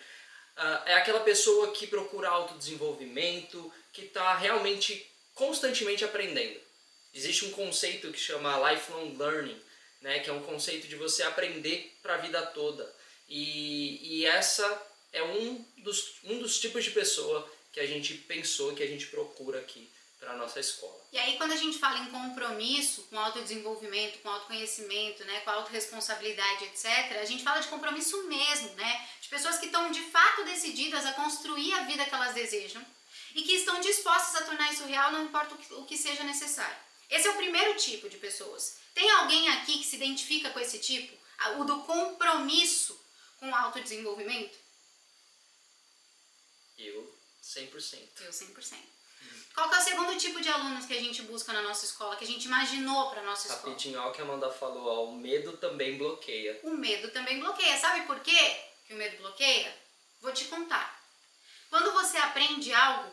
é 0.86 0.94
aquela 0.94 1.20
pessoa 1.20 1.72
que 1.72 1.86
procura 1.86 2.28
autodesenvolvimento, 2.28 3.72
que 3.92 4.02
está 4.02 4.36
realmente 4.36 5.06
constantemente 5.34 6.04
aprendendo. 6.04 6.61
Existe 7.14 7.44
um 7.46 7.50
conceito 7.52 8.11
que 8.12 8.18
chama 8.18 8.72
lifelong 8.72 9.16
learning, 9.16 9.61
né, 10.00 10.18
que 10.20 10.30
é 10.30 10.32
um 10.32 10.42
conceito 10.42 10.86
de 10.86 10.96
você 10.96 11.22
aprender 11.22 11.96
para 12.02 12.14
a 12.14 12.18
vida 12.18 12.42
toda. 12.42 12.92
E, 13.28 14.20
e 14.20 14.26
essa 14.26 14.66
é 15.12 15.22
um 15.22 15.64
dos, 15.78 16.14
um 16.24 16.38
dos 16.38 16.59
tipos 16.59 16.84
de 16.84 16.90
pessoa 16.90 17.48
que 17.72 17.80
a 17.80 17.86
gente 17.86 18.14
pensou, 18.14 18.74
que 18.74 18.82
a 18.82 18.86
gente 18.86 19.06
procura 19.06 19.61
aqui 19.61 19.88
para 20.18 20.32
a 20.32 20.36
nossa 20.36 20.58
escola. 20.60 20.98
E 21.12 21.18
aí 21.18 21.36
quando 21.36 21.52
a 21.52 21.56
gente 21.56 21.78
fala 21.78 21.98
em 21.98 22.10
compromisso 22.10 23.02
com 23.04 23.18
autodesenvolvimento, 23.18 24.18
com 24.18 24.28
autoconhecimento, 24.28 25.24
né, 25.24 25.40
com 25.40 25.50
autorresponsabilidade, 25.50 26.64
etc., 26.64 27.18
a 27.20 27.24
gente 27.24 27.44
fala 27.44 27.60
de 27.60 27.68
compromisso 27.68 28.24
mesmo, 28.24 28.70
né? 28.74 29.08
De 29.20 29.28
pessoas 29.28 29.58
que 29.58 29.66
estão 29.66 29.90
de 29.90 30.02
fato 30.02 30.44
decididas 30.44 31.06
a 31.06 31.12
construir 31.12 31.72
a 31.74 31.84
vida 31.84 32.04
que 32.04 32.14
elas 32.14 32.34
desejam 32.34 32.84
e 33.34 33.42
que 33.42 33.52
estão 33.52 33.80
dispostas 33.80 34.42
a 34.42 34.44
tornar 34.46 34.72
isso 34.72 34.84
real, 34.84 35.12
não 35.12 35.24
importa 35.24 35.54
o 35.54 35.58
que, 35.58 35.74
o 35.74 35.84
que 35.84 35.96
seja 35.96 36.24
necessário. 36.24 36.76
Esse 37.08 37.26
é 37.26 37.30
o 37.30 37.36
primeiro 37.36 37.74
tipo 37.78 38.08
de 38.08 38.18
pessoas. 38.18 38.78
Tem 38.94 39.08
alguém 39.12 39.48
aqui 39.50 39.78
que 39.78 39.84
se 39.84 39.96
identifica 39.96 40.50
com 40.50 40.60
esse 40.60 40.78
tipo? 40.78 41.16
O 41.58 41.64
do 41.64 41.80
compromisso 41.82 42.98
com 43.38 43.48
o 43.48 43.54
autodesenvolvimento? 43.54 44.58
Eu, 46.76 47.14
100%. 47.42 48.20
Eu, 48.20 48.30
100%. 48.30 48.97
Qual 49.55 49.72
é 49.72 49.78
o 49.78 49.82
segundo 49.82 50.16
tipo 50.16 50.40
de 50.40 50.49
alunos 50.49 50.86
que 50.86 50.94
a 50.94 51.01
gente 51.01 51.22
busca 51.22 51.53
na 51.53 51.62
nossa 51.62 51.84
escola, 51.84 52.16
que 52.16 52.24
a 52.24 52.26
gente 52.26 52.44
imaginou 52.44 53.11
para 53.11 53.22
nossa 53.22 53.49
escola? 53.49 53.72
Rapidinho, 53.72 54.01
ao 54.01 54.12
que 54.12 54.20
a 54.20 54.24
Amanda 54.24 54.51
falou, 54.51 54.86
ó, 54.86 55.05
o 55.07 55.16
medo 55.16 55.57
também 55.57 55.99
bloqueia. 55.99 56.61
O 56.62 56.70
medo 56.70 57.11
também 57.11 57.40
bloqueia. 57.40 57.76
Sabe 57.76 58.07
por 58.07 58.20
quê 58.20 58.57
que 58.86 58.94
o 58.94 58.96
medo 58.96 59.16
bloqueia? 59.18 59.74
Vou 60.20 60.32
te 60.32 60.44
contar. 60.44 60.99
Quando 61.70 61.92
você 61.92 62.16
aprende 62.18 62.72
algo, 62.72 63.12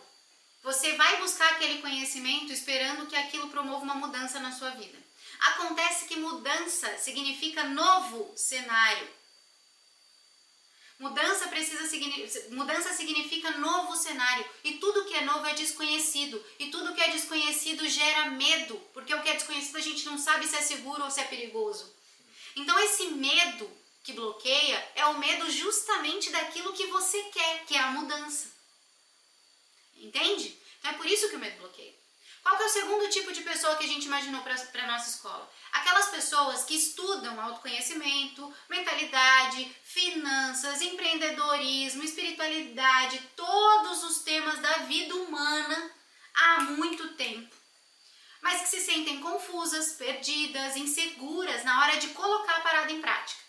você 0.63 0.93
vai 0.93 1.17
buscar 1.17 1.51
aquele 1.51 1.81
conhecimento 1.81 2.51
esperando 2.51 3.05
que 3.07 3.15
aquilo 3.15 3.49
promova 3.49 3.83
uma 3.83 3.95
mudança 3.95 4.39
na 4.39 4.51
sua 4.51 4.71
vida. 4.71 4.97
Acontece 5.39 6.05
que 6.05 6.15
mudança 6.15 6.97
significa 6.97 7.63
novo 7.65 8.33
cenário. 8.35 9.07
Mudança 10.97 11.49
precisa 11.49 11.85
mudança 12.51 12.93
significa 12.93 13.51
novo 13.51 13.95
cenário 13.97 14.45
e 14.63 14.77
tudo 14.77 15.03
que 15.03 15.13
é 15.13 15.25
novo 15.25 15.45
é 15.45 15.53
desconhecido 15.53 16.41
e 16.57 16.67
tudo 16.71 16.93
que 16.93 17.01
é 17.01 17.11
desconhecido 17.11 17.87
gera 17.87 18.31
medo, 18.31 18.77
porque 18.93 19.13
o 19.13 19.21
que 19.21 19.29
é 19.29 19.33
desconhecido 19.33 19.75
a 19.75 19.81
gente 19.81 20.05
não 20.05 20.17
sabe 20.17 20.47
se 20.47 20.55
é 20.55 20.61
seguro 20.61 21.03
ou 21.03 21.11
se 21.11 21.19
é 21.19 21.25
perigoso. 21.25 21.93
Então 22.55 22.79
esse 22.79 23.07
medo 23.07 23.69
que 24.03 24.13
bloqueia 24.13 24.91
é 24.95 25.05
o 25.07 25.17
medo 25.17 25.51
justamente 25.51 26.29
daquilo 26.29 26.71
que 26.71 26.87
você 26.87 27.21
quer, 27.23 27.65
que 27.65 27.75
é 27.75 27.79
a 27.79 27.91
mudança. 27.91 28.47
Entende? 29.97 30.57
Então 30.79 30.91
é 30.91 30.93
por 30.93 31.05
isso 31.07 31.27
que 31.29 31.35
o 31.35 31.39
medo 31.39 31.57
bloqueia. 31.57 31.93
Qual 32.45 32.57
que 32.57 32.61
é 32.61 32.65
o 32.67 32.69
segundo 32.69 33.09
tipo 33.09 33.33
de 33.33 33.41
pessoa 33.41 33.75
que 33.75 33.85
a 33.85 33.87
gente 33.87 34.05
imaginou 34.05 34.39
para 34.43 34.53
a 34.53 34.87
nossa 34.87 35.09
escola? 35.09 35.51
Aquelas 35.71 36.09
pessoas 36.09 36.63
que 36.63 36.75
estudam 36.75 37.41
autoconhecimento, 37.41 38.53
mentalidade, 38.69 39.75
finanças, 39.81 40.79
empreendedorismo, 40.79 42.03
espiritualidade, 42.03 43.19
todos 43.35 44.03
os 44.03 44.19
temas 44.19 44.59
da 44.59 44.77
vida 44.83 45.15
humana 45.15 45.91
há 46.35 46.61
muito 46.61 47.15
tempo. 47.15 47.55
Mas 48.43 48.61
que 48.61 48.67
se 48.67 48.81
sentem 48.81 49.19
confusas, 49.21 49.93
perdidas, 49.93 50.75
inseguras 50.75 51.63
na 51.63 51.81
hora 51.81 51.97
de 51.97 52.09
colocar 52.09 52.57
a 52.57 52.61
parada 52.61 52.91
em 52.91 53.01
prática. 53.01 53.41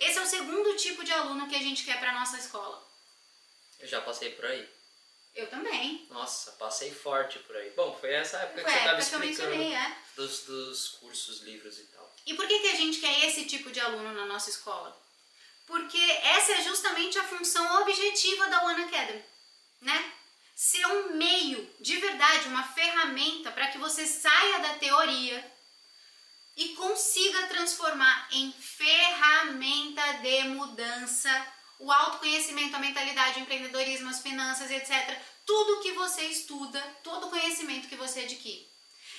Esse 0.00 0.18
é 0.18 0.20
o 0.20 0.26
segundo 0.26 0.76
tipo 0.76 1.04
de 1.04 1.12
aluno 1.12 1.46
que 1.46 1.54
a 1.54 1.62
gente 1.62 1.84
quer 1.84 2.00
para 2.00 2.12
nossa 2.12 2.38
escola. 2.38 2.84
Eu 3.78 3.86
já 3.86 4.00
passei 4.00 4.30
por 4.30 4.46
aí. 4.46 4.81
Eu 5.34 5.48
também. 5.48 6.06
Nossa, 6.10 6.52
passei 6.52 6.92
forte 6.92 7.38
por 7.40 7.56
aí. 7.56 7.70
Bom, 7.70 7.96
foi 7.98 8.12
essa 8.12 8.38
época 8.38 8.62
Foi 8.62 8.64
que 8.64 8.70
você 8.70 8.78
estava 8.78 9.00
explicando 9.00 9.26
mencionei, 9.26 9.74
é. 9.74 9.96
dos, 10.14 10.40
dos 10.44 10.88
cursos, 10.88 11.40
livros 11.40 11.78
e 11.78 11.84
tal. 11.84 12.14
E 12.26 12.34
por 12.34 12.46
que, 12.46 12.58
que 12.58 12.68
a 12.68 12.76
gente 12.76 13.00
quer 13.00 13.26
esse 13.26 13.46
tipo 13.46 13.70
de 13.70 13.80
aluno 13.80 14.12
na 14.12 14.26
nossa 14.26 14.50
escola? 14.50 14.94
Porque 15.66 15.98
essa 15.98 16.52
é 16.52 16.62
justamente 16.62 17.18
a 17.18 17.24
função 17.24 17.80
objetiva 17.80 18.48
da 18.48 18.64
One 18.64 18.84
Academy, 18.84 19.24
né? 19.80 20.12
Ser 20.54 20.84
um 20.86 21.14
meio, 21.14 21.74
de 21.80 21.96
verdade, 21.96 22.48
uma 22.48 22.62
ferramenta 22.62 23.50
para 23.50 23.68
que 23.68 23.78
você 23.78 24.06
saia 24.06 24.58
da 24.58 24.74
teoria 24.74 25.52
e 26.56 26.70
consiga 26.70 27.46
transformar 27.46 28.28
em 28.32 28.52
ferramenta 28.52 30.02
de 30.18 30.44
mudança 30.44 31.51
o 31.82 31.90
autoconhecimento, 31.90 32.76
a 32.76 32.78
mentalidade, 32.78 33.40
o 33.40 33.42
empreendedorismo, 33.42 34.08
as 34.08 34.20
finanças, 34.20 34.70
etc. 34.70 35.18
Tudo 35.44 35.80
que 35.82 35.92
você 35.92 36.22
estuda, 36.22 36.80
todo 37.02 37.28
conhecimento 37.28 37.88
que 37.88 37.96
você 37.96 38.20
adquire. 38.20 38.70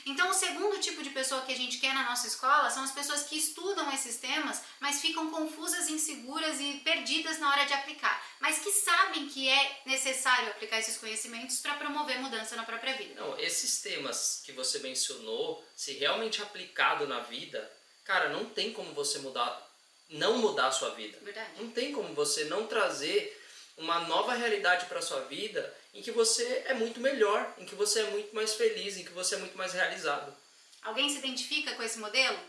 Então, 0.05 0.30
o 0.30 0.34
segundo 0.34 0.80
tipo 0.80 1.03
de 1.03 1.09
pessoa 1.11 1.41
que 1.41 1.51
a 1.53 1.55
gente 1.55 1.78
quer 1.78 1.93
na 1.93 2.03
nossa 2.03 2.28
escola 2.28 2.70
são 2.70 2.84
as 2.84 2.91
pessoas 2.91 3.24
que 3.24 3.38
estudam 3.38 3.91
esses 3.93 4.18
temas, 4.18 4.61
mas 4.80 5.01
ficam 5.01 5.30
confusas, 5.30 5.89
inseguras 5.89 6.59
e 6.59 6.82
perdidas 6.84 7.39
na 7.39 7.49
hora 7.49 7.66
de 7.66 7.74
aplicar, 7.74 8.22
mas 8.39 8.59
que 8.59 8.72
sabem 8.72 9.28
que 9.28 9.47
é 9.47 9.82
necessário 9.86 10.49
aplicar 10.49 10.80
esses 10.80 10.97
conhecimentos 10.97 11.59
para 11.59 11.76
promover 11.76 12.20
mudança 12.20 12.55
na 12.55 12.64
própria 12.64 12.95
vida. 12.95 13.20
Não, 13.20 13.39
esses 13.39 13.82
temas 13.82 14.41
que 14.45 14.51
você 14.51 14.80
mencionou, 14.80 15.66
se 15.76 15.93
realmente 15.93 16.41
aplicado 16.41 17.07
na 17.07 17.20
vida, 17.20 17.72
cara, 18.03 18.30
não 18.30 18.45
tem 18.45 18.74
como 18.74 18.93
você 18.93 19.20
mudar, 19.20 19.72
não 20.14 20.38
mudar 20.38 20.68
a 20.68 20.72
sua 20.72 20.91
vida. 20.91 21.18
Verdade. 21.22 21.61
Não 21.61 21.70
tem 21.72 21.91
como 21.91 22.14
você 22.14 22.45
não 22.45 22.68
trazer 22.68 23.39
uma 23.78 24.01
nova 24.01 24.34
realidade 24.34 24.86
para 24.86 25.01
sua 25.01 25.22
vida 25.22 25.76
em 25.93 26.01
que 26.01 26.11
você 26.11 26.64
é 26.68 26.74
muito 26.74 26.99
melhor, 26.99 27.53
em 27.57 27.66
que 27.66 27.76
você 27.76 28.01
é 28.01 28.09
muito 28.11 28.34
mais 28.34 28.53
feliz, 28.53 28.97
em 28.97 29.03
que 29.03 29.11
você 29.11 29.36
é 29.36 29.39
muito 29.39 29.57
mais 29.57 29.74
realizado. 29.74 30.36
Alguém 30.84 31.09
se 31.09 31.18
identifica 31.18 31.74
com 31.74 31.84
esse 31.84 31.97
modelo? 31.97 32.39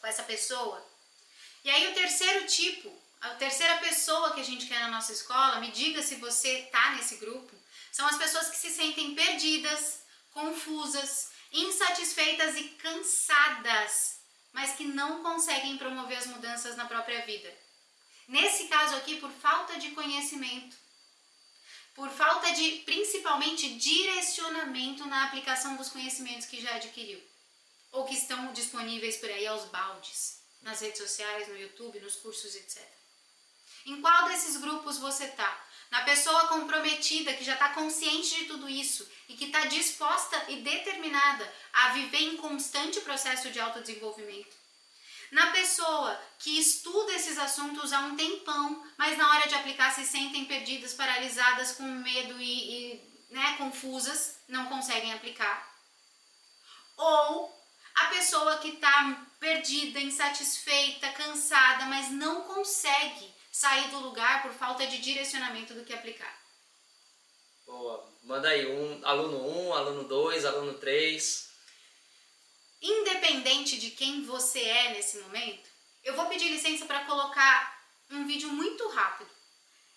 Com 0.00 0.06
essa 0.06 0.22
pessoa? 0.22 0.84
E 1.64 1.70
aí 1.70 1.88
o 1.88 1.94
terceiro 1.94 2.46
tipo, 2.46 2.92
a 3.20 3.30
terceira 3.30 3.76
pessoa 3.78 4.32
que 4.32 4.40
a 4.40 4.44
gente 4.44 4.66
quer 4.66 4.80
na 4.80 4.88
nossa 4.88 5.12
escola, 5.12 5.60
me 5.60 5.70
diga 5.70 6.02
se 6.02 6.16
você 6.16 6.60
está 6.60 6.94
nesse 6.94 7.16
grupo, 7.16 7.54
são 7.92 8.06
as 8.06 8.18
pessoas 8.18 8.48
que 8.48 8.56
se 8.56 8.70
sentem 8.70 9.14
perdidas, 9.14 10.00
confusas, 10.32 11.30
insatisfeitas 11.52 12.56
e 12.56 12.64
cansadas, 12.70 14.15
mas 14.56 14.74
que 14.74 14.84
não 14.84 15.22
conseguem 15.22 15.76
promover 15.76 16.16
as 16.16 16.26
mudanças 16.26 16.76
na 16.76 16.86
própria 16.86 17.20
vida. 17.26 17.54
Nesse 18.26 18.68
caso 18.68 18.96
aqui, 18.96 19.16
por 19.16 19.30
falta 19.30 19.78
de 19.78 19.90
conhecimento, 19.90 20.74
por 21.94 22.08
falta 22.08 22.50
de, 22.52 22.78
principalmente, 22.86 23.74
direcionamento 23.74 25.04
na 25.04 25.24
aplicação 25.24 25.76
dos 25.76 25.90
conhecimentos 25.90 26.46
que 26.46 26.62
já 26.62 26.74
adquiriu 26.74 27.22
ou 27.92 28.06
que 28.06 28.14
estão 28.14 28.50
disponíveis 28.54 29.18
por 29.18 29.28
aí 29.28 29.46
aos 29.46 29.66
baldes, 29.66 30.40
nas 30.62 30.80
redes 30.80 31.02
sociais, 31.02 31.48
no 31.48 31.58
YouTube, 31.58 32.00
nos 32.00 32.16
cursos, 32.16 32.54
etc. 32.54 32.82
Em 33.84 34.00
qual 34.00 34.26
desses 34.28 34.56
grupos 34.56 34.96
você 34.96 35.26
está? 35.26 35.65
Na 35.90 36.02
pessoa 36.02 36.48
comprometida 36.48 37.32
que 37.34 37.44
já 37.44 37.54
está 37.54 37.70
consciente 37.70 38.34
de 38.34 38.44
tudo 38.46 38.68
isso 38.68 39.08
e 39.28 39.34
que 39.34 39.46
está 39.46 39.66
disposta 39.66 40.44
e 40.48 40.56
determinada 40.56 41.52
a 41.72 41.90
viver 41.90 42.22
em 42.22 42.36
constante 42.36 43.00
processo 43.00 43.50
de 43.50 43.60
autodesenvolvimento 43.60 44.66
na 45.30 45.50
pessoa 45.50 46.20
que 46.38 46.58
estuda 46.58 47.12
esses 47.12 47.38
assuntos 47.38 47.92
há 47.92 48.00
um 48.00 48.16
tempão, 48.16 48.84
mas 48.96 49.18
na 49.18 49.28
hora 49.30 49.48
de 49.48 49.54
aplicar 49.54 49.92
se 49.92 50.06
sentem 50.06 50.44
perdidas, 50.44 50.94
paralisadas, 50.94 51.72
com 51.72 51.82
medo 51.82 52.40
e, 52.40 52.94
e 52.94 53.24
né, 53.30 53.54
confusas, 53.58 54.38
não 54.48 54.66
conseguem 54.66 55.12
aplicar. 55.12 55.74
Ou 56.96 57.54
a 57.96 58.04
pessoa 58.06 58.58
que 58.58 58.68
está 58.68 59.26
perdida, 59.40 60.00
insatisfeita, 60.00 61.12
cansada, 61.12 61.86
mas 61.86 62.10
não 62.10 62.42
consegue 62.42 63.34
sair 63.58 63.88
do 63.88 64.00
lugar 64.00 64.42
por 64.42 64.52
falta 64.52 64.86
de 64.86 64.98
direcionamento 64.98 65.72
do 65.72 65.82
que 65.82 65.94
aplicar. 65.94 66.38
Boa. 67.64 68.06
Manda 68.22 68.50
aí, 68.50 68.66
um, 68.66 69.00
aluno 69.02 69.38
1, 69.38 69.68
um, 69.68 69.74
aluno 69.74 70.04
2, 70.04 70.44
aluno 70.44 70.74
3 70.74 71.46
independente 72.82 73.78
de 73.78 73.90
quem 73.92 74.22
você 74.24 74.60
é 74.60 74.92
nesse 74.92 75.18
momento, 75.20 75.68
eu 76.04 76.14
vou 76.14 76.26
pedir 76.26 76.50
licença 76.50 76.84
para 76.84 77.06
colocar 77.06 77.82
um 78.10 78.26
vídeo 78.26 78.50
muito 78.50 78.86
rápido 78.88 79.30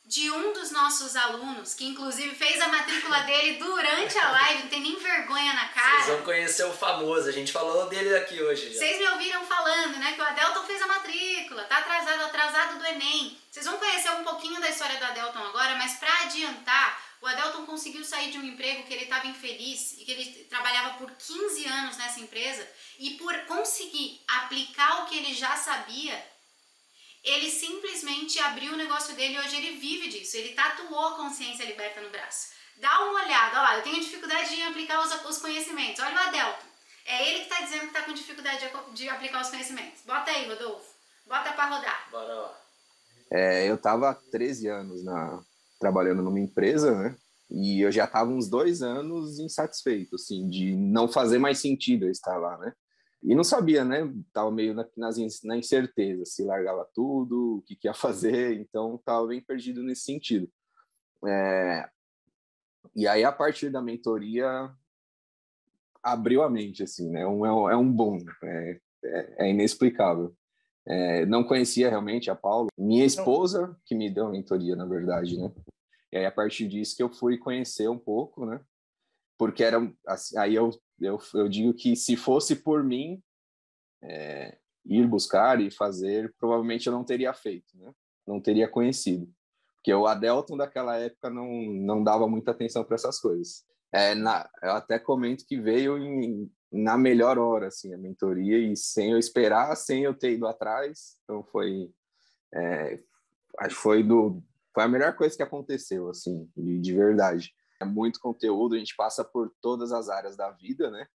de 0.09 0.31
um 0.31 0.51
dos 0.53 0.71
nossos 0.71 1.15
alunos, 1.15 1.75
que 1.75 1.85
inclusive 1.85 2.33
fez 2.33 2.59
a 2.59 2.67
matrícula 2.67 3.19
dele 3.21 3.59
durante 3.59 4.17
a 4.17 4.31
live, 4.31 4.63
não 4.63 4.69
tem 4.69 4.81
nem 4.81 4.95
vergonha 4.95 5.53
na 5.53 5.67
cara. 5.67 6.01
Vocês 6.01 6.17
vão 6.17 6.25
conhecer 6.25 6.63
o 6.63 6.73
famoso. 6.73 7.29
A 7.29 7.31
gente 7.31 7.51
falou 7.51 7.87
dele 7.87 8.15
aqui 8.15 8.41
hoje 8.41 8.73
já. 8.73 8.79
Vocês 8.79 8.97
me 8.97 9.07
ouviram 9.07 9.45
falando, 9.45 9.97
né? 9.97 10.13
Que 10.13 10.21
o 10.21 10.23
Adelton 10.25 10.63
fez 10.63 10.81
a 10.81 10.87
matrícula, 10.87 11.63
tá 11.65 11.77
atrasado, 11.77 12.23
atrasado 12.23 12.79
do 12.79 12.85
Enem. 12.87 13.37
Vocês 13.51 13.67
vão 13.67 13.77
conhecer 13.77 14.09
um 14.09 14.23
pouquinho 14.23 14.59
da 14.59 14.69
história 14.71 14.97
do 14.97 15.05
Adelton 15.05 15.43
agora, 15.43 15.75
mas 15.75 15.99
para 15.99 16.23
adiantar, 16.23 16.99
o 17.21 17.27
Adelton 17.27 17.67
conseguiu 17.67 18.03
sair 18.03 18.31
de 18.31 18.39
um 18.39 18.43
emprego 18.43 18.87
que 18.87 18.93
ele 18.93 19.03
estava 19.03 19.27
infeliz 19.27 19.93
e 19.99 20.05
que 20.05 20.11
ele 20.11 20.25
trabalhava 20.49 20.97
por 20.97 21.11
15 21.11 21.67
anos 21.67 21.97
nessa 21.97 22.19
empresa 22.19 22.67
e 22.97 23.11
por 23.11 23.37
conseguir 23.45 24.19
aplicar 24.27 25.03
o 25.03 25.05
que 25.05 25.19
ele 25.19 25.35
já 25.35 25.55
sabia, 25.55 26.19
ele 27.23 27.49
simplesmente 27.49 28.39
abriu 28.39 28.73
o 28.73 28.77
negócio 28.77 29.15
dele 29.15 29.35
e 29.35 29.39
hoje 29.39 29.57
ele 29.57 29.77
vive 29.77 30.09
disso. 30.09 30.37
Ele 30.37 30.53
tatuou 30.53 31.07
a 31.07 31.15
consciência 31.15 31.65
liberta 31.65 32.01
no 32.01 32.09
braço. 32.09 32.49
Dá 32.77 33.03
uma 33.03 33.23
olhada, 33.23 33.59
olha 33.59 33.61
lá, 33.61 33.77
eu 33.77 33.83
tenho 33.83 33.99
dificuldade 33.99 34.55
de 34.55 34.61
aplicar 34.61 35.01
os, 35.01 35.29
os 35.29 35.37
conhecimentos. 35.39 36.01
Olha 36.01 36.15
o 36.15 36.19
Adelton. 36.19 36.67
É 37.05 37.27
ele 37.27 37.39
que 37.39 37.51
está 37.51 37.61
dizendo 37.61 37.81
que 37.81 37.87
está 37.87 38.03
com 38.03 38.13
dificuldade 38.13 38.59
de, 38.59 38.93
de, 38.93 39.09
aplicar 39.09 39.41
os 39.41 39.49
conhecimentos. 39.49 40.01
Bota 40.05 40.31
aí, 40.31 40.47
Rodolfo. 40.47 40.93
Bota 41.27 41.51
para 41.53 41.75
rodar. 41.75 42.07
Bora 42.11 42.33
lá. 42.33 42.61
É, 43.31 43.69
eu 43.69 43.75
estava 43.75 44.11
há 44.11 44.13
13 44.13 44.67
anos 44.67 45.03
na, 45.03 45.41
trabalhando 45.79 46.21
numa 46.21 46.39
empresa, 46.39 46.95
né? 46.95 47.15
E 47.49 47.81
eu 47.81 47.91
já 47.91 48.05
estava 48.05 48.29
uns 48.29 48.47
dois 48.47 48.81
anos 48.81 49.39
insatisfeito, 49.39 50.15
assim, 50.15 50.47
de 50.47 50.75
não 50.75 51.07
fazer 51.07 51.39
mais 51.39 51.59
sentido 51.59 52.05
eu 52.05 52.11
estar 52.11 52.37
lá, 52.37 52.57
né? 52.59 52.73
E 53.21 53.35
não 53.35 53.43
sabia, 53.43 53.83
né? 53.83 54.11
Tava 54.31 54.49
meio 54.51 54.73
na, 54.73 54.87
na 54.95 55.57
incerteza, 55.57 56.23
se 56.25 56.43
largava 56.43 56.87
tudo, 56.93 57.57
o 57.57 57.61
que, 57.63 57.75
que 57.75 57.87
ia 57.87 57.93
fazer, 57.95 58.59
então 58.59 59.01
tava 59.03 59.27
bem 59.27 59.41
perdido 59.41 59.83
nesse 59.83 60.03
sentido. 60.03 60.49
É... 61.27 61.89
E 62.95 63.07
aí, 63.07 63.23
a 63.23 63.31
partir 63.31 63.69
da 63.69 63.81
mentoria, 63.81 64.73
abriu 66.01 66.43
a 66.43 66.49
mente, 66.49 66.83
assim, 66.83 67.09
né? 67.09 67.27
Um, 67.27 67.45
é, 67.45 67.51
um 67.75 67.89
é 67.89 67.93
bom, 67.93 68.17
é, 68.43 68.79
é, 69.03 69.45
é 69.45 69.49
inexplicável. 69.49 70.35
É, 70.87 71.25
não 71.25 71.43
conhecia 71.43 71.89
realmente 71.89 72.31
a 72.31 72.35
Paulo. 72.35 72.69
Minha 72.77 73.05
esposa, 73.05 73.77
que 73.85 73.93
me 73.93 74.09
deu 74.09 74.27
a 74.27 74.31
mentoria, 74.31 74.75
na 74.75 74.85
verdade, 74.85 75.37
né? 75.37 75.51
E 76.11 76.17
aí, 76.17 76.25
a 76.25 76.31
partir 76.31 76.67
disso 76.67 76.95
que 76.95 77.03
eu 77.03 77.09
fui 77.09 77.37
conhecer 77.37 77.87
um 77.89 77.99
pouco, 77.99 78.45
né? 78.45 78.59
Porque 79.37 79.63
era, 79.63 79.77
assim, 80.07 80.37
aí 80.37 80.55
eu, 80.55 80.71
eu, 81.01 81.19
eu 81.33 81.49
digo 81.49 81.73
que 81.73 81.95
se 81.95 82.15
fosse 82.15 82.55
por 82.55 82.83
mim, 82.83 83.21
é, 84.01 84.57
ir 84.85 85.07
buscar 85.07 85.59
e 85.61 85.71
fazer, 85.71 86.33
provavelmente 86.39 86.87
eu 86.87 86.93
não 86.93 87.03
teria 87.03 87.33
feito, 87.33 87.77
né? 87.77 87.91
Não 88.27 88.39
teria 88.39 88.67
conhecido. 88.67 89.27
Porque 89.75 89.93
o 89.93 90.07
Adelton 90.07 90.57
daquela 90.57 90.97
época 90.97 91.29
não, 91.29 91.49
não 91.49 92.03
dava 92.03 92.27
muita 92.27 92.51
atenção 92.51 92.83
para 92.83 92.95
essas 92.95 93.19
coisas. 93.19 93.63
É, 93.91 94.13
na, 94.13 94.47
eu 94.61 94.71
até 94.71 94.99
comento 94.99 95.45
que 95.47 95.59
veio 95.59 95.97
em, 95.97 96.51
na 96.71 96.97
melhor 96.97 97.37
hora, 97.37 97.67
assim, 97.67 97.93
a 97.93 97.97
mentoria, 97.97 98.57
e 98.57 98.75
sem 98.75 99.11
eu 99.11 99.17
esperar, 99.17 99.75
sem 99.75 100.03
eu 100.03 100.13
ter 100.13 100.33
ido 100.33 100.47
atrás. 100.47 101.17
Então 101.23 101.43
foi, 101.43 101.89
é, 102.53 102.99
foi 103.71 104.03
do, 104.03 104.43
foi 104.73 104.83
a 104.83 104.87
melhor 104.87 105.15
coisa 105.15 105.35
que 105.35 105.43
aconteceu, 105.43 106.09
assim, 106.09 106.49
de, 106.55 106.79
de, 106.79 106.93
verdade. 106.93 107.53
É 107.79 107.85
muito 107.85 108.19
conteúdo, 108.19 108.75
a 108.75 108.77
gente 108.77 108.95
passa 108.95 109.23
por 109.23 109.53
todas 109.61 109.91
as 109.91 110.09
áreas 110.09 110.35
da 110.35 110.51
vida, 110.51 110.91
né? 110.91 111.07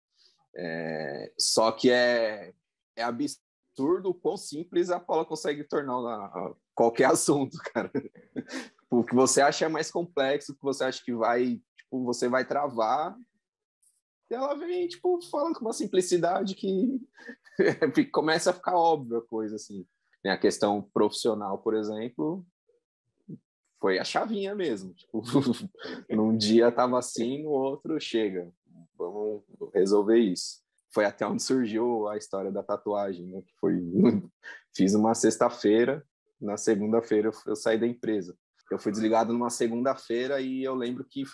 É, 0.56 1.34
só 1.38 1.72
que 1.72 1.90
é, 1.92 2.54
é 2.96 3.04
absurdo 3.04 4.10
o 4.10 4.14
quão 4.14 4.38
simples 4.38 4.90
a 4.90 5.00
Paula 5.00 5.26
consegue 5.26 5.64
tornar 5.64 5.94
a, 5.96 6.54
qualquer 6.76 7.06
assunto, 7.12 7.58
cara. 7.74 7.92
o 8.90 9.04
que 9.04 9.16
você 9.16 9.42
acha 9.42 9.66
é 9.66 9.70
mais 9.70 9.92
complexo, 9.92 10.52
o 10.54 10.56
que 10.56 10.64
você 10.64 10.84
acha 10.86 11.04
que 11.04 11.14
vai, 11.14 11.62
tipo, 11.78 12.04
você 12.06 12.28
vai 12.30 12.46
travar, 12.46 13.18
ela 14.30 14.56
vem, 14.56 14.88
tipo, 14.88 15.22
falando 15.30 15.56
com 15.56 15.66
uma 15.66 15.74
simplicidade 15.74 16.56
que 16.56 17.00
começa 18.12 18.50
a 18.50 18.54
ficar 18.54 18.76
óbvia 18.76 19.20
a 19.20 19.28
coisa, 19.28 19.56
assim. 19.56 19.86
A 20.26 20.38
questão 20.38 20.82
profissional, 20.94 21.58
por 21.60 21.76
exemplo, 21.76 22.46
foi 23.84 24.00
a 24.00 24.04
chavinha 24.06 24.56
mesmo. 24.56 24.94
Tipo, 24.94 25.22
num 26.10 26.38
dia 26.38 26.72
tava 26.72 26.98
assim, 26.98 27.44
no 27.44 27.50
outro 27.50 28.00
chega, 28.00 28.50
vamos 28.98 29.44
resolver 29.74 30.18
isso. 30.18 30.64
Foi 30.94 31.04
até 31.04 31.28
onde 31.28 31.44
surgiu 31.44 32.08
a 32.08 32.16
história 32.16 32.50
da 32.50 32.64
tatuagem, 32.64 33.28
né? 33.28 33.42
Que 33.42 33.54
foi, 33.60 33.74
fiz 34.74 34.94
uma 34.94 35.14
sexta-feira, 35.14 36.02
na 36.40 36.56
segunda-feira 36.56 37.28
eu, 37.28 37.34
eu 37.46 37.58
saí 37.58 37.78
da 37.78 37.86
empresa. 37.86 38.38
Eu 38.72 38.80
fui 38.80 38.90
desligado 38.90 39.34
numa 39.34 39.50
segunda-feira 39.50 40.40
e 40.40 40.64
eu 40.64 40.76
lembro 40.76 41.04
que 41.04 41.26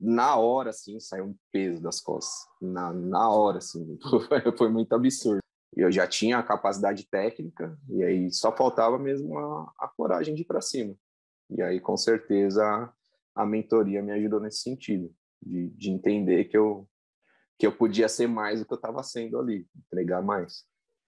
na 0.00 0.34
hora, 0.34 0.70
assim, 0.70 0.98
saiu 0.98 1.26
um 1.26 1.36
peso 1.52 1.80
das 1.80 2.00
costas. 2.00 2.48
Na, 2.60 2.92
na 2.92 3.30
hora, 3.30 3.58
assim, 3.58 3.96
foi 4.58 4.68
muito 4.68 4.92
absurdo. 4.92 5.38
Eu 5.72 5.92
já 5.92 6.04
tinha 6.08 6.38
a 6.38 6.42
capacidade 6.42 7.06
técnica, 7.06 7.78
e 7.88 8.02
aí 8.02 8.32
só 8.32 8.54
faltava 8.54 8.98
mesmo 8.98 9.38
a, 9.38 9.72
a 9.78 9.88
coragem 9.88 10.34
de 10.34 10.42
ir 10.42 10.46
para 10.46 10.60
cima. 10.60 10.96
E 11.56 11.62
aí, 11.62 11.80
com 11.80 11.96
certeza, 11.96 12.92
a 13.34 13.46
mentoria 13.46 14.02
me 14.02 14.12
ajudou 14.12 14.40
nesse 14.40 14.58
sentido, 14.58 15.14
de, 15.40 15.68
de 15.70 15.90
entender 15.90 16.44
que 16.44 16.56
eu, 16.56 16.88
que 17.58 17.66
eu 17.66 17.76
podia 17.76 18.08
ser 18.08 18.26
mais 18.26 18.60
do 18.60 18.66
que 18.66 18.72
eu 18.72 18.76
estava 18.76 19.02
sendo 19.02 19.38
ali, 19.38 19.66
entregar 19.76 20.22
mais. 20.22 20.64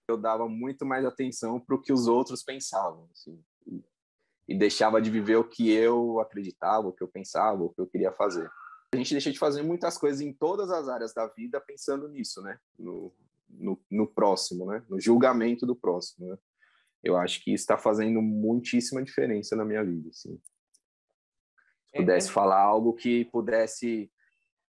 Eu 0.07 0.17
dava 0.17 0.47
muito 0.47 0.85
mais 0.85 1.05
atenção 1.05 1.59
para 1.59 1.75
o 1.75 1.81
que 1.81 1.91
os 1.91 2.07
outros 2.07 2.43
pensavam, 2.43 3.09
assim, 3.11 3.43
e, 3.65 3.83
e 4.47 4.57
deixava 4.57 5.01
de 5.01 5.09
viver 5.09 5.37
o 5.37 5.47
que 5.47 5.71
eu 5.71 6.19
acreditava, 6.19 6.87
o 6.87 6.93
que 6.93 7.03
eu 7.03 7.07
pensava, 7.07 7.63
o 7.63 7.73
que 7.73 7.81
eu 7.81 7.87
queria 7.87 8.11
fazer 8.11 8.49
a 8.95 8.97
gente 8.97 9.13
deixa 9.13 9.31
de 9.31 9.37
fazer 9.37 9.61
muitas 9.61 9.97
coisas 9.97 10.21
em 10.21 10.33
todas 10.33 10.71
as 10.71 10.87
áreas 10.87 11.13
da 11.13 11.27
vida 11.27 11.61
pensando 11.61 12.07
nisso, 12.07 12.41
né? 12.41 12.57
No, 12.77 13.13
no, 13.49 13.79
no 13.91 14.07
próximo, 14.07 14.65
né? 14.65 14.83
No 14.89 14.99
julgamento 14.99 15.65
do 15.65 15.75
próximo, 15.75 16.27
né? 16.27 16.37
Eu 17.05 17.15
acho 17.15 17.43
que 17.43 17.53
isso 17.53 17.61
está 17.61 17.77
fazendo 17.77 18.19
muitíssima 18.19 19.03
diferença 19.03 19.55
na 19.55 19.63
minha 19.63 19.85
vida, 19.85 20.09
assim. 20.09 20.41
Se 21.85 21.97
pudesse 21.97 22.27
é, 22.27 22.31
é... 22.31 22.33
falar 22.33 22.59
algo 22.59 22.93
que 22.93 23.25
pudesse, 23.25 24.11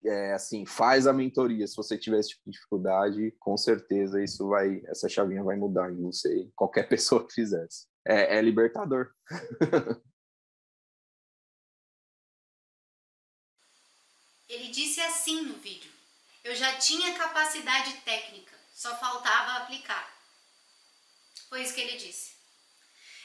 é, 0.05 0.33
assim, 0.33 0.65
faz 0.65 1.09
a 1.09 1.13
mentoria. 1.13 1.67
Se 1.67 1.75
você 1.75 1.99
tiver 1.99 2.21
esse 2.21 2.29
tipo 2.31 2.43
de 2.47 2.53
dificuldade, 2.53 3.35
com 3.41 3.57
certeza 3.57 4.23
isso 4.23 4.49
vai, 4.49 4.81
essa 4.87 5.09
chavinha 5.09 5.43
vai 5.43 5.57
mudar 5.57 5.91
em 5.91 6.01
você, 6.01 6.49
qualquer 6.55 6.85
pessoa 6.89 7.27
que 7.27 7.35
fizesse. 7.35 7.89
É, 8.07 8.39
é 8.39 8.41
libertador. 8.41 9.11
Ele 14.49 14.69
disse 14.69 15.01
assim 15.01 15.43
no 15.43 15.55
vídeo: 15.55 15.91
Eu 16.45 16.55
já 16.55 16.79
tinha 16.79 17.13
capacidade 17.15 17.93
técnica, 18.05 18.57
só 18.73 18.97
faltava 18.97 19.65
aplicar. 19.65 20.20
Foi 21.51 21.63
isso 21.63 21.75
que 21.75 21.81
ele 21.81 21.99
disse. 21.99 22.31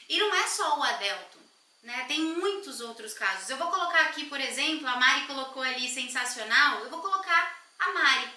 E 0.08 0.18
não 0.18 0.34
é 0.34 0.46
só 0.48 0.78
o 0.78 0.82
Adelton, 0.82 1.38
né? 1.84 2.04
Tem 2.08 2.20
muitos 2.20 2.80
outros 2.80 3.14
casos. 3.14 3.48
Eu 3.48 3.56
vou 3.56 3.70
colocar 3.70 4.00
aqui, 4.06 4.26
por 4.26 4.40
exemplo, 4.40 4.86
a 4.88 4.96
Mari 4.96 5.28
colocou 5.28 5.62
ali 5.62 5.88
sensacional. 5.88 6.80
Eu 6.80 6.90
vou 6.90 7.00
colocar 7.00 7.64
a 7.78 7.92
Mari. 7.92 8.30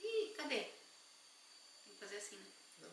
Ih, 0.00 0.34
cadê? 0.36 0.64
Tem 1.84 1.94
que 1.94 2.00
fazer 2.00 2.16
assim, 2.16 2.36
né? 2.36 2.46
Não. 2.80 2.90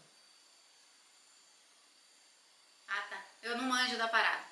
Ah, 2.89 3.01
tá. 3.09 3.25
Eu 3.41 3.57
não 3.57 3.63
manjo 3.63 3.97
da 3.97 4.07
parada. 4.07 4.45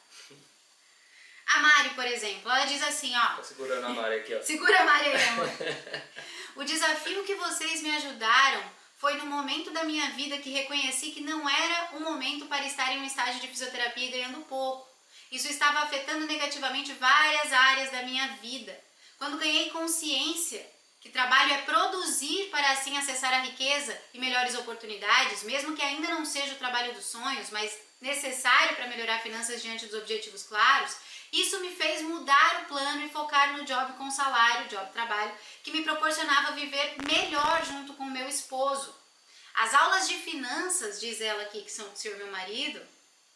A 1.46 1.60
Mari, 1.60 1.90
por 1.92 2.06
exemplo, 2.06 2.50
ela 2.50 2.66
diz 2.66 2.82
assim, 2.82 3.16
ó. 3.16 3.36
Tô 3.36 3.44
segurando 3.44 3.86
a 3.86 3.90
Mari 3.90 4.22
aqui, 4.22 4.34
ó. 4.34 4.42
Segura 4.44 4.82
a 4.82 4.86
Mari 4.86 5.06
aí, 5.06 5.30
amor. 5.30 5.50
o 6.56 6.64
desafio 6.64 7.24
que 7.24 7.36
vocês 7.36 7.84
me 7.84 7.96
ajudaram 7.96 8.81
foi 9.02 9.16
no 9.16 9.26
momento 9.26 9.72
da 9.72 9.84
minha 9.84 10.12
vida 10.12 10.38
que 10.38 10.52
reconheci 10.52 11.10
que 11.10 11.22
não 11.22 11.50
era 11.50 11.98
o 11.98 12.02
momento 12.02 12.46
para 12.46 12.68
estar 12.68 12.94
em 12.94 13.00
um 13.00 13.04
estágio 13.04 13.42
de 13.42 13.48
fisioterapia 13.48 14.08
e 14.08 14.12
ganhando 14.12 14.46
pouco. 14.46 14.88
Isso 15.32 15.48
estava 15.48 15.80
afetando 15.80 16.28
negativamente 16.28 16.94
várias 16.94 17.52
áreas 17.52 17.92
da 17.92 18.04
minha 18.04 18.28
vida. 18.44 18.80
Quando 19.18 19.40
ganhei 19.40 19.72
consciência 19.72 20.64
que 21.00 21.10
trabalho 21.10 21.52
é 21.52 21.62
produzir 21.64 22.50
para 22.52 22.74
assim 22.74 22.96
acessar 22.96 23.34
a 23.34 23.40
riqueza 23.40 24.00
e 24.14 24.20
melhores 24.20 24.54
oportunidades, 24.54 25.42
mesmo 25.42 25.76
que 25.76 25.82
ainda 25.82 26.10
não 26.10 26.24
seja 26.24 26.54
o 26.54 26.58
trabalho 26.60 26.94
dos 26.94 27.06
sonhos, 27.06 27.50
mas 27.50 27.76
necessário 28.00 28.76
para 28.76 28.86
melhorar 28.86 29.24
finanças 29.24 29.64
diante 29.64 29.88
dos 29.88 30.00
objetivos 30.00 30.44
claros, 30.44 30.96
isso 31.32 31.60
me 31.62 31.70
fez 31.70 32.02
mudar 32.02 32.64
o 32.64 32.66
plano 32.66 33.06
e 33.06 33.10
focar 33.10 33.56
no 33.58 33.64
job 33.64 33.94
com 33.94 34.12
salário, 34.12 34.68
job 34.68 34.92
trabalho, 34.92 35.32
que 35.64 35.72
me 35.72 35.84
proporcionava 35.84 36.52
viver 36.52 36.96
melhor 37.08 37.66
junto 37.66 37.94
com 37.94 38.04
o 38.04 38.12
meu 38.12 38.28
esposo. 38.28 38.94
As 39.54 39.74
aulas 39.74 40.08
de 40.08 40.16
finanças, 40.16 41.00
diz 41.00 41.22
ela 41.22 41.44
aqui, 41.44 41.62
que 41.62 41.72
são 41.72 41.88
do 41.90 41.98
senhor 41.98 42.18
meu 42.18 42.32
marido, 42.32 42.82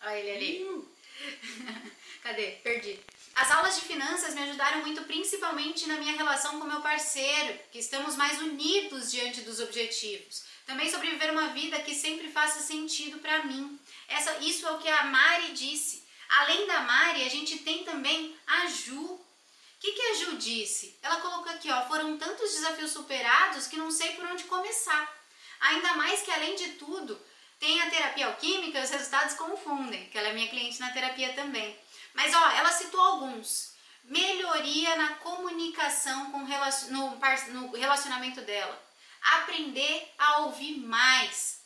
olha 0.02 0.18
ele 0.18 0.32
ali. 0.32 0.96
Cadê? 2.22 2.52
Perdi. 2.64 3.00
As 3.36 3.52
aulas 3.52 3.76
de 3.76 3.82
finanças 3.82 4.34
me 4.34 4.44
ajudaram 4.44 4.80
muito, 4.80 5.04
principalmente 5.04 5.88
na 5.88 5.98
minha 5.98 6.16
relação 6.16 6.60
com 6.60 6.66
meu 6.66 6.82
parceiro, 6.82 7.60
que 7.72 7.80
estamos 7.80 8.16
mais 8.16 8.42
unidos 8.42 9.12
diante 9.12 9.42
dos 9.42 9.60
objetivos. 9.60 10.44
Também 10.66 10.90
sobreviver 10.90 11.32
uma 11.32 11.50
vida 11.50 11.82
que 11.82 11.94
sempre 11.94 12.32
faça 12.32 12.62
sentido 12.62 13.20
para 13.20 13.44
mim. 13.44 13.78
Essa, 14.08 14.38
isso 14.40 14.66
é 14.66 14.72
o 14.72 14.80
que 14.80 14.90
a 14.90 15.04
Mari 15.04 15.52
disse. 15.52 16.05
Além 16.30 16.68
da 16.68 16.82
Mari, 16.82 17.24
a 17.24 17.30
gente 17.30 17.60
tem 17.60 17.84
também 17.84 18.36
a 18.48 18.68
Ju, 18.68 19.02
O 19.02 19.80
que, 19.80 19.92
que 19.92 20.02
a 20.02 20.14
Ju 20.16 20.38
disse? 20.38 20.98
Ela 21.02 21.22
colocou 21.22 21.52
aqui, 21.52 21.70
ó, 21.70 21.88
foram 21.88 22.18
tantos 22.18 22.54
desafios 22.54 22.92
superados 22.92 23.68
que 23.68 23.78
não 23.78 23.92
sei 23.92 24.14
por 24.14 24.26
onde 24.26 24.46
começar. 24.46 25.14
Ainda 25.60 25.94
mais 25.94 26.22
que, 26.22 26.32
além 26.32 26.56
de 26.56 26.70
tudo, 26.74 27.20
tem 27.60 27.82
a 27.82 27.90
terapia 27.90 28.28
alquímica 28.28 28.80
e 28.80 28.84
os 28.84 28.90
resultados 28.90 29.36
confundem, 29.36 30.10
que 30.10 30.18
ela 30.18 30.30
é 30.30 30.34
minha 30.34 30.48
cliente 30.48 30.80
na 30.80 30.92
terapia 30.92 31.34
também. 31.34 31.78
Mas, 32.14 32.34
ó, 32.34 32.50
ela 32.52 32.72
citou 32.72 33.00
alguns. 33.00 33.74
Melhoria 34.06 34.96
na 34.96 35.16
comunicação 35.16 36.32
com 36.32 36.40
no, 36.40 37.68
no 37.68 37.72
relacionamento 37.76 38.42
dela. 38.42 38.82
Aprender 39.22 40.14
a 40.18 40.40
ouvir 40.42 40.78
mais. 40.78 41.60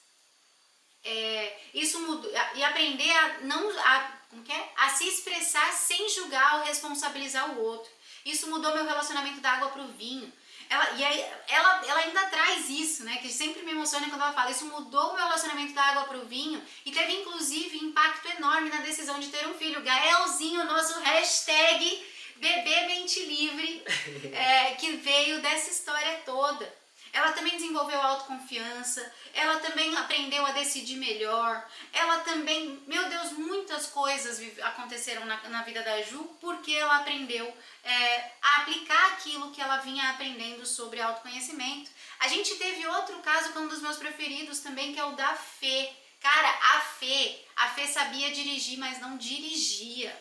É, 1.04 1.60
isso 1.74 2.00
mudou. 2.00 2.32
E 2.56 2.64
aprender 2.64 3.12
a 3.12 3.40
não. 3.42 3.70
A, 3.80 4.19
como 4.30 4.44
que 4.44 4.52
é? 4.52 4.70
A 4.78 4.90
se 4.90 5.08
expressar 5.08 5.72
sem 5.74 6.08
julgar 6.10 6.60
ou 6.60 6.66
responsabilizar 6.66 7.52
o 7.52 7.64
outro. 7.64 7.92
Isso 8.24 8.50
mudou 8.50 8.74
meu 8.74 8.86
relacionamento 8.86 9.42
da 9.42 9.52
água 9.54 9.70
para 9.70 9.82
o 9.82 9.88
vinho. 9.94 10.32
Ela, 10.70 10.92
e 10.92 11.04
aí, 11.04 11.26
ela, 11.48 11.88
ela 11.88 12.00
ainda 12.02 12.28
traz 12.28 12.70
isso, 12.70 13.04
né? 13.04 13.18
Que 13.18 13.30
sempre 13.30 13.64
me 13.64 13.72
emociona 13.72 14.08
quando 14.08 14.22
ela 14.22 14.34
fala. 14.34 14.52
Isso 14.52 14.66
mudou 14.66 15.10
o 15.10 15.16
meu 15.16 15.24
relacionamento 15.24 15.74
da 15.74 15.82
água 15.82 16.04
para 16.04 16.18
o 16.18 16.28
vinho 16.28 16.64
e 16.86 16.92
teve, 16.92 17.12
inclusive, 17.14 17.84
impacto 17.84 18.28
enorme 18.38 18.70
na 18.70 18.82
decisão 18.82 19.20
de 19.20 19.30
ter 19.30 19.48
um 19.48 19.56
filho. 19.56 19.82
Gaelzinho, 19.82 20.64
nosso 20.66 21.00
hashtag 21.00 22.06
bebê 22.36 22.86
mente 22.86 23.20
livre, 23.26 23.84
é, 24.32 24.76
que 24.76 24.92
veio 24.98 25.42
dessa 25.42 25.72
história 25.72 26.22
toda. 26.24 26.79
Ela 27.12 27.32
também 27.32 27.54
desenvolveu 27.54 28.00
autoconfiança, 28.00 29.12
ela 29.34 29.60
também 29.60 29.96
aprendeu 29.98 30.46
a 30.46 30.52
decidir 30.52 30.98
melhor, 30.98 31.68
ela 31.92 32.20
também, 32.20 32.82
meu 32.86 33.10
Deus, 33.10 33.32
muitas 33.32 33.88
coisas 33.88 34.40
aconteceram 34.62 35.26
na, 35.26 35.42
na 35.50 35.64
vida 35.64 35.82
da 35.82 36.02
Ju 36.02 36.24
porque 36.40 36.74
ela 36.74 36.98
aprendeu 36.98 37.52
é, 37.84 38.32
a 38.42 38.58
aplicar 38.58 39.14
aquilo 39.14 39.52
que 39.52 39.62
ela 39.62 39.78
vinha 39.78 40.10
aprendendo 40.10 40.66
sobre 40.66 41.02
autoconhecimento. 41.02 41.90
A 42.20 42.28
gente 42.28 42.56
teve 42.56 42.86
outro 42.88 43.18
caso 43.20 43.52
que 43.52 43.58
é 43.58 43.62
um 43.62 43.68
dos 43.68 43.82
meus 43.82 43.98
preferidos 43.98 44.60
também, 44.60 44.94
que 44.94 45.00
é 45.00 45.06
o 45.06 45.16
da 45.16 45.36
Fê. 45.36 45.92
Cara, 46.20 46.50
a 46.76 46.82
Fê, 46.82 47.40
a 47.56 47.70
Fê 47.70 47.88
sabia 47.88 48.32
dirigir, 48.32 48.78
mas 48.78 49.00
não 49.00 49.18
dirigia. 49.18 50.14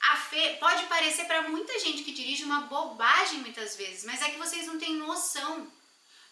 A 0.00 0.16
Fê 0.16 0.56
pode 0.60 0.84
parecer 0.84 1.24
para 1.26 1.48
muita 1.48 1.78
gente 1.78 2.02
que 2.02 2.12
dirige 2.12 2.44
uma 2.44 2.62
bobagem 2.62 3.40
muitas 3.40 3.76
vezes, 3.76 4.04
mas 4.04 4.22
é 4.22 4.30
que 4.30 4.38
vocês 4.38 4.66
não 4.66 4.78
têm 4.78 4.94
noção 4.94 5.70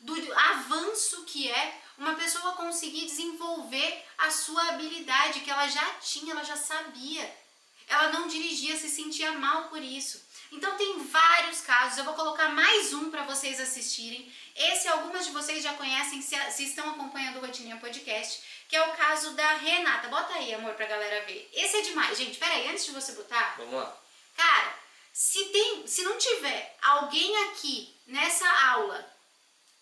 do 0.01 0.35
avanço 0.35 1.25
que 1.25 1.51
é 1.51 1.81
uma 1.99 2.15
pessoa 2.15 2.53
conseguir 2.53 3.07
desenvolver 3.07 4.05
a 4.19 4.31
sua 4.31 4.69
habilidade 4.69 5.41
que 5.41 5.51
ela 5.51 5.67
já 5.69 5.85
tinha, 5.95 6.33
ela 6.33 6.45
já 6.45 6.57
sabia. 6.57 7.47
Ela 7.89 8.13
não 8.13 8.27
dirigia, 8.27 8.77
se 8.77 8.89
sentia 8.89 9.33
mal 9.33 9.69
por 9.69 9.81
isso. 9.81 10.21
Então 10.51 10.77
tem 10.77 10.99
vários 11.05 11.61
casos, 11.61 11.99
eu 11.99 12.05
vou 12.05 12.15
colocar 12.15 12.49
mais 12.49 12.93
um 12.93 13.11
para 13.11 13.25
vocês 13.25 13.61
assistirem. 13.61 14.33
Esse 14.55 14.89
algumas 14.89 15.27
de 15.27 15.33
vocês 15.33 15.63
já 15.63 15.75
conhecem 15.75 16.21
se, 16.21 16.37
se 16.53 16.65
estão 16.65 16.91
acompanhando 16.91 17.37
o 17.37 17.41
Rotininha 17.41 17.77
Podcast, 17.77 18.43
que 18.69 18.77
é 18.77 18.83
o 18.83 18.97
caso 18.97 19.33
da 19.33 19.55
Renata. 19.55 20.09
Bota 20.09 20.35
aí, 20.35 20.55
amor, 20.55 20.75
pra 20.75 20.87
galera 20.87 21.25
ver. 21.27 21.49
Esse 21.53 21.77
é 21.77 21.83
demais. 21.83 22.19
Gente, 22.19 22.39
peraí, 22.39 22.69
antes 22.69 22.85
de 22.85 22.93
você 22.93 23.13
botar. 23.13 23.55
Vamos 23.59 23.75
lá. 23.75 23.97
Cara, 24.37 24.75
se, 25.13 25.45
tem, 25.47 25.87
se 25.87 26.03
não 26.03 26.19
tiver 26.19 26.77
alguém 26.83 27.45
aqui 27.45 27.95
nessa 28.07 28.49
aula 28.71 29.16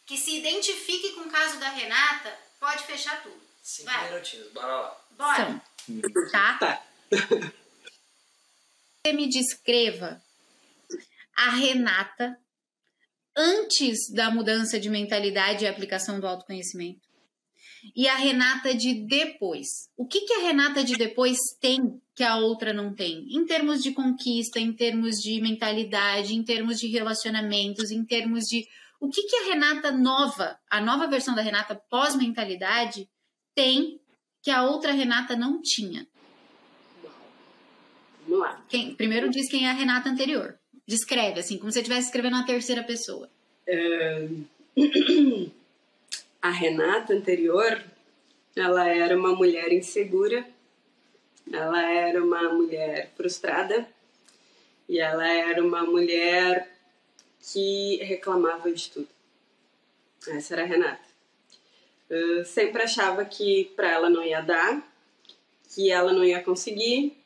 que 0.07 0.17
se 0.17 0.39
identifique 0.39 1.13
com 1.13 1.23
o 1.23 1.31
caso 1.31 1.59
da 1.59 1.71
Renata, 1.71 2.37
pode 2.61 2.83
fechar 2.85 3.23
tudo. 3.23 3.41
Cinco 3.63 3.91
Vai. 3.91 4.11
minutinhos, 4.11 4.53
bora 4.53 4.81
lá. 4.81 5.01
Bora. 5.17 5.63
Tá? 6.31 6.59
Tá. 6.59 6.87
Você 9.07 9.13
me 9.13 9.29
descreva 9.29 10.23
a 11.37 11.51
Renata 11.51 12.39
antes 13.37 14.11
da 14.13 14.31
mudança 14.31 14.79
de 14.79 14.89
mentalidade 14.89 15.65
e 15.65 15.69
aplicação 15.69 16.21
do 16.21 16.27
autoconhecimento 16.27 17.05
e 17.95 18.09
a 18.09 18.17
Renata 18.17 18.75
de 18.75 19.07
depois. 19.07 19.67
O 19.97 20.07
que, 20.07 20.21
que 20.21 20.35
a 20.35 20.43
Renata 20.43 20.85
de 20.85 20.95
depois 20.95 21.37
tem 21.61 22.01
que 22.15 22.23
a 22.23 22.37
outra 22.37 22.73
não 22.73 22.95
tem? 22.95 23.27
Em 23.31 23.45
termos 23.45 23.83
de 23.83 23.93
conquista, 23.93 24.61
em 24.61 24.73
termos 24.73 25.17
de 25.17 25.41
mentalidade, 25.41 26.35
em 26.35 26.43
termos 26.43 26.79
de 26.79 26.87
relacionamentos, 26.89 27.91
em 27.91 28.05
termos 28.05 28.45
de 28.45 28.67
o 29.05 29.11
que, 29.11 29.23
que 29.25 29.37
a 29.37 29.45
Renata 29.53 29.93
nova, 29.93 30.59
a 30.71 30.81
nova 30.81 31.07
versão 31.07 31.35
da 31.35 31.43
Renata 31.43 31.75
pós-mentalidade, 31.91 33.07
tem 33.55 34.01
que 34.43 34.51
a 34.51 34.63
outra 34.63 34.93
Renata 34.93 35.37
não 35.37 35.61
tinha? 35.61 36.07
Vamos 38.27 38.41
lá. 38.41 38.65
Quem, 38.67 38.95
primeiro 38.95 39.29
diz 39.29 39.51
quem 39.51 39.67
é 39.67 39.71
a 39.71 39.75
Renata 39.75 40.09
anterior. 40.09 40.59
Descreve, 40.87 41.41
assim, 41.41 41.59
como 41.59 41.71
se 41.71 41.75
você 41.75 41.81
estivesse 41.81 42.07
escrevendo 42.07 42.37
uma 42.37 42.47
terceira 42.47 42.83
pessoa. 42.83 43.29
É... 43.67 44.27
a 46.41 46.51
Renata 46.51 47.13
anterior, 47.13 47.85
ela 48.57 48.89
era 48.89 49.15
uma 49.19 49.35
mulher 49.35 49.71
insegura, 49.71 50.47
ela 51.53 51.83
era 51.83 52.25
uma 52.25 52.55
mulher 52.55 53.13
frustrada 53.15 53.87
e 54.89 54.99
ela 54.99 55.29
era 55.31 55.63
uma 55.63 55.83
mulher 55.83 56.74
que 57.53 57.97
reclamava 58.03 58.73
de 58.73 58.91
tudo. 58.91 59.09
Essa 60.29 60.55
era 60.55 60.63
a 60.63 60.67
Renata. 60.67 61.05
Eu 62.09 62.45
sempre 62.45 62.83
achava 62.83 63.25
que 63.25 63.73
para 63.77 63.91
ela 63.91 64.09
não 64.09 64.23
ia 64.23 64.41
dar, 64.41 64.83
que 65.75 65.91
ela 65.91 66.13
não 66.13 66.25
ia 66.25 66.43
conseguir, 66.43 67.17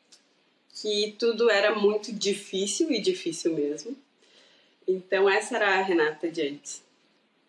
que 0.73 1.15
tudo 1.17 1.49
era 1.49 1.75
muito 1.75 2.11
difícil 2.11 2.91
e 2.91 2.99
difícil 2.99 3.53
mesmo. 3.53 3.95
Então 4.87 5.29
essa 5.29 5.55
era 5.55 5.79
a 5.79 5.81
Renata 5.81 6.29
de 6.29 6.41
antes. 6.41 6.83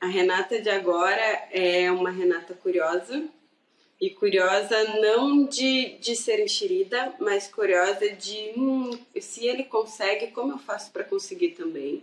A 0.00 0.06
Renata 0.06 0.60
de 0.60 0.70
agora 0.70 1.48
é 1.50 1.90
uma 1.90 2.10
Renata 2.10 2.54
curiosa, 2.54 3.22
e 4.00 4.08
curiosa 4.08 4.82
não 5.00 5.44
de, 5.44 5.98
de 5.98 6.16
ser 6.16 6.42
enxerida, 6.42 7.14
mas 7.20 7.48
curiosa 7.48 8.08
de 8.10 8.52
hum, 8.56 8.98
se 9.20 9.46
ele 9.46 9.64
consegue, 9.64 10.28
como 10.28 10.52
eu 10.52 10.58
faço 10.58 10.90
para 10.90 11.04
conseguir 11.04 11.50
também 11.50 12.02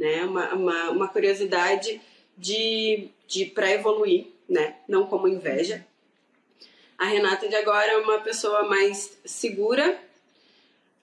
né? 0.00 0.24
Uma, 0.24 0.54
uma, 0.54 0.90
uma 0.90 1.08
curiosidade 1.08 2.00
de, 2.36 3.08
de 3.28 3.44
para 3.44 3.70
evoluir, 3.70 4.28
né? 4.48 4.76
Não 4.88 5.06
como 5.06 5.28
inveja. 5.28 5.86
A 6.96 7.04
Renata 7.04 7.46
de 7.46 7.54
agora 7.54 7.92
é 7.92 7.96
uma 7.98 8.18
pessoa 8.20 8.66
mais 8.66 9.18
segura. 9.26 10.02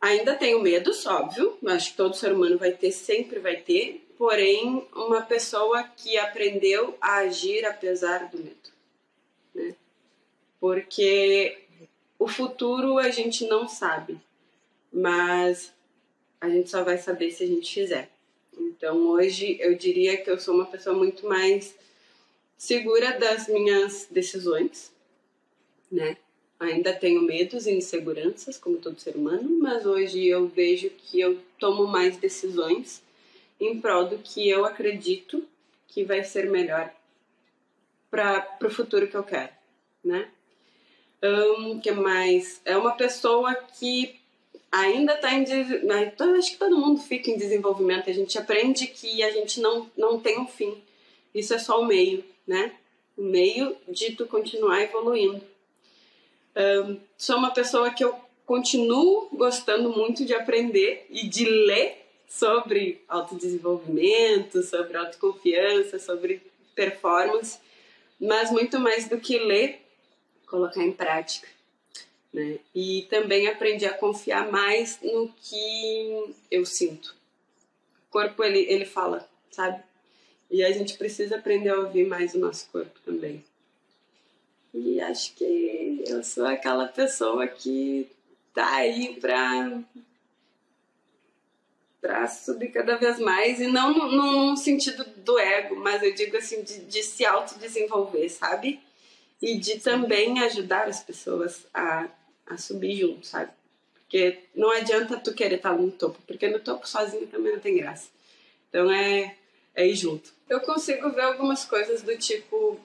Ainda 0.02 0.36
tenho 0.36 0.60
medos, 0.60 1.06
óbvio. 1.06 1.56
Acho 1.68 1.92
que 1.92 1.98
todo 1.98 2.16
ser 2.16 2.34
humano 2.34 2.58
vai 2.58 2.72
ter, 2.72 2.92
sempre 2.92 3.38
vai 3.38 3.58
ter. 3.58 4.04
Porém, 4.18 4.88
uma 4.96 5.22
pessoa 5.22 5.84
que 5.84 6.18
aprendeu 6.18 6.98
a 7.00 7.18
agir 7.18 7.66
apesar 7.66 8.30
do 8.30 8.40
medo, 8.40 8.72
né? 9.54 9.76
Porque 10.60 11.60
o 12.18 12.28
futuro 12.28 12.98
a 12.98 13.12
gente 13.12 13.46
não 13.46 13.68
sabe, 13.68 14.20
mas 14.92 15.72
a 16.42 16.50
gente 16.50 16.68
só 16.68 16.84
vai 16.84 16.98
saber 16.98 17.30
se 17.30 17.44
a 17.44 17.48
gente 17.48 17.72
fizer. 17.72 18.10
Então 18.60 19.08
hoje 19.10 19.58
eu 19.60 19.76
diria 19.76 20.18
que 20.18 20.30
eu 20.30 20.40
sou 20.40 20.56
uma 20.56 20.66
pessoa 20.66 20.96
muito 20.96 21.28
mais 21.28 21.76
segura 22.58 23.18
das 23.20 23.48
minhas 23.48 24.08
decisões, 24.10 24.92
né? 25.92 26.18
Ainda 26.60 26.92
tenho 26.92 27.22
medos 27.22 27.68
e 27.68 27.72
inseguranças, 27.72 28.58
como 28.58 28.80
todo 28.80 29.00
ser 29.00 29.16
humano, 29.16 29.60
mas 29.62 29.86
hoje 29.86 30.26
eu 30.26 30.48
vejo 30.48 30.90
que 30.90 31.20
eu 31.20 31.40
tomo 31.60 31.86
mais 31.86 32.18
decisões 32.18 33.04
em 33.60 33.80
prol 33.80 34.06
do 34.06 34.18
que 34.18 34.50
eu 34.50 34.66
acredito 34.66 35.46
que 35.88 36.04
vai 36.04 36.24
ser 36.24 36.50
melhor 36.50 36.92
para 38.10 38.58
o 38.64 38.70
futuro 38.70 39.08
que 39.08 39.16
eu 39.16 39.24
quero, 39.24 39.52
né? 40.04 40.30
Um, 41.24 41.80
que 41.80 41.92
mais? 41.92 42.62
É 42.64 42.78
uma 42.78 42.92
pessoa 42.92 43.54
que 43.56 44.20
ainda 44.72 45.14
está 45.14 45.34
em 45.34 45.44
então, 45.44 46.36
acho 46.36 46.52
que 46.52 46.58
todo 46.58 46.78
mundo 46.78 47.02
fica 47.02 47.32
em 47.32 47.38
desenvolvimento 47.38 48.10
a 48.10 48.14
gente 48.14 48.38
aprende 48.38 48.88
que 48.88 49.24
a 49.24 49.32
gente 49.32 49.60
não 49.60 49.90
não 49.98 50.20
tem 50.20 50.40
um 50.40 50.48
fim. 50.48 50.76
Isso 51.34 51.54
é 51.54 51.60
só 51.60 51.82
o 51.82 51.86
meio 51.86 52.24
né? 52.48 52.72
O 53.18 53.24
meio 53.24 53.76
de 53.88 54.16
tu 54.16 54.26
continuar 54.26 54.82
evoluindo. 54.82 55.44
Um, 56.56 56.98
sou 57.18 57.38
uma 57.38 57.52
pessoa 57.52 57.92
que 57.92 58.04
eu 58.04 58.16
continuo 58.46 59.28
gostando 59.34 59.90
muito 59.90 60.26
de 60.26 60.34
aprender 60.34 61.06
e 61.10 61.28
de 61.28 61.46
ler 61.46 62.06
sobre 62.28 63.04
autodesenvolvimento 63.08 64.64
sobre 64.64 64.98
autoconfiança 64.98 66.00
sobre 66.00 66.42
performance 66.76 67.60
mas 68.20 68.52
muito 68.52 68.80
mais 68.80 69.08
do 69.08 69.18
que 69.20 69.38
ler 69.38 69.82
colocar 70.46 70.84
em 70.84 70.92
prática 70.92 71.48
né? 72.34 72.60
E 72.74 73.08
também 73.10 73.48
aprendi 73.48 73.86
a 73.86 73.94
confiar 73.94 74.52
mais 74.52 75.00
no 75.02 75.34
que 75.42 76.36
eu 76.52 76.66
sinto. 76.66 77.16
O 78.08 78.12
corpo, 78.12 78.44
ele, 78.44 78.60
ele 78.60 78.86
fala, 78.86 79.28
sabe? 79.52 79.82
E 80.50 80.64
a 80.64 80.72
gente 80.72 80.98
precisa 80.98 81.38
aprender 81.38 81.70
a 81.70 81.80
ouvir 81.80 82.08
mais 82.08 82.34
o 82.34 82.40
nosso 82.40 82.70
corpo 82.70 83.00
também. 83.06 83.44
E 84.74 85.02
acho 85.02 85.34
que 85.34 86.04
eu 86.06 86.24
sou 86.24 86.46
aquela 86.46 86.88
pessoa 86.88 87.48
que 87.48 88.08
tá 88.54 88.76
aí 88.76 89.20
pra, 89.20 89.82
para 92.00 92.28
subir 92.28 92.70
cada 92.70 92.96
vez 92.96 93.20
mais 93.20 93.60
e 93.60 93.68
não 93.68 93.94
no, 93.94 94.56
sentido 94.58 95.04
do 95.18 95.38
ego, 95.38 95.76
mas 95.76 96.02
eu 96.04 96.14
digo 96.14 96.38
assim 96.38 96.64
de, 96.64 96.80
de 96.80 97.04
se 97.04 97.26
autodesenvolver, 97.26 98.30
sabe? 98.30 98.80
E 99.42 99.58
de 99.58 99.80
também 99.80 100.40
ajudar 100.40 100.88
as 100.88 101.04
pessoas 101.04 101.66
a, 101.74 102.08
a 102.46 102.58
subir 102.58 102.98
junto, 102.98 103.26
sabe? 103.26 103.52
Porque 103.94 104.40
não 104.56 104.72
adianta 104.72 105.18
tu 105.18 105.34
querer 105.34 105.58
estar 105.58 105.74
no 105.74 105.92
topo, 105.92 106.18
porque 106.26 106.48
no 106.48 106.60
topo 106.60 106.88
sozinho 106.88 107.28
também 107.28 107.54
não 107.54 107.60
tem 107.60 107.78
graça. 107.78 108.08
Então 108.70 108.92
é, 108.92 109.36
é 109.76 109.88
ir 109.88 109.96
junto. 109.96 110.34
Eu 110.50 110.62
consigo 110.62 111.12
ver 111.12 111.22
algumas 111.22 111.66
coisas 111.66 112.02
do 112.02 112.18
tipo 112.18 112.80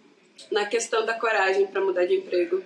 na 0.51 0.67
questão 0.67 1.07
da 1.07 1.15
coragem 1.15 1.67
para 1.67 1.81
mudar 1.81 2.07
de 2.07 2.17
emprego 2.17 2.63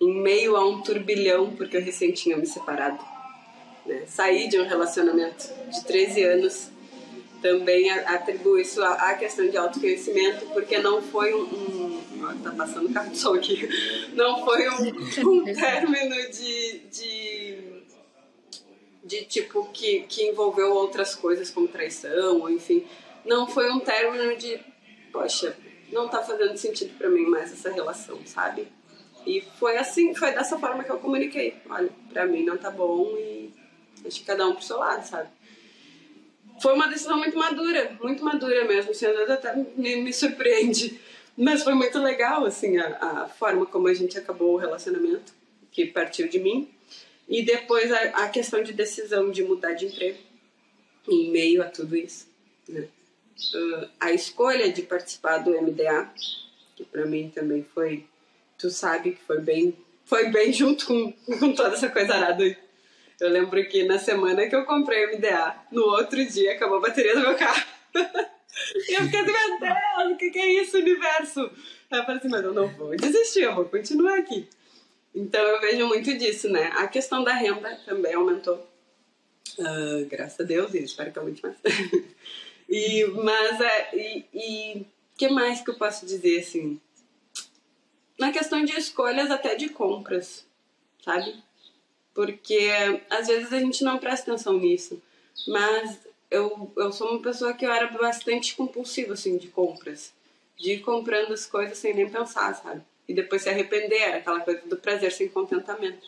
em 0.00 0.14
meio 0.14 0.56
a 0.56 0.66
um 0.66 0.80
turbilhão, 0.80 1.54
porque 1.54 1.76
eu 1.76 1.82
recém 1.82 2.12
tinha 2.12 2.36
me 2.36 2.46
separado. 2.46 3.04
Né? 3.84 4.04
Saí 4.06 4.48
de 4.48 4.58
um 4.58 4.66
relacionamento 4.66 5.48
de 5.70 5.84
13 5.84 6.24
anos. 6.24 6.70
Também 7.40 7.90
atribuo 7.90 8.58
isso 8.58 8.82
à 8.82 9.14
questão 9.14 9.48
de 9.48 9.56
autoconhecimento, 9.56 10.46
porque 10.46 10.78
não 10.78 11.00
foi 11.00 11.34
um. 11.34 11.44
um 11.44 12.42
tá 12.42 12.50
passando 12.50 12.92
carro 12.92 13.10
de 13.10 13.18
sol 13.18 13.34
aqui. 13.34 13.68
Não 14.12 14.44
foi 14.44 14.68
um, 14.68 15.28
um 15.28 15.44
término 15.54 16.16
de, 16.30 16.78
de, 16.90 17.58
de 19.02 19.24
tipo 19.24 19.70
que, 19.72 20.00
que 20.00 20.24
envolveu 20.24 20.72
outras 20.74 21.14
coisas 21.14 21.50
como 21.50 21.66
traição, 21.66 22.40
ou 22.40 22.50
enfim. 22.50 22.84
Não 23.24 23.46
foi 23.46 23.70
um 23.70 23.80
término 23.80 24.36
de, 24.36 24.60
poxa, 25.12 25.56
não 25.92 26.08
tá 26.08 26.22
fazendo 26.22 26.56
sentido 26.56 26.96
para 26.96 27.08
mim 27.08 27.26
mais 27.26 27.52
essa 27.52 27.70
relação, 27.70 28.18
sabe? 28.24 28.68
E 29.26 29.42
foi 29.58 29.76
assim, 29.76 30.14
foi 30.14 30.32
dessa 30.32 30.58
forma 30.58 30.84
que 30.84 30.90
eu 30.90 30.98
comuniquei. 30.98 31.56
Olha, 31.68 31.90
pra 32.10 32.26
mim 32.26 32.44
não 32.44 32.56
tá 32.56 32.70
bom 32.70 33.14
e 33.16 33.52
acho 34.06 34.20
que 34.20 34.26
cada 34.26 34.46
um 34.46 34.54
pro 34.54 34.64
seu 34.64 34.78
lado, 34.78 35.06
sabe? 35.06 35.28
Foi 36.60 36.74
uma 36.74 36.88
decisão 36.88 37.16
muito 37.18 37.36
madura, 37.36 37.96
muito 38.00 38.24
madura 38.24 38.64
mesmo, 38.66 38.90
assim, 38.90 39.06
até 39.06 39.54
me, 39.54 39.96
me 39.96 40.12
surpreende. 40.12 41.00
Mas 41.36 41.62
foi 41.62 41.74
muito 41.74 41.98
legal, 41.98 42.44
assim, 42.44 42.76
a, 42.76 43.22
a, 43.22 43.28
forma 43.28 43.64
como 43.64 43.88
a 43.88 43.94
gente 43.94 44.18
acabou 44.18 44.54
o 44.54 44.56
relacionamento, 44.58 45.32
que 45.72 45.86
partiu 45.86 46.28
de 46.28 46.38
mim. 46.38 46.68
E 47.28 47.42
depois 47.42 47.90
a, 47.90 48.24
a 48.24 48.28
questão 48.28 48.62
de 48.62 48.72
decisão 48.72 49.30
de 49.30 49.42
mudar 49.42 49.72
de 49.72 49.86
emprego, 49.86 50.18
em 51.08 51.30
meio 51.30 51.62
a 51.62 51.66
tudo 51.66 51.96
isso. 51.96 52.28
Né? 52.68 52.88
Uh, 53.54 53.88
a 53.98 54.12
escolha 54.12 54.70
de 54.70 54.82
participar 54.82 55.38
do 55.38 55.50
MDA, 55.50 56.10
que 56.76 56.84
para 56.84 57.06
mim 57.06 57.30
também 57.34 57.64
foi 57.74 58.04
tu 58.58 58.68
sabe 58.68 59.12
que 59.12 59.22
foi 59.22 59.40
bem, 59.40 59.74
foi 60.04 60.28
bem 60.28 60.52
junto 60.52 60.86
com, 60.86 61.12
com 61.38 61.54
toda 61.54 61.74
essa 61.74 61.88
coisa 61.88 62.14
arada. 62.14 62.44
Eu 63.20 63.30
lembro 63.30 63.62
que 63.68 63.84
na 63.84 63.98
semana 63.98 64.46
que 64.48 64.54
eu 64.54 64.64
comprei 64.64 65.06
o 65.06 65.16
MDA, 65.16 65.56
no 65.70 65.82
outro 65.82 66.24
dia 66.24 66.52
acabou 66.52 66.78
a 66.78 66.80
bateria 66.80 67.14
do 67.14 67.20
meu 67.20 67.36
carro. 67.36 67.66
e 67.94 68.94
eu 68.94 69.02
fiquei 69.02 69.20
assim, 69.20 69.32
meu 69.32 69.60
Deus, 69.60 70.12
o 70.12 70.16
que, 70.16 70.38
é 70.38 70.62
isso, 70.62 70.78
universo? 70.78 71.40
Aí 71.90 71.98
eu 71.98 72.04
falei 72.04 72.18
assim, 72.18 72.28
mas 72.28 72.44
eu 72.44 72.54
não 72.54 72.68
vou 72.68 72.96
desistir, 72.96 73.42
eu 73.42 73.54
vou 73.54 73.64
continuar 73.66 74.18
aqui. 74.18 74.48
Então 75.14 75.40
eu 75.40 75.60
vejo 75.60 75.86
muito 75.86 76.16
disso, 76.16 76.48
né? 76.48 76.70
A 76.76 76.86
questão 76.86 77.22
da 77.22 77.34
renda 77.34 77.78
também 77.84 78.14
aumentou. 78.14 78.66
Uh, 79.58 80.06
graças 80.08 80.40
a 80.40 80.44
Deus, 80.44 80.72
e 80.74 80.78
espero 80.78 81.12
que 81.12 81.18
aumente 81.18 81.42
mais. 81.42 81.56
e, 82.68 83.04
mas, 83.06 83.60
é, 83.60 83.90
e 84.32 84.80
o 84.80 84.86
que 85.18 85.28
mais 85.28 85.60
que 85.60 85.70
eu 85.70 85.74
posso 85.74 86.06
dizer, 86.06 86.38
assim? 86.38 86.80
na 88.20 88.30
questão 88.30 88.62
de 88.62 88.78
escolhas 88.78 89.30
até 89.30 89.54
de 89.54 89.70
compras, 89.70 90.46
sabe? 91.02 91.42
Porque 92.14 92.70
às 93.08 93.28
vezes 93.28 93.52
a 93.52 93.58
gente 93.58 93.84
não 93.84 93.98
presta 93.98 94.30
atenção 94.30 94.54
nisso, 94.54 95.00
mas 95.46 95.98
eu, 96.30 96.72
eu 96.76 96.92
sou 96.92 97.10
uma 97.10 97.22
pessoa 97.22 97.54
que 97.54 97.64
eu 97.64 97.72
era 97.72 97.86
bastante 97.86 98.54
compulsiva, 98.54 99.14
assim, 99.14 99.36
de 99.36 99.48
compras. 99.48 100.12
De 100.56 100.72
ir 100.72 100.80
comprando 100.80 101.32
as 101.32 101.46
coisas 101.46 101.78
sem 101.78 101.94
nem 101.94 102.08
pensar, 102.08 102.54
sabe? 102.54 102.82
E 103.08 103.14
depois 103.14 103.42
se 103.42 103.48
arrepender, 103.48 104.14
aquela 104.14 104.40
coisa 104.40 104.60
do 104.66 104.76
prazer 104.76 105.10
sem 105.12 105.28
contentamento. 105.28 106.06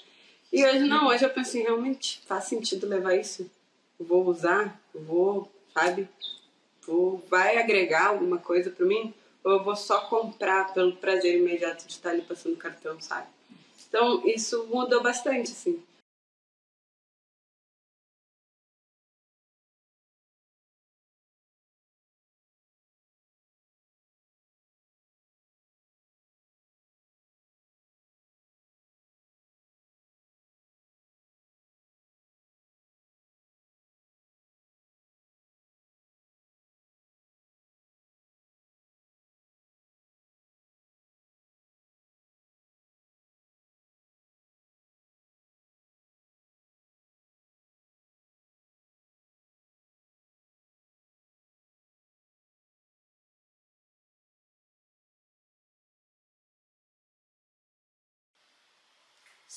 E 0.52 0.64
hoje 0.64 0.80
não, 0.80 1.08
hoje 1.08 1.24
eu 1.24 1.30
penso 1.30 1.50
assim, 1.50 1.62
realmente 1.62 2.20
faz 2.26 2.44
sentido 2.44 2.86
levar 2.86 3.14
isso? 3.14 3.50
Vou 3.98 4.26
usar? 4.26 4.78
Vou, 4.94 5.50
sabe? 5.72 6.06
Vou, 6.86 7.24
vai 7.30 7.56
agregar 7.56 8.08
alguma 8.08 8.38
coisa 8.38 8.70
para 8.70 8.84
mim? 8.84 9.14
ou 9.44 9.52
eu 9.52 9.64
vou 9.64 9.76
só 9.76 10.02
comprar 10.02 10.72
pelo 10.72 10.96
prazer 10.96 11.36
imediato 11.36 11.86
de 11.86 11.92
estar 11.92 12.10
ali 12.10 12.22
passando 12.22 12.56
cartão, 12.56 13.00
sabe? 13.00 13.26
Então, 13.88 14.26
isso 14.26 14.66
mudou 14.70 15.02
bastante, 15.02 15.52
assim. 15.52 15.82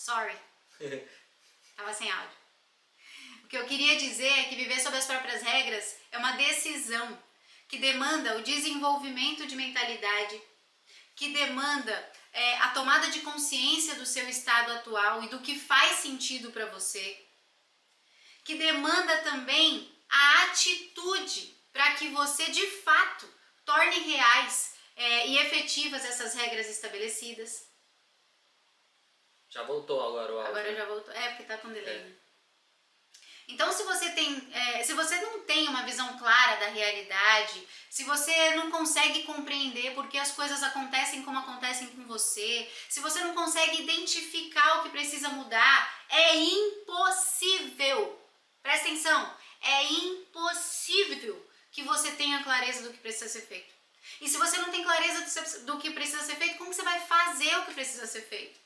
Sorry. 0.05 0.37
Tava 1.75 1.91
sem 1.91 2.11
áudio. 2.11 2.37
O 3.43 3.47
que 3.47 3.57
eu 3.57 3.65
queria 3.65 3.97
dizer 3.97 4.31
é 4.39 4.43
que 4.43 4.55
viver 4.55 4.79
sob 4.79 4.95
as 4.95 5.07
próprias 5.07 5.41
regras 5.41 5.95
é 6.11 6.19
uma 6.19 6.33
decisão 6.33 7.17
que 7.67 7.79
demanda 7.79 8.37
o 8.37 8.43
desenvolvimento 8.43 9.47
de 9.47 9.55
mentalidade, 9.55 10.39
que 11.15 11.29
demanda 11.29 12.11
é, 12.31 12.57
a 12.57 12.69
tomada 12.69 13.09
de 13.09 13.21
consciência 13.21 13.95
do 13.95 14.05
seu 14.05 14.29
estado 14.29 14.73
atual 14.73 15.23
e 15.23 15.29
do 15.29 15.39
que 15.39 15.57
faz 15.57 15.97
sentido 15.97 16.51
para 16.51 16.67
você, 16.67 17.27
que 18.43 18.53
demanda 18.55 19.17
também 19.23 19.91
a 20.07 20.43
atitude 20.43 21.57
para 21.73 21.95
que 21.95 22.09
você 22.09 22.45
de 22.51 22.67
fato 22.81 23.27
torne 23.65 23.97
reais 24.01 24.75
é, 24.95 25.27
e 25.29 25.37
efetivas 25.39 26.05
essas 26.05 26.35
regras 26.35 26.69
estabelecidas. 26.69 27.74
Já 29.55 29.63
voltou 29.63 30.05
agora 30.05 30.33
o 30.33 30.37
áudio. 30.37 30.51
Agora 30.51 30.75
já 30.75 30.83
voltou. 30.83 31.13
É, 31.13 31.29
porque 31.29 31.43
tá 31.43 31.57
com 31.57 31.71
delay. 31.71 31.95
É. 31.95 32.11
Então, 33.47 33.71
se 33.71 33.83
você 33.83 34.09
tem, 34.09 34.49
é, 34.51 34.83
se 34.83 34.91
você 34.93 35.15
não 35.21 35.39
tem 35.41 35.69
uma 35.69 35.83
visão 35.83 36.17
clara 36.17 36.57
da 36.57 36.67
realidade, 36.67 37.65
se 37.89 38.03
você 38.03 38.55
não 38.55 38.69
consegue 38.69 39.23
compreender 39.23 39.93
por 39.93 40.09
que 40.09 40.17
as 40.17 40.31
coisas 40.31 40.61
acontecem 40.61 41.23
como 41.23 41.39
acontecem 41.39 41.87
com 41.87 42.03
você, 42.05 42.69
se 42.89 42.99
você 42.99 43.21
não 43.21 43.33
consegue 43.33 43.83
identificar 43.83 44.79
o 44.79 44.83
que 44.83 44.89
precisa 44.89 45.29
mudar, 45.29 46.05
é 46.09 46.35
impossível. 46.35 48.19
Presta 48.61 48.87
atenção, 48.87 49.37
é 49.61 49.83
impossível 49.83 51.49
que 51.71 51.81
você 51.83 52.11
tenha 52.11 52.43
clareza 52.43 52.83
do 52.83 52.91
que 52.91 52.99
precisa 52.99 53.29
ser 53.29 53.47
feito. 53.47 53.73
E 54.19 54.27
se 54.27 54.37
você 54.37 54.57
não 54.57 54.69
tem 54.69 54.83
clareza 54.83 55.61
do 55.61 55.77
que 55.77 55.91
precisa 55.91 56.23
ser 56.23 56.35
feito, 56.35 56.57
como 56.57 56.73
você 56.73 56.81
vai 56.81 56.99
fazer 56.99 57.55
o 57.59 57.65
que 57.65 57.73
precisa 57.73 58.05
ser 58.05 58.23
feito? 58.23 58.64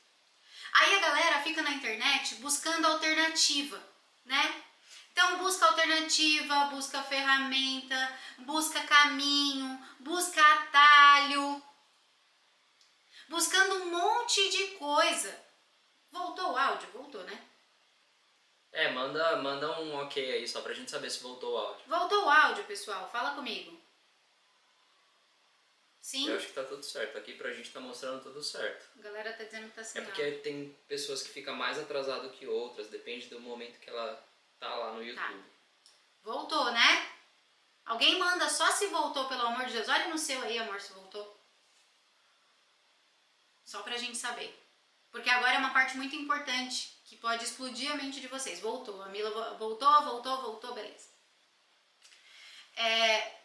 Aí 0.72 0.94
a 0.94 1.00
galera 1.00 1.42
fica 1.42 1.62
na 1.62 1.72
internet 1.72 2.36
buscando 2.36 2.86
alternativa, 2.86 3.82
né? 4.24 4.62
Então 5.12 5.38
busca 5.38 5.66
alternativa, 5.66 6.66
busca 6.66 7.02
ferramenta, 7.02 8.18
busca 8.38 8.80
caminho, 8.82 9.86
busca 9.98 10.40
atalho, 10.40 11.62
buscando 13.28 13.82
um 13.82 13.90
monte 13.90 14.48
de 14.50 14.66
coisa. 14.76 15.36
Voltou 16.10 16.52
o 16.52 16.56
áudio? 16.56 16.88
Voltou, 16.92 17.22
né? 17.24 17.46
É, 18.72 18.92
manda, 18.92 19.36
manda 19.36 19.80
um 19.80 19.96
ok 19.96 20.32
aí, 20.32 20.46
só 20.46 20.60
pra 20.60 20.74
gente 20.74 20.90
saber 20.90 21.10
se 21.10 21.22
voltou 21.22 21.54
o 21.54 21.58
áudio. 21.58 21.84
Voltou 21.88 22.24
o 22.24 22.30
áudio, 22.30 22.64
pessoal. 22.64 23.08
Fala 23.10 23.34
comigo. 23.34 23.79
Sim. 26.00 26.28
Eu 26.28 26.36
acho 26.36 26.46
que 26.46 26.52
tá 26.54 26.64
tudo 26.64 26.82
certo. 26.82 27.18
Aqui 27.18 27.34
pra 27.34 27.52
gente 27.52 27.70
tá 27.70 27.80
mostrando 27.80 28.22
tudo 28.22 28.42
certo. 28.42 28.88
A 28.98 29.02
galera 29.02 29.32
tá 29.32 29.44
dizendo 29.44 29.68
que 29.68 29.76
tá 29.76 29.84
sem 29.84 30.00
É 30.00 30.04
porque 30.04 30.32
tem 30.38 30.76
pessoas 30.88 31.22
que 31.22 31.28
ficam 31.28 31.54
mais 31.54 31.78
atrasado 31.78 32.30
que 32.30 32.46
outras, 32.46 32.88
depende 32.88 33.28
do 33.28 33.40
momento 33.40 33.78
que 33.78 33.90
ela 33.90 34.22
tá 34.58 34.74
lá 34.74 34.92
no 34.92 34.98
tá. 34.98 35.04
YouTube. 35.04 35.42
Tá. 35.42 35.50
Voltou, 36.22 36.72
né? 36.72 37.10
Alguém 37.84 38.18
manda 38.18 38.48
só 38.48 38.70
se 38.70 38.86
voltou, 38.86 39.28
pelo 39.28 39.46
amor 39.46 39.66
de 39.66 39.72
Deus. 39.72 39.88
Olha 39.88 40.08
no 40.08 40.18
seu 40.18 40.40
aí, 40.42 40.58
amor, 40.58 40.80
se 40.80 40.92
voltou. 40.92 41.38
Só 43.64 43.82
pra 43.82 43.96
gente 43.96 44.16
saber. 44.16 44.56
Porque 45.10 45.28
agora 45.28 45.54
é 45.54 45.58
uma 45.58 45.72
parte 45.72 45.96
muito 45.96 46.14
importante 46.14 46.96
que 47.04 47.16
pode 47.16 47.44
explodir 47.44 47.90
a 47.90 47.96
mente 47.96 48.20
de 48.20 48.28
vocês. 48.28 48.60
Voltou, 48.60 49.02
a 49.02 49.08
Mila 49.08 49.54
voltou, 49.54 50.02
voltou, 50.02 50.42
voltou, 50.42 50.74
beleza. 50.74 51.08
É, 52.76 53.39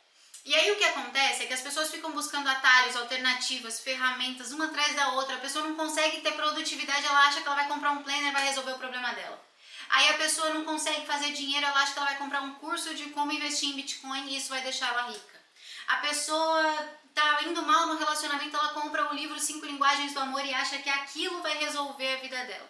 e 0.45 0.53
aí 0.53 0.71
o 0.71 0.75
que 0.75 0.83
acontece 0.83 1.43
é 1.43 1.47
que 1.47 1.53
as 1.53 1.61
pessoas 1.61 1.89
ficam 1.89 2.11
buscando 2.11 2.47
atalhos, 2.47 2.95
alternativas, 2.95 3.79
ferramentas, 3.79 4.51
uma 4.51 4.65
atrás 4.65 4.95
da 4.95 5.13
outra. 5.13 5.35
A 5.35 5.39
pessoa 5.39 5.67
não 5.67 5.75
consegue 5.75 6.21
ter 6.21 6.33
produtividade, 6.33 7.03
ela 7.03 7.25
acha 7.25 7.41
que 7.41 7.47
ela 7.47 7.55
vai 7.55 7.67
comprar 7.67 7.91
um 7.91 8.03
planner 8.03 8.29
e 8.29 8.31
vai 8.31 8.45
resolver 8.45 8.73
o 8.73 8.77
problema 8.77 9.11
dela. 9.13 9.43
Aí 9.89 10.09
a 10.09 10.17
pessoa 10.17 10.53
não 10.53 10.63
consegue 10.63 11.03
fazer 11.07 11.31
dinheiro, 11.31 11.65
ela 11.65 11.81
acha 11.81 11.93
que 11.93 11.97
ela 11.97 12.09
vai 12.09 12.17
comprar 12.17 12.41
um 12.41 12.53
curso 12.55 12.93
de 12.93 13.05
como 13.09 13.31
investir 13.31 13.69
em 13.69 13.73
Bitcoin 13.73 14.27
e 14.27 14.37
isso 14.37 14.49
vai 14.49 14.61
deixar 14.61 14.89
ela 14.89 15.09
rica. 15.09 15.41
A 15.87 15.97
pessoa 15.97 16.89
tá 17.15 17.41
indo 17.43 17.63
mal 17.63 17.87
no 17.87 17.97
relacionamento, 17.97 18.55
ela 18.55 18.73
compra 18.73 19.11
o 19.11 19.15
livro 19.15 19.39
Cinco 19.39 19.65
Linguagens 19.65 20.13
do 20.13 20.19
Amor 20.19 20.45
e 20.45 20.53
acha 20.53 20.77
que 20.77 20.89
aquilo 20.89 21.41
vai 21.41 21.57
resolver 21.57 22.13
a 22.13 22.21
vida 22.21 22.43
dela. 22.45 22.69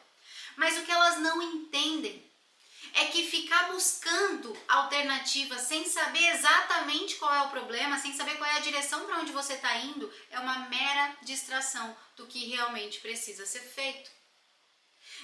Mas 0.56 0.78
o 0.78 0.84
que 0.84 0.92
elas 0.92 1.20
não 1.20 1.42
entendem 1.42 2.25
é 2.96 3.06
que 3.08 3.28
ficar 3.28 3.72
buscando 3.74 4.58
alternativas 4.70 5.62
sem 5.62 5.86
saber 5.86 6.28
exatamente 6.30 7.16
qual 7.16 7.34
é 7.34 7.42
o 7.42 7.50
problema, 7.50 8.00
sem 8.00 8.14
saber 8.14 8.38
qual 8.38 8.50
é 8.50 8.56
a 8.56 8.62
direção 8.62 9.06
para 9.06 9.20
onde 9.20 9.34
você 9.34 9.54
está 9.54 9.76
indo, 9.78 10.12
é 10.32 10.40
uma 10.40 10.60
mera 10.70 11.18
distração 11.22 11.96
do 12.16 12.26
que 12.26 12.48
realmente 12.48 13.02
precisa 13.02 13.46
ser 13.46 13.60
feito. 13.60 14.10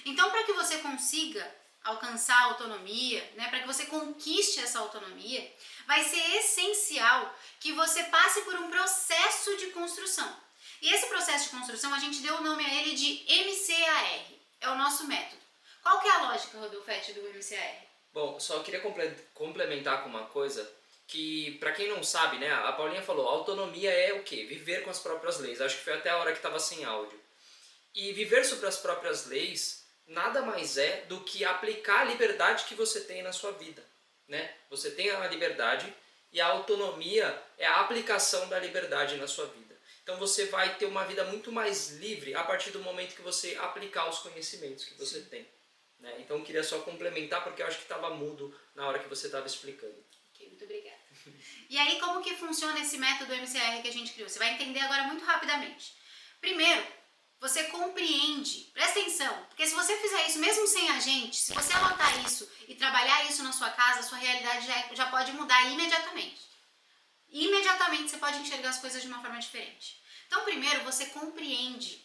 Então, 0.04 0.30
para 0.30 0.44
que 0.44 0.52
você 0.52 0.78
consiga 0.78 1.62
alcançar 1.82 2.36
a 2.36 2.44
autonomia, 2.44 3.32
né, 3.36 3.48
para 3.48 3.60
que 3.60 3.66
você 3.66 3.86
conquiste 3.86 4.60
essa 4.60 4.78
autonomia, 4.78 5.56
vai 5.86 6.04
ser 6.04 6.20
essencial 6.36 7.34
que 7.58 7.72
você 7.72 8.04
passe 8.04 8.42
por 8.42 8.54
um 8.54 8.70
processo 8.70 9.56
de 9.56 9.66
construção. 9.68 10.36
E 10.80 10.92
esse 10.92 11.06
processo 11.06 11.44
de 11.44 11.56
construção, 11.56 11.92
a 11.94 11.98
gente 11.98 12.20
deu 12.20 12.36
o 12.36 12.42
nome 12.42 12.64
a 12.64 12.74
ele 12.74 12.94
de 12.94 13.24
MCAR, 13.28 14.26
é 14.60 14.68
o 14.68 14.76
nosso 14.76 15.06
método. 15.06 15.41
Qual 15.82 16.00
que 16.00 16.08
é 16.08 16.12
a 16.12 16.30
lógica, 16.30 16.58
Rodolfete, 16.58 17.12
do 17.12 17.22
MCAR? 17.22 17.86
Bom, 18.12 18.38
só 18.38 18.60
queria 18.60 18.82
complementar 19.34 20.02
com 20.02 20.08
uma 20.08 20.26
coisa 20.26 20.70
que, 21.06 21.58
para 21.58 21.72
quem 21.72 21.88
não 21.88 22.02
sabe, 22.02 22.38
né, 22.38 22.52
a 22.52 22.72
Paulinha 22.72 23.02
falou, 23.02 23.28
autonomia 23.28 23.90
é 23.90 24.12
o 24.12 24.22
quê? 24.22 24.44
Viver 24.44 24.84
com 24.84 24.90
as 24.90 25.00
próprias 25.00 25.38
leis. 25.38 25.60
Acho 25.60 25.76
que 25.76 25.84
foi 25.84 25.94
até 25.94 26.10
a 26.10 26.18
hora 26.18 26.30
que 26.30 26.38
estava 26.38 26.58
sem 26.58 26.84
áudio. 26.84 27.20
E 27.94 28.12
viver 28.12 28.44
sobre 28.44 28.66
as 28.66 28.78
próprias 28.78 29.26
leis 29.26 29.84
nada 30.06 30.42
mais 30.42 30.76
é 30.78 31.02
do 31.02 31.20
que 31.20 31.44
aplicar 31.44 32.00
a 32.00 32.04
liberdade 32.04 32.64
que 32.64 32.74
você 32.74 33.00
tem 33.00 33.22
na 33.22 33.32
sua 33.32 33.52
vida, 33.52 33.84
né? 34.28 34.54
Você 34.70 34.90
tem 34.90 35.10
a 35.10 35.26
liberdade 35.26 35.92
e 36.32 36.40
a 36.40 36.46
autonomia 36.46 37.42
é 37.58 37.66
a 37.66 37.80
aplicação 37.80 38.48
da 38.48 38.58
liberdade 38.58 39.16
na 39.16 39.26
sua 39.26 39.46
vida. 39.46 39.76
Então 40.02 40.16
você 40.16 40.46
vai 40.46 40.76
ter 40.76 40.86
uma 40.86 41.04
vida 41.04 41.24
muito 41.24 41.52
mais 41.52 41.90
livre 41.98 42.34
a 42.34 42.42
partir 42.42 42.70
do 42.70 42.80
momento 42.80 43.14
que 43.14 43.22
você 43.22 43.56
aplicar 43.56 44.08
os 44.08 44.18
conhecimentos 44.18 44.84
que 44.84 44.94
você 44.94 45.20
Sim. 45.20 45.26
tem. 45.26 45.48
Né? 46.02 46.16
Então 46.18 46.36
eu 46.36 46.44
queria 46.44 46.64
só 46.64 46.80
complementar 46.80 47.44
porque 47.44 47.62
eu 47.62 47.66
acho 47.66 47.78
que 47.78 47.84
estava 47.84 48.10
mudo 48.10 48.54
na 48.74 48.86
hora 48.88 48.98
que 48.98 49.08
você 49.08 49.26
estava 49.26 49.46
explicando. 49.46 50.04
Ok, 50.30 50.48
muito 50.48 50.64
obrigada. 50.64 50.98
e 51.70 51.78
aí 51.78 52.00
como 52.00 52.20
que 52.20 52.34
funciona 52.34 52.80
esse 52.80 52.98
método 52.98 53.32
MCR 53.32 53.80
que 53.80 53.88
a 53.88 53.92
gente 53.92 54.12
criou? 54.12 54.28
Você 54.28 54.40
vai 54.40 54.52
entender 54.54 54.80
agora 54.80 55.04
muito 55.04 55.24
rapidamente. 55.24 55.94
Primeiro, 56.40 56.84
você 57.40 57.64
compreende, 57.64 58.70
presta 58.74 58.98
atenção, 58.98 59.46
porque 59.46 59.64
se 59.66 59.74
você 59.74 59.96
fizer 59.96 60.26
isso 60.26 60.40
mesmo 60.40 60.66
sem 60.66 60.90
a 60.90 60.98
gente, 60.98 61.36
se 61.36 61.54
você 61.54 61.72
anotar 61.72 62.24
isso 62.24 62.50
e 62.66 62.74
trabalhar 62.74 63.24
isso 63.30 63.44
na 63.44 63.52
sua 63.52 63.70
casa, 63.70 64.00
a 64.00 64.02
sua 64.02 64.18
realidade 64.18 64.66
já, 64.66 64.94
já 64.94 65.06
pode 65.06 65.30
mudar 65.32 65.64
imediatamente. 65.70 66.40
Imediatamente 67.28 68.10
você 68.10 68.16
pode 68.18 68.38
enxergar 68.38 68.70
as 68.70 68.78
coisas 68.78 69.00
de 69.02 69.08
uma 69.08 69.20
forma 69.20 69.38
diferente. 69.38 70.02
Então, 70.26 70.44
primeiro, 70.44 70.82
você 70.82 71.06
compreende 71.06 72.04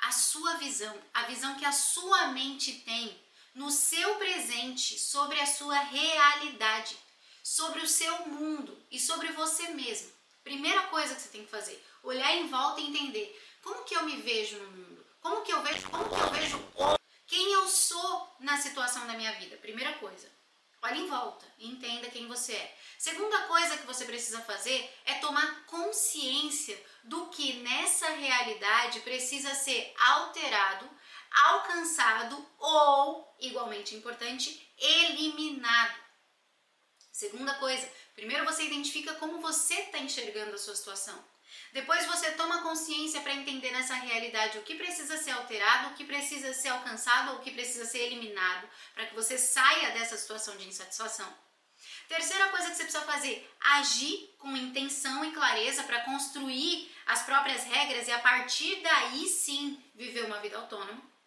a 0.00 0.12
sua 0.12 0.56
visão, 0.56 0.96
a 1.14 1.24
visão 1.24 1.56
que 1.56 1.64
a 1.64 1.72
sua 1.72 2.28
mente 2.28 2.72
tem 2.80 3.27
no 3.54 3.70
seu 3.70 4.16
presente 4.16 4.98
sobre 4.98 5.40
a 5.40 5.46
sua 5.46 5.78
realidade, 5.78 6.96
sobre 7.42 7.80
o 7.80 7.88
seu 7.88 8.26
mundo 8.26 8.80
e 8.90 8.98
sobre 8.98 9.28
você 9.32 9.68
mesmo. 9.70 10.12
Primeira 10.44 10.84
coisa 10.84 11.14
que 11.14 11.20
você 11.20 11.28
tem 11.28 11.44
que 11.44 11.50
fazer, 11.50 11.84
olhar 12.02 12.34
em 12.36 12.48
volta 12.48 12.80
e 12.80 12.86
entender 12.86 13.38
como 13.62 13.84
que 13.84 13.94
eu 13.94 14.04
me 14.04 14.16
vejo 14.16 14.58
no 14.58 14.70
mundo? 14.70 15.06
Como 15.20 15.42
que 15.42 15.52
eu 15.52 15.62
vejo? 15.62 15.90
Como 15.90 16.08
que 16.08 16.20
eu 16.20 16.30
vejo 16.30 16.68
quem 17.26 17.52
eu 17.52 17.68
sou 17.68 18.36
na 18.40 18.56
situação 18.56 19.06
da 19.06 19.12
minha 19.12 19.32
vida? 19.32 19.56
Primeira 19.58 19.92
coisa. 19.94 20.30
Olhe 20.80 21.00
em 21.00 21.06
volta 21.06 21.44
e 21.58 21.68
entenda 21.68 22.08
quem 22.08 22.26
você 22.28 22.52
é. 22.52 22.78
Segunda 22.96 23.42
coisa 23.42 23.76
que 23.76 23.86
você 23.86 24.04
precisa 24.04 24.40
fazer 24.42 24.90
é 25.04 25.14
tomar 25.14 25.66
consciência 25.66 26.80
do 27.04 27.26
que 27.26 27.54
nessa 27.54 28.08
realidade 28.10 29.00
precisa 29.00 29.54
ser 29.54 29.92
alterado, 29.98 30.88
alcançado 31.46 32.46
ou, 32.58 33.36
igualmente 33.40 33.94
importante, 33.94 34.72
eliminado. 34.78 35.94
Segunda 37.12 37.54
coisa, 37.54 37.90
primeiro 38.14 38.44
você 38.44 38.64
identifica 38.64 39.14
como 39.14 39.40
você 39.40 39.74
está 39.74 39.98
enxergando 39.98 40.54
a 40.54 40.58
sua 40.58 40.76
situação. 40.76 41.22
Depois 41.72 42.06
você 42.06 42.32
toma 42.32 42.62
consciência 42.62 43.20
para 43.20 43.34
entender 43.34 43.70
nessa 43.72 43.94
realidade 43.94 44.58
o 44.58 44.62
que 44.62 44.74
precisa 44.74 45.18
ser 45.18 45.32
alterado, 45.32 45.88
o 45.88 45.94
que 45.94 46.04
precisa 46.04 46.52
ser 46.54 46.68
alcançado 46.68 47.32
ou 47.32 47.36
o 47.38 47.40
que 47.40 47.50
precisa 47.50 47.84
ser 47.84 47.98
eliminado, 47.98 48.68
para 48.94 49.06
que 49.06 49.14
você 49.14 49.36
saia 49.36 49.90
dessa 49.90 50.16
situação 50.16 50.56
de 50.56 50.68
insatisfação. 50.68 51.28
Terceira 52.08 52.48
coisa 52.48 52.70
que 52.70 52.76
você 52.76 52.84
precisa 52.84 53.04
fazer, 53.04 53.50
agir 53.60 54.34
com 54.38 54.56
intenção 54.56 55.24
e 55.24 55.32
clareza 55.32 55.82
para 55.84 56.00
construir 56.04 56.90
as 57.06 57.22
próprias 57.22 57.64
regras 57.64 58.08
e 58.08 58.12
a 58.12 58.18
partir 58.18 58.76
daí 58.82 59.28
sim 59.28 59.82
viver 59.94 60.24
uma 60.24 60.40
vida 60.40 60.56
autônoma. 60.56 61.17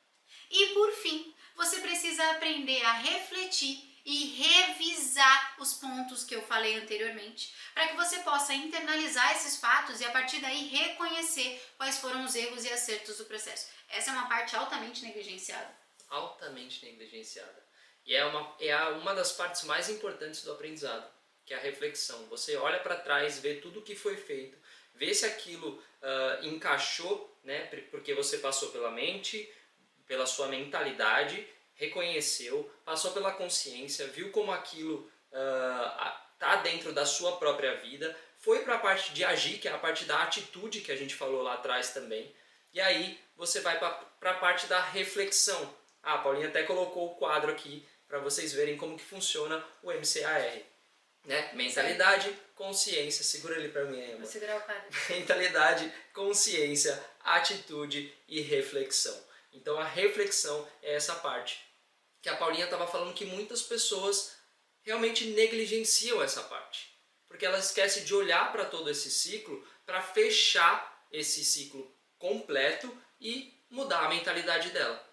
E 0.51 0.67
por 0.73 0.91
fim, 0.91 1.33
você 1.55 1.79
precisa 1.79 2.29
aprender 2.31 2.83
a 2.83 2.93
refletir 2.93 3.89
e 4.03 4.25
revisar 4.35 5.55
os 5.59 5.75
pontos 5.75 6.23
que 6.23 6.35
eu 6.35 6.41
falei 6.41 6.75
anteriormente, 6.75 7.53
para 7.73 7.87
que 7.87 7.95
você 7.95 8.19
possa 8.19 8.53
internalizar 8.53 9.31
esses 9.33 9.57
fatos 9.57 10.01
e 10.01 10.05
a 10.05 10.11
partir 10.11 10.41
daí 10.41 10.67
reconhecer 10.67 11.61
quais 11.77 11.99
foram 11.99 12.25
os 12.25 12.35
erros 12.35 12.65
e 12.65 12.69
acertos 12.69 13.17
do 13.17 13.25
processo. 13.25 13.69
Essa 13.89 14.09
é 14.09 14.13
uma 14.13 14.27
parte 14.27 14.55
altamente 14.55 15.03
negligenciada. 15.03 15.69
Altamente 16.09 16.83
negligenciada. 16.85 17.63
E 18.05 18.15
é 18.15 18.25
uma, 18.25 18.55
é 18.59 18.75
uma 18.89 19.13
das 19.13 19.31
partes 19.31 19.63
mais 19.63 19.87
importantes 19.87 20.43
do 20.43 20.51
aprendizado, 20.51 21.09
que 21.45 21.53
é 21.53 21.57
a 21.57 21.61
reflexão. 21.61 22.25
Você 22.25 22.57
olha 22.57 22.79
para 22.79 22.95
trás, 22.95 23.39
vê 23.39 23.55
tudo 23.55 23.79
o 23.79 23.83
que 23.83 23.95
foi 23.95 24.17
feito, 24.17 24.57
vê 24.95 25.13
se 25.13 25.25
aquilo 25.25 25.75
uh, 25.75 26.45
encaixou, 26.45 27.39
né, 27.43 27.65
porque 27.91 28.13
você 28.13 28.39
passou 28.39 28.71
pela 28.71 28.91
mente, 28.91 29.47
pela 30.11 30.25
sua 30.25 30.49
mentalidade 30.49 31.47
reconheceu, 31.73 32.69
passou 32.83 33.11
pela 33.11 33.31
consciência, 33.31 34.07
viu 34.07 34.29
como 34.29 34.51
aquilo 34.51 35.09
está 35.29 36.59
uh, 36.59 36.63
dentro 36.63 36.91
da 36.91 37.05
sua 37.05 37.37
própria 37.37 37.75
vida, 37.77 38.13
foi 38.37 38.59
para 38.59 38.75
a 38.75 38.79
parte 38.79 39.13
de 39.13 39.23
agir, 39.23 39.57
que 39.57 39.69
é 39.69 39.71
a 39.71 39.77
parte 39.77 40.03
da 40.03 40.21
atitude 40.23 40.81
que 40.81 40.91
a 40.91 40.97
gente 40.97 41.15
falou 41.15 41.41
lá 41.41 41.53
atrás 41.53 41.93
também, 41.93 42.29
e 42.73 42.81
aí 42.81 43.17
você 43.37 43.61
vai 43.61 43.79
para 43.79 44.31
a 44.31 44.33
parte 44.33 44.67
da 44.67 44.81
reflexão. 44.81 45.73
Ah, 46.03 46.15
a 46.15 46.17
Paulinha 46.17 46.49
até 46.49 46.63
colocou 46.63 47.13
o 47.13 47.15
quadro 47.15 47.49
aqui 47.49 47.87
para 48.05 48.19
vocês 48.19 48.51
verem 48.51 48.75
como 48.75 48.97
que 48.97 49.05
funciona 49.05 49.65
o 49.81 49.93
MCAR. 49.93 50.59
Né? 51.23 51.53
Mentalidade, 51.53 52.37
consciência, 52.53 53.23
segura 53.23 53.55
ele 53.55 53.69
para 53.69 53.85
mim, 53.85 53.97
Emma. 53.97 54.17
Vou 54.17 54.25
segurar 54.25 54.57
o 54.57 54.61
quadro. 54.61 54.83
Mentalidade, 55.09 55.93
consciência, 56.13 57.01
atitude 57.23 58.13
e 58.27 58.41
reflexão. 58.41 59.30
Então 59.51 59.77
a 59.79 59.83
reflexão 59.83 60.67
é 60.81 60.95
essa 60.95 61.15
parte 61.15 61.59
que 62.21 62.29
a 62.29 62.35
Paulinha 62.35 62.65
estava 62.65 62.87
falando 62.87 63.13
que 63.13 63.25
muitas 63.25 63.61
pessoas 63.63 64.35
realmente 64.83 65.25
negligenciam 65.25 66.21
essa 66.21 66.43
parte, 66.43 66.89
porque 67.27 67.45
elas 67.45 67.65
esquecem 67.65 68.03
de 68.03 68.13
olhar 68.13 68.51
para 68.51 68.65
todo 68.65 68.89
esse 68.89 69.09
ciclo 69.09 69.65
para 69.85 70.01
fechar 70.01 71.05
esse 71.11 71.43
ciclo 71.43 71.91
completo 72.17 72.95
e 73.19 73.53
mudar 73.69 74.05
a 74.05 74.09
mentalidade 74.09 74.69
dela. 74.69 75.03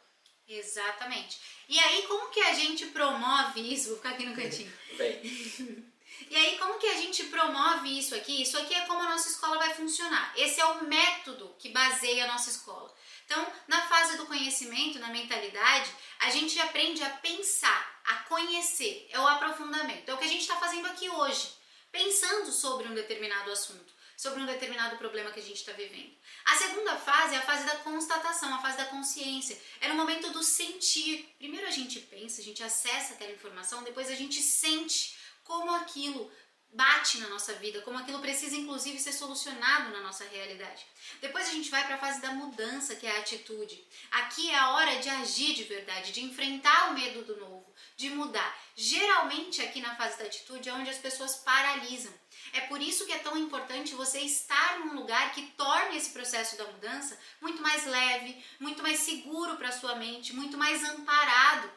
Exatamente. 0.46 1.38
E 1.68 1.78
aí 1.78 2.02
como 2.02 2.30
que 2.30 2.40
a 2.40 2.54
gente 2.54 2.86
promove 2.86 3.60
isso? 3.60 3.88
Vou 3.88 3.96
ficar 3.96 4.10
aqui 4.10 4.24
no 4.24 4.34
cantinho. 4.34 4.72
Bem. 4.96 5.88
E 6.30 6.36
aí, 6.36 6.58
como 6.58 6.78
que 6.78 6.86
a 6.86 6.96
gente 6.96 7.24
promove 7.24 7.98
isso 7.98 8.14
aqui? 8.14 8.42
Isso 8.42 8.58
aqui 8.58 8.74
é 8.74 8.86
como 8.86 9.00
a 9.00 9.10
nossa 9.10 9.28
escola 9.28 9.58
vai 9.58 9.72
funcionar. 9.74 10.32
Esse 10.36 10.60
é 10.60 10.64
o 10.64 10.84
método 10.84 11.54
que 11.58 11.70
baseia 11.70 12.24
a 12.24 12.28
nossa 12.28 12.50
escola. 12.50 12.92
Então, 13.28 13.46
na 13.66 13.82
fase 13.82 14.16
do 14.16 14.24
conhecimento, 14.24 14.98
na 14.98 15.08
mentalidade, 15.08 15.90
a 16.18 16.30
gente 16.30 16.58
aprende 16.60 17.02
a 17.04 17.10
pensar, 17.10 18.00
a 18.06 18.14
conhecer, 18.20 19.06
é 19.10 19.20
o 19.20 19.28
aprofundamento. 19.28 20.08
É 20.08 20.14
o 20.14 20.16
que 20.16 20.24
a 20.24 20.28
gente 20.28 20.40
está 20.40 20.56
fazendo 20.56 20.86
aqui 20.86 21.10
hoje, 21.10 21.52
pensando 21.92 22.50
sobre 22.50 22.88
um 22.88 22.94
determinado 22.94 23.52
assunto, 23.52 23.92
sobre 24.16 24.40
um 24.40 24.46
determinado 24.46 24.96
problema 24.96 25.30
que 25.30 25.40
a 25.40 25.42
gente 25.42 25.58
está 25.58 25.72
vivendo. 25.72 26.16
A 26.46 26.56
segunda 26.56 26.96
fase 26.96 27.34
é 27.34 27.38
a 27.38 27.42
fase 27.42 27.66
da 27.66 27.76
constatação, 27.76 28.54
a 28.54 28.62
fase 28.62 28.78
da 28.78 28.86
consciência. 28.86 29.60
É 29.82 29.88
no 29.88 29.94
momento 29.94 30.30
do 30.30 30.42
sentir. 30.42 31.28
Primeiro 31.36 31.66
a 31.66 31.70
gente 31.70 32.00
pensa, 32.00 32.40
a 32.40 32.44
gente 32.44 32.64
acessa 32.64 33.12
aquela 33.12 33.32
informação, 33.32 33.82
depois 33.82 34.10
a 34.10 34.14
gente 34.14 34.40
sente 34.40 35.18
como 35.44 35.70
aquilo 35.74 36.32
bate 36.72 37.18
na 37.18 37.28
nossa 37.28 37.54
vida, 37.54 37.80
como 37.80 37.98
aquilo 37.98 38.20
precisa 38.20 38.56
inclusive 38.56 38.98
ser 38.98 39.12
solucionado 39.12 39.90
na 39.90 40.00
nossa 40.00 40.24
realidade. 40.24 40.86
Depois 41.20 41.48
a 41.48 41.52
gente 41.52 41.70
vai 41.70 41.84
para 41.84 41.96
a 41.96 41.98
fase 41.98 42.20
da 42.20 42.32
mudança, 42.32 42.94
que 42.94 43.06
é 43.06 43.16
a 43.16 43.20
atitude. 43.20 43.82
Aqui 44.10 44.50
é 44.50 44.58
a 44.58 44.70
hora 44.70 44.96
de 44.96 45.08
agir 45.08 45.54
de 45.54 45.64
verdade, 45.64 46.12
de 46.12 46.22
enfrentar 46.22 46.90
o 46.90 46.94
medo 46.94 47.24
do 47.24 47.36
novo, 47.36 47.74
de 47.96 48.10
mudar. 48.10 48.56
Geralmente 48.76 49.62
aqui 49.62 49.80
na 49.80 49.96
fase 49.96 50.18
da 50.18 50.24
atitude 50.24 50.68
é 50.68 50.72
onde 50.72 50.90
as 50.90 50.98
pessoas 50.98 51.36
paralisam. 51.36 52.12
É 52.52 52.60
por 52.62 52.80
isso 52.80 53.04
que 53.06 53.12
é 53.12 53.18
tão 53.18 53.36
importante 53.36 53.94
você 53.94 54.20
estar 54.20 54.78
num 54.80 54.94
lugar 54.94 55.32
que 55.32 55.42
torne 55.52 55.96
esse 55.96 56.10
processo 56.10 56.56
da 56.56 56.64
mudança 56.64 57.18
muito 57.40 57.60
mais 57.62 57.84
leve, 57.86 58.42
muito 58.60 58.82
mais 58.82 59.00
seguro 59.00 59.56
para 59.56 59.72
sua 59.72 59.96
mente, 59.96 60.34
muito 60.34 60.56
mais 60.56 60.84
amparado, 60.84 61.70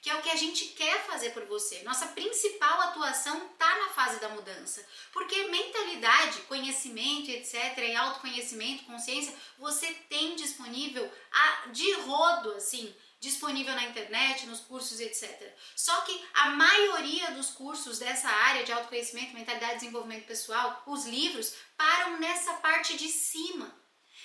que 0.00 0.10
é 0.10 0.14
o 0.14 0.22
que 0.22 0.30
a 0.30 0.36
gente 0.36 0.66
quer 0.66 1.04
fazer 1.06 1.30
por 1.30 1.44
você. 1.46 1.82
Nossa 1.82 2.06
principal 2.08 2.80
atuação 2.82 3.36
está 3.46 3.78
na 3.78 3.88
fase 3.90 4.20
da 4.20 4.28
mudança, 4.28 4.86
porque 5.12 5.48
mentalidade, 5.48 6.42
conhecimento, 6.42 7.30
etc, 7.30 7.78
e 7.78 7.96
autoconhecimento, 7.96 8.84
consciência, 8.84 9.34
você 9.58 9.86
tem 10.08 10.36
disponível 10.36 11.10
a, 11.32 11.66
de 11.68 11.92
rodo 12.00 12.52
assim 12.52 12.94
disponível 13.20 13.74
na 13.74 13.84
internet, 13.84 14.46
nos 14.46 14.60
cursos, 14.60 15.00
etc. 15.00 15.52
Só 15.74 16.02
que 16.02 16.24
a 16.34 16.50
maioria 16.50 17.32
dos 17.32 17.50
cursos 17.50 17.98
dessa 17.98 18.28
área 18.28 18.64
de 18.64 18.72
autoconhecimento, 18.72 19.34
mentalidade 19.34 19.80
desenvolvimento 19.80 20.26
pessoal, 20.26 20.82
os 20.86 21.04
livros, 21.04 21.54
param 21.76 22.18
nessa 22.20 22.54
parte 22.54 22.96
de 22.96 23.08
cima. 23.08 23.74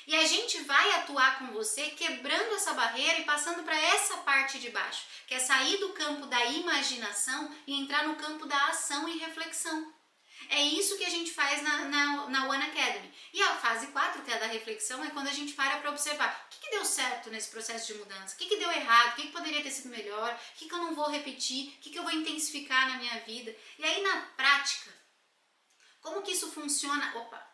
E 0.05 0.15
a 0.15 0.25
gente 0.25 0.61
vai 0.63 0.91
atuar 0.95 1.39
com 1.39 1.47
você 1.53 1.91
quebrando 1.91 2.55
essa 2.55 2.73
barreira 2.73 3.19
e 3.19 3.25
passando 3.25 3.63
para 3.63 3.79
essa 3.79 4.17
parte 4.17 4.59
de 4.59 4.69
baixo, 4.69 5.05
que 5.27 5.33
é 5.33 5.39
sair 5.39 5.77
do 5.77 5.93
campo 5.93 6.25
da 6.25 6.45
imaginação 6.45 7.55
e 7.65 7.73
entrar 7.79 8.07
no 8.07 8.15
campo 8.15 8.45
da 8.45 8.67
ação 8.67 9.07
e 9.07 9.17
reflexão. 9.17 9.93
É 10.49 10.61
isso 10.61 10.97
que 10.97 11.05
a 11.05 11.09
gente 11.09 11.31
faz 11.31 11.61
na, 11.61 11.85
na, 11.85 12.29
na 12.29 12.49
One 12.49 12.63
Academy. 12.63 13.13
E 13.31 13.41
a 13.41 13.55
fase 13.55 13.87
4, 13.87 14.21
que 14.23 14.31
é 14.31 14.35
a 14.35 14.39
da 14.39 14.47
reflexão, 14.47 15.03
é 15.03 15.09
quando 15.09 15.27
a 15.27 15.33
gente 15.33 15.53
para 15.53 15.77
para 15.77 15.89
observar 15.89 16.45
o 16.45 16.49
que, 16.49 16.59
que, 16.59 16.71
deu 16.71 16.85
certo 16.85 17.29
nesse 17.29 17.49
processo 17.49 17.93
de 17.93 17.99
mudança, 17.99 18.35
o 18.35 18.37
que, 18.37 18.47
que 18.47 18.57
deu 18.57 18.71
errado, 18.71 19.13
o 19.13 19.15
que, 19.15 19.23
que 19.23 19.31
poderia 19.31 19.63
ter 19.63 19.71
sido 19.71 19.89
melhor, 19.89 20.33
o 20.33 20.57
que, 20.57 20.71
eu 20.71 20.77
não 20.77 20.95
vou 20.95 21.09
repetir, 21.09 21.69
o 21.69 21.81
que, 21.81 21.97
eu 21.97 22.03
vou 22.03 22.11
intensificar 22.11 22.89
na 22.89 22.97
minha 22.97 23.19
vida. 23.21 23.55
E 23.79 23.85
aí 23.85 24.01
na 24.01 24.21
prática, 24.35 24.91
como 26.01 26.21
que 26.21 26.31
isso 26.31 26.51
funciona? 26.51 27.15
Opa. 27.15 27.52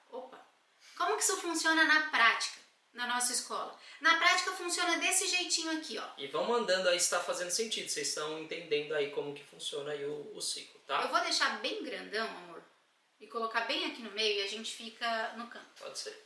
Como 1.00 1.16
que 1.16 1.24
isso 1.24 1.38
funciona 1.38 1.86
na 1.86 2.10
prática? 2.10 2.60
na 2.94 3.08
nossa 3.08 3.32
escola. 3.32 3.78
Na 4.02 4.18
prática 4.18 4.52
funciona 4.52 4.98
desse 4.98 5.28
jeitinho 5.28 5.72
aqui, 5.78 5.98
ó. 5.98 6.08
E 6.18 6.28
vão 6.28 6.46
mandando 6.46 6.90
aí 6.90 6.98
está 6.98 7.20
fazendo 7.20 7.52
sentido, 7.52 7.88
vocês 7.88 8.10
estão 8.10 8.40
entendendo 8.40 8.94
aí 8.94 9.12
como 9.12 9.34
que 9.34 9.44
funciona 9.44 9.92
aí 9.92 10.04
o, 10.06 10.36
o 10.36 10.42
ciclo, 10.42 10.80
tá? 10.88 11.04
Eu 11.04 11.10
vou 11.10 11.22
deixar 11.22 11.62
bem 11.62 11.84
grandão, 11.84 12.28
amor, 12.28 12.64
e 13.20 13.28
colocar 13.28 13.62
bem 13.62 13.86
aqui 13.86 14.02
no 14.02 14.12
meio 14.12 14.40
e 14.40 14.44
a 14.44 14.48
gente 14.48 14.72
fica 14.74 15.34
no 15.38 15.48
canto. 15.48 15.66
Pode 15.80 16.00
ser. 16.00 16.26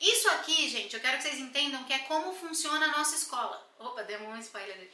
Isso 0.00 0.28
aqui, 0.30 0.68
gente, 0.68 0.94
eu 0.94 1.00
quero 1.00 1.16
que 1.16 1.24
vocês 1.24 1.40
entendam 1.40 1.82
que 1.84 1.92
é 1.92 1.98
como 2.00 2.32
funciona 2.32 2.86
a 2.86 2.98
nossa 2.98 3.16
escola. 3.16 3.68
Opa, 3.80 4.04
deu 4.04 4.20
um 4.20 4.38
spoiler. 4.38 4.90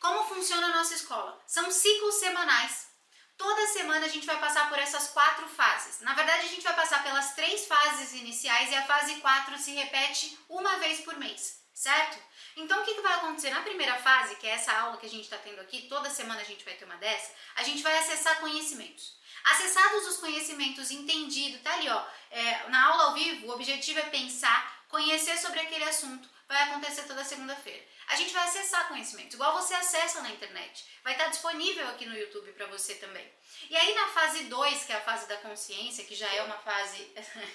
Como 0.00 0.26
funciona 0.34 0.66
a 0.68 0.76
nossa 0.76 0.94
escola? 0.94 1.38
São 1.46 1.70
ciclos 1.70 2.14
semanais. 2.14 2.88
Toda 3.36 3.66
semana 3.68 4.06
a 4.06 4.08
gente 4.08 4.26
vai 4.26 4.38
passar 4.38 4.68
por 4.68 4.78
essas 4.78 5.08
quatro 5.08 5.46
fases. 5.48 6.00
Na 6.00 6.14
verdade, 6.14 6.46
a 6.46 6.48
gente 6.48 6.62
vai 6.62 6.74
passar 6.74 7.02
pelas 7.02 7.34
três 7.34 7.66
fases 7.66 8.14
iniciais 8.14 8.70
e 8.70 8.74
a 8.74 8.86
fase 8.86 9.16
4 9.16 9.58
se 9.58 9.72
repete 9.72 10.38
uma 10.48 10.76
vez 10.78 11.00
por 11.00 11.16
mês, 11.18 11.60
certo? 11.74 12.18
Então, 12.56 12.80
o 12.80 12.84
que, 12.84 13.00
vai 13.02 13.12
acontecer? 13.14 13.50
Na 13.50 13.60
primeira 13.60 13.96
fase, 13.96 14.36
que 14.36 14.46
é 14.46 14.52
essa 14.52 14.72
aula 14.72 14.96
que 14.96 15.04
a 15.04 15.10
gente 15.10 15.24
está 15.24 15.36
tendo 15.36 15.60
aqui, 15.60 15.82
toda 15.82 16.08
semana 16.08 16.40
a 16.40 16.44
gente 16.44 16.64
vai 16.64 16.74
ter 16.74 16.86
uma 16.86 16.96
dessa, 16.96 17.30
a 17.56 17.62
gente 17.62 17.82
vai 17.82 17.98
acessar 17.98 18.40
conhecimentos. 18.40 19.14
Acessados 19.44 20.06
os 20.08 20.16
conhecimentos, 20.16 20.90
entendido, 20.90 21.58
tá 21.58 21.74
ali, 21.74 21.88
ó. 21.90 22.04
É, 22.30 22.68
na 22.68 22.86
aula 22.86 23.04
ao 23.04 23.14
vivo, 23.14 23.46
o 23.46 23.50
objetivo 23.52 24.00
é 24.00 24.04
pensar, 24.04 24.84
conhecer 24.88 25.36
sobre 25.36 25.60
aquele 25.60 25.84
assunto. 25.84 26.28
Vai 26.48 26.62
acontecer 26.62 27.02
toda 27.02 27.22
segunda-feira. 27.22 27.84
A 28.08 28.16
gente 28.16 28.32
vai 28.32 28.44
acessar 28.44 28.88
conhecimento, 28.88 29.34
igual 29.34 29.60
você 29.60 29.74
acessa 29.74 30.22
na 30.22 30.30
internet. 30.30 30.84
Vai 31.02 31.14
estar 31.14 31.28
disponível 31.28 31.86
aqui 31.88 32.06
no 32.06 32.16
YouTube 32.16 32.52
para 32.52 32.66
você 32.66 32.94
também. 32.94 33.28
E 33.68 33.76
aí 33.76 33.94
na 33.94 34.08
fase 34.08 34.44
2, 34.44 34.84
que 34.84 34.92
é 34.92 34.96
a 34.96 35.00
fase 35.00 35.28
da 35.28 35.36
consciência, 35.38 36.04
que 36.04 36.14
já 36.14 36.32
é 36.32 36.42
uma 36.42 36.58
fase 36.58 37.04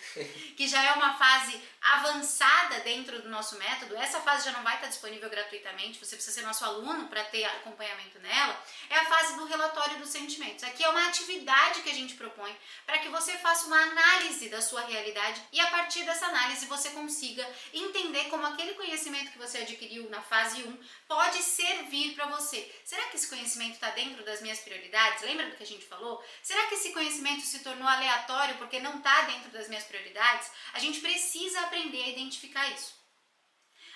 que 0.58 0.68
já 0.68 0.84
é 0.84 0.92
uma 0.94 1.14
fase 1.18 1.62
avançada 1.82 2.80
dentro 2.82 3.22
do 3.22 3.30
nosso 3.30 3.58
método, 3.58 3.96
essa 3.96 4.20
fase 4.22 4.46
já 4.46 4.52
não 4.52 4.64
vai 4.64 4.76
estar 4.76 4.88
disponível 4.88 5.30
gratuitamente, 5.30 6.00
você 6.00 6.16
precisa 6.16 6.40
ser 6.40 6.46
nosso 6.46 6.64
aluno 6.66 7.08
para 7.08 7.24
ter 7.26 7.44
acompanhamento 7.46 8.20
nela, 8.20 8.62
é 8.90 8.98
a 8.98 9.06
fase 9.06 9.36
do 9.36 9.46
relatório 9.46 9.98
dos 9.98 10.10
sentimentos. 10.10 10.64
Aqui 10.64 10.84
é 10.84 10.90
uma 10.90 11.08
atividade 11.08 11.82
que 11.82 11.90
a 11.90 11.94
gente 11.94 12.16
propõe 12.16 12.56
para 12.86 13.00
que 13.00 13.10
você 13.10 13.38
faça 13.38 13.68
uma 13.68 13.82
análise 13.82 14.50
da 14.50 14.62
sua 14.62 14.82
realidade 14.82 15.42
e 15.52 15.60
a 15.60 15.68
partir 15.68 16.04
dessa 16.04 16.28
análise 16.28 16.66
você 16.66 16.90
consiga 16.92 17.48
entender 17.74 18.26
como 18.26 18.46
aquele 18.46 18.74
conhecimento 18.74 19.32
que 19.32 19.38
você 19.38 19.60
adquiriu 19.60 20.10
na 20.10 20.22
fase 20.22 20.62
1 20.64 20.78
pode 21.08 21.42
servir 21.42 22.14
para 22.16 22.28
você. 22.28 22.70
Será 22.84 23.04
que 23.08 23.18
esse 23.18 23.28
conhecimento 23.28 23.74
está 23.74 23.90
dentro 23.92 24.24
das 24.24 24.42
minhas 24.42 24.60
prioridades? 24.60 25.24
Lembra 25.24 25.50
do 25.50 25.56
que 25.56 25.64
a 25.64 25.68
gente 25.68 25.81
falou? 25.86 26.24
Será 26.42 26.68
que 26.68 26.76
esse 26.76 26.92
conhecimento 26.92 27.42
se 27.42 27.60
tornou 27.60 27.88
aleatório 27.88 28.58
porque 28.58 28.80
não 28.80 28.98
está 28.98 29.22
dentro 29.22 29.52
das 29.52 29.68
minhas 29.68 29.84
prioridades? 29.84 30.52
A 30.74 30.80
gente 30.80 31.00
precisa 31.00 31.62
aprender 31.62 32.04
a 32.04 32.10
identificar 32.10 32.68
isso. 32.70 33.02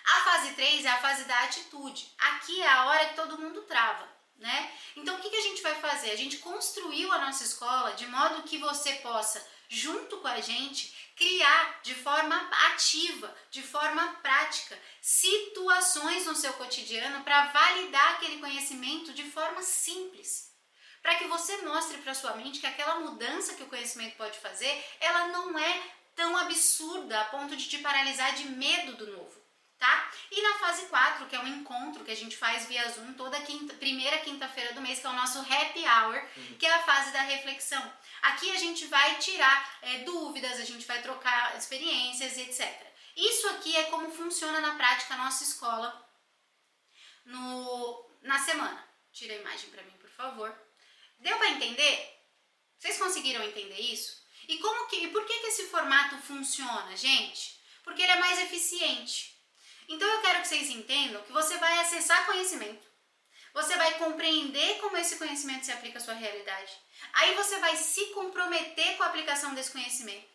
A 0.05 0.19
fase 0.21 0.53
3 0.53 0.85
é 0.85 0.89
a 0.89 1.01
fase 1.01 1.23
da 1.25 1.43
atitude. 1.43 2.13
Aqui 2.17 2.61
é 2.61 2.67
a 2.67 2.85
hora 2.85 3.09
que 3.09 3.15
todo 3.15 3.39
mundo 3.39 3.63
trava. 3.63 4.13
Né? 4.37 4.71
Então, 4.97 5.15
o 5.15 5.21
que, 5.21 5.29
que 5.29 5.37
a 5.37 5.41
gente 5.41 5.61
vai 5.61 5.75
fazer? 5.75 6.11
A 6.11 6.17
gente 6.17 6.39
construiu 6.39 7.11
a 7.11 7.19
nossa 7.19 7.43
escola 7.43 7.93
de 7.93 8.05
modo 8.07 8.43
que 8.43 8.57
você 8.57 8.95
possa, 8.95 9.45
junto 9.69 10.17
com 10.17 10.27
a 10.27 10.41
gente, 10.41 10.93
criar 11.15 11.79
de 11.81 11.95
forma 11.95 12.35
ativa, 12.67 13.33
de 13.49 13.63
forma 13.63 14.05
prática, 14.21 14.77
situações 15.01 16.25
no 16.25 16.35
seu 16.35 16.51
cotidiano 16.53 17.23
para 17.23 17.47
validar 17.47 18.15
aquele 18.15 18.39
conhecimento 18.39 19.13
de 19.13 19.23
forma 19.23 19.61
simples 19.61 20.54
para 21.05 21.17
que 21.17 21.27
você 21.27 21.57
mostre 21.57 21.99
para 21.99 22.15
sua 22.15 22.33
mente 22.33 22.59
que 22.59 22.65
aquela 22.65 22.95
mudança 22.95 23.53
que 23.53 23.61
o 23.61 23.67
conhecimento 23.67 24.17
pode 24.17 24.39
fazer, 24.39 24.83
ela 24.99 25.27
não 25.27 25.55
é 25.55 25.83
tão 26.15 26.35
absurda 26.35 27.21
a 27.21 27.25
ponto 27.25 27.55
de 27.55 27.69
te 27.69 27.77
paralisar 27.77 28.33
de 28.33 28.45
medo 28.49 28.97
do 28.97 29.11
novo, 29.11 29.39
tá? 29.77 30.11
E 30.31 30.41
na 30.41 30.55
fase 30.55 30.87
4, 30.87 31.27
que 31.27 31.35
é 31.35 31.39
um 31.39 31.47
encontro 31.47 32.03
que 32.03 32.09
a 32.09 32.15
gente 32.15 32.35
faz 32.35 32.65
via 32.65 32.89
Zoom 32.89 33.13
toda 33.13 33.39
quinta, 33.41 33.75
primeira 33.75 34.17
quinta-feira 34.17 34.73
do 34.73 34.81
mês, 34.81 34.97
que 34.97 35.05
é 35.05 35.09
o 35.11 35.13
nosso 35.13 35.41
happy 35.41 35.85
hour, 35.85 36.27
uhum. 36.37 36.57
que 36.57 36.65
é 36.65 36.73
a 36.73 36.81
fase 36.81 37.11
da 37.13 37.21
reflexão. 37.21 37.93
Aqui 38.23 38.49
a 38.49 38.57
gente 38.57 38.87
vai 38.87 39.19
tirar 39.19 39.77
é, 39.83 39.99
dúvidas, 39.99 40.59
a 40.59 40.65
gente 40.65 40.87
vai 40.87 41.03
trocar 41.03 41.55
experiências, 41.55 42.35
etc. 42.35 42.67
Isso 43.15 43.47
aqui 43.49 43.77
é 43.77 43.83
como 43.91 44.09
funciona 44.09 44.59
na 44.59 44.73
prática 44.73 45.13
a 45.13 45.17
nossa 45.17 45.43
escola 45.43 46.03
no, 47.25 48.09
na 48.23 48.39
semana. 48.39 48.83
Tira 49.11 49.35
a 49.35 49.37
imagem 49.37 49.69
para 49.69 49.83
mim, 49.83 49.93
por 49.99 50.09
favor. 50.09 50.64
Deu 51.19 51.37
para 51.37 51.49
entender? 51.49 52.15
Vocês 52.77 52.97
conseguiram 52.97 53.43
entender 53.43 53.79
isso? 53.79 54.23
E 54.47 54.57
como 54.59 54.87
que, 54.87 54.97
e 54.97 55.07
por 55.09 55.25
que, 55.25 55.39
que 55.39 55.47
esse 55.47 55.67
formato 55.67 56.17
funciona, 56.19 56.95
gente? 56.95 57.59
Porque 57.83 58.01
ele 58.01 58.11
é 58.11 58.19
mais 58.19 58.39
eficiente. 58.39 59.35
Então 59.87 60.07
eu 60.07 60.21
quero 60.21 60.41
que 60.41 60.47
vocês 60.47 60.69
entendam 60.69 61.21
que 61.23 61.31
você 61.31 61.57
vai 61.57 61.79
acessar 61.79 62.25
conhecimento. 62.25 62.85
Você 63.53 63.75
vai 63.77 63.97
compreender 63.97 64.79
como 64.79 64.97
esse 64.97 65.15
conhecimento 65.17 65.65
se 65.65 65.71
aplica 65.71 65.97
à 65.97 66.01
sua 66.01 66.13
realidade. 66.13 66.73
Aí 67.13 67.33
você 67.35 67.57
vai 67.59 67.75
se 67.77 68.07
comprometer 68.07 68.97
com 68.97 69.03
a 69.03 69.07
aplicação 69.07 69.53
desse 69.53 69.71
conhecimento. 69.71 70.27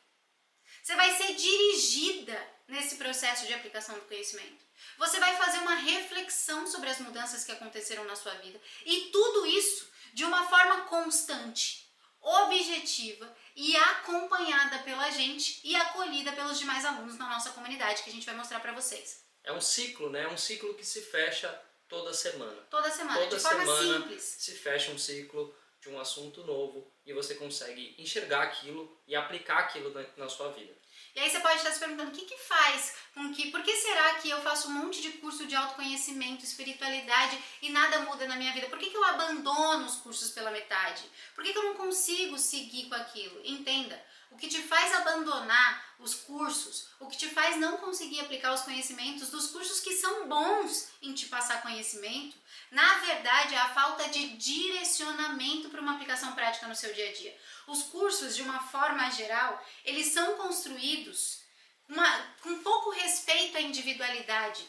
Você 0.82 0.96
vai 0.96 1.14
ser 1.16 1.34
dirigida 1.34 2.48
nesse 2.66 2.96
processo 2.96 3.46
de 3.46 3.52
aplicação 3.52 3.94
do 3.96 4.06
conhecimento. 4.06 4.64
Você 4.96 5.20
vai 5.20 5.36
fazer 5.36 5.58
uma 5.58 5.74
reflexão 5.74 6.66
sobre 6.66 6.88
as 6.88 6.98
mudanças 6.98 7.44
que 7.44 7.52
aconteceram 7.52 8.04
na 8.04 8.16
sua 8.16 8.34
vida. 8.36 8.58
E 8.86 9.10
tudo 9.12 9.44
isso 9.46 9.89
de 10.12 10.24
uma 10.24 10.48
forma 10.48 10.82
constante, 10.82 11.90
objetiva 12.20 13.34
e 13.56 13.76
acompanhada 13.76 14.78
pela 14.80 15.10
gente 15.10 15.60
e 15.64 15.74
acolhida 15.74 16.32
pelos 16.32 16.58
demais 16.58 16.84
alunos 16.84 17.16
na 17.16 17.28
nossa 17.28 17.50
comunidade 17.50 18.02
que 18.02 18.10
a 18.10 18.12
gente 18.12 18.26
vai 18.26 18.34
mostrar 18.34 18.60
para 18.60 18.72
vocês. 18.72 19.24
É 19.42 19.52
um 19.52 19.60
ciclo, 19.60 20.10
né? 20.10 20.24
É 20.24 20.28
um 20.28 20.36
ciclo 20.36 20.74
que 20.74 20.84
se 20.84 21.00
fecha 21.00 21.48
toda 21.88 22.12
semana. 22.12 22.60
Toda 22.70 22.90
semana, 22.90 23.20
toda 23.20 23.36
de 23.36 23.42
forma 23.42 23.60
semana 23.60 24.00
simples. 24.00 24.22
Se 24.22 24.54
fecha 24.54 24.92
um 24.92 24.98
ciclo 24.98 25.54
de 25.80 25.88
um 25.88 25.98
assunto 25.98 26.44
novo 26.44 26.92
e 27.06 27.12
você 27.12 27.34
consegue 27.34 27.94
enxergar 27.98 28.42
aquilo 28.42 29.00
e 29.06 29.16
aplicar 29.16 29.58
aquilo 29.60 29.92
na 30.16 30.28
sua 30.28 30.52
vida. 30.52 30.74
E 31.14 31.20
aí 31.20 31.30
você 31.30 31.40
pode 31.40 31.56
estar 31.56 31.72
se 31.72 31.78
perguntando 31.78 32.10
o 32.10 32.14
que, 32.14 32.24
que 32.24 32.36
faz 32.38 32.94
com 33.14 33.32
que. 33.32 33.50
Por 33.50 33.62
que 33.62 33.74
será 33.76 34.14
que 34.14 34.30
eu 34.30 34.40
faço 34.42 34.68
um 34.68 34.72
monte 34.72 35.02
de 35.02 35.12
curso 35.12 35.46
de 35.46 35.54
autoconhecimento, 35.54 36.44
espiritualidade 36.44 37.38
e 37.62 37.70
nada 37.70 38.00
muda 38.00 38.26
na 38.26 38.36
minha 38.36 38.52
vida? 38.52 38.68
Por 38.68 38.78
que, 38.78 38.90
que 38.90 38.96
eu 38.96 39.04
abandono 39.04 39.86
os 39.86 39.96
cursos 39.96 40.30
pela 40.30 40.50
metade? 40.50 41.02
Por 41.34 41.44
que, 41.44 41.52
que 41.52 41.58
eu 41.58 41.64
não 41.64 41.74
consigo 41.74 42.38
seguir 42.38 42.88
com 42.88 42.94
aquilo? 42.94 43.40
Entenda. 43.44 44.00
O 44.30 44.36
que 44.36 44.46
te 44.46 44.62
faz 44.62 44.94
abandonar 44.94 45.96
os 45.98 46.14
cursos, 46.14 46.88
o 47.00 47.06
que 47.08 47.16
te 47.16 47.28
faz 47.28 47.56
não 47.56 47.78
conseguir 47.78 48.20
aplicar 48.20 48.54
os 48.54 48.62
conhecimentos 48.62 49.28
dos 49.28 49.48
cursos 49.48 49.80
que 49.80 49.94
são 49.96 50.28
bons 50.28 50.88
em 51.02 51.12
te 51.12 51.26
passar 51.26 51.62
conhecimento, 51.62 52.36
na 52.70 52.98
verdade 52.98 53.54
é 53.54 53.58
a 53.58 53.74
falta 53.74 54.08
de 54.08 54.36
direcionamento 54.36 55.68
para 55.68 55.80
uma 55.80 55.94
aplicação 55.94 56.32
prática 56.32 56.68
no 56.68 56.76
seu 56.76 56.92
dia 56.94 57.10
a 57.10 57.12
dia. 57.12 57.36
Os 57.66 57.82
cursos, 57.84 58.36
de 58.36 58.42
uma 58.42 58.60
forma 58.60 59.10
geral, 59.10 59.62
eles 59.84 60.08
são 60.12 60.36
construídos 60.36 61.40
uma, 61.88 62.34
com 62.42 62.62
pouco 62.62 62.90
respeito 62.90 63.56
à 63.56 63.60
individualidade. 63.60 64.64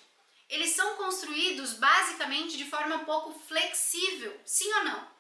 Eles 0.50 0.72
são 0.72 0.96
construídos 0.98 1.74
basicamente 1.74 2.58
de 2.58 2.66
forma 2.66 3.00
pouco 3.06 3.32
flexível, 3.48 4.40
sim 4.44 4.72
ou 4.74 4.84
não? 4.84 5.12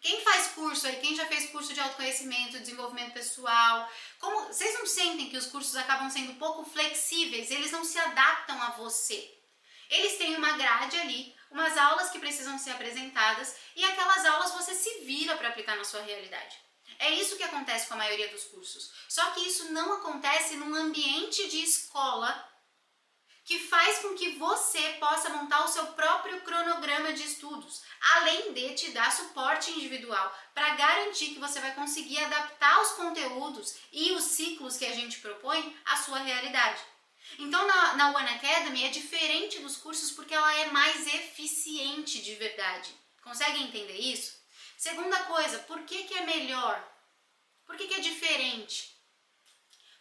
Quem 0.00 0.20
faz 0.20 0.48
curso 0.48 0.86
aí, 0.86 0.96
quem 1.00 1.16
já 1.16 1.24
fez 1.24 1.50
curso 1.50 1.72
de 1.72 1.80
autoconhecimento, 1.80 2.60
desenvolvimento 2.60 3.14
pessoal, 3.14 3.90
como 4.18 4.48
vocês 4.48 4.78
não 4.78 4.84
sentem 4.84 5.30
que 5.30 5.36
os 5.38 5.46
cursos 5.46 5.74
acabam 5.76 6.10
sendo 6.10 6.34
pouco 6.34 6.62
flexíveis? 6.62 7.50
Eles 7.50 7.72
não 7.72 7.82
se 7.82 7.98
adaptam 7.98 8.60
a 8.62 8.70
você. 8.72 9.34
Eles 9.88 10.18
têm 10.18 10.36
uma 10.36 10.52
grade 10.58 10.98
ali, 10.98 11.34
umas 11.54 11.78
aulas 11.78 12.10
que 12.10 12.18
precisam 12.18 12.58
ser 12.58 12.72
apresentadas 12.72 13.54
e 13.76 13.84
aquelas 13.84 14.26
aulas 14.26 14.52
você 14.52 14.74
se 14.74 15.04
vira 15.04 15.36
para 15.36 15.48
aplicar 15.48 15.76
na 15.76 15.84
sua 15.84 16.02
realidade. 16.02 16.58
É 16.98 17.10
isso 17.10 17.36
que 17.36 17.44
acontece 17.44 17.86
com 17.86 17.94
a 17.94 17.98
maioria 17.98 18.28
dos 18.28 18.44
cursos. 18.44 18.92
Só 19.08 19.30
que 19.30 19.46
isso 19.46 19.72
não 19.72 19.92
acontece 19.94 20.56
num 20.56 20.74
ambiente 20.74 21.48
de 21.48 21.62
escola 21.62 22.50
que 23.44 23.58
faz 23.58 23.98
com 23.98 24.14
que 24.14 24.30
você 24.30 24.80
possa 24.98 25.28
montar 25.28 25.64
o 25.64 25.68
seu 25.68 25.86
próprio 25.88 26.40
cronograma 26.40 27.12
de 27.12 27.22
estudos, 27.22 27.82
além 28.16 28.52
de 28.52 28.74
te 28.74 28.90
dar 28.90 29.12
suporte 29.12 29.70
individual 29.70 30.34
para 30.54 30.74
garantir 30.74 31.34
que 31.34 31.38
você 31.38 31.60
vai 31.60 31.74
conseguir 31.74 32.18
adaptar 32.24 32.80
os 32.80 32.92
conteúdos 32.92 33.76
e 33.92 34.12
os 34.12 34.24
ciclos 34.24 34.76
que 34.76 34.86
a 34.86 34.94
gente 34.94 35.20
propõe 35.20 35.76
à 35.84 35.96
sua 35.98 36.18
realidade. 36.18 36.80
Então, 37.38 37.66
na, 37.66 37.94
na 37.94 38.16
One 38.16 38.28
Academy 38.28 38.84
é 38.84 38.90
diferente 38.90 39.60
dos 39.60 39.76
cursos 39.76 40.10
porque 40.12 40.34
ela 40.34 40.54
é 40.54 40.70
mais 40.70 41.06
eficiente 41.06 42.22
de 42.22 42.34
verdade. 42.34 42.94
Conseguem 43.22 43.64
entender 43.64 43.98
isso? 43.98 44.38
Segunda 44.76 45.24
coisa, 45.24 45.58
por 45.60 45.82
que, 45.82 46.04
que 46.04 46.14
é 46.14 46.26
melhor? 46.26 46.82
Por 47.66 47.76
que, 47.76 47.88
que 47.88 47.94
é 47.94 48.00
diferente? 48.00 48.94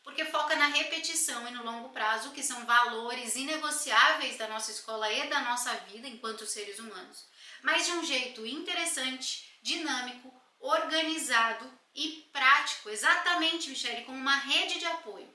porque 0.03 0.25
foca 0.25 0.55
na 0.57 0.67
repetição 0.67 1.47
e 1.47 1.51
no 1.51 1.63
longo 1.63 1.89
prazo, 1.89 2.31
que 2.31 2.43
são 2.43 2.65
valores 2.65 3.35
inegociáveis 3.35 4.37
da 4.37 4.47
nossa 4.49 4.69
escola 4.71 5.11
e 5.11 5.27
da 5.29 5.41
nossa 5.41 5.73
vida 5.87 6.07
enquanto 6.07 6.45
seres 6.45 6.77
humanos, 6.77 7.25
mas 7.61 7.85
de 7.85 7.93
um 7.93 8.05
jeito 8.05 8.45
interessante, 8.45 9.57
dinâmico, 9.61 10.31
organizado 10.59 11.71
e 11.95 12.29
prático, 12.33 12.89
exatamente, 12.89 13.69
Michele, 13.69 14.03
como 14.03 14.17
uma 14.17 14.35
rede 14.35 14.77
de 14.77 14.85
apoio. 14.85 15.33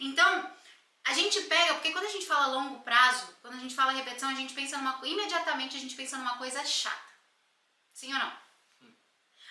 Então, 0.00 0.50
a 1.04 1.12
gente 1.12 1.40
pega, 1.42 1.74
porque 1.74 1.90
quando 1.90 2.06
a 2.06 2.10
gente 2.10 2.26
fala 2.26 2.54
longo 2.54 2.80
prazo, 2.82 3.36
quando 3.40 3.54
a 3.54 3.60
gente 3.60 3.74
fala 3.74 3.92
repetição, 3.92 4.28
a 4.28 4.34
gente 4.34 4.54
pensa 4.54 4.78
numa 4.78 5.00
imediatamente 5.04 5.76
a 5.76 5.80
gente 5.80 5.94
pensa 5.94 6.16
numa 6.16 6.38
coisa 6.38 6.64
chata. 6.64 7.12
Sim 7.92 8.12
ou 8.12 8.18
não? 8.18 8.42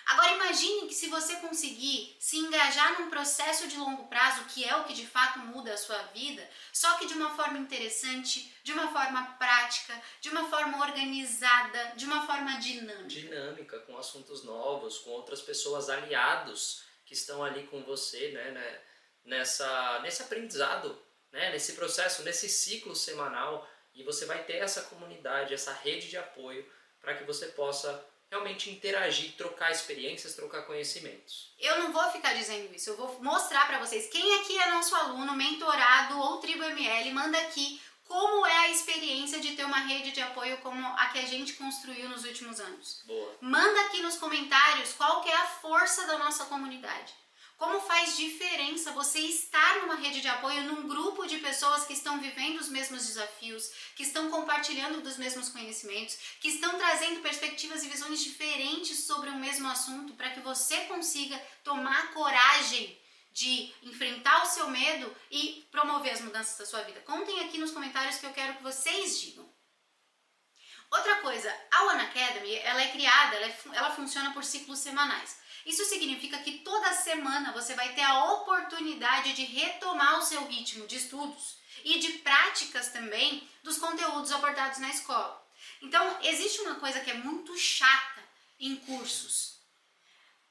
Agora 0.08 0.34
imagine 0.34 0.88
que 0.88 0.94
se 0.94 1.08
você 1.08 1.38
conseguir 1.38 2.18
se 2.20 2.38
engajar 2.38 3.00
num 3.00 3.10
processo 3.10 3.68
de 3.68 3.78
longo 3.78 4.08
prazo, 4.08 4.44
que 4.46 4.64
é 4.64 4.76
o 4.76 4.84
que 4.84 4.94
de 4.94 5.06
fato 5.06 5.40
muda 5.40 5.74
a 5.74 5.78
sua 5.78 6.02
vida, 6.08 6.48
só 6.74 6.98
que 6.98 7.06
de 7.06 7.14
uma 7.14 7.36
forma 7.36 7.58
interessante, 7.58 8.54
de 8.64 8.74
uma 8.74 8.92
forma 8.92 9.24
prática, 9.40 10.02
de 10.20 10.30
uma 10.30 10.50
forma 10.50 10.80
organizada, 10.86 11.94
de 11.96 12.06
uma 12.06 12.26
forma 12.26 12.60
dinâmica. 12.60 13.08
Dinâmica, 13.08 13.80
com 13.80 13.98
assuntos 13.98 14.44
novos, 14.44 14.98
com 14.98 15.12
outras 15.12 15.42
pessoas 15.42 15.90
aliados 15.90 16.84
que 17.06 17.14
estão 17.14 17.44
ali 17.44 17.68
com 17.68 17.84
você, 17.84 18.32
né, 18.32 18.52
né 18.52 18.82
nessa, 19.24 20.00
nesse 20.00 20.24
aprendizado, 20.24 21.00
né, 21.32 21.52
nesse 21.52 21.74
processo, 21.74 22.24
nesse 22.24 22.50
ciclo 22.50 22.96
semanal, 22.96 23.68
e 23.94 24.04
você 24.04 24.26
vai 24.26 24.44
ter 24.44 24.58
essa 24.58 24.84
comunidade, 24.84 25.54
essa 25.54 25.74
rede 25.74 26.10
de 26.10 26.18
apoio 26.18 26.66
para 27.00 27.16
que 27.16 27.24
você 27.24 27.48
possa 27.48 28.06
realmente 28.30 28.70
interagir, 28.70 29.34
trocar 29.36 29.72
experiências, 29.72 30.36
trocar 30.36 30.62
conhecimentos. 30.62 31.54
Eu 31.60 31.80
não 31.80 31.92
vou 31.92 32.10
ficar 32.12 32.34
dizendo 32.34 32.74
isso, 32.74 32.90
eu 32.90 32.96
vou 32.96 33.22
mostrar 33.22 33.68
para 33.68 33.80
vocês. 33.80 34.08
Quem 34.10 34.40
aqui 34.40 34.58
é 34.58 34.72
nosso 34.72 34.96
aluno, 34.96 35.36
mentorado 35.36 36.18
ou 36.18 36.38
Tribo 36.38 36.64
ML, 36.64 37.12
manda 37.12 37.38
aqui 37.38 37.82
como 38.06 38.46
é 38.46 38.58
a 38.58 38.70
experiência 38.70 39.40
de 39.40 39.56
ter 39.56 39.66
uma 39.66 39.80
rede 39.80 40.12
de 40.12 40.22
apoio 40.22 40.58
como 40.58 40.86
a 40.86 41.08
que 41.08 41.20
a 41.20 41.26
gente 41.26 41.54
construiu 41.54 42.10
nos 42.10 42.24
últimos 42.24 42.60
anos. 42.60 43.04
Boa. 43.06 43.38
Manda 43.42 43.82
aqui 43.82 44.02
nos 44.02 44.18
comentários 44.18 44.94
qual 44.94 45.22
que 45.22 45.30
é 45.30 45.36
a 45.36 45.48
força 45.48 46.06
da 46.08 46.18
nossa 46.18 46.46
comunidade. 46.46 47.14
Como 47.62 47.80
faz 47.80 48.18
diferença 48.18 48.92
você 48.92 49.20
estar 49.20 49.82
numa 49.82 49.94
rede 49.94 50.20
de 50.20 50.28
apoio, 50.28 50.64
num 50.64 50.88
grupo 50.88 51.28
de 51.28 51.38
pessoas 51.38 51.86
que 51.86 51.94
estão 51.94 52.20
vivendo 52.20 52.60
os 52.60 52.70
mesmos 52.70 53.06
desafios, 53.06 53.72
que 53.96 54.02
estão 54.02 54.32
compartilhando 54.32 55.02
dos 55.02 55.16
mesmos 55.18 55.50
conhecimentos, 55.50 56.18
que 56.40 56.48
estão 56.48 56.76
trazendo 56.80 57.22
perspectivas 57.22 57.84
e 57.84 57.88
visões 57.88 58.24
diferentes 58.24 59.04
sobre 59.04 59.30
o 59.30 59.36
mesmo 59.36 59.70
assunto 59.70 60.16
para 60.16 60.32
que 60.32 60.40
você 60.40 60.76
consiga 60.86 61.40
tomar 61.64 62.12
coragem 62.16 63.00
de 63.32 63.72
enfrentar 63.84 64.42
o 64.42 64.48
seu 64.48 64.68
medo 64.68 65.16
e 65.30 65.64
promover 65.70 66.14
as 66.14 66.22
mudanças 66.22 66.58
da 66.58 66.66
sua 66.66 66.82
vida. 66.82 67.02
Contem 67.02 67.42
aqui 67.42 67.60
nos 67.60 67.70
comentários 67.70 68.18
que 68.18 68.26
eu 68.26 68.34
quero 68.34 68.56
que 68.56 68.64
vocês 68.64 69.22
digam. 69.22 69.48
Outra 70.90 71.18
coisa, 71.18 71.56
a 71.72 71.84
One 71.84 72.02
Academy, 72.02 72.56
ela 72.56 72.82
é 72.82 72.88
criada, 72.88 73.36
ela, 73.36 73.46
é, 73.46 73.58
ela 73.74 73.92
funciona 73.92 74.34
por 74.34 74.44
ciclos 74.44 74.80
semanais. 74.80 75.40
Isso 75.66 75.86
significa 75.86 76.38
que 76.40 76.60
toda 76.60 76.94
semana 76.94 77.52
você 77.52 77.74
vai 77.74 77.94
ter 77.94 78.02
a 78.02 78.34
oportunidade 78.34 79.34
de 79.34 79.44
retomar 79.44 80.20
o 80.20 80.24
seu 80.24 80.46
ritmo 80.46 80.88
de 80.88 80.98
estudos 80.98 81.58
e 81.84 82.00
de 82.00 82.14
práticas 82.20 82.90
também 82.90 83.48
dos 83.64 83.78
conteúdos 83.78 84.32
abordados 84.32 84.80
na 84.80 84.90
escola. 84.90 85.42
Então, 85.82 86.20
existe 86.24 86.62
uma 86.62 86.76
coisa 86.76 87.00
que 87.00 87.12
é 87.12 87.16
muito 87.16 87.58
chata 87.58 88.22
em 88.60 88.76
cursos. 88.76 89.60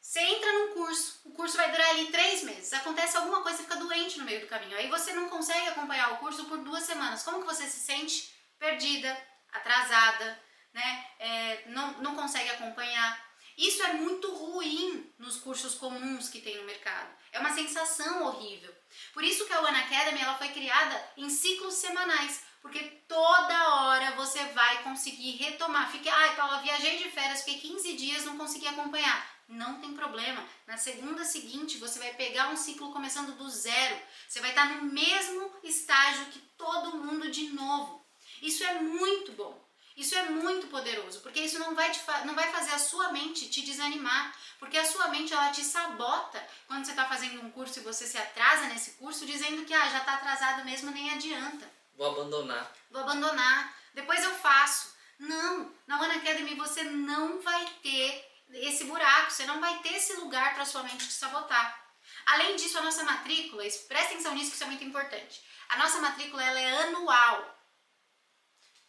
Você 0.01 0.19
entra 0.19 0.53
num 0.53 0.74
curso, 0.74 1.20
o 1.24 1.31
curso 1.31 1.57
vai 1.57 1.70
durar 1.70 1.91
ali 1.91 2.07
três 2.07 2.43
meses. 2.43 2.73
Acontece 2.73 3.16
alguma 3.16 3.43
coisa, 3.43 3.62
fica 3.62 3.77
doente 3.77 4.19
no 4.19 4.24
meio 4.24 4.41
do 4.41 4.49
caminho. 4.49 4.77
Aí 4.77 4.89
você 4.89 5.12
não 5.12 5.28
consegue 5.28 5.69
acompanhar 5.69 6.15
o 6.15 6.16
curso 6.16 6.47
por 6.47 6.59
duas 6.59 6.82
semanas. 6.82 7.23
Como 7.23 7.41
que 7.41 7.47
você 7.47 7.65
se 7.69 7.78
sente? 7.78 8.35
Perdida, 8.59 9.16
atrasada, 9.53 10.43
né? 10.73 11.07
É, 11.19 11.62
não, 11.66 12.03
não 12.03 12.16
consegue 12.16 12.51
acompanhar. 12.51 13.30
Isso 13.61 13.82
é 13.82 13.93
muito 13.93 14.35
ruim 14.35 15.12
nos 15.19 15.37
cursos 15.37 15.74
comuns 15.74 16.31
que 16.31 16.41
tem 16.41 16.57
no 16.57 16.65
mercado. 16.65 17.15
É 17.31 17.39
uma 17.39 17.53
sensação 17.53 18.24
horrível. 18.24 18.74
Por 19.12 19.23
isso 19.23 19.45
que 19.45 19.53
a 19.53 19.61
One 19.61 19.77
Academy 19.77 20.19
ela 20.19 20.39
foi 20.39 20.49
criada 20.49 21.12
em 21.15 21.28
ciclos 21.28 21.74
semanais, 21.74 22.43
porque 22.62 22.81
toda 23.07 23.74
hora 23.74 24.12
você 24.12 24.43
vai 24.47 24.82
conseguir 24.82 25.32
retomar. 25.32 25.93
Fique, 25.93 26.09
ai, 26.09 26.37
Paula, 26.37 26.62
viajei 26.62 27.03
de 27.03 27.11
férias, 27.11 27.43
fiquei 27.43 27.61
15 27.61 27.93
dias, 27.99 28.24
não 28.24 28.39
consegui 28.39 28.66
acompanhar. 28.66 29.28
Não 29.47 29.78
tem 29.78 29.93
problema. 29.93 30.43
Na 30.66 30.78
segunda 30.78 31.23
seguinte, 31.23 31.77
você 31.77 31.99
vai 31.99 32.15
pegar 32.15 32.49
um 32.49 32.57
ciclo 32.57 32.91
começando 32.93 33.37
do 33.37 33.51
zero. 33.51 34.01
Você 34.27 34.41
vai 34.41 34.51
estar 34.51 34.70
no 34.70 34.85
mesmo 34.85 35.53
estágio 35.62 36.31
que 36.32 36.39
todo 36.57 36.97
mundo 36.97 37.31
de 37.31 37.51
novo. 37.51 38.03
Isso 38.41 38.65
é 38.65 38.81
muito 38.81 39.32
bom. 39.32 39.60
Isso 40.01 40.14
é 40.14 40.22
muito 40.31 40.66
poderoso, 40.68 41.20
porque 41.20 41.40
isso 41.40 41.59
não 41.59 41.74
vai, 41.74 41.93
não 42.24 42.35
vai 42.35 42.51
fazer 42.51 42.70
a 42.70 42.78
sua 42.78 43.12
mente 43.12 43.51
te 43.51 43.60
desanimar, 43.60 44.35
porque 44.59 44.78
a 44.78 44.85
sua 44.90 45.09
mente 45.09 45.31
ela 45.31 45.51
te 45.51 45.62
sabota 45.62 46.43
quando 46.66 46.86
você 46.86 46.93
está 46.93 47.05
fazendo 47.05 47.43
um 47.43 47.51
curso 47.51 47.78
e 47.78 47.82
você 47.82 48.06
se 48.06 48.16
atrasa 48.16 48.68
nesse 48.68 48.93
curso, 48.93 49.27
dizendo 49.27 49.62
que 49.66 49.74
ah, 49.74 49.90
já 49.90 49.98
está 49.98 50.14
atrasado 50.14 50.64
mesmo, 50.64 50.90
nem 50.90 51.10
adianta. 51.10 51.70
Vou 51.94 52.12
abandonar. 52.12 52.72
Vou 52.90 53.02
abandonar, 53.02 53.77
depois 53.93 54.24
eu 54.24 54.35
faço. 54.36 54.94
Não, 55.18 55.70
na 55.86 56.01
One 56.01 56.14
Academy 56.14 56.55
você 56.55 56.82
não 56.82 57.43
vai 57.43 57.66
ter 57.82 58.27
esse 58.55 58.85
buraco, 58.85 59.31
você 59.31 59.44
não 59.44 59.60
vai 59.60 59.81
ter 59.81 59.97
esse 59.97 60.14
lugar 60.14 60.55
para 60.55 60.64
sua 60.64 60.82
mente 60.82 61.09
te 61.09 61.12
sabotar. 61.12 61.93
Além 62.24 62.56
disso, 62.56 62.78
a 62.78 62.82
nossa 62.82 63.05
matrícula, 63.05 63.62
presta 63.86 64.14
atenção 64.14 64.35
nisso 64.35 64.48
que 64.48 64.55
isso 64.55 64.64
é 64.64 64.68
muito 64.68 64.82
importante. 64.82 65.44
A 65.68 65.77
nossa 65.77 66.01
matrícula 66.01 66.43
ela 66.43 66.59
é 66.59 66.85
anual. 66.85 67.55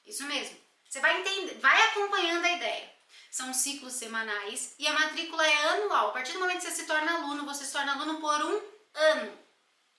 Isso 0.05 0.23
mesmo. 0.23 0.60
Você 0.91 0.99
vai 0.99 1.22
entender, 1.22 1.57
vai 1.59 1.81
acompanhando 1.88 2.43
a 2.43 2.51
ideia. 2.51 2.93
São 3.31 3.53
ciclos 3.53 3.93
semanais 3.93 4.76
e 4.77 4.85
a 4.85 4.91
matrícula 4.91 5.47
é 5.47 5.68
anual. 5.69 6.09
A 6.09 6.11
partir 6.11 6.34
do 6.34 6.39
momento 6.41 6.57
que 6.57 6.65
você 6.65 6.81
se 6.81 6.85
torna 6.85 7.13
aluno, 7.13 7.45
você 7.45 7.63
se 7.63 7.72
torna 7.72 7.93
aluno 7.93 8.19
por 8.19 8.43
um 8.43 8.61
ano, 8.93 9.39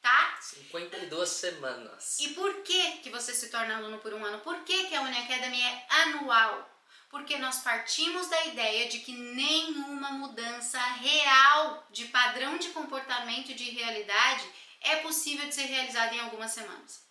tá? 0.03 0.39
52 0.43 1.31
semanas. 1.31 2.19
E 2.21 2.35
por 2.35 2.63
que, 2.63 2.99
que 2.99 3.09
você 3.09 3.33
se 3.33 3.49
torna 3.49 3.79
aluno 3.79 4.01
por 4.01 4.13
um 4.13 4.23
ano? 4.23 4.41
Por 4.41 4.65
que, 4.65 4.85
que 4.89 4.95
a 4.95 5.01
Uniacademy 5.01 5.63
é 5.63 5.87
anual? 6.03 6.71
Porque 7.09 7.39
nós 7.39 7.61
partimos 7.61 8.29
da 8.29 8.45
ideia 8.49 8.87
de 8.91 8.99
que 8.99 9.13
nenhuma 9.13 10.11
mudança 10.11 10.79
real 10.79 11.87
de 11.91 12.09
padrão 12.09 12.59
de 12.59 12.69
comportamento 12.69 13.51
e 13.51 13.55
de 13.55 13.71
realidade 13.71 14.47
é 14.83 14.97
possível 14.97 15.49
de 15.49 15.55
ser 15.55 15.65
realizada 15.65 16.15
em 16.15 16.21
algumas 16.21 16.51
semanas. 16.51 17.03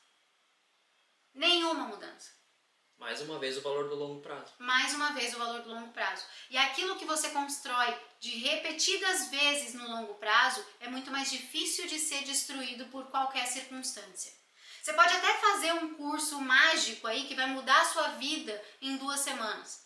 Nenhuma 1.34 1.86
mudança. 1.86 2.41
Mais 3.02 3.20
uma 3.20 3.40
vez 3.40 3.58
o 3.58 3.62
valor 3.62 3.90
do 3.90 3.96
longo 3.96 4.22
prazo. 4.22 4.54
Mais 4.60 4.94
uma 4.94 5.10
vez 5.14 5.34
o 5.34 5.40
valor 5.40 5.64
do 5.64 5.70
longo 5.70 5.92
prazo. 5.92 6.24
E 6.52 6.56
aquilo 6.56 6.98
que 6.98 7.04
você 7.04 7.32
constrói 7.32 7.98
de 8.20 8.30
repetidas 8.38 9.28
vezes 9.32 9.74
no 9.74 9.90
longo 9.90 10.14
prazo 10.14 10.64
é 10.80 10.88
muito 10.88 11.10
mais 11.10 11.32
difícil 11.32 11.88
de 11.88 11.98
ser 11.98 12.24
destruído 12.24 12.86
por 12.86 13.08
qualquer 13.08 13.48
circunstância. 13.48 14.32
Você 14.84 14.94
pode 14.94 15.16
até 15.16 15.34
fazer 15.40 15.74
um 15.74 15.96
curso 15.96 16.40
mágico 16.40 17.08
aí 17.08 17.28
que 17.28 17.34
vai 17.34 17.48
mudar 17.48 17.82
a 17.82 17.86
sua 17.86 18.08
vida 18.10 18.64
em 18.80 18.98
duas 18.98 19.22
semanas. 19.22 19.84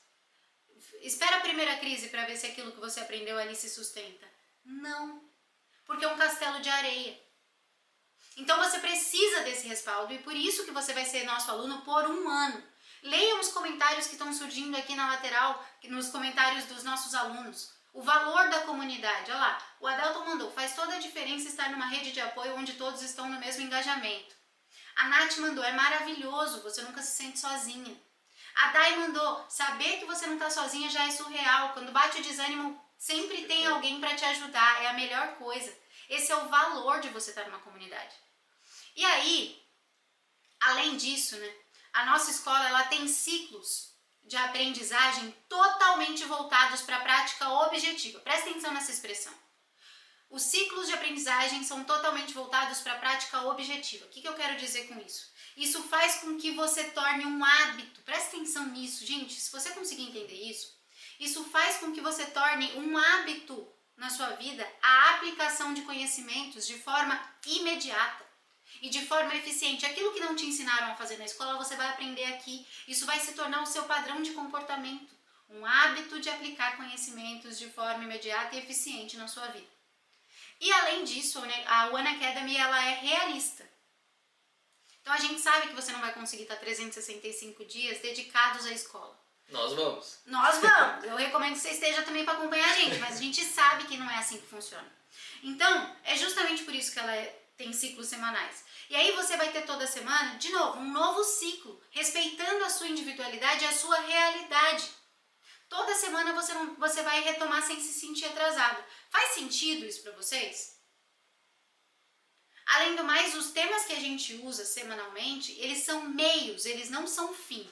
Espera 1.01 1.37
a 1.37 1.41
primeira 1.41 1.77
crise 1.77 2.09
para 2.09 2.25
ver 2.25 2.35
se 2.35 2.47
aquilo 2.47 2.73
que 2.73 2.81
você 2.81 2.99
aprendeu 2.99 3.37
ali 3.37 3.55
se 3.55 3.69
sustenta. 3.69 4.27
Não, 4.65 5.23
porque 5.85 6.03
é 6.03 6.07
um 6.09 6.17
castelo 6.17 6.59
de 6.59 6.69
areia. 6.69 7.17
Então 8.35 8.57
você 8.61 8.77
precisa 8.79 9.43
desse 9.43 9.69
respaldo 9.69 10.13
e 10.13 10.19
por 10.19 10.35
isso 10.35 10.65
que 10.65 10.71
você 10.71 10.91
vai 10.91 11.05
ser 11.05 11.23
nosso 11.23 11.49
aluno 11.49 11.81
por 11.83 12.03
um 12.09 12.27
ano. 12.27 12.74
Leiam 13.05 13.39
os 13.39 13.49
comentários 13.49 14.07
que 14.07 14.13
estão 14.13 14.33
surgindo 14.33 14.75
aqui 14.75 14.95
na 14.95 15.07
lateral, 15.11 15.63
nos 15.83 16.09
comentários 16.09 16.65
dos 16.65 16.83
nossos 16.83 17.13
alunos. 17.13 17.71
O 17.93 18.01
valor 18.01 18.49
da 18.49 18.61
comunidade. 18.61 19.29
Olha 19.29 19.39
lá, 19.39 19.61
o 19.79 19.85
Adelton 19.85 20.25
mandou. 20.25 20.51
Faz 20.51 20.75
toda 20.75 20.95
a 20.95 20.99
diferença 20.99 21.47
estar 21.47 21.69
numa 21.69 21.85
rede 21.85 22.11
de 22.11 22.19
apoio 22.19 22.57
onde 22.57 22.73
todos 22.73 23.03
estão 23.03 23.29
no 23.29 23.39
mesmo 23.39 23.61
engajamento. 23.61 24.35
A 24.95 25.07
Nath 25.07 25.37
mandou. 25.37 25.63
É 25.63 25.71
maravilhoso, 25.71 26.63
você 26.63 26.81
nunca 26.81 27.03
se 27.03 27.15
sente 27.15 27.37
sozinha. 27.37 27.95
A 28.55 28.71
Dai 28.71 28.95
mandou. 28.95 29.45
Saber 29.49 29.99
que 29.99 30.05
você 30.05 30.25
não 30.25 30.33
está 30.33 30.49
sozinha 30.49 30.89
já 30.89 31.05
é 31.05 31.11
surreal. 31.11 31.73
Quando 31.73 31.91
bate 31.91 32.19
o 32.19 32.23
desânimo, 32.23 32.83
sempre 32.97 33.45
tem 33.45 33.67
alguém 33.67 33.99
para 33.99 34.15
te 34.15 34.25
ajudar. 34.25 34.81
É 34.81 34.87
a 34.87 34.93
melhor 34.93 35.35
coisa. 35.35 35.71
Esse 36.09 36.31
é 36.31 36.35
o 36.37 36.49
valor 36.49 37.01
de 37.01 37.09
você 37.09 37.29
estar 37.29 37.45
numa 37.45 37.59
comunidade. 37.59 38.15
E 38.95 39.05
aí, 39.05 39.63
além 40.59 40.97
disso, 40.97 41.37
né? 41.37 41.64
A 41.95 42.05
nossa 42.07 42.29
escola 42.29 42.67
ela 42.67 42.83
tem 42.83 43.07
ciclos 43.07 43.95
de 44.21 44.35
aprendizagem 44.35 45.33
totalmente 45.47 46.25
voltados 46.25 46.81
para 46.81 46.97
a 46.97 46.99
prática 46.99 47.49
objetiva. 47.49 48.19
Presta 48.19 48.49
atenção 48.49 48.73
nessa 48.73 48.91
expressão. 48.91 49.33
Os 50.29 50.41
ciclos 50.41 50.87
de 50.87 50.93
aprendizagem 50.93 51.63
são 51.63 51.85
totalmente 51.85 52.33
voltados 52.33 52.81
para 52.81 52.95
a 52.95 52.99
prática 52.99 53.43
objetiva. 53.43 54.05
O 54.05 54.09
que, 54.09 54.19
que 54.19 54.27
eu 54.27 54.33
quero 54.33 54.57
dizer 54.57 54.89
com 54.89 54.99
isso? 54.99 55.31
Isso 55.55 55.81
faz 55.83 56.15
com 56.15 56.37
que 56.37 56.51
você 56.51 56.83
torne 56.83 57.25
um 57.25 57.45
hábito. 57.45 58.01
Presta 58.01 58.35
atenção 58.35 58.65
nisso, 58.65 59.05
gente. 59.05 59.39
Se 59.39 59.49
você 59.49 59.71
conseguir 59.71 60.03
entender 60.03 60.49
isso, 60.49 60.77
isso 61.17 61.45
faz 61.45 61.77
com 61.77 61.93
que 61.93 62.01
você 62.01 62.25
torne 62.25 62.73
um 62.73 62.97
hábito 62.97 63.71
na 63.95 64.09
sua 64.09 64.31
vida 64.31 64.69
a 64.81 65.11
aplicação 65.11 65.73
de 65.73 65.83
conhecimentos 65.83 66.67
de 66.67 66.77
forma 66.77 67.17
imediata 67.45 68.24
e 68.81 68.89
de 68.89 69.05
forma 69.05 69.35
eficiente. 69.35 69.85
Aquilo 69.85 70.13
que 70.13 70.19
não 70.19 70.35
te 70.35 70.45
ensinaram 70.45 70.91
a 70.91 70.95
fazer 70.95 71.17
na 71.17 71.25
escola, 71.25 71.57
você 71.57 71.75
vai 71.75 71.87
aprender 71.87 72.25
aqui. 72.25 72.65
Isso 72.87 73.05
vai 73.05 73.19
se 73.19 73.33
tornar 73.33 73.61
o 73.61 73.65
seu 73.65 73.83
padrão 73.83 74.21
de 74.21 74.31
comportamento, 74.31 75.13
um 75.49 75.65
hábito 75.65 76.19
de 76.19 76.29
aplicar 76.29 76.77
conhecimentos 76.77 77.57
de 77.57 77.69
forma 77.69 78.03
imediata 78.03 78.55
e 78.55 78.59
eficiente 78.59 79.17
na 79.17 79.27
sua 79.27 79.47
vida. 79.47 79.75
E 80.59 80.71
além 80.71 81.03
disso, 81.03 81.41
né, 81.41 81.63
a 81.67 81.87
One 81.87 82.07
Academy 82.07 82.55
ela 82.55 82.83
é 82.85 82.95
realista. 82.95 83.69
Então 85.01 85.13
a 85.13 85.17
gente 85.17 85.39
sabe 85.39 85.67
que 85.67 85.75
você 85.75 85.91
não 85.91 85.99
vai 85.99 86.13
conseguir 86.13 86.43
estar 86.43 86.55
365 86.55 87.65
dias 87.65 87.99
dedicados 87.99 88.65
à 88.65 88.71
escola. 88.71 89.15
Nós 89.49 89.73
vamos. 89.73 90.19
Nós 90.25 90.57
vamos. 90.61 91.05
Eu 91.05 91.15
recomendo 91.15 91.53
que 91.53 91.59
você 91.59 91.69
esteja 91.69 92.01
também 92.01 92.25
para 92.25 92.33
acompanhar 92.33 92.69
a 92.69 92.75
gente, 92.75 92.97
mas 92.97 93.17
a 93.17 93.21
gente 93.21 93.43
sabe 93.43 93.85
que 93.85 93.97
não 93.97 94.09
é 94.09 94.17
assim 94.17 94.39
que 94.39 94.47
funciona. 94.47 94.91
Então, 95.43 95.95
é 96.03 96.15
justamente 96.17 96.63
por 96.63 96.73
isso 96.73 96.91
que 96.91 96.99
ela 96.99 97.15
é, 97.15 97.44
tem 97.57 97.71
ciclos 97.71 98.07
semanais. 98.07 98.63
E 98.89 98.95
aí 98.95 99.11
você 99.13 99.37
vai 99.37 99.51
ter 99.51 99.65
toda 99.65 99.87
semana, 99.87 100.37
de 100.37 100.49
novo, 100.51 100.79
um 100.79 100.91
novo 100.91 101.23
ciclo, 101.23 101.81
respeitando 101.91 102.63
a 102.63 102.69
sua 102.69 102.87
individualidade 102.87 103.63
e 103.63 103.67
a 103.67 103.73
sua 103.73 103.99
realidade. 103.99 104.89
Toda 105.69 105.95
semana 105.95 106.33
você, 106.33 106.53
não, 106.53 106.75
você 106.75 107.01
vai 107.01 107.21
retomar 107.21 107.65
sem 107.65 107.79
se 107.79 107.93
sentir 107.99 108.25
atrasado. 108.25 108.83
Faz 109.09 109.29
sentido 109.31 109.85
isso 109.85 110.03
para 110.03 110.11
vocês? 110.13 110.75
Além 112.67 112.95
do 112.95 113.03
mais, 113.03 113.35
os 113.35 113.51
temas 113.51 113.85
que 113.85 113.93
a 113.93 113.99
gente 113.99 114.35
usa 114.35 114.65
semanalmente, 114.65 115.51
eles 115.59 115.83
são 115.83 116.09
meios, 116.09 116.65
eles 116.65 116.89
não 116.89 117.07
são 117.07 117.33
fim. 117.33 117.69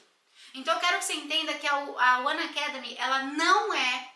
Então 0.54 0.74
eu 0.74 0.80
quero 0.80 1.00
que 1.00 1.06
você 1.06 1.14
entenda 1.14 1.54
que 1.56 1.68
a, 1.68 1.76
a 1.76 2.20
One 2.20 2.44
Academy, 2.44 2.96
ela 2.98 3.24
não 3.24 3.74
é 3.74 4.14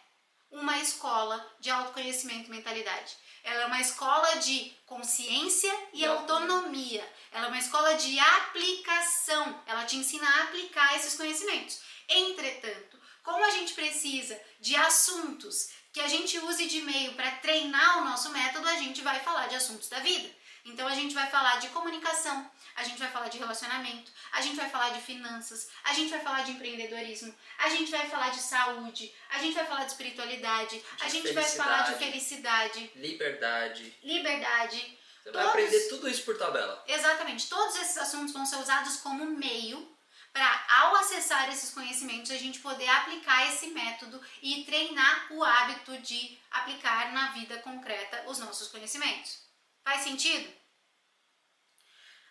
uma 0.51 0.79
escola 0.79 1.55
de 1.59 1.69
autoconhecimento 1.69 2.47
e 2.47 2.51
mentalidade. 2.51 3.17
Ela 3.47 3.63
é 3.63 3.65
uma 3.65 3.79
escola 3.79 4.35
de 4.39 4.73
consciência 4.85 5.73
e 5.93 6.05
autonomia. 6.05 7.01
Ela 7.31 7.45
é 7.45 7.47
uma 7.47 7.57
escola 7.57 7.93
de 7.93 8.19
aplicação. 8.19 9.63
Ela 9.65 9.85
te 9.85 9.95
ensina 9.95 10.27
a 10.27 10.43
aplicar 10.43 10.93
esses 10.97 11.15
conhecimentos. 11.15 11.79
Entretanto, 12.09 12.99
como 13.23 13.45
a 13.45 13.49
gente 13.51 13.73
precisa 13.73 14.37
de 14.59 14.75
assuntos 14.75 15.69
que 15.93 16.01
a 16.01 16.09
gente 16.09 16.37
use 16.39 16.65
de 16.65 16.81
meio 16.81 17.13
para 17.13 17.31
treinar 17.37 17.99
o 17.99 18.03
nosso 18.03 18.29
método, 18.31 18.67
a 18.67 18.75
gente 18.75 19.01
vai 19.01 19.21
falar 19.21 19.47
de 19.47 19.55
assuntos 19.55 19.87
da 19.87 20.01
vida. 20.01 20.29
Então 20.65 20.85
a 20.85 20.93
gente 20.93 21.15
vai 21.15 21.29
falar 21.29 21.55
de 21.61 21.69
comunicação, 21.69 22.51
a 22.77 22.83
gente 22.83 22.97
vai 22.99 23.09
falar 23.11 23.27
de 23.27 23.37
relacionamento, 23.37 24.09
a 24.31 24.39
gente 24.41 24.55
vai 24.55 24.69
falar 24.69 24.89
de 24.91 25.01
finanças, 25.01 25.67
a 25.83 25.93
gente 25.93 26.09
vai 26.09 26.19
falar 26.21 26.43
de 26.43 26.51
empreendedorismo, 26.51 27.35
a 27.57 27.69
gente 27.69 27.91
vai 27.91 28.07
falar 28.07 28.29
de 28.29 28.39
saúde, 28.39 29.13
a 29.29 29.39
gente 29.39 29.55
vai 29.55 29.65
falar 29.65 29.83
de 29.83 29.91
espiritualidade, 29.91 30.77
De 30.79 30.85
a 31.01 31.09
gente 31.09 31.33
vai 31.33 31.43
falar 31.43 31.81
de 31.91 31.97
felicidade. 31.97 32.91
Liberdade. 32.95 33.93
liberdade. 34.03 34.97
Você 35.23 35.31
vai 35.31 35.43
Todos- 35.43 35.49
aprender 35.49 35.89
tudo 35.89 36.07
isso 36.07 36.23
por 36.23 36.37
tabela. 36.37 36.83
Exatamente, 36.87 37.49
todos 37.49 37.75
esses 37.75 37.97
assuntos 37.97 38.31
vão 38.31 38.45
ser 38.45 38.55
usados 38.57 38.97
como 38.97 39.25
meio 39.25 39.95
para, 40.31 40.65
ao 40.69 40.95
acessar 40.97 41.49
esses 41.51 41.71
conhecimentos, 41.71 42.29
a 42.31 42.37
gente 42.37 42.59
poder 42.59 42.87
aplicar 42.87 43.47
esse 43.51 43.67
método 43.67 44.21
e 44.41 44.63
treinar 44.65 45.27
o 45.33 45.43
hábito 45.43 45.97
de 45.97 46.39
aplicar 46.51 47.11
na 47.11 47.31
vida 47.31 47.57
concreta 47.59 48.23
os 48.27 48.37
nossos 48.39 48.67
conhecimentos. 48.67 49.39
Faz 49.83 50.01
sentido? 50.03 50.47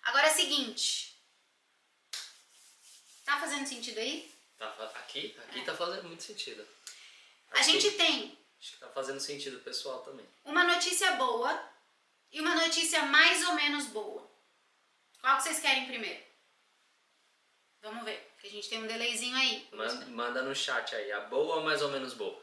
Agora 0.07 0.28
é 0.28 0.33
o 0.33 0.35
seguinte. 0.37 1.16
Tá 3.24 3.41
fazendo 3.41 3.66
sentido 3.66 3.99
aí? 3.99 4.33
Tá, 4.57 4.69
aqui, 4.95 5.37
aqui 5.49 5.65
tá 5.65 5.77
fazendo 5.77 6.05
muito 6.05 6.23
sentido. 6.23 6.66
A 7.51 7.59
Aqui, 7.61 7.73
gente 7.73 7.91
tem 7.97 8.39
Acho 8.59 8.73
que 8.73 8.78
tá 8.78 8.89
fazendo 8.89 9.20
sentido 9.20 9.61
pessoal 9.61 10.03
também. 10.03 10.27
uma 10.45 10.65
notícia 10.65 11.12
boa 11.16 11.70
e 12.33 12.41
uma 12.41 12.55
notícia 12.55 13.03
mais 13.03 13.47
ou 13.49 13.55
menos 13.55 13.87
boa. 13.87 14.27
Qual 15.20 15.37
que 15.37 15.43
vocês 15.43 15.61
querem 15.61 15.87
primeiro? 15.87 16.24
Vamos 17.83 18.05
ver, 18.05 18.19
porque 18.33 18.47
a 18.47 18.51
gente 18.51 18.69
tem 18.69 18.83
um 18.83 18.87
delayzinho 18.87 19.37
aí. 19.37 19.69
Manda, 19.73 20.07
manda 20.07 20.43
no 20.43 20.55
chat 20.55 20.95
aí, 20.95 21.11
a 21.12 21.20
boa 21.23 21.57
ou 21.57 21.62
mais 21.65 21.83
ou 21.83 21.91
menos 21.91 22.15
boa? 22.15 22.41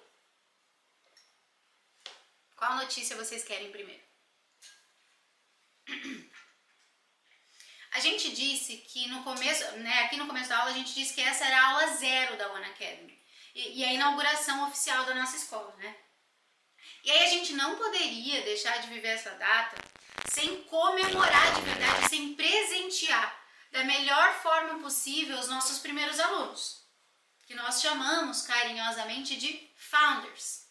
Qual 2.56 2.76
notícia 2.76 3.16
vocês 3.16 3.44
querem 3.44 3.72
primeiro? 3.72 4.04
A 7.94 8.00
gente 8.00 8.32
disse 8.32 8.78
que 8.78 9.08
no 9.08 9.24
começo, 9.24 9.64
né, 9.78 10.04
aqui 10.04 10.18
no 10.18 10.28
começo 10.28 10.50
da 10.50 10.58
aula, 10.58 10.72
a 10.72 10.74
gente 10.74 10.94
disse 10.94 11.14
que 11.14 11.22
essa 11.22 11.46
era 11.46 11.62
a 11.62 11.70
aula 11.70 11.88
zero 11.96 12.36
da 12.38 12.52
One 12.52 12.66
Academy. 12.66 13.22
E, 13.54 13.80
e 13.80 13.86
a 13.86 13.94
inauguração 13.94 14.68
oficial 14.68 15.06
da 15.06 15.14
nossa 15.14 15.38
escola, 15.38 15.76
né? 15.76 15.96
E 17.04 17.12
aí 17.12 17.24
a 17.26 17.30
gente 17.30 17.54
não 17.54 17.76
poderia 17.76 18.42
deixar 18.42 18.82
de 18.82 18.88
viver 18.88 19.10
essa 19.10 19.32
data 19.32 19.78
sem 20.32 20.64
comemorar 20.64 21.54
de 21.54 21.62
verdade, 21.62 22.10
sem 22.10 22.34
presentear 22.34 23.44
da 23.72 23.84
melhor 23.84 24.34
forma 24.42 24.80
possível 24.80 25.38
os 25.38 25.48
nossos 25.48 25.80
primeiros 25.80 26.20
alunos, 26.20 26.88
que 27.46 27.54
nós 27.54 27.82
chamamos 27.82 28.42
carinhosamente 28.42 29.36
de 29.36 29.72
founders. 29.76 30.68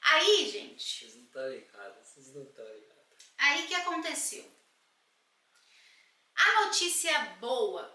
Aí, 0.00 0.50
gente, 0.50 1.04
Vocês 1.04 1.16
não 1.16 1.24
estão 1.24 1.48
ligados, 1.50 2.08
vocês 2.08 2.34
não 2.34 2.42
estão 2.44 2.64
ligados. 2.64 3.32
aí 3.38 3.66
que 3.66 3.74
aconteceu? 3.74 4.55
A 6.36 6.64
notícia 6.64 7.18
boa. 7.40 7.94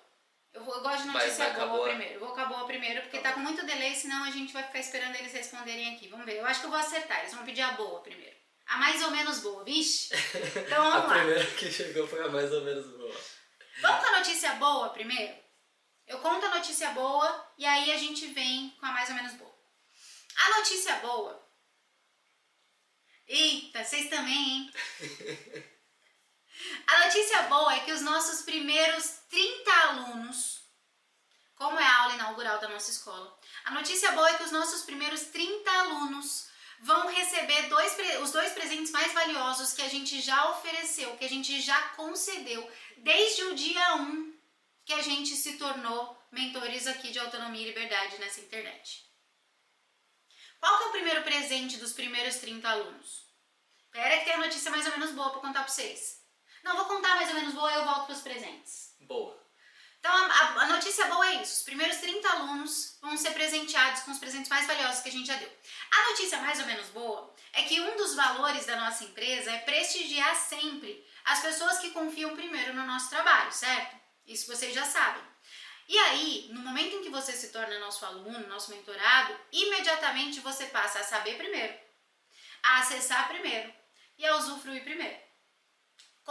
Eu, 0.54 0.62
eu 0.66 0.82
gosto 0.82 1.04
de 1.04 1.10
Vai- 1.10 1.24
notícia 1.26 1.50
vai 1.50 1.62
a 1.62 1.66
boa, 1.66 1.78
boa. 1.78 1.88
primeiro. 1.90 2.14
Eu 2.16 2.20
vou 2.20 2.34
com 2.34 2.42
a 2.42 2.46
boa 2.46 2.66
primeiro, 2.66 3.02
porque 3.04 3.20
Tá 3.20 3.30
tá 3.30 3.34
com 3.36 3.40
muito 3.42 3.66
delay, 3.66 3.96
senão 3.96 4.24
a 4.24 4.32
gente 4.32 4.52
vai 4.52 4.64
ficar 4.64 4.80
esperando 4.80 5.16
eles 5.16 5.32
responderem 5.32 5.96
aqui. 5.96 6.08
Vamos 6.10 6.26
ver. 6.26 6.38
Eu 6.38 6.46
acho 6.46 6.60
que 6.60 6.66
eu 6.66 6.72
vou 6.72 6.80
acertar. 6.80 7.20
Eles 7.22 7.34
vão 7.34 7.46
pedir 7.46 7.62
a 7.62 7.72
boa 7.74 8.02
primeiro. 8.02 8.36
A 8.68 8.78
mais 8.78 9.02
ou 9.04 9.12
menos 9.12 9.40
boa, 9.40 9.64
vixe? 9.64 10.10
Então 10.66 10.82
A 10.92 11.00
vamos 11.00 11.10
lá. 11.10 11.18
primeira 11.20 11.46
que 11.52 11.72
chegou 11.72 12.08
foi 12.08 12.24
a 12.24 12.30
mais 12.30 12.52
ou 12.52 12.62
menos 12.64 12.86
boa. 12.98 13.22
Vamos 13.82 14.00
com 14.02 14.08
a 14.16 14.20
notícia 14.20 14.54
boa 14.56 14.90
primeiro? 14.90 15.36
Eu 16.08 16.20
conto 16.20 16.46
a 16.46 16.56
notícia 16.56 16.90
boa 16.92 17.54
e 17.58 17.66
aí 17.66 17.92
a 17.92 17.98
gente 17.98 18.28
vem 18.28 18.70
com 18.80 18.86
a 18.86 18.92
mais 18.92 19.10
ou 19.10 19.16
menos 19.16 19.34
boa. 19.34 19.52
A 20.36 20.58
notícia 20.58 20.96
boa. 20.96 21.42
Eita, 23.28 23.84
vocês 23.84 24.10
também, 24.10 24.34
hein? 24.36 24.72
Notícia 27.12 27.42
boa 27.42 27.76
é 27.76 27.80
que 27.82 27.92
os 27.92 28.02
nossos 28.02 28.44
primeiros 28.44 29.06
30 29.30 29.70
alunos, 29.70 30.62
como 31.56 31.78
é 31.78 31.84
a 31.84 32.04
aula 32.04 32.14
inaugural 32.14 32.58
da 32.60 32.70
nossa 32.70 32.90
escola, 32.90 33.38
a 33.66 33.72
notícia 33.72 34.14
boa 34.14 34.30
é 34.30 34.38
que 34.38 34.44
os 34.44 34.52
nossos 34.54 34.84
primeiros 34.84 35.24
30 35.24 35.70
alunos 35.70 36.48
vão 36.80 37.10
receber 37.10 37.64
dois, 37.68 37.98
os 38.22 38.32
dois 38.32 38.54
presentes 38.54 38.92
mais 38.92 39.12
valiosos 39.12 39.74
que 39.74 39.82
a 39.82 39.90
gente 39.90 40.22
já 40.22 40.52
ofereceu, 40.52 41.18
que 41.18 41.26
a 41.26 41.28
gente 41.28 41.60
já 41.60 41.82
concedeu 41.98 42.66
desde 43.00 43.44
o 43.44 43.56
dia 43.56 43.96
1 43.96 44.34
que 44.86 44.94
a 44.94 45.02
gente 45.02 45.36
se 45.36 45.58
tornou 45.58 46.18
mentores 46.32 46.88
aqui 46.88 47.12
de 47.12 47.20
autonomia 47.20 47.64
e 47.64 47.68
liberdade 47.68 48.20
nessa 48.20 48.40
internet. 48.40 49.06
Qual 50.62 50.78
que 50.78 50.84
é 50.86 50.88
o 50.88 50.92
primeiro 50.92 51.24
presente 51.24 51.76
dos 51.76 51.92
primeiros 51.92 52.38
30 52.38 52.70
alunos? 52.70 53.26
Pera 53.92 54.18
que 54.20 54.24
tem 54.24 54.36
a 54.36 54.38
notícia 54.38 54.72
mais 54.72 54.86
ou 54.86 54.94
menos 54.94 55.12
boa 55.12 55.30
para 55.32 55.42
contar 55.42 55.64
para 55.66 55.74
vocês. 55.74 56.21
Não, 56.64 56.76
vou 56.76 56.86
contar 56.86 57.16
mais 57.16 57.30
ou 57.30 57.36
menos 57.36 57.54
boa 57.54 57.72
e 57.72 57.76
eu 57.76 57.86
volto 57.86 58.06
para 58.06 58.16
os 58.16 58.22
presentes. 58.22 58.96
Boa. 59.02 59.40
Então, 60.00 60.12
a, 60.12 60.26
a- 60.26 60.62
a 60.64 60.68
notícia 60.68 61.06
boa 61.06 61.28
é 61.28 61.42
isso. 61.42 61.54
Os 61.60 61.64
primeiros 61.64 61.98
30 61.98 62.28
alunos 62.30 62.98
vão 63.02 63.16
ser 63.18 63.32
presenteados 63.32 64.02
com 64.04 64.12
os 64.12 64.18
presentes 64.18 64.50
mais 64.50 64.66
valiosos 64.66 65.02
que 65.02 65.10
a 65.10 65.12
gente 65.12 65.28
já 65.28 65.36
deu. 65.36 65.52
A 65.92 66.10
notícia 66.10 66.40
mais 66.40 66.60
ou 66.60 66.66
menos 66.66 66.88
boa 66.90 67.34
é 67.54 67.64
que 67.64 67.80
um 67.80 67.96
dos 67.98 68.16
valores 68.16 68.66
da 68.66 68.78
nossa 68.78 69.04
empresa 69.04 69.52
é 69.52 69.60
prestigiar 69.60 70.36
sempre 70.36 71.06
as 71.26 71.40
pessoas 71.42 71.78
que 71.80 71.92
confiam 71.92 72.36
primeiro 72.36 72.74
no 72.74 72.86
nosso 72.86 73.10
trabalho, 73.10 73.52
certo? 73.52 73.96
Isso 74.26 74.48
vocês 74.48 74.74
já 74.74 74.86
sabem. 74.86 75.22
E 75.88 75.98
aí, 75.98 76.50
no 76.52 76.62
momento 76.62 76.96
em 76.96 77.04
que 77.04 77.10
você 77.10 77.34
se 77.34 77.50
torna 77.52 77.78
nosso 77.80 78.06
aluno, 78.06 78.48
nosso 78.48 78.72
mentorado, 78.72 79.38
imediatamente 79.52 80.40
você 80.40 80.66
passa 80.68 81.00
a 81.00 81.04
saber 81.04 81.38
primeiro, 81.38 81.78
a 82.64 82.80
acessar 82.80 83.28
primeiro 83.28 83.72
e 84.18 84.26
a 84.26 84.36
usufruir 84.38 84.84
primeiro. 84.84 85.18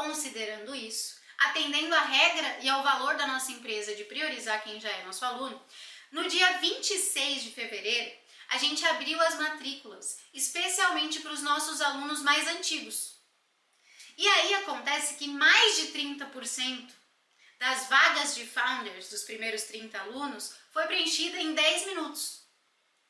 Considerando 0.00 0.74
isso, 0.74 1.16
atendendo 1.36 1.94
à 1.94 2.00
regra 2.00 2.60
e 2.62 2.68
ao 2.70 2.82
valor 2.82 3.16
da 3.16 3.26
nossa 3.26 3.52
empresa 3.52 3.94
de 3.94 4.04
priorizar 4.04 4.64
quem 4.64 4.80
já 4.80 4.88
é 4.88 5.04
nosso 5.04 5.22
aluno, 5.26 5.62
no 6.10 6.26
dia 6.26 6.56
26 6.56 7.42
de 7.42 7.50
fevereiro, 7.50 8.10
a 8.48 8.56
gente 8.56 8.82
abriu 8.86 9.20
as 9.20 9.38
matrículas, 9.38 10.16
especialmente 10.32 11.20
para 11.20 11.32
os 11.32 11.42
nossos 11.42 11.82
alunos 11.82 12.22
mais 12.22 12.48
antigos. 12.48 13.20
E 14.16 14.26
aí 14.26 14.54
acontece 14.54 15.16
que 15.16 15.28
mais 15.28 15.76
de 15.76 15.88
30% 15.88 16.90
das 17.58 17.86
vagas 17.90 18.34
de 18.34 18.46
founders 18.46 19.10
dos 19.10 19.24
primeiros 19.24 19.64
30 19.64 20.00
alunos 20.00 20.54
foi 20.72 20.86
preenchida 20.86 21.38
em 21.38 21.52
10 21.52 21.86
minutos. 21.88 22.46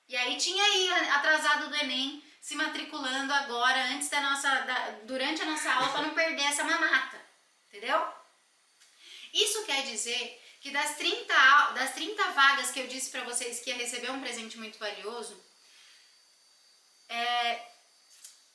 E 0.09 0.17
aí 0.17 0.37
tinha 0.39 0.65
aí 0.65 0.91
atrasado 1.11 1.69
do 1.69 1.77
Enem 1.77 2.21
se 2.41 2.55
matriculando 2.55 3.33
agora 3.33 3.85
antes 3.93 4.09
da 4.09 4.21
nossa 4.21 4.49
da, 4.61 4.91
durante 5.05 5.43
a 5.43 5.47
nossa 5.47 5.73
aula 5.73 5.89
para 5.91 6.03
não 6.03 6.15
perder 6.15 6.43
essa 6.45 6.65
mamata, 6.65 7.21
entendeu? 7.69 8.03
Isso 9.33 9.65
quer 9.65 9.83
dizer 9.85 10.41
que 10.61 10.71
das 10.71 10.97
30, 10.97 11.35
das 11.73 11.95
30 11.95 12.23
vagas 12.33 12.71
que 12.71 12.81
eu 12.81 12.87
disse 12.87 13.11
para 13.11 13.25
vocês 13.25 13.61
que 13.61 13.71
ia 13.71 13.77
receber 13.77 14.11
um 14.11 14.21
presente 14.21 14.59
muito 14.59 14.79
valioso, 14.79 15.43
é, 17.09 17.71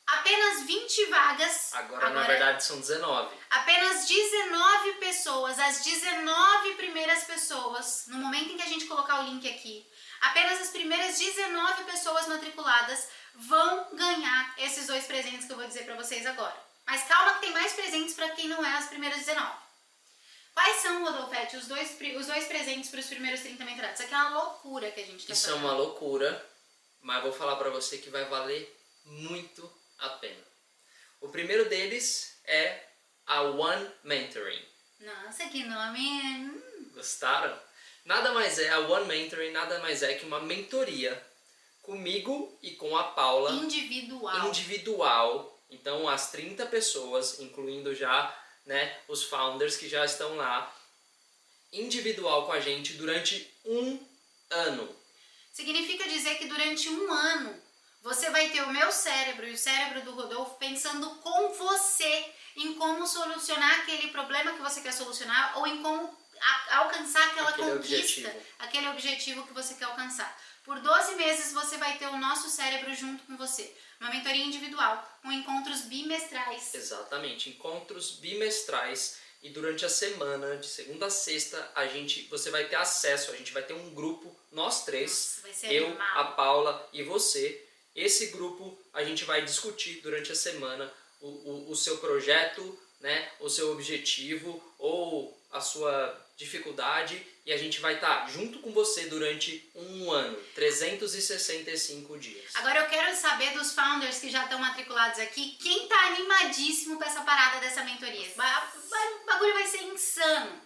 apenas 0.05 0.63
20 0.63 1.05
vagas. 1.07 1.73
Agora, 1.73 2.07
agora, 2.07 2.21
na 2.21 2.27
verdade, 2.27 2.63
são 2.63 2.79
19. 2.79 3.35
Apenas 3.49 4.07
19 4.07 4.93
pessoas, 4.93 5.59
as 5.59 5.83
19 5.83 6.75
primeiras 6.75 7.23
pessoas, 7.23 8.05
no 8.07 8.17
momento 8.17 8.51
em 8.51 8.57
que 8.57 8.63
a 8.63 8.67
gente 8.67 8.85
colocar 8.85 9.21
o 9.21 9.23
link 9.23 9.47
aqui, 9.49 9.89
apenas 10.21 10.61
as 10.61 10.69
primeiras 10.69 11.17
19 11.17 11.83
pessoas 11.85 12.27
matriculadas 12.27 13.07
vão 13.35 13.95
ganhar 13.95 14.55
esses 14.59 14.87
dois 14.87 15.05
presentes 15.05 15.45
que 15.45 15.51
eu 15.51 15.57
vou 15.57 15.67
dizer 15.67 15.83
para 15.85 15.95
vocês 15.95 16.25
agora. 16.25 16.55
Mas 16.85 17.03
calma 17.03 17.33
que 17.35 17.41
tem 17.41 17.51
mais 17.51 17.73
presentes 17.73 18.13
para 18.13 18.29
quem 18.29 18.47
não 18.47 18.63
é 18.63 18.77
as 18.77 18.87
primeiras 18.87 19.19
19. 19.19 19.65
Quais 20.53 20.77
são, 20.77 21.03
Rodolfete, 21.03 21.57
os 21.57 21.67
dois, 21.67 21.97
os 22.17 22.27
dois 22.27 22.45
presentes 22.45 22.89
para 22.89 22.99
os 22.99 23.07
primeiros 23.07 23.41
30 23.41 23.65
mentorados? 23.65 23.99
Isso 23.99 24.03
aqui 24.03 24.13
é 24.13 24.17
uma 24.17 24.43
loucura 24.43 24.91
que 24.91 25.01
a 25.01 25.05
gente 25.05 25.19
está 25.19 25.33
Isso 25.33 25.47
fazendo. 25.47 25.57
é 25.57 25.67
uma 25.67 25.73
loucura, 25.77 26.49
mas 27.01 27.23
vou 27.23 27.33
falar 27.33 27.57
para 27.57 27.69
você 27.69 27.97
que 27.97 28.09
vai 28.09 28.23
valer 28.25 28.73
muito 29.03 29.69
a 29.99 30.09
pena. 30.09 30.41
O 31.19 31.27
primeiro 31.29 31.67
deles 31.67 32.37
é 32.45 32.83
a 33.27 33.41
One 33.41 33.91
Mentoring. 34.03 34.65
Nossa, 35.01 35.45
que 35.47 35.63
nome! 35.65 36.61
Gostaram? 36.93 37.59
Nada 38.05 38.31
mais 38.31 38.57
é, 38.57 38.69
a 38.69 38.79
One 38.79 39.07
Mentoring 39.07 39.51
nada 39.51 39.79
mais 39.79 40.03
é 40.03 40.13
que 40.13 40.25
uma 40.25 40.39
mentoria 40.39 41.21
comigo 41.85 42.57
e 42.61 42.71
com 42.71 42.95
a 42.97 43.03
Paula. 43.03 43.51
Individual. 43.51 44.47
Individual. 44.47 45.59
Então, 45.69 46.07
as 46.07 46.31
30 46.31 46.65
pessoas, 46.67 47.39
incluindo 47.39 47.93
já 47.93 48.35
né, 48.65 48.97
os 49.07 49.23
founders 49.23 49.77
que 49.77 49.87
já 49.87 50.03
estão 50.05 50.35
lá, 50.35 50.73
individual 51.71 52.45
com 52.45 52.51
a 52.51 52.59
gente 52.59 52.93
durante 52.93 53.49
um 53.65 53.99
ano. 54.49 54.95
Significa 55.51 56.07
dizer 56.07 56.37
que 56.37 56.47
durante 56.47 56.89
um 56.89 57.11
ano 57.11 57.55
você 58.01 58.29
vai 58.29 58.49
ter 58.49 58.61
o 58.61 58.71
meu 58.71 58.91
cérebro 58.91 59.47
e 59.47 59.53
o 59.53 59.57
cérebro 59.57 60.01
do 60.01 60.11
Rodolfo 60.11 60.55
pensando 60.55 61.09
com 61.15 61.53
você 61.53 62.25
em 62.55 62.73
como 62.75 63.05
solucionar 63.07 63.79
aquele 63.81 64.09
problema 64.09 64.53
que 64.53 64.61
você 64.61 64.81
quer 64.81 64.93
solucionar 64.93 65.57
ou 65.57 65.67
em 65.67 65.81
como 65.81 66.15
alcançar 66.69 67.25
aquela 67.27 67.49
aquele 67.49 67.71
conquista, 67.71 67.95
objetivo. 67.95 68.45
aquele 68.59 68.89
objetivo 68.89 69.47
que 69.47 69.53
você 69.53 69.73
quer 69.75 69.85
alcançar. 69.85 70.37
Por 70.65 70.79
12 70.79 71.15
meses 71.15 71.53
você 71.53 71.77
vai 71.77 71.97
ter 71.97 72.07
o 72.07 72.17
nosso 72.17 72.49
cérebro 72.49 72.93
junto 72.93 73.23
com 73.25 73.37
você. 73.37 73.71
Uma 74.01 74.09
mentoria 74.09 74.43
individual, 74.43 75.07
com 75.21 75.31
encontros 75.31 75.81
bimestrais. 75.81 76.73
Exatamente, 76.73 77.49
encontros 77.49 78.13
bimestrais 78.13 79.17
e 79.45 79.49
durante 79.51 79.85
a 79.85 79.89
semana, 79.89 80.57
de 80.57 80.65
segunda 80.65 81.05
a 81.05 81.09
sexta, 81.11 81.71
a 81.75 81.85
gente, 81.85 82.23
você 82.29 82.49
vai 82.49 82.67
ter 82.67 82.77
acesso, 82.77 83.31
a 83.31 83.35
gente 83.35 83.53
vai 83.53 83.61
ter 83.61 83.73
um 83.73 83.93
grupo, 83.93 84.35
nós 84.51 84.83
três, 84.85 85.39
Nossa, 85.45 85.67
eu, 85.67 85.85
animal. 85.85 86.19
a 86.19 86.23
Paula 86.31 86.89
e 86.91 87.03
você. 87.03 87.63
Esse 87.95 88.27
grupo 88.27 88.75
a 88.91 89.03
gente 89.03 89.23
vai 89.23 89.45
discutir 89.45 90.01
durante 90.01 90.31
a 90.31 90.35
semana 90.35 90.91
o, 91.21 91.27
o, 91.27 91.71
o 91.71 91.75
seu 91.75 91.99
projeto, 91.99 92.77
né, 92.99 93.31
o 93.39 93.47
seu 93.47 93.71
objetivo 93.71 94.61
ou 94.79 95.39
a 95.51 95.61
sua 95.61 96.24
dificuldade 96.35 97.25
e 97.45 97.53
a 97.53 97.57
gente 97.57 97.79
vai 97.79 97.95
estar 97.95 98.21
tá 98.21 98.27
junto 98.27 98.59
com 98.59 98.71
você 98.71 99.05
durante 99.05 99.69
um 99.75 100.11
ano, 100.11 100.37
365 100.55 102.17
dias. 102.17 102.55
Agora 102.55 102.79
eu 102.79 102.87
quero 102.87 103.15
saber 103.15 103.51
dos 103.51 103.73
founders 103.73 104.19
que 104.19 104.29
já 104.29 104.43
estão 104.43 104.59
matriculados 104.59 105.19
aqui, 105.19 105.57
quem 105.61 105.83
está 105.83 106.07
animadíssimo 106.07 106.97
com 106.97 107.03
essa 107.03 107.21
parada 107.21 107.59
dessa 107.59 107.83
mentoria? 107.83 108.27
O 108.33 109.25
bagulho 109.25 109.53
vai 109.53 109.67
ser 109.67 109.83
insano. 109.83 110.61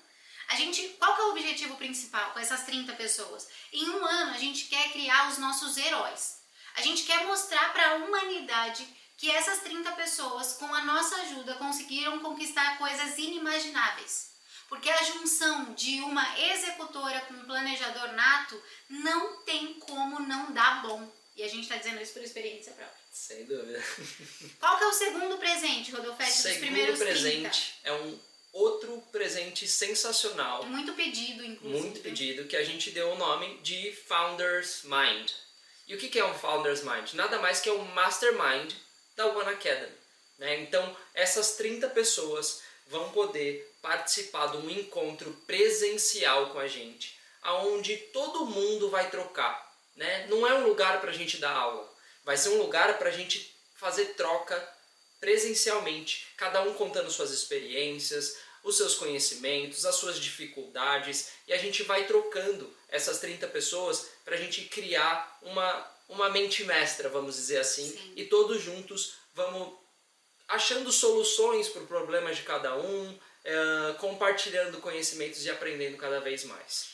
A 0.47 0.55
gente, 0.55 0.81
qual 0.97 1.15
que 1.15 1.21
é 1.21 1.25
o 1.25 1.29
objetivo 1.29 1.75
principal 1.75 2.31
com 2.31 2.39
essas 2.39 2.63
30 2.63 2.93
pessoas? 2.93 3.47
Em 3.71 3.87
um 3.89 4.03
ano 4.03 4.31
a 4.31 4.37
gente 4.37 4.65
quer 4.65 4.91
criar 4.91 5.29
os 5.29 5.37
nossos 5.37 5.77
heróis. 5.77 6.39
A 6.75 6.81
gente 6.81 7.03
quer 7.03 7.25
mostrar 7.25 7.71
para 7.71 7.91
a 7.91 7.95
humanidade 7.95 8.87
que 9.17 9.29
essas 9.29 9.59
30 9.59 9.91
pessoas, 9.91 10.53
com 10.53 10.73
a 10.73 10.83
nossa 10.85 11.15
ajuda, 11.17 11.55
conseguiram 11.55 12.19
conquistar 12.19 12.77
coisas 12.77 13.17
inimagináveis. 13.17 14.29
Porque 14.69 14.89
a 14.89 15.03
junção 15.03 15.73
de 15.73 15.99
uma 16.01 16.39
executora 16.39 17.21
com 17.21 17.33
um 17.33 17.45
planejador 17.45 18.13
nato 18.13 18.61
não 18.87 19.37
tem 19.37 19.73
como 19.73 20.19
não 20.21 20.53
dar 20.53 20.83
bom. 20.83 21.11
E 21.35 21.43
a 21.43 21.47
gente 21.47 21.63
está 21.63 21.77
dizendo 21.77 22.01
isso 22.01 22.13
por 22.13 22.21
experiência 22.21 22.71
própria. 22.73 22.99
Sem 23.11 23.45
dúvida. 23.45 23.83
Qual 24.59 24.77
que 24.77 24.83
é 24.83 24.87
o 24.87 24.93
segundo 24.93 25.37
presente, 25.37 25.91
Rodolfete, 25.91 26.43
dos 26.43 26.57
primeiros 26.57 26.99
presente 26.99 27.79
30? 27.81 27.89
é 27.89 27.93
um 27.93 28.19
outro 28.53 29.01
presente 29.11 29.67
sensacional. 29.67 30.65
Muito 30.65 30.93
pedido, 30.93 31.43
inclusive. 31.43 31.81
Muito 31.81 31.99
pedido, 32.01 32.45
que 32.45 32.55
a 32.55 32.63
gente 32.63 32.91
deu 32.91 33.11
o 33.11 33.17
nome 33.17 33.57
de 33.61 33.91
Founders 34.07 34.83
Mind. 34.83 35.31
E 35.87 35.95
o 35.95 35.97
que 35.97 36.19
é 36.19 36.25
um 36.25 36.37
Founders 36.37 36.83
Mind? 36.83 37.13
Nada 37.13 37.39
mais 37.39 37.59
que 37.59 37.69
é 37.69 37.73
um 37.73 37.85
mastermind 37.85 38.73
da 39.15 39.25
One 39.25 39.49
Academy. 39.49 39.97
Né? 40.37 40.61
Então, 40.61 40.95
essas 41.13 41.55
30 41.55 41.89
pessoas 41.89 42.61
vão 42.87 43.11
poder 43.11 43.68
participar 43.81 44.47
de 44.47 44.57
um 44.57 44.69
encontro 44.69 45.31
presencial 45.45 46.49
com 46.49 46.59
a 46.59 46.67
gente, 46.67 47.17
aonde 47.41 47.97
todo 47.97 48.45
mundo 48.45 48.89
vai 48.89 49.09
trocar. 49.09 49.67
Né? 49.95 50.27
Não 50.27 50.47
é 50.47 50.53
um 50.53 50.67
lugar 50.67 51.01
para 51.01 51.11
a 51.11 51.13
gente 51.13 51.37
dar 51.37 51.51
aula, 51.51 51.89
vai 52.23 52.37
ser 52.37 52.49
um 52.49 52.57
lugar 52.57 52.97
para 52.97 53.09
a 53.09 53.13
gente 53.13 53.55
fazer 53.75 54.13
troca 54.15 54.55
presencialmente, 55.19 56.27
cada 56.37 56.61
um 56.61 56.73
contando 56.73 57.11
suas 57.11 57.31
experiências, 57.31 58.37
os 58.63 58.77
seus 58.77 58.95
conhecimentos, 58.95 59.85
as 59.85 59.95
suas 59.95 60.19
dificuldades, 60.19 61.29
e 61.47 61.53
a 61.53 61.57
gente 61.57 61.83
vai 61.83 62.05
trocando 62.05 62.73
essas 62.89 63.19
30 63.19 63.47
pessoas 63.47 64.09
para 64.23 64.35
a 64.35 64.37
gente 64.37 64.63
criar 64.65 65.39
uma, 65.41 65.91
uma 66.07 66.29
mente 66.29 66.63
mestra, 66.63 67.09
vamos 67.09 67.35
dizer 67.35 67.59
assim, 67.59 67.89
Sim. 67.89 68.13
e 68.15 68.25
todos 68.25 68.61
juntos 68.61 69.13
vamos 69.33 69.77
achando 70.47 70.91
soluções 70.91 71.69
para 71.69 71.83
o 71.83 71.87
problema 71.87 72.33
de 72.33 72.41
cada 72.41 72.75
um, 72.75 73.19
é, 73.43 73.95
compartilhando 73.99 74.79
conhecimentos 74.79 75.45
e 75.45 75.49
aprendendo 75.49 75.97
cada 75.97 76.19
vez 76.19 76.43
mais. 76.43 76.89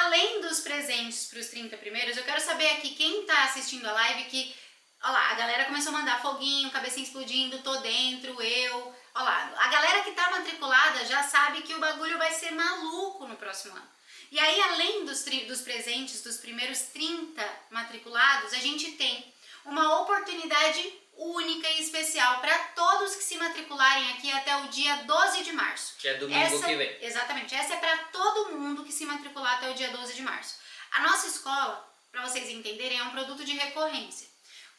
Além 0.00 0.40
dos 0.40 0.60
presentes 0.60 1.26
para 1.26 1.38
os 1.38 1.48
30 1.48 1.76
primeiros, 1.76 2.16
eu 2.16 2.24
quero 2.24 2.40
saber 2.40 2.68
aqui 2.72 2.94
quem 2.94 3.20
está 3.20 3.44
assistindo 3.44 3.86
a 3.86 3.92
live 3.92 4.24
que, 4.24 4.54
olha 5.02 5.12
lá, 5.12 5.30
a 5.30 5.34
galera 5.34 5.64
começou 5.66 5.90
a 5.94 5.98
mandar 5.98 6.22
foguinho, 6.22 6.70
cabecinha 6.70 7.04
explodindo, 7.04 7.62
tô 7.62 7.76
dentro, 7.78 8.40
eu. 8.42 8.94
Olha 9.14 9.24
lá, 9.24 9.54
a 9.58 9.68
galera 9.68 10.02
que 10.02 10.10
está 10.10 10.30
matriculada 10.30 11.04
já 11.04 11.22
sabe 11.22 11.62
que 11.62 11.74
o 11.74 11.80
bagulho 11.80 12.16
vai 12.16 12.32
ser 12.32 12.50
maluco 12.52 13.26
no 13.26 13.36
próximo 13.36 13.76
ano. 13.76 13.94
E 14.32 14.38
aí, 14.40 14.60
além 14.62 15.04
dos, 15.04 15.22
dos 15.46 15.60
presentes 15.60 16.22
dos 16.22 16.38
primeiros 16.38 16.80
30 16.92 17.46
matriculados, 17.70 18.52
a 18.52 18.58
gente 18.58 18.92
tem 18.92 19.32
uma 19.64 20.00
oportunidade 20.00 20.92
única 21.16 21.68
e 21.70 21.80
especial 21.80 22.40
para 22.40 22.58
todos 22.74 23.16
que 23.16 23.24
se 23.24 23.36
matricularem 23.36 24.12
aqui 24.12 24.30
até 24.32 24.56
o 24.56 24.68
dia 24.68 24.96
12 24.96 25.44
de 25.44 25.52
março. 25.52 25.94
Que 25.98 26.08
é 26.08 26.14
domingo 26.14 26.40
essa, 26.40 26.66
que 26.66 26.76
vem. 26.76 26.98
Exatamente. 27.00 27.54
Essa 27.54 27.74
é 27.74 27.76
para 27.76 27.96
todo 28.12 28.52
mundo 28.52 28.84
que 28.84 28.92
se 28.92 29.04
matricular 29.04 29.56
até 29.56 29.70
o 29.70 29.74
dia 29.74 29.90
12 29.90 30.14
de 30.14 30.22
março. 30.22 30.56
A 30.92 31.02
nossa 31.02 31.26
escola, 31.26 31.92
para 32.10 32.22
vocês 32.26 32.48
entenderem, 32.48 32.98
é 32.98 33.02
um 33.02 33.10
produto 33.10 33.44
de 33.44 33.52
recorrência. 33.52 34.28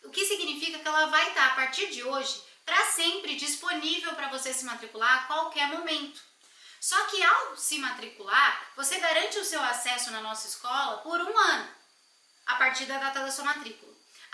O 0.03 0.10
que 0.10 0.26
significa 0.26 0.80
que 0.80 0.88
ela 0.88 1.07
vai 1.07 1.28
estar, 1.30 1.48
a 1.48 1.56
partir 1.56 1.88
de 1.88 2.03
hoje, 2.03 2.41
para 2.66 2.86
sempre 2.86 3.36
disponível 3.36 4.14
para 4.14 4.30
você 4.30 4.53
se 4.53 4.66
matricular 4.66 5.24
a 5.24 5.28
qualquer 5.28 5.68
momento. 5.68 6.22
Só 6.80 7.03
que 7.06 7.22
ao 7.24 7.57
se 7.57 7.80
matricular, 7.80 8.72
você 8.76 8.99
garante 8.99 9.40
o 9.40 9.45
seu 9.45 9.62
acesso 9.62 10.12
na 10.12 10.22
nossa 10.22 10.48
escola 10.48 10.98
por 10.98 11.20
um 11.20 11.38
ano, 11.38 11.68
a 12.45 12.56
partir 12.56 12.86
da 12.86 12.99
data 12.99 13.22
da 13.22 13.32
sua 13.32 13.45
matrícula. 13.45 13.85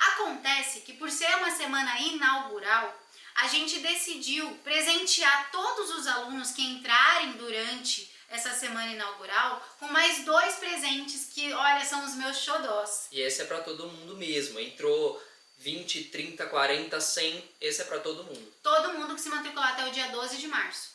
Acontece 0.01 0.81
que 0.81 0.93
por 0.93 1.09
ser 1.11 1.33
uma 1.37 1.51
semana 1.51 1.99
inaugural, 1.99 2.99
a 3.35 3.47
gente 3.47 3.79
decidiu 3.79 4.49
presentear 4.63 5.51
todos 5.51 5.91
os 5.91 6.07
alunos 6.07 6.51
que 6.51 6.61
entrarem 6.61 7.33
durante 7.33 8.11
essa 8.27 8.51
semana 8.53 8.93
inaugural 8.93 9.63
com 9.79 9.87
mais 9.87 10.23
dois 10.23 10.55
presentes 10.55 11.29
que, 11.33 11.53
olha, 11.53 11.85
são 11.85 12.03
os 12.05 12.15
meus 12.15 12.37
xodós. 12.37 13.07
E 13.11 13.21
esse 13.21 13.41
é 13.41 13.45
para 13.45 13.61
todo 13.61 13.87
mundo 13.87 14.15
mesmo. 14.15 14.59
Entrou 14.59 15.21
20, 15.59 16.05
30, 16.05 16.47
40, 16.47 16.99
100, 16.99 17.51
esse 17.61 17.81
é 17.81 17.85
para 17.85 17.99
todo 17.99 18.23
mundo. 18.23 18.53
Todo 18.63 18.93
mundo 18.93 19.13
que 19.15 19.21
se 19.21 19.29
matricular 19.29 19.73
até 19.73 19.87
o 19.87 19.91
dia 19.91 20.07
12 20.07 20.37
de 20.37 20.47
março. 20.47 20.91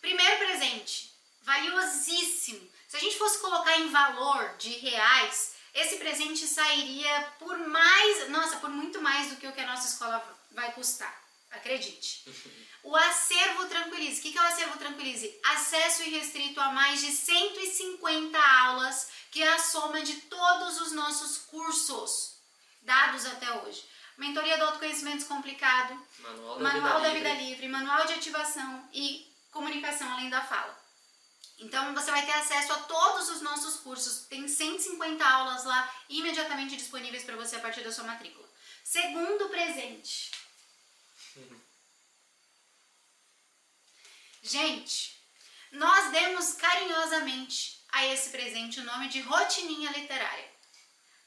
Primeiro 0.00 0.38
presente, 0.38 1.10
valiosíssimo. 1.42 2.68
Se 2.88 2.96
a 2.96 3.00
gente 3.00 3.16
fosse 3.16 3.38
colocar 3.38 3.78
em 3.78 3.88
valor 3.90 4.56
de 4.58 4.70
reais, 4.70 5.54
esse 5.74 5.96
presente 5.96 6.46
sairia 6.46 7.32
por 7.38 7.56
mais, 7.58 8.28
nossa, 8.30 8.56
por 8.56 8.70
muito 8.70 9.00
mais 9.00 9.30
do 9.30 9.36
que 9.36 9.46
o 9.46 9.52
que 9.52 9.60
a 9.60 9.66
nossa 9.66 9.88
escola 9.88 10.22
vai 10.52 10.72
custar. 10.72 11.14
Acredite. 11.50 12.24
O 12.82 12.96
acervo 12.96 13.66
Tranquilize. 13.66 14.20
O 14.20 14.22
que 14.22 14.38
é 14.38 14.40
o 14.40 14.46
acervo 14.46 14.78
Tranquilize? 14.78 15.38
Acesso 15.44 16.02
irrestrito 16.02 16.58
a 16.58 16.72
mais 16.72 17.00
de 17.02 17.12
150 17.12 18.38
aulas, 18.38 19.08
que 19.30 19.42
é 19.42 19.52
a 19.52 19.58
soma 19.58 20.00
de 20.00 20.14
todos 20.22 20.80
os 20.80 20.92
nossos 20.92 21.36
cursos 21.38 22.36
dados 22.80 23.26
até 23.26 23.52
hoje. 23.52 23.84
Mentoria 24.16 24.56
do 24.56 24.64
autoconhecimento 24.64 25.18
descomplicado, 25.18 25.94
Manual 26.20 26.58
da, 26.58 26.64
Manual 26.64 27.00
vida, 27.00 27.08
da 27.08 27.14
Vida 27.14 27.28
livre. 27.34 27.44
Livre, 27.44 27.68
Manual 27.68 28.06
de 28.06 28.14
Ativação 28.14 28.88
e 28.92 29.30
Comunicação 29.50 30.10
Além 30.12 30.30
da 30.30 30.40
Fala. 30.40 30.79
Então 31.60 31.94
você 31.94 32.10
vai 32.10 32.24
ter 32.24 32.32
acesso 32.32 32.72
a 32.72 32.78
todos 32.78 33.28
os 33.28 33.42
nossos 33.42 33.76
cursos. 33.80 34.26
Tem 34.26 34.48
150 34.48 35.24
aulas 35.24 35.64
lá 35.64 35.94
imediatamente 36.08 36.76
disponíveis 36.76 37.22
para 37.22 37.36
você 37.36 37.56
a 37.56 37.60
partir 37.60 37.82
da 37.82 37.92
sua 37.92 38.04
matrícula. 38.04 38.48
Segundo 38.82 39.48
presente. 39.50 40.30
Gente, 44.42 45.20
nós 45.70 46.10
demos 46.10 46.54
carinhosamente 46.54 47.78
a 47.92 48.06
esse 48.06 48.30
presente 48.30 48.80
o 48.80 48.84
nome 48.84 49.08
de 49.08 49.20
Rotininha 49.20 49.90
Literária. 49.90 50.48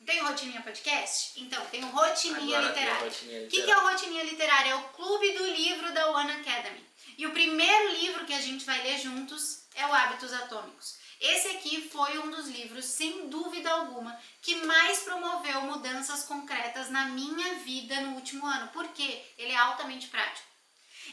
Tem 0.04 0.22
o 0.22 0.28
Rotininha 0.28 0.62
Podcast? 0.62 1.40
Então, 1.40 1.66
tem 1.68 1.82
o 1.84 1.88
Rotininha 1.88 2.58
Agora 2.58 2.74
Literária. 2.74 3.08
O 3.08 3.48
que, 3.48 3.64
que 3.64 3.72
é 3.72 3.78
o 3.78 3.88
Rotininha 3.88 4.24
Literária? 4.24 4.72
É 4.72 4.76
o 4.76 4.90
clube 4.90 5.32
do 5.32 5.46
livro 5.46 5.94
da 5.94 6.10
One 6.12 6.32
Academy. 6.32 6.86
E 7.18 7.26
o 7.26 7.32
primeiro 7.32 7.94
livro 7.94 8.26
que 8.26 8.34
a 8.34 8.42
gente 8.42 8.66
vai 8.66 8.82
ler 8.82 9.00
juntos 9.00 9.63
é 9.76 9.86
o 9.86 9.94
Hábitos 9.94 10.34
Atômicos. 10.34 10.98
Esse 11.20 11.48
aqui 11.50 11.90
foi 11.90 12.18
um 12.20 12.30
dos 12.30 12.48
livros, 12.48 12.86
sem 12.86 13.30
dúvida 13.30 13.72
alguma, 13.72 14.20
que 14.42 14.56
mais 14.66 15.00
promoveu 15.04 15.62
mudanças 15.62 16.24
concretas 16.24 16.90
na 16.90 17.06
minha 17.06 17.56
vida 17.60 18.02
no 18.02 18.16
último 18.16 18.46
ano. 18.46 18.70
Porque 18.74 19.24
ele 19.38 19.52
é 19.52 19.58
altamente 19.58 20.08
prático. 20.08 20.48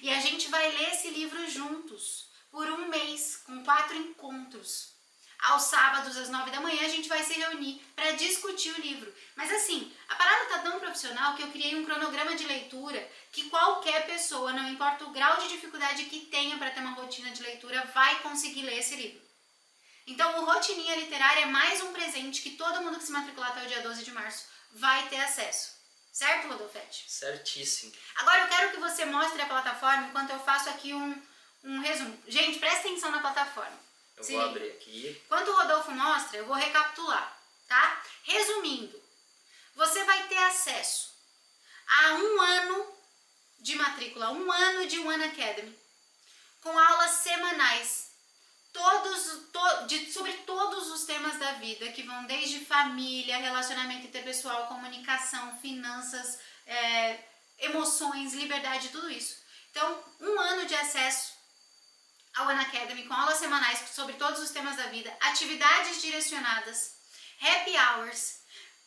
E 0.02 0.10
a 0.10 0.20
gente 0.20 0.48
vai 0.48 0.70
ler 0.72 0.92
esse 0.92 1.10
livro 1.10 1.48
juntos 1.48 2.28
por 2.50 2.66
um 2.68 2.88
mês, 2.88 3.36
com 3.46 3.62
quatro 3.62 3.96
encontros. 3.96 4.94
Aos 5.42 5.62
sábados, 5.62 6.16
às 6.16 6.28
nove 6.28 6.50
da 6.50 6.60
manhã, 6.60 6.84
a 6.84 6.88
gente 6.88 7.08
vai 7.08 7.22
se 7.22 7.32
reunir 7.32 7.80
para 7.96 8.12
discutir 8.12 8.70
o 8.72 8.80
livro. 8.80 9.12
Mas 9.34 9.50
assim, 9.50 9.90
a 10.08 10.14
parada 10.14 10.44
tá 10.46 10.58
tão 10.58 10.78
profissional 10.78 11.34
que 11.34 11.42
eu 11.42 11.50
criei 11.50 11.76
um 11.76 11.84
cronograma 11.84 12.34
de 12.34 12.46
leitura 12.46 13.10
que 13.32 13.48
qualquer 13.48 14.06
pessoa, 14.06 14.52
não 14.52 14.68
importa 14.68 15.04
o 15.04 15.12
grau 15.12 15.36
de 15.38 15.48
dificuldade 15.48 16.04
que 16.04 16.26
tenha 16.26 16.58
para 16.58 16.70
ter 16.70 16.80
uma 16.80 16.92
rotina 16.92 17.30
de 17.30 17.42
leitura, 17.42 17.84
vai 17.94 18.20
conseguir 18.20 18.62
ler 18.62 18.78
esse 18.78 18.96
livro. 18.96 19.20
Então, 20.06 20.40
o 20.40 20.44
Rotininha 20.44 20.96
Literária 20.96 21.42
é 21.42 21.46
mais 21.46 21.80
um 21.82 21.92
presente 21.92 22.42
que 22.42 22.56
todo 22.56 22.82
mundo 22.82 22.98
que 22.98 23.04
se 23.04 23.12
matricular 23.12 23.50
até 23.50 23.64
o 23.64 23.68
dia 23.68 23.82
12 23.82 24.04
de 24.04 24.10
março 24.10 24.46
vai 24.72 25.08
ter 25.08 25.20
acesso. 25.20 25.78
Certo, 26.12 26.48
Rodolfete? 26.48 27.04
Certíssimo. 27.08 27.92
Agora 28.16 28.42
eu 28.42 28.48
quero 28.48 28.70
que 28.72 28.80
você 28.80 29.04
mostre 29.04 29.40
a 29.40 29.46
plataforma 29.46 30.08
enquanto 30.08 30.30
eu 30.30 30.40
faço 30.40 30.68
aqui 30.68 30.92
um, 30.92 31.22
um 31.62 31.80
resumo. 31.80 32.20
Gente, 32.26 32.58
presta 32.58 32.88
atenção 32.88 33.12
na 33.12 33.20
plataforma. 33.20 33.78
Eu 34.16 34.24
Se 34.24 34.32
vou 34.32 34.42
abrir 34.42 34.72
aqui. 34.72 35.22
Enquanto 35.24 35.48
o 35.48 35.56
Rodolfo 35.56 35.92
mostra, 35.92 36.38
eu 36.38 36.46
vou 36.46 36.56
recapitular, 36.56 37.40
tá? 37.68 38.02
Resumindo, 38.24 39.00
você 39.76 40.02
vai 40.04 40.26
ter 40.26 40.38
acesso 40.38 41.10
a 41.86 42.14
um 42.14 42.40
ano 42.40 42.99
de 43.60 43.74
matrícula, 43.76 44.30
um 44.30 44.50
ano 44.50 44.86
de 44.86 44.98
One 44.98 45.24
Academy, 45.24 45.78
com 46.62 46.78
aulas 46.78 47.10
semanais, 47.12 48.10
todos, 48.72 49.50
to- 49.52 49.86
de- 49.86 50.12
sobre 50.12 50.32
todos 50.44 50.88
os 50.90 51.04
temas 51.04 51.38
da 51.38 51.52
vida, 51.54 51.90
que 51.92 52.02
vão 52.02 52.24
desde 52.26 52.64
família, 52.64 53.36
relacionamento 53.38 54.06
interpessoal, 54.06 54.66
comunicação, 54.68 55.58
finanças, 55.60 56.38
é, 56.66 57.18
emoções, 57.58 58.32
liberdade, 58.34 58.88
tudo 58.90 59.10
isso. 59.10 59.36
Então, 59.70 60.04
um 60.20 60.38
ano 60.40 60.66
de 60.66 60.74
acesso 60.74 61.32
a 62.34 62.44
One 62.44 62.60
Academy 62.60 63.06
com 63.06 63.14
aulas 63.14 63.38
semanais 63.38 63.80
sobre 63.94 64.14
todos 64.14 64.40
os 64.40 64.50
temas 64.50 64.76
da 64.76 64.86
vida, 64.86 65.14
atividades 65.20 66.00
direcionadas, 66.00 66.94
happy 67.40 67.76
hours, 67.76 68.40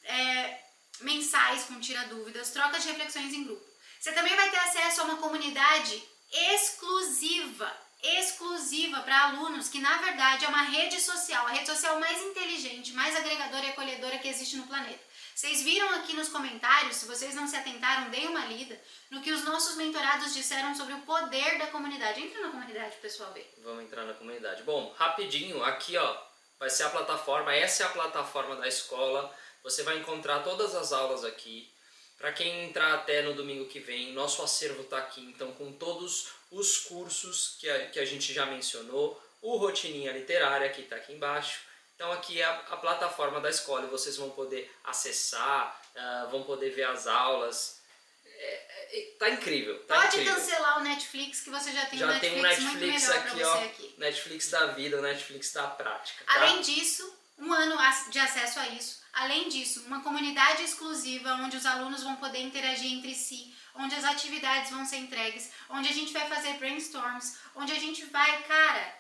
é, 0.03 0.63
mensais 1.01 1.63
com 1.65 1.79
tira 1.79 2.05
dúvidas, 2.07 2.51
trocas 2.51 2.83
de 2.83 2.89
reflexões 2.89 3.33
em 3.33 3.43
grupo. 3.43 3.72
Você 4.03 4.11
também 4.11 4.35
vai 4.35 4.49
ter 4.49 4.57
acesso 4.57 4.99
a 4.99 5.03
uma 5.05 5.15
comunidade 5.15 6.03
exclusiva, 6.29 7.71
exclusiva 8.03 8.99
para 8.99 9.27
alunos, 9.27 9.69
que 9.69 9.79
na 9.79 9.95
verdade 9.99 10.43
é 10.43 10.49
uma 10.49 10.63
rede 10.63 10.99
social, 10.99 11.47
a 11.47 11.51
rede 11.51 11.67
social 11.67 11.97
mais 12.01 12.21
inteligente, 12.21 12.91
mais 12.91 13.15
agregadora 13.15 13.65
e 13.65 13.69
acolhedora 13.69 14.17
que 14.17 14.27
existe 14.27 14.57
no 14.57 14.67
planeta. 14.67 14.99
Vocês 15.33 15.61
viram 15.61 15.89
aqui 15.91 16.17
nos 16.17 16.27
comentários, 16.27 16.97
se 16.97 17.05
vocês 17.05 17.33
não 17.33 17.47
se 17.47 17.55
atentaram, 17.55 18.09
deem 18.09 18.27
uma 18.27 18.45
lida 18.45 18.77
no 19.09 19.21
que 19.21 19.31
os 19.31 19.45
nossos 19.45 19.77
mentorados 19.77 20.33
disseram 20.33 20.75
sobre 20.75 20.95
o 20.95 21.01
poder 21.03 21.57
da 21.57 21.67
comunidade. 21.67 22.19
Entra 22.19 22.41
na 22.41 22.51
comunidade 22.51 22.97
pessoal 22.97 23.31
ver. 23.31 23.53
Vamos 23.59 23.85
entrar 23.85 24.03
na 24.03 24.15
comunidade. 24.15 24.63
Bom, 24.63 24.93
rapidinho, 24.97 25.63
aqui 25.63 25.95
ó, 25.95 26.17
vai 26.59 26.69
ser 26.69 26.83
a 26.83 26.89
plataforma, 26.89 27.55
essa 27.55 27.83
é 27.83 27.85
a 27.85 27.89
plataforma 27.91 28.57
da 28.57 28.67
escola. 28.67 29.33
Você 29.63 29.81
vai 29.81 29.97
encontrar 29.97 30.43
todas 30.43 30.75
as 30.75 30.91
aulas 30.91 31.23
aqui. 31.23 31.72
Para 32.17 32.31
quem 32.31 32.65
entrar 32.65 32.93
até 32.93 33.21
no 33.21 33.33
domingo 33.33 33.65
que 33.65 33.79
vem, 33.79 34.13
nosso 34.13 34.41
acervo 34.41 34.83
está 34.83 34.97
aqui, 34.97 35.21
então 35.21 35.51
com 35.53 35.73
todos 35.73 36.29
os 36.49 36.77
cursos 36.77 37.57
que 37.59 37.69
a, 37.69 37.87
que 37.89 37.99
a 37.99 38.05
gente 38.05 38.33
já 38.33 38.45
mencionou, 38.45 39.21
o 39.41 39.57
Rotininha 39.57 40.13
Literária 40.13 40.69
que 40.69 40.81
está 40.81 40.95
aqui 40.95 41.13
embaixo. 41.13 41.61
Então 41.95 42.11
aqui 42.11 42.41
é 42.41 42.45
a, 42.45 42.51
a 42.51 42.77
plataforma 42.77 43.41
da 43.41 43.49
escola 43.49 43.85
e 43.85 43.89
vocês 43.89 44.15
vão 44.17 44.29
poder 44.29 44.73
acessar, 44.83 45.81
ah, 45.95 46.27
vão 46.31 46.43
poder 46.43 46.69
ver 46.71 46.83
as 46.83 47.07
aulas. 47.07 47.81
É, 48.25 48.99
é, 48.99 49.15
tá 49.19 49.29
incrível, 49.29 49.83
tá 49.85 49.95
Pode 49.95 50.15
incrível. 50.17 50.35
cancelar 50.35 50.79
o 50.79 50.83
Netflix, 50.83 51.41
que 51.41 51.49
você 51.49 51.71
já 51.71 51.85
tem 51.85 51.99
Já 51.99 52.07
um 52.07 52.19
tem 52.19 52.41
Netflix, 52.41 52.59
um 52.59 52.63
muito 52.63 52.79
Netflix 52.79 53.07
melhor 53.07 53.19
aqui, 53.19 53.35
para 53.37 53.47
ó. 53.47 53.57
você 53.57 53.65
aqui. 53.65 53.95
Netflix 53.97 54.49
da 54.49 54.65
vida, 54.67 54.97
o 54.97 55.01
Netflix 55.01 55.53
da 55.53 55.67
prática. 55.67 56.25
Tá? 56.25 56.35
Além 56.35 56.61
disso, 56.61 57.17
um 57.37 57.53
ano 57.53 57.77
de 58.09 58.19
acesso 58.19 58.59
a 58.59 58.69
isso. 58.69 59.02
Além 59.13 59.47
disso, 59.47 59.83
uma 59.85 60.01
comunidade 60.01 60.63
exclusiva 60.63 61.35
onde 61.35 61.55
os 61.55 61.65
alunos 61.65 62.01
vão 62.01 62.15
poder 62.15 62.41
interagir 62.41 62.91
entre 62.91 63.13
si, 63.13 63.55
onde 63.75 63.93
as 63.95 64.03
atividades 64.03 64.71
vão 64.71 64.85
ser 64.85 64.97
entregues, 64.97 65.51
onde 65.69 65.87
a 65.87 65.93
gente 65.93 66.11
vai 66.11 66.27
fazer 66.27 66.53
brainstorms, 66.53 67.37
onde 67.55 67.71
a 67.71 67.79
gente 67.79 68.03
vai, 68.05 68.43
cara, 68.43 68.95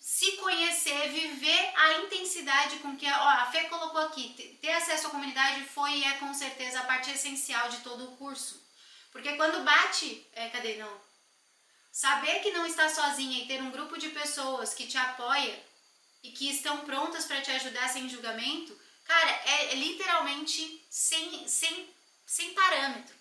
se 0.00 0.32
conhecer, 0.38 1.10
viver 1.10 1.72
a 1.76 1.92
intensidade 1.98 2.76
com 2.78 2.96
que, 2.96 3.06
ó, 3.10 3.28
a 3.28 3.46
Fê 3.50 3.64
colocou 3.64 4.00
aqui, 4.02 4.30
te- 4.34 4.58
ter 4.62 4.72
acesso 4.72 5.08
à 5.08 5.10
comunidade 5.10 5.64
foi 5.64 5.90
e 5.98 6.04
é 6.04 6.12
com 6.14 6.32
certeza 6.32 6.80
a 6.80 6.84
parte 6.84 7.10
essencial 7.10 7.68
de 7.68 7.78
todo 7.78 8.04
o 8.04 8.16
curso. 8.16 8.64
Porque 9.12 9.36
quando 9.36 9.64
bate, 9.64 10.26
é, 10.32 10.48
cadê 10.48 10.76
não? 10.76 11.00
Saber 11.92 12.40
que 12.40 12.50
não 12.50 12.66
está 12.66 12.88
sozinha 12.88 13.42
e 13.42 13.46
ter 13.46 13.62
um 13.62 13.70
grupo 13.70 13.98
de 13.98 14.10
pessoas 14.10 14.74
que 14.74 14.86
te 14.86 14.96
apoia 14.96 15.62
e 16.22 16.30
que 16.30 16.50
estão 16.50 16.78
prontas 16.84 17.24
para 17.24 17.40
te 17.40 17.50
ajudar 17.50 17.88
sem 17.88 18.08
julgamento, 18.08 18.78
cara, 19.06 19.30
é, 19.46 19.72
é 19.72 19.74
literalmente 19.74 20.84
sem, 20.90 21.46
sem, 21.48 21.88
sem 22.26 22.54
parâmetro. 22.54 23.14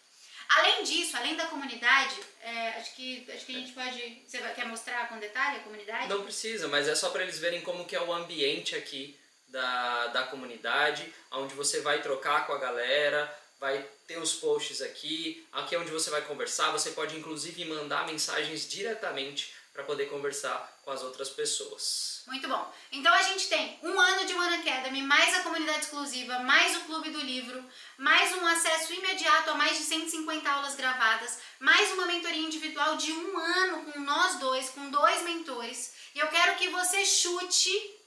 Além 0.48 0.84
disso, 0.84 1.18
além 1.18 1.36
da 1.36 1.48
comunidade, 1.48 2.16
é, 2.42 2.70
acho, 2.80 2.96
que, 2.96 3.26
acho 3.32 3.46
que 3.46 3.56
a 3.56 3.60
gente 3.60 3.72
pode. 3.72 4.24
Você 4.28 4.38
quer 4.38 4.68
mostrar 4.68 5.10
com 5.10 5.18
detalhe 5.18 5.58
a 5.58 5.64
comunidade? 5.64 6.08
Não 6.08 6.24
precisa, 6.24 6.68
mas 6.68 6.88
é 6.88 6.96
só 6.96 7.10
para 7.10 7.24
eles 7.24 7.40
verem 7.40 7.62
como 7.62 7.86
que 7.86 7.96
é 7.96 8.02
o 8.02 8.14
ambiente 8.14 8.76
aqui 8.76 9.20
da, 9.48 10.08
da 10.08 10.24
comunidade, 10.24 11.12
onde 11.32 11.56
você 11.56 11.82
vai 11.82 12.02
trocar 12.02 12.46
com 12.46 12.54
a 12.54 12.60
galera, 12.60 13.34
vai 13.60 13.84
ter 14.08 14.18
os 14.18 14.34
posts 14.34 14.82
aqui, 14.82 15.48
aqui 15.52 15.74
é 15.74 15.80
onde 15.80 15.90
você 15.90 16.10
vai 16.10 16.22
conversar, 16.22 16.72
você 16.72 16.92
pode 16.92 17.16
inclusive 17.18 17.66
mandar 17.66 18.06
mensagens 18.06 18.70
diretamente 18.70 19.55
para 19.76 19.84
poder 19.84 20.06
conversar 20.06 20.80
com 20.84 20.92
as 20.92 21.04
outras 21.04 21.30
pessoas. 21.30 22.24
Muito 22.28 22.48
bom. 22.48 22.74
Então 22.94 23.14
a 23.14 23.22
gente 23.22 23.50
tem 23.50 23.78
um 23.84 24.00
ano 24.00 24.26
de 24.26 24.34
One 24.34 24.56
Academy, 24.56 25.02
mais 25.04 25.36
a 25.36 25.44
comunidade 25.44 25.82
exclusiva, 25.82 26.40
mais 26.40 26.78
o 26.78 26.86
clube 26.86 27.10
do 27.10 27.20
livro, 27.20 27.64
mais 27.98 28.34
um 28.36 28.48
acesso 28.48 28.94
imediato 28.94 29.50
a 29.50 29.56
mais 29.56 29.78
de 29.78 29.84
150 29.84 30.50
aulas 30.50 30.76
gravadas, 30.76 31.40
mais 31.60 31.92
uma 31.92 32.06
mentoria 32.06 32.48
individual 32.48 32.96
de 32.96 33.12
um 33.12 33.38
ano 33.38 33.92
com 33.92 34.00
nós 34.00 34.40
dois, 34.40 34.70
com 34.70 34.90
dois 34.90 35.24
mentores. 35.24 35.94
E 36.16 36.20
eu 36.20 36.28
quero 36.30 36.56
que 36.56 36.70
você 36.70 37.06
chute 37.06 38.00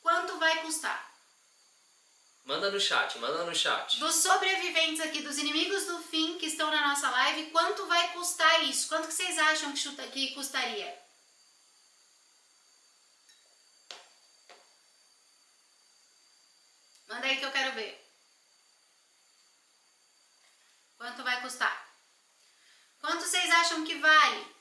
quanto 0.00 0.38
vai 0.38 0.62
custar. 0.62 1.09
Manda 2.44 2.70
no 2.70 2.80
chat, 2.80 3.18
manda 3.18 3.44
no 3.44 3.54
chat. 3.54 3.98
Dos 4.00 4.16
sobreviventes 4.16 5.00
aqui, 5.00 5.22
dos 5.22 5.38
inimigos 5.38 5.86
do 5.86 6.02
fim 6.02 6.38
que 6.38 6.46
estão 6.46 6.70
na 6.70 6.88
nossa 6.88 7.08
live, 7.10 7.50
quanto 7.50 7.86
vai 7.86 8.12
custar 8.12 8.64
isso? 8.64 8.88
Quanto 8.88 9.06
que 9.06 9.14
vocês 9.14 9.38
acham 9.38 9.72
que, 9.72 9.78
chuta, 9.78 10.06
que 10.08 10.34
custaria? 10.34 11.00
Manda 17.08 17.26
aí 17.26 17.36
que 17.36 17.44
eu 17.44 17.52
quero 17.52 17.74
ver. 17.74 18.00
Quanto 20.96 21.22
vai 21.22 21.40
custar? 21.40 21.90
Quanto 23.00 23.24
vocês 23.24 23.50
acham 23.50 23.84
que 23.84 23.94
vale? 23.96 24.54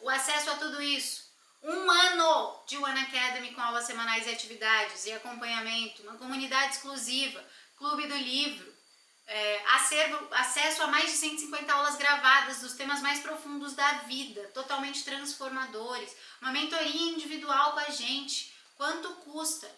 O 0.00 0.08
acesso 0.08 0.50
a 0.50 0.56
tudo 0.56 0.80
isso? 0.80 1.27
Um 1.62 1.90
ano 1.90 2.64
de 2.66 2.76
One 2.76 3.00
Academy 3.00 3.52
com 3.52 3.60
aulas 3.60 3.84
semanais 3.84 4.26
e 4.26 4.30
atividades 4.30 5.06
e 5.06 5.12
acompanhamento, 5.12 6.02
uma 6.02 6.16
comunidade 6.16 6.74
exclusiva, 6.74 7.44
clube 7.76 8.06
do 8.06 8.16
livro, 8.16 8.78
é, 9.26 9.64
acervo, 9.74 10.26
acesso 10.32 10.82
a 10.82 10.86
mais 10.86 11.10
de 11.10 11.16
150 11.18 11.72
aulas 11.72 11.96
gravadas 11.96 12.60
dos 12.60 12.74
temas 12.74 13.02
mais 13.02 13.20
profundos 13.20 13.74
da 13.74 13.92
vida, 14.04 14.42
totalmente 14.54 15.04
transformadores, 15.04 16.16
uma 16.40 16.52
mentoria 16.52 17.12
individual 17.12 17.72
com 17.72 17.80
a 17.80 17.90
gente. 17.90 18.54
Quanto 18.76 19.08
custa? 19.16 19.68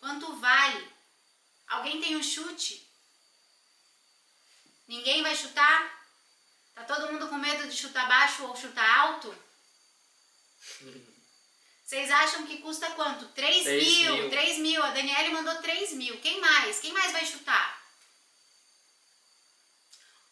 Quanto 0.00 0.36
vale? 0.36 0.92
Alguém 1.68 2.00
tem 2.00 2.16
um 2.16 2.22
chute? 2.22 2.86
Ninguém 4.88 5.22
vai 5.22 5.34
chutar? 5.36 6.00
Tá 6.74 6.84
todo 6.84 7.12
mundo 7.12 7.28
com 7.28 7.36
medo 7.36 7.68
de 7.68 7.76
chutar 7.76 8.08
baixo 8.08 8.44
ou 8.44 8.56
chutar 8.56 8.98
alto? 8.98 9.34
Vocês 11.90 12.08
acham 12.08 12.46
que 12.46 12.58
custa 12.58 12.88
quanto? 12.90 13.26
3, 13.30 13.64
3 13.64 13.84
mil, 13.84 14.14
mil. 14.14 14.30
3 14.30 14.58
mil. 14.58 14.80
A 14.80 14.90
Daniele 14.90 15.30
mandou 15.30 15.56
3 15.56 15.92
mil. 15.94 16.20
Quem 16.20 16.40
mais? 16.40 16.78
Quem 16.78 16.92
mais 16.92 17.10
vai 17.10 17.26
chutar? 17.26 17.82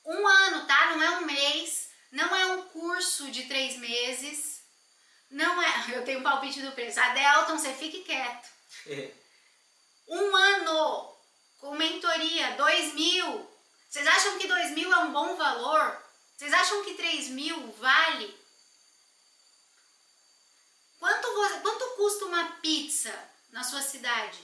Um 0.07 0.25
ano, 0.25 0.65
tá? 0.69 0.95
Não 0.95 1.03
é 1.03 1.11
um 1.19 1.27
mês. 1.27 1.91
Não 2.13 2.37
é 2.37 2.47
um 2.53 2.63
curso 2.63 3.29
de 3.33 3.49
três 3.49 3.77
meses. 3.77 4.63
Não 5.29 5.61
é. 5.61 5.85
Eu 5.99 6.05
tenho 6.05 6.21
um 6.21 6.23
palpite 6.23 6.63
do 6.63 6.71
preço. 6.71 7.01
Adelton, 7.01 7.59
você 7.59 7.75
fique 7.75 8.05
quieto. 8.05 8.49
Um 10.11 10.35
ano 10.35 11.17
com 11.59 11.75
mentoria, 11.75 12.53
2 12.53 12.95
mil. 12.95 13.51
Vocês 13.91 14.07
acham 14.07 14.39
que 14.39 14.47
2 14.47 14.71
mil 14.71 14.91
é 14.91 14.99
um 15.01 15.13
bom 15.13 15.37
valor? 15.37 16.03
Vocês 16.35 16.51
acham 16.51 16.83
que 16.83 16.95
3 16.95 17.29
mil 17.29 17.73
vale? 17.73 18.38
Quanto, 20.99 21.29
quanto 21.63 21.97
custa 21.97 22.25
uma 22.25 22.45
pizza 22.61 23.13
na 23.51 23.63
sua 23.63 23.81
cidade? 23.83 24.39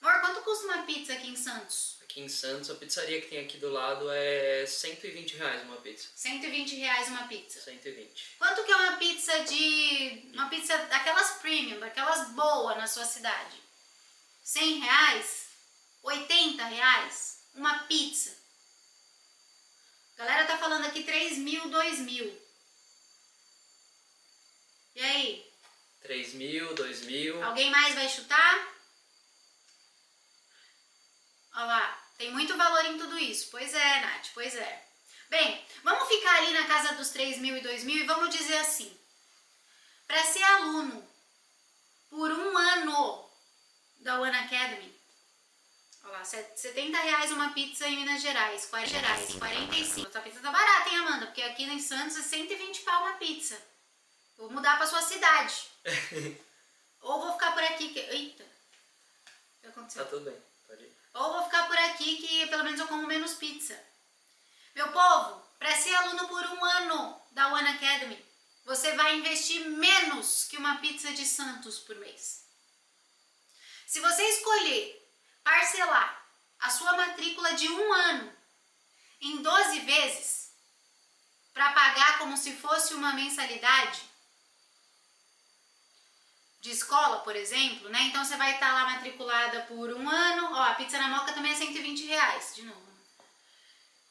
Amor, 0.00 0.20
quanto 0.20 0.42
custa 0.42 0.66
uma 0.66 0.82
pizza 0.82 1.14
aqui 1.14 1.28
em 1.28 1.36
Santos? 1.36 1.96
Aqui 2.02 2.20
em 2.20 2.28
Santos, 2.28 2.68
a 2.68 2.74
pizzaria 2.74 3.20
que 3.22 3.28
tem 3.28 3.38
aqui 3.38 3.56
do 3.56 3.70
lado 3.70 4.10
é 4.10 4.66
120 4.66 5.36
reais 5.36 5.62
uma 5.62 5.78
pizza. 5.78 6.08
120 6.14 6.76
reais 6.76 7.08
uma 7.08 7.26
pizza. 7.26 7.60
120. 7.60 8.36
Quanto 8.38 8.64
que 8.64 8.70
é 8.70 8.76
uma 8.76 8.96
pizza 8.98 9.44
de. 9.44 10.30
Uma 10.34 10.48
pizza 10.50 10.76
daquelas 10.76 11.38
premium, 11.38 11.80
daquelas 11.80 12.28
boas 12.30 12.76
na 12.76 12.86
sua 12.86 13.06
cidade? 13.06 13.56
100 14.42 14.80
reais? 14.80 15.46
80 16.02 16.64
reais? 16.66 17.38
Uma 17.54 17.84
pizza. 17.84 18.36
A 20.16 20.24
galera 20.24 20.46
tá 20.46 20.58
falando 20.58 20.84
aqui 20.84 21.02
3 21.02 21.38
mil, 21.38 21.68
2 21.68 22.00
mil. 22.00 22.42
E 24.94 25.02
aí? 25.02 25.53
3 26.04 26.34
mil, 26.34 26.74
2 26.74 27.02
mil. 27.06 27.42
Alguém 27.42 27.70
mais 27.70 27.94
vai 27.94 28.08
chutar? 28.08 28.68
Olha 31.54 31.64
lá, 31.64 32.04
tem 32.18 32.30
muito 32.30 32.56
valor 32.56 32.84
em 32.86 32.98
tudo 32.98 33.18
isso. 33.18 33.48
Pois 33.50 33.72
é, 33.72 34.00
Nath, 34.00 34.28
pois 34.34 34.54
é. 34.54 34.84
Bem, 35.30 35.64
vamos 35.82 36.06
ficar 36.08 36.36
ali 36.36 36.52
na 36.52 36.66
casa 36.66 36.94
dos 36.94 37.08
3 37.10 37.38
mil 37.38 37.56
e 37.56 37.60
2 37.62 37.84
mil 37.84 37.96
e 37.96 38.06
vamos 38.06 38.34
dizer 38.36 38.58
assim. 38.58 38.94
Para 40.06 40.22
ser 40.24 40.42
aluno 40.42 41.08
por 42.10 42.30
um 42.30 42.56
ano 42.58 43.30
da 44.00 44.20
One 44.20 44.36
Academy, 44.36 44.94
olha 46.04 46.12
lá, 46.12 46.24
set- 46.24 46.54
70 46.60 46.98
reais 47.00 47.30
uma 47.32 47.54
pizza 47.54 47.88
em 47.88 47.96
Minas 47.96 48.20
Gerais, 48.20 48.66
40 48.66 48.90
Gerais, 48.90 49.34
45. 49.36 50.06
Essa 50.08 50.20
pizza 50.20 50.40
tá 50.40 50.50
barata, 50.50 50.90
hein, 50.90 50.96
Amanda? 50.98 51.26
Porque 51.26 51.42
aqui 51.42 51.64
em 51.64 51.80
Santos 51.80 52.18
é 52.18 52.22
120 52.22 52.82
pau 52.82 53.04
uma 53.04 53.14
pizza. 53.14 53.58
Vou 54.36 54.50
mudar 54.50 54.76
pra 54.76 54.86
sua 54.86 55.02
cidade. 55.02 55.68
Ou 57.00 57.20
vou 57.20 57.32
ficar 57.34 57.52
por 57.52 57.62
aqui 57.62 57.90
que. 57.90 58.00
Eita! 58.00 58.44
O 58.44 59.60
que 59.60 59.66
aconteceu? 59.66 60.04
Tá 60.04 60.10
tudo 60.10 60.24
bem, 60.24 60.42
pode 60.66 60.82
ir. 60.82 60.96
Ou 61.14 61.32
vou 61.32 61.44
ficar 61.44 61.66
por 61.66 61.78
aqui 61.78 62.16
que 62.16 62.46
pelo 62.46 62.64
menos 62.64 62.80
eu 62.80 62.88
como 62.88 63.06
menos 63.06 63.34
pizza. 63.34 63.78
Meu 64.74 64.90
povo, 64.90 65.40
para 65.58 65.76
ser 65.76 65.94
aluno 65.94 66.26
por 66.28 66.44
um 66.44 66.64
ano 66.64 67.22
da 67.30 67.48
One 67.48 67.68
Academy, 67.68 68.24
você 68.64 68.92
vai 68.94 69.16
investir 69.16 69.68
menos 69.68 70.46
que 70.48 70.56
uma 70.56 70.78
pizza 70.78 71.12
de 71.12 71.24
Santos 71.24 71.78
por 71.78 71.96
mês. 71.96 72.44
Se 73.86 74.00
você 74.00 74.22
escolher 74.22 75.08
parcelar 75.44 76.26
a 76.58 76.70
sua 76.70 76.96
matrícula 76.96 77.52
de 77.52 77.68
um 77.68 77.92
ano 77.92 78.32
em 79.20 79.42
12 79.42 79.80
vezes, 79.80 80.50
para 81.52 81.72
pagar 81.72 82.18
como 82.18 82.36
se 82.36 82.56
fosse 82.56 82.94
uma 82.94 83.12
mensalidade, 83.12 84.02
de 86.64 86.70
escola, 86.70 87.18
por 87.18 87.36
exemplo, 87.36 87.90
né? 87.90 88.04
Então 88.04 88.24
você 88.24 88.38
vai 88.38 88.54
estar 88.54 88.72
lá 88.72 88.86
matriculada 88.86 89.60
por 89.64 89.92
um 89.92 90.08
ano. 90.08 90.48
Ó, 90.50 90.62
a 90.62 90.74
pizza 90.74 90.96
na 90.96 91.08
moca 91.08 91.34
também 91.34 91.52
é 91.52 91.54
120 91.54 92.06
reais, 92.06 92.54
de 92.54 92.62
novo. 92.62 92.88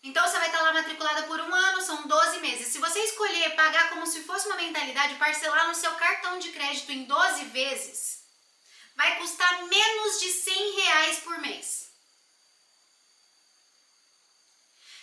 Então 0.04 0.24
você 0.24 0.38
vai 0.38 0.50
estar 0.50 0.62
lá 0.62 0.72
matriculada 0.72 1.24
por 1.24 1.40
um 1.42 1.52
ano, 1.52 1.82
são 1.82 2.06
12 2.06 2.42
meses. 2.42 2.68
Se 2.68 2.78
você 2.78 3.00
escolher 3.00 3.56
pagar 3.56 3.90
como 3.90 4.06
se 4.06 4.22
fosse 4.22 4.46
uma 4.46 4.58
mentalidade, 4.58 5.16
parcelar 5.16 5.68
no 5.68 5.74
seu 5.74 5.96
cartão 5.96 6.38
de 6.38 6.52
crédito 6.52 6.92
em 6.92 7.06
12 7.06 7.46
vezes, 7.46 8.24
vai 8.96 9.18
custar 9.18 9.64
menos 9.64 10.20
de 10.20 10.30
100 10.30 10.76
reais 10.76 11.20
por 11.22 11.40
mês. 11.40 11.90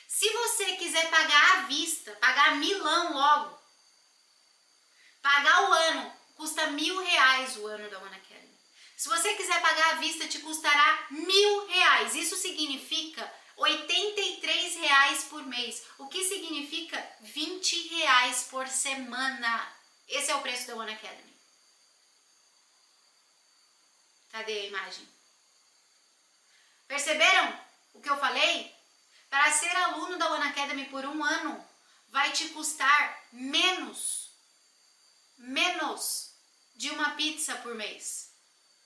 Se 0.07 0.31
você 0.31 0.77
quiser 0.77 1.11
pagar 1.11 1.59
à 1.59 1.63
vista, 1.63 2.13
pagar 2.13 2.55
milão 2.55 3.13
logo, 3.13 3.59
pagar 5.21 5.69
o 5.69 5.73
ano, 5.73 6.20
custa 6.41 6.69
mil 6.69 6.99
reais 7.05 7.59
o 7.59 7.67
ano 7.67 7.91
da 7.91 7.99
One 7.99 8.17
Academy. 8.17 8.59
Se 8.97 9.11
você 9.11 9.35
quiser 9.35 9.61
pagar 9.61 9.91
à 9.91 9.95
vista, 9.97 10.27
te 10.27 10.39
custará 10.39 11.07
mil 11.11 11.67
reais. 11.67 12.15
Isso 12.15 12.35
significa 12.35 13.31
83 13.59 14.77
reais 14.77 15.25
por 15.25 15.45
mês, 15.45 15.85
o 15.99 16.09
que 16.09 16.25
significa 16.25 16.99
20 17.21 17.89
reais 17.89 18.45
por 18.45 18.67
semana. 18.67 19.77
Esse 20.09 20.31
é 20.31 20.35
o 20.35 20.41
preço 20.41 20.67
da 20.67 20.77
One 20.77 20.91
Academy. 20.91 21.37
Cadê 24.33 24.61
a 24.61 24.67
imagem? 24.67 25.07
Perceberam 26.89 27.61
o 27.93 28.01
que 28.01 28.09
eu 28.09 28.17
falei? 28.19 28.75
Para 29.29 29.53
ser 29.53 29.77
aluno 29.77 30.17
da 30.17 30.33
One 30.33 30.49
Academy 30.49 30.87
por 30.87 31.05
um 31.05 31.23
ano, 31.23 31.69
vai 32.09 32.33
te 32.33 32.49
custar 32.49 33.29
menos, 33.31 34.31
menos 35.37 36.30
de 36.81 36.89
uma 36.89 37.11
pizza 37.11 37.55
por 37.57 37.75
mês. 37.75 38.31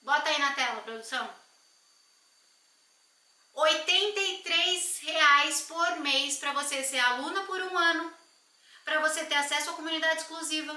Bota 0.03 0.29
aí 0.29 0.37
na 0.41 0.53
tela, 0.53 0.83
produção. 0.83 1.33
83 3.55 4.99
reais 4.99 5.61
por 5.61 6.01
mês 6.01 6.37
para 6.39 6.53
você 6.55 6.83
ser 6.83 6.99
aluna 6.99 7.45
por 7.45 7.63
um 7.63 7.79
ano, 7.79 8.13
para 8.85 8.99
você 8.99 9.25
ter 9.27 9.37
acesso 9.37 9.71
à 9.71 9.75
comunidade 9.75 10.23
exclusiva, 10.23 10.77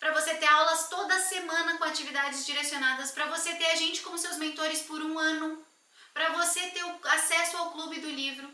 para 0.00 0.12
você 0.12 0.34
ter 0.34 0.46
aulas 0.46 0.88
toda 0.88 1.20
semana 1.20 1.78
com 1.78 1.84
atividades 1.84 2.44
direcionadas, 2.44 3.12
para 3.12 3.26
você 3.26 3.54
ter 3.54 3.66
a 3.66 3.76
gente 3.76 4.00
como 4.00 4.18
seus 4.18 4.36
mentores 4.36 4.82
por 4.82 5.00
um 5.00 5.20
ano, 5.20 5.64
para 6.12 6.30
você 6.30 6.68
ter 6.70 6.84
acesso 7.04 7.58
ao 7.58 7.70
clube 7.70 8.00
do 8.00 8.10
livro. 8.10 8.52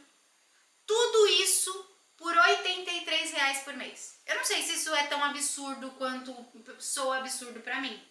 Tudo 0.87 1.29
isso 1.29 1.86
por 2.17 2.37
83 2.37 3.33
reais 3.33 3.59
por 3.63 3.75
mês. 3.75 4.21
Eu 4.27 4.37
não 4.37 4.45
sei 4.45 4.63
se 4.63 4.75
isso 4.75 4.95
é 4.95 5.07
tão 5.07 5.23
absurdo 5.23 5.91
quanto 5.93 6.35
soa 6.81 7.19
absurdo 7.19 7.61
para 7.61 7.81
mim. 7.81 8.03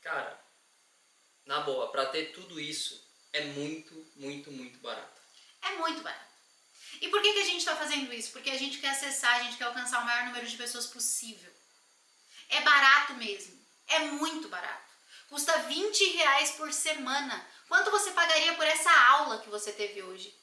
Cara, 0.00 0.38
na 1.46 1.60
boa, 1.60 1.90
pra 1.90 2.06
ter 2.06 2.32
tudo 2.32 2.60
isso 2.60 3.02
é 3.32 3.44
muito, 3.44 3.94
muito, 4.16 4.50
muito 4.50 4.78
barato. 4.80 5.20
É 5.62 5.70
muito 5.76 6.02
barato. 6.02 6.32
E 7.00 7.08
por 7.08 7.22
que, 7.22 7.32
que 7.32 7.40
a 7.40 7.44
gente 7.44 7.58
está 7.58 7.74
fazendo 7.76 8.12
isso? 8.12 8.32
Porque 8.32 8.50
a 8.50 8.58
gente 8.58 8.78
quer 8.78 8.90
acessar, 8.90 9.36
a 9.36 9.42
gente 9.44 9.56
quer 9.56 9.64
alcançar 9.64 10.00
o 10.00 10.04
maior 10.04 10.26
número 10.26 10.46
de 10.46 10.56
pessoas 10.56 10.86
possível. 10.86 11.52
É 12.48 12.60
barato 12.60 13.14
mesmo. 13.14 13.60
É 13.88 14.00
muito 14.00 14.48
barato. 14.48 14.92
Custa 15.28 15.56
20 15.60 16.04
reais 16.12 16.50
por 16.52 16.72
semana. 16.72 17.46
Quanto 17.66 17.90
você 17.90 18.10
pagaria 18.10 18.54
por 18.54 18.66
essa 18.66 18.90
aula 19.08 19.40
que 19.40 19.48
você 19.48 19.72
teve 19.72 20.02
hoje? 20.02 20.34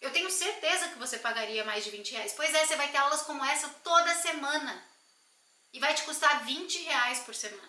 Eu 0.00 0.10
tenho 0.12 0.30
certeza 0.30 0.88
que 0.88 0.98
você 0.98 1.18
pagaria 1.18 1.64
mais 1.64 1.84
de 1.84 1.90
20 1.90 2.12
reais. 2.12 2.32
Pois 2.34 2.54
é, 2.54 2.66
você 2.66 2.76
vai 2.76 2.88
ter 2.88 2.98
aulas 2.98 3.22
como 3.22 3.44
essa 3.44 3.68
toda 3.84 4.14
semana. 4.14 4.82
E 5.72 5.78
vai 5.78 5.94
te 5.94 6.02
custar 6.02 6.44
20 6.44 6.82
reais 6.82 7.20
por 7.20 7.34
semana. 7.34 7.68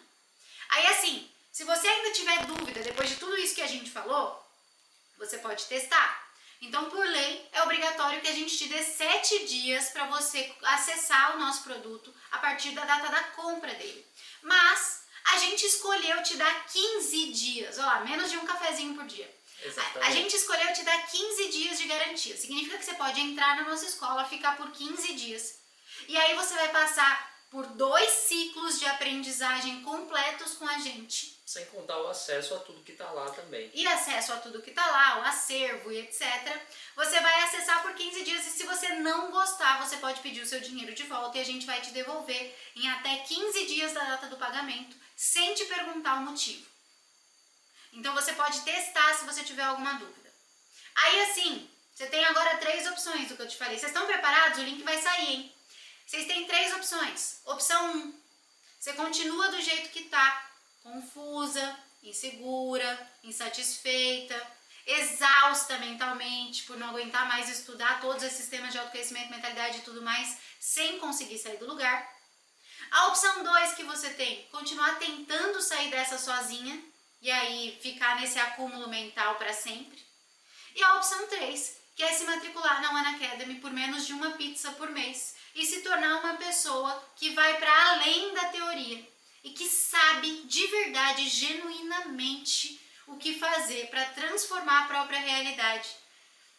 Aí 0.70 0.88
assim, 0.88 1.30
se 1.52 1.64
você 1.64 1.88
ainda 1.88 2.12
tiver 2.14 2.46
dúvida 2.46 2.82
depois 2.82 3.10
de 3.10 3.18
tudo 3.18 3.38
isso 3.38 3.56
que 3.56 3.62
a 3.62 3.68
gente 3.68 3.92
falou, 3.92 4.42
você 5.18 5.38
pode 5.38 5.66
testar. 5.66 6.32
Então, 6.62 6.90
por 6.90 7.06
lei, 7.06 7.50
é 7.52 7.64
obrigatório 7.64 8.22
que 8.22 8.28
a 8.28 8.34
gente 8.34 8.56
te 8.56 8.68
dê 8.68 8.84
sete 8.84 9.46
dias 9.48 9.90
para 9.90 10.06
você 10.06 10.56
acessar 10.62 11.36
o 11.36 11.40
nosso 11.40 11.64
produto 11.64 12.14
a 12.32 12.38
partir 12.38 12.72
da 12.72 12.86
data 12.86 13.10
da 13.10 13.24
compra 13.36 13.74
dele. 13.74 14.06
Mas 14.44 15.02
A 15.24 15.38
gente 15.38 15.66
escolheu 15.66 16.22
te 16.24 16.36
dar 16.36 16.66
15 16.66 17.32
dias, 17.32 17.78
ó 17.78 18.00
menos 18.04 18.30
de 18.32 18.38
um 18.38 18.46
cafezinho 18.46 18.96
por 18.96 19.06
dia. 19.06 19.30
A, 19.64 19.68
Exatamente. 19.68 20.08
a 20.08 20.12
gente 20.12 20.36
escolheu 20.36 20.74
te 20.74 20.84
dar 20.84 21.08
15 21.08 21.48
dias 21.50 21.78
de 21.78 21.88
garantia. 21.88 22.36
Significa 22.38 22.78
que 22.78 22.86
você 22.86 22.94
pode 22.96 23.20
entrar 23.20 23.56
na 23.56 23.70
nossa 23.70 23.86
escola, 23.86 24.26
ficar 24.26 24.58
por 24.58 24.72
15 24.72 25.14
dias. 25.14 25.60
E 26.08 26.18
aí 26.18 26.36
você 26.36 26.54
vai 26.56 26.70
passar 26.70 27.32
por 27.52 27.68
dois 27.68 28.10
ciclos 28.10 28.80
de 28.80 28.86
aprendizagem 28.86 29.82
completos 29.82 30.54
com 30.54 30.66
a 30.66 30.78
gente. 30.78 31.42
Sem 31.46 31.66
contar 31.66 32.02
o 32.02 32.08
acesso 32.08 32.56
a 32.56 32.60
tudo 32.60 32.82
que 32.82 32.94
tá 32.94 33.12
lá 33.12 33.30
também. 33.32 33.70
E 33.74 33.86
acesso 33.86 34.32
a 34.32 34.38
tudo 34.38 34.62
que 34.62 34.72
tá 34.72 34.88
lá, 34.90 35.20
o 35.20 35.24
acervo 35.24 35.92
e 35.92 36.00
etc. 36.00 36.22
Você 36.96 37.20
vai 37.20 37.44
acessar 37.44 37.82
por 37.82 37.94
15 37.94 38.24
dias 38.24 38.48
e 38.48 38.52
se 38.52 38.64
você 38.64 38.96
não 38.96 39.32
gostar, 39.32 39.86
você 39.86 39.98
pode 39.98 40.22
pedir 40.22 40.42
o 40.42 40.46
seu 40.46 40.62
dinheiro 40.62 40.96
de 40.96 41.04
volta 41.04 41.38
e 41.38 41.42
a 41.42 41.46
gente 41.46 41.66
vai 41.66 41.82
te 41.82 41.92
devolver 41.92 42.58
em 42.74 42.90
até 42.90 43.18
15 43.18 43.66
dias 43.66 43.92
da 43.92 44.02
data 44.02 44.28
do 44.28 44.38
pagamento, 44.38 44.96
sem 45.14 45.54
te 45.54 45.66
perguntar 45.66 46.22
o 46.22 46.22
motivo. 46.22 46.71
Então 47.92 48.14
você 48.14 48.34
pode 48.34 48.62
testar 48.62 49.14
se 49.16 49.26
você 49.26 49.44
tiver 49.44 49.64
alguma 49.64 49.94
dúvida. 49.94 50.32
Aí 50.96 51.22
assim, 51.24 51.70
você 51.94 52.08
tem 52.08 52.24
agora 52.26 52.58
três 52.58 52.88
opções 52.88 53.28
do 53.28 53.36
que 53.36 53.42
eu 53.42 53.48
te 53.48 53.58
falei. 53.58 53.78
Vocês 53.78 53.92
estão 53.92 54.08
preparados? 54.08 54.60
O 54.60 54.64
link 54.64 54.82
vai 54.84 55.02
sair, 55.02 55.34
hein? 55.34 55.56
Vocês 56.06 56.28
têm 56.28 56.46
três 56.46 56.74
opções. 56.74 57.42
Opção 57.46 57.94
1, 57.94 57.98
um, 57.98 58.22
você 58.80 58.94
continua 58.94 59.50
do 59.50 59.62
jeito 59.62 59.90
que 59.90 60.06
tá, 60.06 60.52
confusa, 60.84 61.78
insegura, 62.04 63.12
insatisfeita, 63.24 64.36
exausta 64.86 65.78
mentalmente 65.78 66.64
por 66.64 66.78
não 66.78 66.90
aguentar 66.90 67.28
mais 67.28 67.50
estudar 67.50 68.02
todos 68.02 68.24
esses 68.24 68.40
sistemas 68.40 68.72
de 68.72 68.80
autoconhecimento, 68.80 69.30
mentalidade 69.30 69.78
e 69.78 69.82
tudo 69.82 70.02
mais, 70.02 70.38
sem 70.60 70.98
conseguir 71.00 71.38
sair 71.38 71.58
do 71.58 71.68
lugar. 71.68 72.12
A 72.90 73.08
opção 73.08 73.44
2 73.44 73.74
que 73.76 73.84
você 73.84 74.10
tem, 74.10 74.48
continuar 74.52 74.98
tentando 74.98 75.62
sair 75.62 75.90
dessa 75.90 76.18
sozinha 76.18 76.91
e 77.22 77.30
aí 77.30 77.78
ficar 77.82 78.20
nesse 78.20 78.40
acúmulo 78.40 78.90
mental 78.90 79.36
para 79.36 79.54
sempre. 79.54 80.04
E 80.76 80.84
a 80.84 80.96
opção 80.96 81.28
3, 81.28 81.78
que 81.96 82.04
é 82.04 82.14
se 82.14 82.24
matricular 82.24 82.82
na 82.82 82.92
One 82.92 83.16
Academy 83.16 83.56
por 83.60 83.72
menos 83.72 84.08
de 84.08 84.14
uma 84.14 84.32
pizza 84.32 84.72
por 84.72 84.90
mês 84.90 85.36
e 85.54 85.66
se 85.66 85.82
tornar 85.82 86.20
uma 86.20 86.36
pessoa 86.36 87.04
que 87.16 87.30
vai 87.32 87.58
para 87.58 87.92
além 87.92 88.34
da 88.34 88.46
teoria 88.46 89.08
e 89.44 89.52
que 89.52 89.68
sabe 89.68 90.44
de 90.44 90.68
verdade, 90.68 91.28
genuinamente, 91.28 92.80
o 93.08 93.18
que 93.18 93.38
fazer 93.38 93.88
para 93.88 94.06
transformar 94.06 94.84
a 94.84 94.88
própria 94.88 95.20
realidade, 95.20 95.90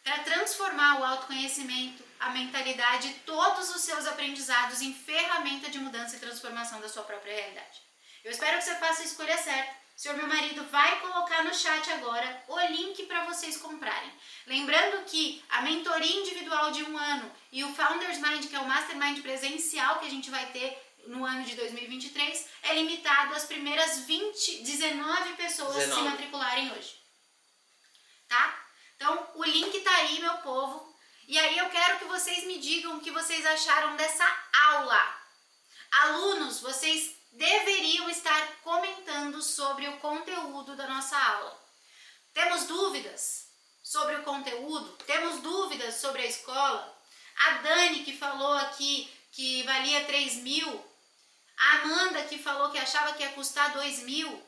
para 0.03 0.19
transformar 0.19 0.99
o 0.99 1.03
autoconhecimento, 1.03 2.03
a 2.19 2.29
mentalidade 2.29 3.13
todos 3.25 3.73
os 3.73 3.81
seus 3.81 4.05
aprendizados 4.05 4.81
em 4.81 4.93
ferramenta 4.93 5.69
de 5.69 5.79
mudança 5.79 6.15
e 6.15 6.19
transformação 6.19 6.79
da 6.79 6.89
sua 6.89 7.03
própria 7.03 7.33
realidade. 7.33 7.81
Eu 8.23 8.31
espero 8.31 8.57
que 8.57 8.65
você 8.65 8.75
faça 8.75 9.01
a 9.01 9.05
escolha 9.05 9.37
certa. 9.37 9.82
O 9.95 9.99
senhor 10.03 10.17
meu 10.17 10.27
marido 10.27 10.63
vai 10.65 10.99
colocar 11.01 11.43
no 11.43 11.53
chat 11.53 11.91
agora 11.91 12.43
o 12.47 12.59
link 12.71 13.05
para 13.05 13.25
vocês 13.25 13.57
comprarem. 13.57 14.11
Lembrando 14.47 15.05
que 15.05 15.43
a 15.49 15.61
mentoria 15.61 16.19
individual 16.19 16.71
de 16.71 16.83
um 16.83 16.97
ano 16.97 17.31
e 17.51 17.63
o 17.63 17.73
Founders 17.73 18.17
Mind, 18.17 18.47
que 18.47 18.55
é 18.55 18.59
o 18.59 18.67
Mastermind 18.67 19.21
presencial 19.21 19.99
que 19.99 20.07
a 20.07 20.09
gente 20.09 20.31
vai 20.31 20.45
ter 20.47 20.75
no 21.07 21.23
ano 21.23 21.43
de 21.43 21.55
2023, 21.55 22.49
é 22.63 22.73
limitado 22.73 23.35
às 23.35 23.45
primeiras 23.45 23.99
20, 23.99 24.63
19 24.63 25.33
pessoas 25.33 25.75
19. 25.75 26.01
se 26.01 26.09
matricularem 26.09 26.71
hoje. 26.71 26.95
Tá? 28.27 28.65
Então, 28.95 29.31
o 29.35 29.43
link 29.43 29.79
tá 29.81 29.95
aí, 29.97 30.19
meu 30.19 30.37
povo. 30.37 30.91
E 31.27 31.37
aí 31.37 31.57
eu 31.57 31.69
quero 31.69 31.99
que 31.99 32.05
vocês 32.05 32.45
me 32.45 32.57
digam 32.57 32.97
o 32.97 33.01
que 33.01 33.11
vocês 33.11 33.45
acharam 33.45 33.95
dessa 33.95 34.25
aula. 34.71 35.23
Alunos, 35.91 36.61
vocês 36.61 37.12
deveriam 37.33 38.09
estar 38.09 38.61
comentando 38.63 39.41
sobre 39.41 39.87
o 39.87 39.97
conteúdo 39.97 40.75
da 40.75 40.87
nossa 40.87 41.17
aula. 41.17 41.59
Temos 42.33 42.65
dúvidas 42.65 43.47
sobre 43.81 44.15
o 44.15 44.23
conteúdo? 44.23 44.97
Temos 45.05 45.41
dúvidas 45.41 45.95
sobre 45.95 46.21
a 46.21 46.27
escola? 46.27 46.97
A 47.35 47.51
Dani 47.57 48.03
que 48.03 48.15
falou 48.15 48.53
aqui 48.53 49.11
que 49.31 49.63
valia 49.63 50.05
3 50.05 50.35
mil, 50.37 50.85
a 51.57 51.77
Amanda 51.77 52.23
que 52.23 52.37
falou 52.37 52.69
que 52.69 52.77
achava 52.77 53.13
que 53.13 53.23
ia 53.23 53.31
custar 53.33 53.73
2 53.73 53.99
mil. 54.03 54.43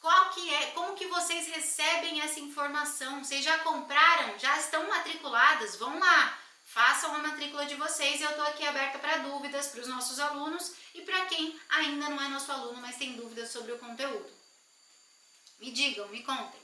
Qual 0.00 0.30
que 0.30 0.54
é? 0.54 0.66
Como 0.68 0.94
que 0.94 1.06
vocês 1.08 1.48
recebem 1.48 2.20
essa 2.20 2.40
informação? 2.40 3.22
Vocês 3.22 3.44
já 3.44 3.58
compraram? 3.58 4.38
Já 4.38 4.58
estão 4.58 4.88
matriculadas? 4.88 5.76
Vão 5.76 5.98
lá, 5.98 6.38
façam 6.76 7.14
a 7.14 7.18
matrícula 7.20 7.64
de 7.64 7.74
vocês. 7.74 8.20
Eu 8.20 8.28
estou 8.28 8.44
aqui 8.46 8.66
aberta 8.66 8.98
para 8.98 9.16
dúvidas 9.28 9.68
para 9.68 9.80
os 9.80 9.88
nossos 9.88 10.20
alunos 10.20 10.74
e 10.94 11.00
para 11.00 11.24
quem 11.24 11.58
ainda 11.70 12.10
não 12.10 12.22
é 12.22 12.28
nosso 12.28 12.52
aluno, 12.52 12.78
mas 12.82 12.96
tem 12.98 13.16
dúvidas 13.16 13.50
sobre 13.50 13.72
o 13.72 13.78
conteúdo. 13.78 14.30
Me 15.58 15.70
digam, 15.70 16.06
me 16.08 16.22
contem. 16.22 16.60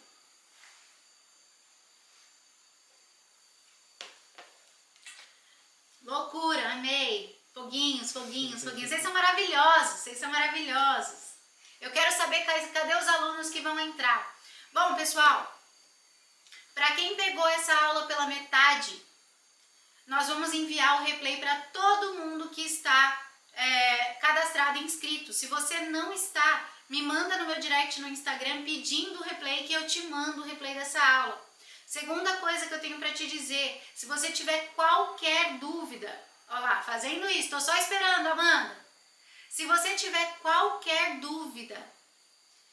Loucura, 6.02 6.72
amei. 6.72 7.40
Foguinhos, 7.54 8.12
foguinhos, 8.12 8.64
foguinhos. 8.64 8.88
Vocês 8.90 9.02
são 9.02 9.12
maravilhosos, 9.12 10.00
vocês 10.00 10.18
são 10.18 10.30
maravilhosos. 10.30 11.32
Eu 11.80 11.90
quero 11.90 12.14
saber 12.16 12.42
ca- 12.44 12.68
cadê 12.68 12.94
os 12.94 13.08
alunos 13.08 13.50
que 13.50 13.60
vão 13.60 13.78
entrar. 13.78 14.34
Bom, 14.72 14.94
pessoal, 14.94 15.60
para 16.74 16.92
quem 16.92 17.14
pegou 17.14 17.46
essa 17.48 17.74
aula 17.84 18.06
pela 18.06 18.26
metade, 18.26 19.00
nós 20.06 20.28
vamos 20.28 20.52
enviar 20.52 21.00
o 21.00 21.04
replay 21.04 21.38
para 21.38 21.56
todo 21.72 22.14
mundo 22.14 22.50
que 22.50 22.62
está 22.62 23.32
é, 23.52 24.14
cadastrado 24.20 24.78
e 24.78 24.84
inscrito. 24.84 25.32
Se 25.32 25.46
você 25.46 25.78
não 25.90 26.12
está, 26.12 26.68
me 26.88 27.02
manda 27.02 27.38
no 27.38 27.46
meu 27.46 27.60
direct 27.60 28.00
no 28.00 28.08
Instagram 28.08 28.64
pedindo 28.64 29.20
o 29.20 29.22
replay 29.22 29.64
que 29.64 29.72
eu 29.72 29.86
te 29.86 30.02
mando 30.02 30.42
o 30.42 30.44
replay 30.44 30.74
dessa 30.74 31.02
aula. 31.02 31.52
Segunda 31.86 32.36
coisa 32.38 32.66
que 32.66 32.74
eu 32.74 32.80
tenho 32.80 32.98
para 32.98 33.12
te 33.12 33.26
dizer, 33.26 33.82
se 33.94 34.06
você 34.06 34.32
tiver 34.32 34.72
qualquer 34.74 35.58
dúvida, 35.58 36.10
ó 36.48 36.58
lá, 36.58 36.82
fazendo 36.82 37.28
isso, 37.28 37.50
tô 37.50 37.60
só 37.60 37.76
esperando, 37.76 38.28
Amanda. 38.28 38.82
Se 39.50 39.66
você 39.66 39.94
tiver 39.94 40.38
qualquer 40.40 41.18
dúvida 41.20 41.76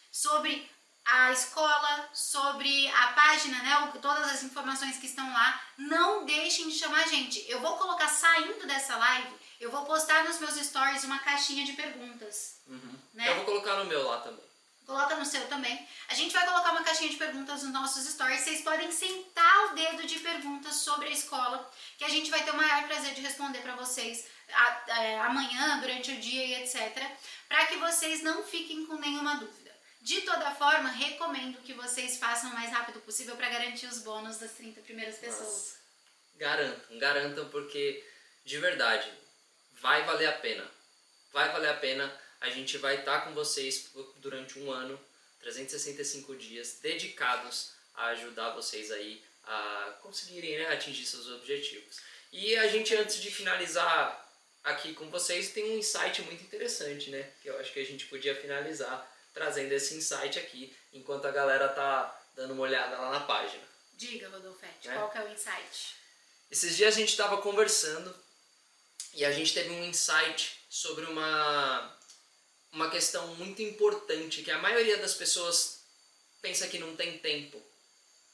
sobre 0.10 0.70
a 1.12 1.32
escola, 1.32 2.10
sobre 2.14 2.88
a 2.90 3.08
página, 3.14 3.62
né, 3.64 3.94
todas 4.02 4.32
as 4.32 4.44
informações 4.44 4.98
que 4.98 5.08
estão 5.08 5.28
lá, 5.32 5.62
não 5.78 6.26
deixem 6.26 6.68
de 6.70 6.78
chamar 6.78 7.04
a 7.04 7.08
gente. 7.08 7.44
Eu 7.50 7.60
vou 7.62 7.78
colocar 7.78 8.08
saindo 8.08 8.68
dessa 8.68 8.96
live, 8.96 9.30
eu 9.60 9.72
vou 9.72 9.86
postar 9.86 10.24
nos 10.24 10.40
meus 10.40 10.56
stories 10.56 11.04
uma 11.04 11.20
caixinha 11.20 11.66
de 11.66 11.74
perguntas, 11.74 12.62
né? 13.14 13.30
Eu 13.30 13.36
vou 13.38 13.46
colocar 13.46 13.76
no 13.78 13.86
meu 13.86 14.08
lá 14.08 14.20
também. 14.22 14.44
Coloca 14.86 15.16
no 15.18 15.26
seu 15.26 15.48
também. 15.48 15.88
A 16.08 16.16
gente 16.16 16.34
vai 16.34 16.44
colocar 16.48 16.72
uma 16.72 16.82
caixinha 16.82 17.12
de 17.12 17.16
perguntas 17.18 17.62
nos 17.62 17.72
nossos 17.72 18.08
stories. 18.10 18.42
Vocês 18.42 18.62
podem 18.64 18.92
sentar 18.92 19.66
o 19.66 19.76
dedo 19.76 20.08
de 20.08 20.18
perguntas 20.20 20.78
sobre 20.78 21.08
a 21.10 21.12
escola, 21.12 21.70
que 21.98 22.04
a 22.04 22.10
gente 22.10 22.32
vai 22.32 22.44
ter 22.44 22.50
o 22.50 22.58
maior 22.58 22.88
prazer 22.88 23.14
de 23.14 23.22
responder 23.22 23.60
para 23.60 23.76
vocês 23.76 24.26
a- 24.52 24.84
é, 24.88 25.20
amanhã, 25.20 25.80
durante 25.80 26.12
o 26.12 26.20
dia 26.20 26.44
e 26.44 26.64
etc. 26.64 27.06
Para 27.48 27.68
que 27.68 27.76
vocês 27.78 28.24
não 28.24 28.44
fiquem 28.44 28.84
com 28.88 28.96
nenhuma 28.96 29.36
dúvida. 29.36 29.59
De 30.02 30.22
toda 30.22 30.56
forma, 30.56 30.90
recomendo 30.90 31.62
que 31.62 31.74
vocês 31.74 32.18
façam 32.18 32.52
o 32.52 32.54
mais 32.54 32.72
rápido 32.72 33.00
possível 33.02 33.36
para 33.36 33.50
garantir 33.50 33.86
os 33.86 34.00
bônus 34.00 34.38
das 34.38 34.54
30 34.54 34.82
primeiras 34.82 35.18
pessoas. 35.18 35.48
Nossa. 35.48 35.80
Garantam, 36.36 36.98
garantam 36.98 37.50
porque 37.50 38.04
de 38.46 38.58
verdade 38.60 39.12
vai 39.74 40.06
valer 40.06 40.28
a 40.28 40.34
pena. 40.34 40.70
Vai 41.34 41.52
valer 41.52 41.70
a 41.70 41.78
pena. 41.78 42.22
A 42.40 42.50
gente 42.50 42.78
vai 42.78 43.00
estar 43.00 43.22
com 43.22 43.34
vocês 43.34 43.92
durante 44.18 44.58
um 44.58 44.72
ano, 44.72 45.00
365 45.42 46.36
dias 46.38 46.80
dedicados 46.82 47.74
a 47.94 48.08
ajudar 48.08 48.52
vocês 48.52 48.92
aí 48.92 49.22
a 49.44 49.98
conseguirem 50.02 50.58
né, 50.60 50.72
atingir 50.72 51.06
seus 51.06 51.28
objetivos. 51.28 52.00
E 52.32 52.56
a 52.58 52.68
gente 52.68 52.96
antes 52.96 53.18
de 53.18 53.32
finalizar 53.32 54.28
aqui 54.64 54.94
com 54.94 55.10
vocês 55.10 55.52
tem 55.52 55.72
um 55.72 55.78
insight 55.78 56.22
muito 56.22 56.44
interessante, 56.44 57.10
né? 57.10 57.32
Que 57.42 57.50
eu 57.50 57.60
acho 57.60 57.74
que 57.74 57.80
a 57.80 57.86
gente 57.86 58.06
podia 58.06 58.36
finalizar 58.36 59.19
trazendo 59.40 59.72
esse 59.72 59.96
insight 59.96 60.38
aqui 60.38 60.76
enquanto 60.92 61.26
a 61.26 61.32
galera 61.32 61.70
tá 61.70 62.22
dando 62.36 62.52
uma 62.54 62.64
olhada 62.64 62.98
lá 62.98 63.12
na 63.12 63.22
página. 63.22 63.64
Diga, 63.94 64.28
Rodolfete, 64.30 64.90
É. 64.90 64.94
qual 64.94 65.10
que 65.10 65.18
é 65.18 65.24
o 65.24 65.30
insight? 65.32 65.96
Esses 66.52 66.76
dias 66.76 66.96
a 66.96 67.00
gente 67.00 67.10
estava 67.10 67.42
conversando 67.42 68.14
e 69.14 69.24
a 69.24 69.32
gente 69.32 69.54
teve 69.54 69.70
um 69.70 69.84
insight 69.86 70.60
sobre 70.70 71.06
uma, 71.06 71.98
uma 72.74 72.90
questão 72.92 73.28
muito 73.36 73.62
importante 73.62 74.44
que 74.44 74.52
a 74.52 74.58
maioria 74.58 74.98
das 74.98 75.14
pessoas 75.14 75.80
pensa 76.42 76.68
que 76.68 76.78
não 76.78 76.96
tem 76.98 77.18
tempo, 77.20 77.62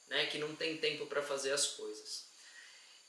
né? 0.08 0.26
Que 0.28 0.40
não 0.40 0.56
tem 0.56 0.78
tempo 0.78 1.06
para 1.06 1.22
fazer 1.22 1.52
as 1.52 1.68
coisas. 1.68 2.26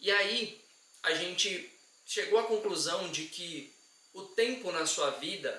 E 0.01 0.11
aí 0.11 0.63
a 1.03 1.15
gente 1.15 1.73
chegou 2.05 2.39
à 2.39 2.45
conclusão 2.45 3.11
de 3.11 3.25
que 3.27 3.75
o 4.13 4.23
tempo 4.23 4.71
na 4.71 4.87
sua 4.87 5.11
vida 5.13 5.51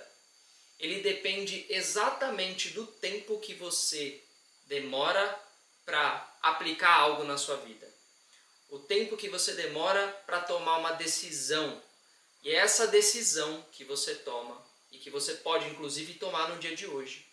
ele 0.79 1.01
depende 1.01 1.65
exatamente 1.69 2.69
do 2.69 2.85
tempo 2.85 3.39
que 3.39 3.53
você 3.53 4.21
demora 4.65 5.39
para 5.85 6.37
aplicar 6.41 6.93
algo 6.93 7.23
na 7.23 7.37
sua 7.37 7.57
vida 7.57 7.87
o 8.69 8.79
tempo 8.79 9.17
que 9.17 9.29
você 9.29 9.53
demora 9.53 10.07
para 10.25 10.41
tomar 10.41 10.77
uma 10.77 10.91
decisão. 10.91 11.81
E 12.43 12.49
é 12.49 12.55
essa 12.55 12.87
decisão 12.87 13.65
que 13.71 13.83
você 13.83 14.15
toma 14.15 14.61
e 14.91 14.97
que 14.97 15.09
você 15.09 15.35
pode 15.35 15.67
inclusive 15.69 16.13
tomar 16.15 16.49
no 16.49 16.59
dia 16.59 16.75
de 16.75 16.85
hoje, 16.85 17.25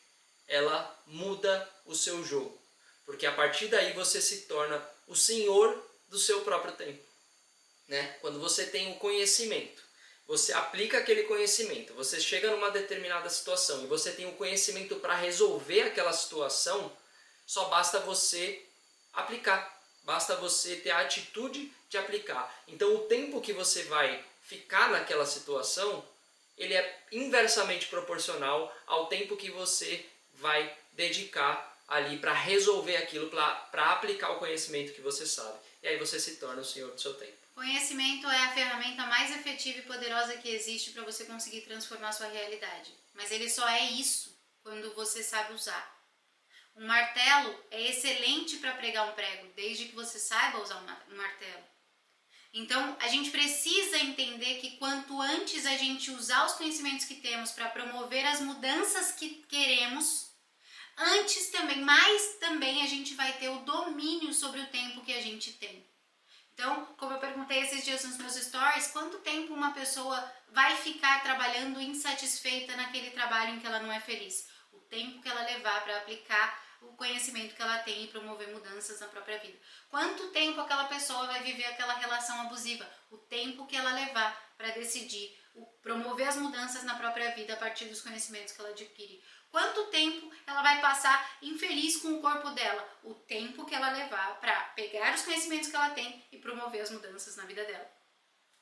ela 0.47 1.03
muda 1.07 1.69
o 1.85 1.95
seu 1.95 2.25
jogo. 2.25 2.61
Porque 3.05 3.27
a 3.27 3.33
partir 3.33 3.69
daí 3.69 3.93
você 3.93 4.21
se 4.21 4.43
torna 4.43 4.83
o 5.07 5.15
senhor 5.15 5.83
do 6.09 6.19
seu 6.19 6.43
próprio 6.43 6.73
tempo. 6.73 7.03
Né? 7.87 8.17
Quando 8.21 8.41
você 8.41 8.67
tem 8.67 8.93
o 8.93 8.97
conhecimento, 8.97 9.83
você 10.27 10.53
aplica 10.53 10.99
aquele 10.99 11.25
conhecimento, 11.25 11.93
você 11.95 12.19
chega 12.19 12.51
numa 12.51 12.71
determinada 12.71 13.29
situação 13.29 13.85
e 13.85 13.87
você 13.87 14.11
tem 14.13 14.27
o 14.27 14.33
conhecimento 14.33 14.97
para 14.97 15.15
resolver 15.15 15.83
aquela 15.83 16.13
situação, 16.13 16.91
só 17.47 17.67
basta 17.67 18.01
você 18.01 18.65
aplicar, 19.13 19.83
basta 20.03 20.35
você 20.37 20.77
ter 20.77 20.91
a 20.91 21.01
atitude 21.01 21.71
de 21.91 21.99
aplicar. 21.99 22.63
Então 22.67 22.95
o 22.95 23.01
tempo 23.01 23.41
que 23.41 23.53
você 23.53 23.83
vai 23.85 24.25
ficar 24.43 24.91
naquela 24.91 25.27
situação, 25.27 26.05
ele 26.57 26.75
é 26.75 27.03
inversamente 27.13 27.87
proporcional 27.87 28.75
ao 28.87 29.07
tempo 29.07 29.37
que 29.37 29.51
você 29.51 30.05
vai 30.35 30.75
dedicar 30.93 31.73
ali 31.87 32.19
para 32.19 32.33
resolver 32.33 32.97
aquilo, 32.97 33.29
para 33.29 33.93
aplicar 33.93 34.31
o 34.31 34.39
conhecimento 34.39 34.95
que 34.95 35.03
você 35.03 35.27
sabe. 35.27 35.59
E 35.83 35.89
aí 35.89 35.99
você 35.99 36.19
se 36.19 36.37
torna 36.37 36.63
o 36.63 36.65
senhor 36.65 36.91
do 36.91 37.01
seu 37.01 37.13
tempo. 37.15 37.44
Conhecimento 37.55 38.29
é 38.29 38.45
a 38.45 38.53
ferramenta 38.53 39.07
mais 39.07 39.31
efetiva 39.31 39.79
e 39.79 39.83
poderosa 39.83 40.37
que 40.39 40.49
existe 40.49 40.91
para 40.91 41.05
você 41.05 41.25
conseguir 41.25 41.61
transformar 41.61 42.11
sua 42.11 42.27
realidade. 42.27 42.93
Mas 43.15 43.31
ele 43.31 43.49
só 43.49 43.69
é 43.69 43.91
isso 43.93 44.37
quando 44.61 44.93
você 44.95 45.23
sabe 45.23 45.53
usar. 45.53 45.95
Um 46.75 46.85
martelo 46.85 47.57
é 47.71 47.91
excelente 47.91 48.57
para 48.57 48.75
pregar 48.75 49.09
um 49.09 49.13
prego, 49.13 49.53
desde 49.55 49.85
que 49.85 49.95
você 49.95 50.19
saiba 50.19 50.61
usar 50.61 50.79
um 51.09 51.17
martelo. 51.17 51.63
Então, 52.53 52.97
a 53.01 53.07
gente 53.07 53.31
precisa 53.31 53.99
entender 53.99 54.61
que 54.61 54.77
quanto 54.77 55.21
antes 55.21 55.65
a 55.65 55.77
gente 55.77 56.11
usar 56.11 56.47
os 56.47 56.55
conhecimentos 56.55 57.07
que 57.07 57.17
temos 57.17 57.53
para 57.53 57.69
promover 57.69 58.27
as 58.27 58.41
mudanças 58.41 59.13
que 59.13 59.45
queremos, 59.49 60.33
antes 60.97 61.51
também, 61.51 61.81
mais 61.81 62.37
também 62.41 62.83
a 62.83 62.87
gente 62.87 63.15
vai 63.15 63.33
ter 63.39 63.49
o 63.49 63.61
domínio 63.61 64.35
sobre 64.35 64.61
o 64.61 64.67
tempo 64.67 65.05
que 65.05 65.13
a 65.13 65.23
gente 65.23 65.53
tem. 65.53 65.85
Então, 66.55 66.87
como 66.97 67.13
eu 67.13 67.19
perguntei 67.19 67.59
esses 67.59 67.85
dias 67.85 68.05
nos 68.05 68.17
meus 68.17 68.35
stories, 68.35 68.87
quanto 68.93 69.19
tempo 69.19 69.53
uma 69.53 69.73
pessoa 69.73 70.33
vai 70.51 70.77
ficar 70.77 71.23
trabalhando 71.23 71.81
insatisfeita 71.81 72.77
naquele 72.77 73.11
trabalho 73.11 73.55
em 73.55 73.61
que 73.61 73.67
ela 73.67 73.81
não 73.81 73.93
é 73.93 74.01
feliz? 74.01 74.49
O 74.73 74.79
tempo 74.79 75.21
que 75.21 75.29
ela 75.29 75.43
levar 75.43 75.83
para 75.83 75.99
aplicar 75.99 76.63
o 76.81 76.97
conhecimento 76.97 77.55
que 77.55 77.63
ela 77.63 77.79
tem 77.79 78.05
e 78.05 78.09
promover 78.09 78.53
mudanças 78.53 79.01
na 79.01 79.09
própria 79.09 79.39
vida. 79.39 79.59
Quanto 79.89 80.29
tempo 80.29 80.61
aquela 80.61 80.85
pessoa 80.85 81.27
vai 81.27 81.43
viver 81.43 81.65
aquela 81.65 81.95
relação 81.95 82.43
abusiva? 82.43 82.89
O 83.11 83.17
tempo 83.17 83.67
que 83.67 83.77
ela 83.77 83.93
levar 83.93 84.55
para 84.57 84.69
decidir 84.69 85.37
promover 85.83 86.29
as 86.29 86.37
mudanças 86.37 86.83
na 86.83 86.95
própria 86.95 87.35
vida 87.35 87.55
a 87.55 87.57
partir 87.57 87.87
dos 87.87 88.01
conhecimentos 88.01 88.53
que 88.53 88.61
ela 88.61 88.71
adquire. 88.71 89.23
Quanto 89.55 89.85
tempo 89.85 90.33
ela 90.49 90.63
vai 90.63 90.81
passar 90.81 91.39
infeliz 91.41 91.99
com 91.99 92.15
o 92.15 92.21
corpo 92.21 92.51
dela? 92.51 92.85
O 93.05 93.15
tempo 93.15 93.65
que 93.65 93.73
ela 93.73 93.93
levar 93.93 94.41
para 94.41 94.53
pegar 94.75 95.15
os 95.15 95.23
conhecimentos 95.23 95.69
que 95.69 95.77
ela 95.77 95.91
tem 95.91 96.27
e 96.33 96.39
promover 96.39 96.81
as 96.81 96.91
mudanças 96.91 97.37
na 97.37 97.45
vida 97.45 97.65
dela. 97.65 97.89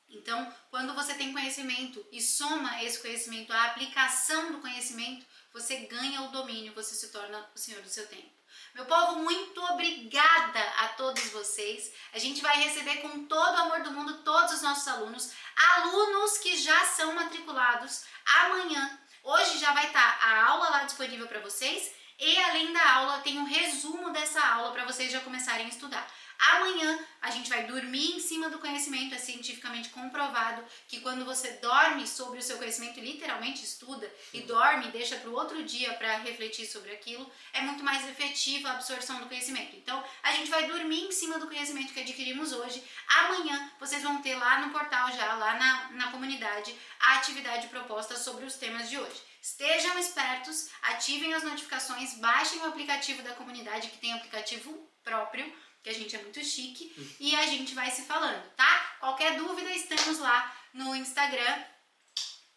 Então, 0.07 0.55
quando 0.69 0.93
você 0.93 1.15
tem 1.15 1.33
conhecimento 1.33 2.05
e 2.11 2.21
soma 2.21 2.83
esse 2.83 2.99
conhecimento 2.99 3.51
à 3.51 3.63
aplicação 3.63 4.51
do 4.51 4.59
conhecimento, 4.59 5.25
você 5.51 5.77
ganha 5.77 6.21
o 6.21 6.31
domínio, 6.31 6.75
você 6.75 6.93
se 6.93 7.11
torna 7.11 7.43
o 7.55 7.57
senhor 7.57 7.81
do 7.81 7.89
seu 7.89 8.05
tempo. 8.05 8.29
Meu 8.75 8.85
povo, 8.85 9.23
muito 9.23 9.63
obrigada 9.63 10.61
a 10.77 10.89
todos 10.89 11.27
vocês. 11.29 11.91
A 12.13 12.19
gente 12.19 12.39
vai 12.39 12.55
receber 12.61 12.97
com 12.97 13.25
todo 13.25 13.55
o 13.55 13.61
amor 13.61 13.81
do 13.81 13.89
mundo 13.89 14.21
todos 14.21 14.53
os 14.53 14.61
nossos 14.61 14.87
alunos, 14.87 15.33
alunos 15.55 16.37
que 16.37 16.55
já 16.55 16.85
são 16.85 17.15
matriculados 17.15 18.03
amanhã 18.25 18.99
Hoje 19.23 19.57
já 19.57 19.71
vai 19.71 19.87
estar 19.87 20.19
tá 20.19 20.25
a 20.25 20.45
aula 20.47 20.69
lá 20.69 20.83
disponível 20.83 21.25
para 21.27 21.39
vocês 21.39 21.93
e 22.19 22.37
além 22.39 22.73
da 22.73 22.95
aula 22.95 23.19
tem 23.19 23.39
um 23.39 23.45
resumo 23.45 24.11
dessa 24.11 24.45
aula 24.45 24.71
para 24.73 24.83
vocês 24.83 25.09
já 25.13 25.21
começarem 25.21 25.65
a 25.65 25.69
estudar. 25.69 26.05
Amanhã 26.39 26.99
a 27.21 27.31
gente 27.31 27.49
vai 27.49 27.63
dormir 27.65 28.15
em 28.15 28.19
cima 28.19 28.49
do 28.49 28.59
conhecimento, 28.59 29.15
é 29.15 29.17
cientificamente 29.17 29.89
comprovado 29.89 30.63
que 30.87 30.99
quando 30.99 31.23
você 31.23 31.51
dorme 31.53 32.05
sobre 32.05 32.39
o 32.39 32.41
seu 32.41 32.57
conhecimento, 32.57 32.99
literalmente 32.99 33.63
estuda 33.63 34.11
e 34.33 34.41
dorme 34.41 34.87
e 34.87 34.91
deixa 34.91 35.15
para 35.15 35.29
o 35.29 35.33
outro 35.33 35.63
dia 35.63 35.93
para 35.93 36.17
refletir 36.17 36.65
sobre 36.65 36.91
aquilo, 36.91 37.29
é 37.53 37.61
muito 37.61 37.83
mais 37.83 38.07
efetiva 38.09 38.69
a 38.69 38.73
absorção 38.73 39.19
do 39.19 39.27
conhecimento. 39.27 39.75
Então, 39.75 40.03
a 40.21 40.33
gente 40.33 40.49
vai 40.49 40.67
dormir 40.67 41.05
em 41.05 41.11
cima 41.11 41.39
do 41.39 41.47
conhecimento 41.47 41.93
que 41.93 42.01
adquirimos 42.01 42.51
hoje. 42.51 42.83
Amanhã 43.07 43.71
vocês 43.79 44.03
vão 44.03 44.21
ter 44.21 44.35
lá 44.35 44.59
no 44.59 44.71
portal 44.71 45.11
já, 45.11 45.33
lá 45.35 45.55
na, 45.55 45.91
na 45.91 46.11
comunidade, 46.11 46.75
a 46.99 47.15
atividade 47.15 47.67
proposta 47.67 48.17
sobre 48.17 48.45
os 48.45 48.55
temas 48.55 48.89
de 48.89 48.97
hoje. 48.97 49.21
Estejam 49.41 49.97
espertos, 49.99 50.69
ativem 50.81 51.33
as 51.33 51.43
notificações, 51.43 52.17
baixem 52.17 52.59
o 52.59 52.65
aplicativo 52.65 53.21
da 53.21 53.33
comunidade 53.33 53.89
que 53.89 53.97
tem 53.97 54.13
aplicativo 54.13 54.89
próprio 55.03 55.53
que 55.83 55.89
a 55.89 55.93
gente 55.93 56.15
é 56.15 56.21
muito 56.21 56.43
chique, 56.43 56.93
e 57.19 57.35
a 57.35 57.45
gente 57.45 57.75
vai 57.75 57.91
se 57.91 58.03
falando, 58.03 58.41
tá? 58.55 58.95
Qualquer 59.01 59.35
dúvida, 59.35 59.69
estamos 59.71 60.17
lá 60.19 60.55
no 60.73 60.95
Instagram. 60.95 61.61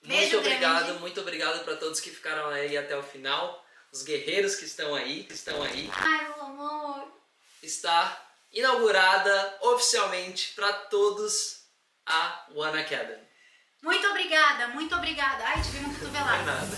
Beijo 0.03 0.37
muito 0.37 0.47
obrigado, 0.47 0.85
grande. 0.85 1.01
muito 1.01 1.21
obrigado 1.21 1.65
para 1.65 1.77
todos 1.77 1.99
que 1.99 2.11
ficaram 2.11 2.49
aí 2.51 2.79
até 2.79 2.97
o 2.97 3.03
final, 3.03 3.67
os 3.93 4.05
guerreiros 4.05 4.55
que 4.55 4.65
estão 4.65 4.95
aí, 4.95 5.25
que 5.25 5.35
estão 5.35 5.61
aí. 5.61 5.91
Ai, 5.93 6.29
meu 6.29 6.43
amor. 6.43 7.13
Está 7.61 8.25
inaugurada 8.53 9.59
oficialmente 9.63 10.53
para 10.55 10.73
todos 10.73 11.65
a 12.07 12.47
One 12.55 12.81
Academy. 12.81 13.27
Muito 13.83 14.07
obrigada, 14.07 14.69
muito 14.69 14.95
obrigada. 14.95 15.45
Ai, 15.45 15.61
tive 15.63 15.79
uma 15.79 15.95
cotovelada. 15.95 16.45
Não 16.45 16.53
é 16.53 16.57
nada. 16.57 16.77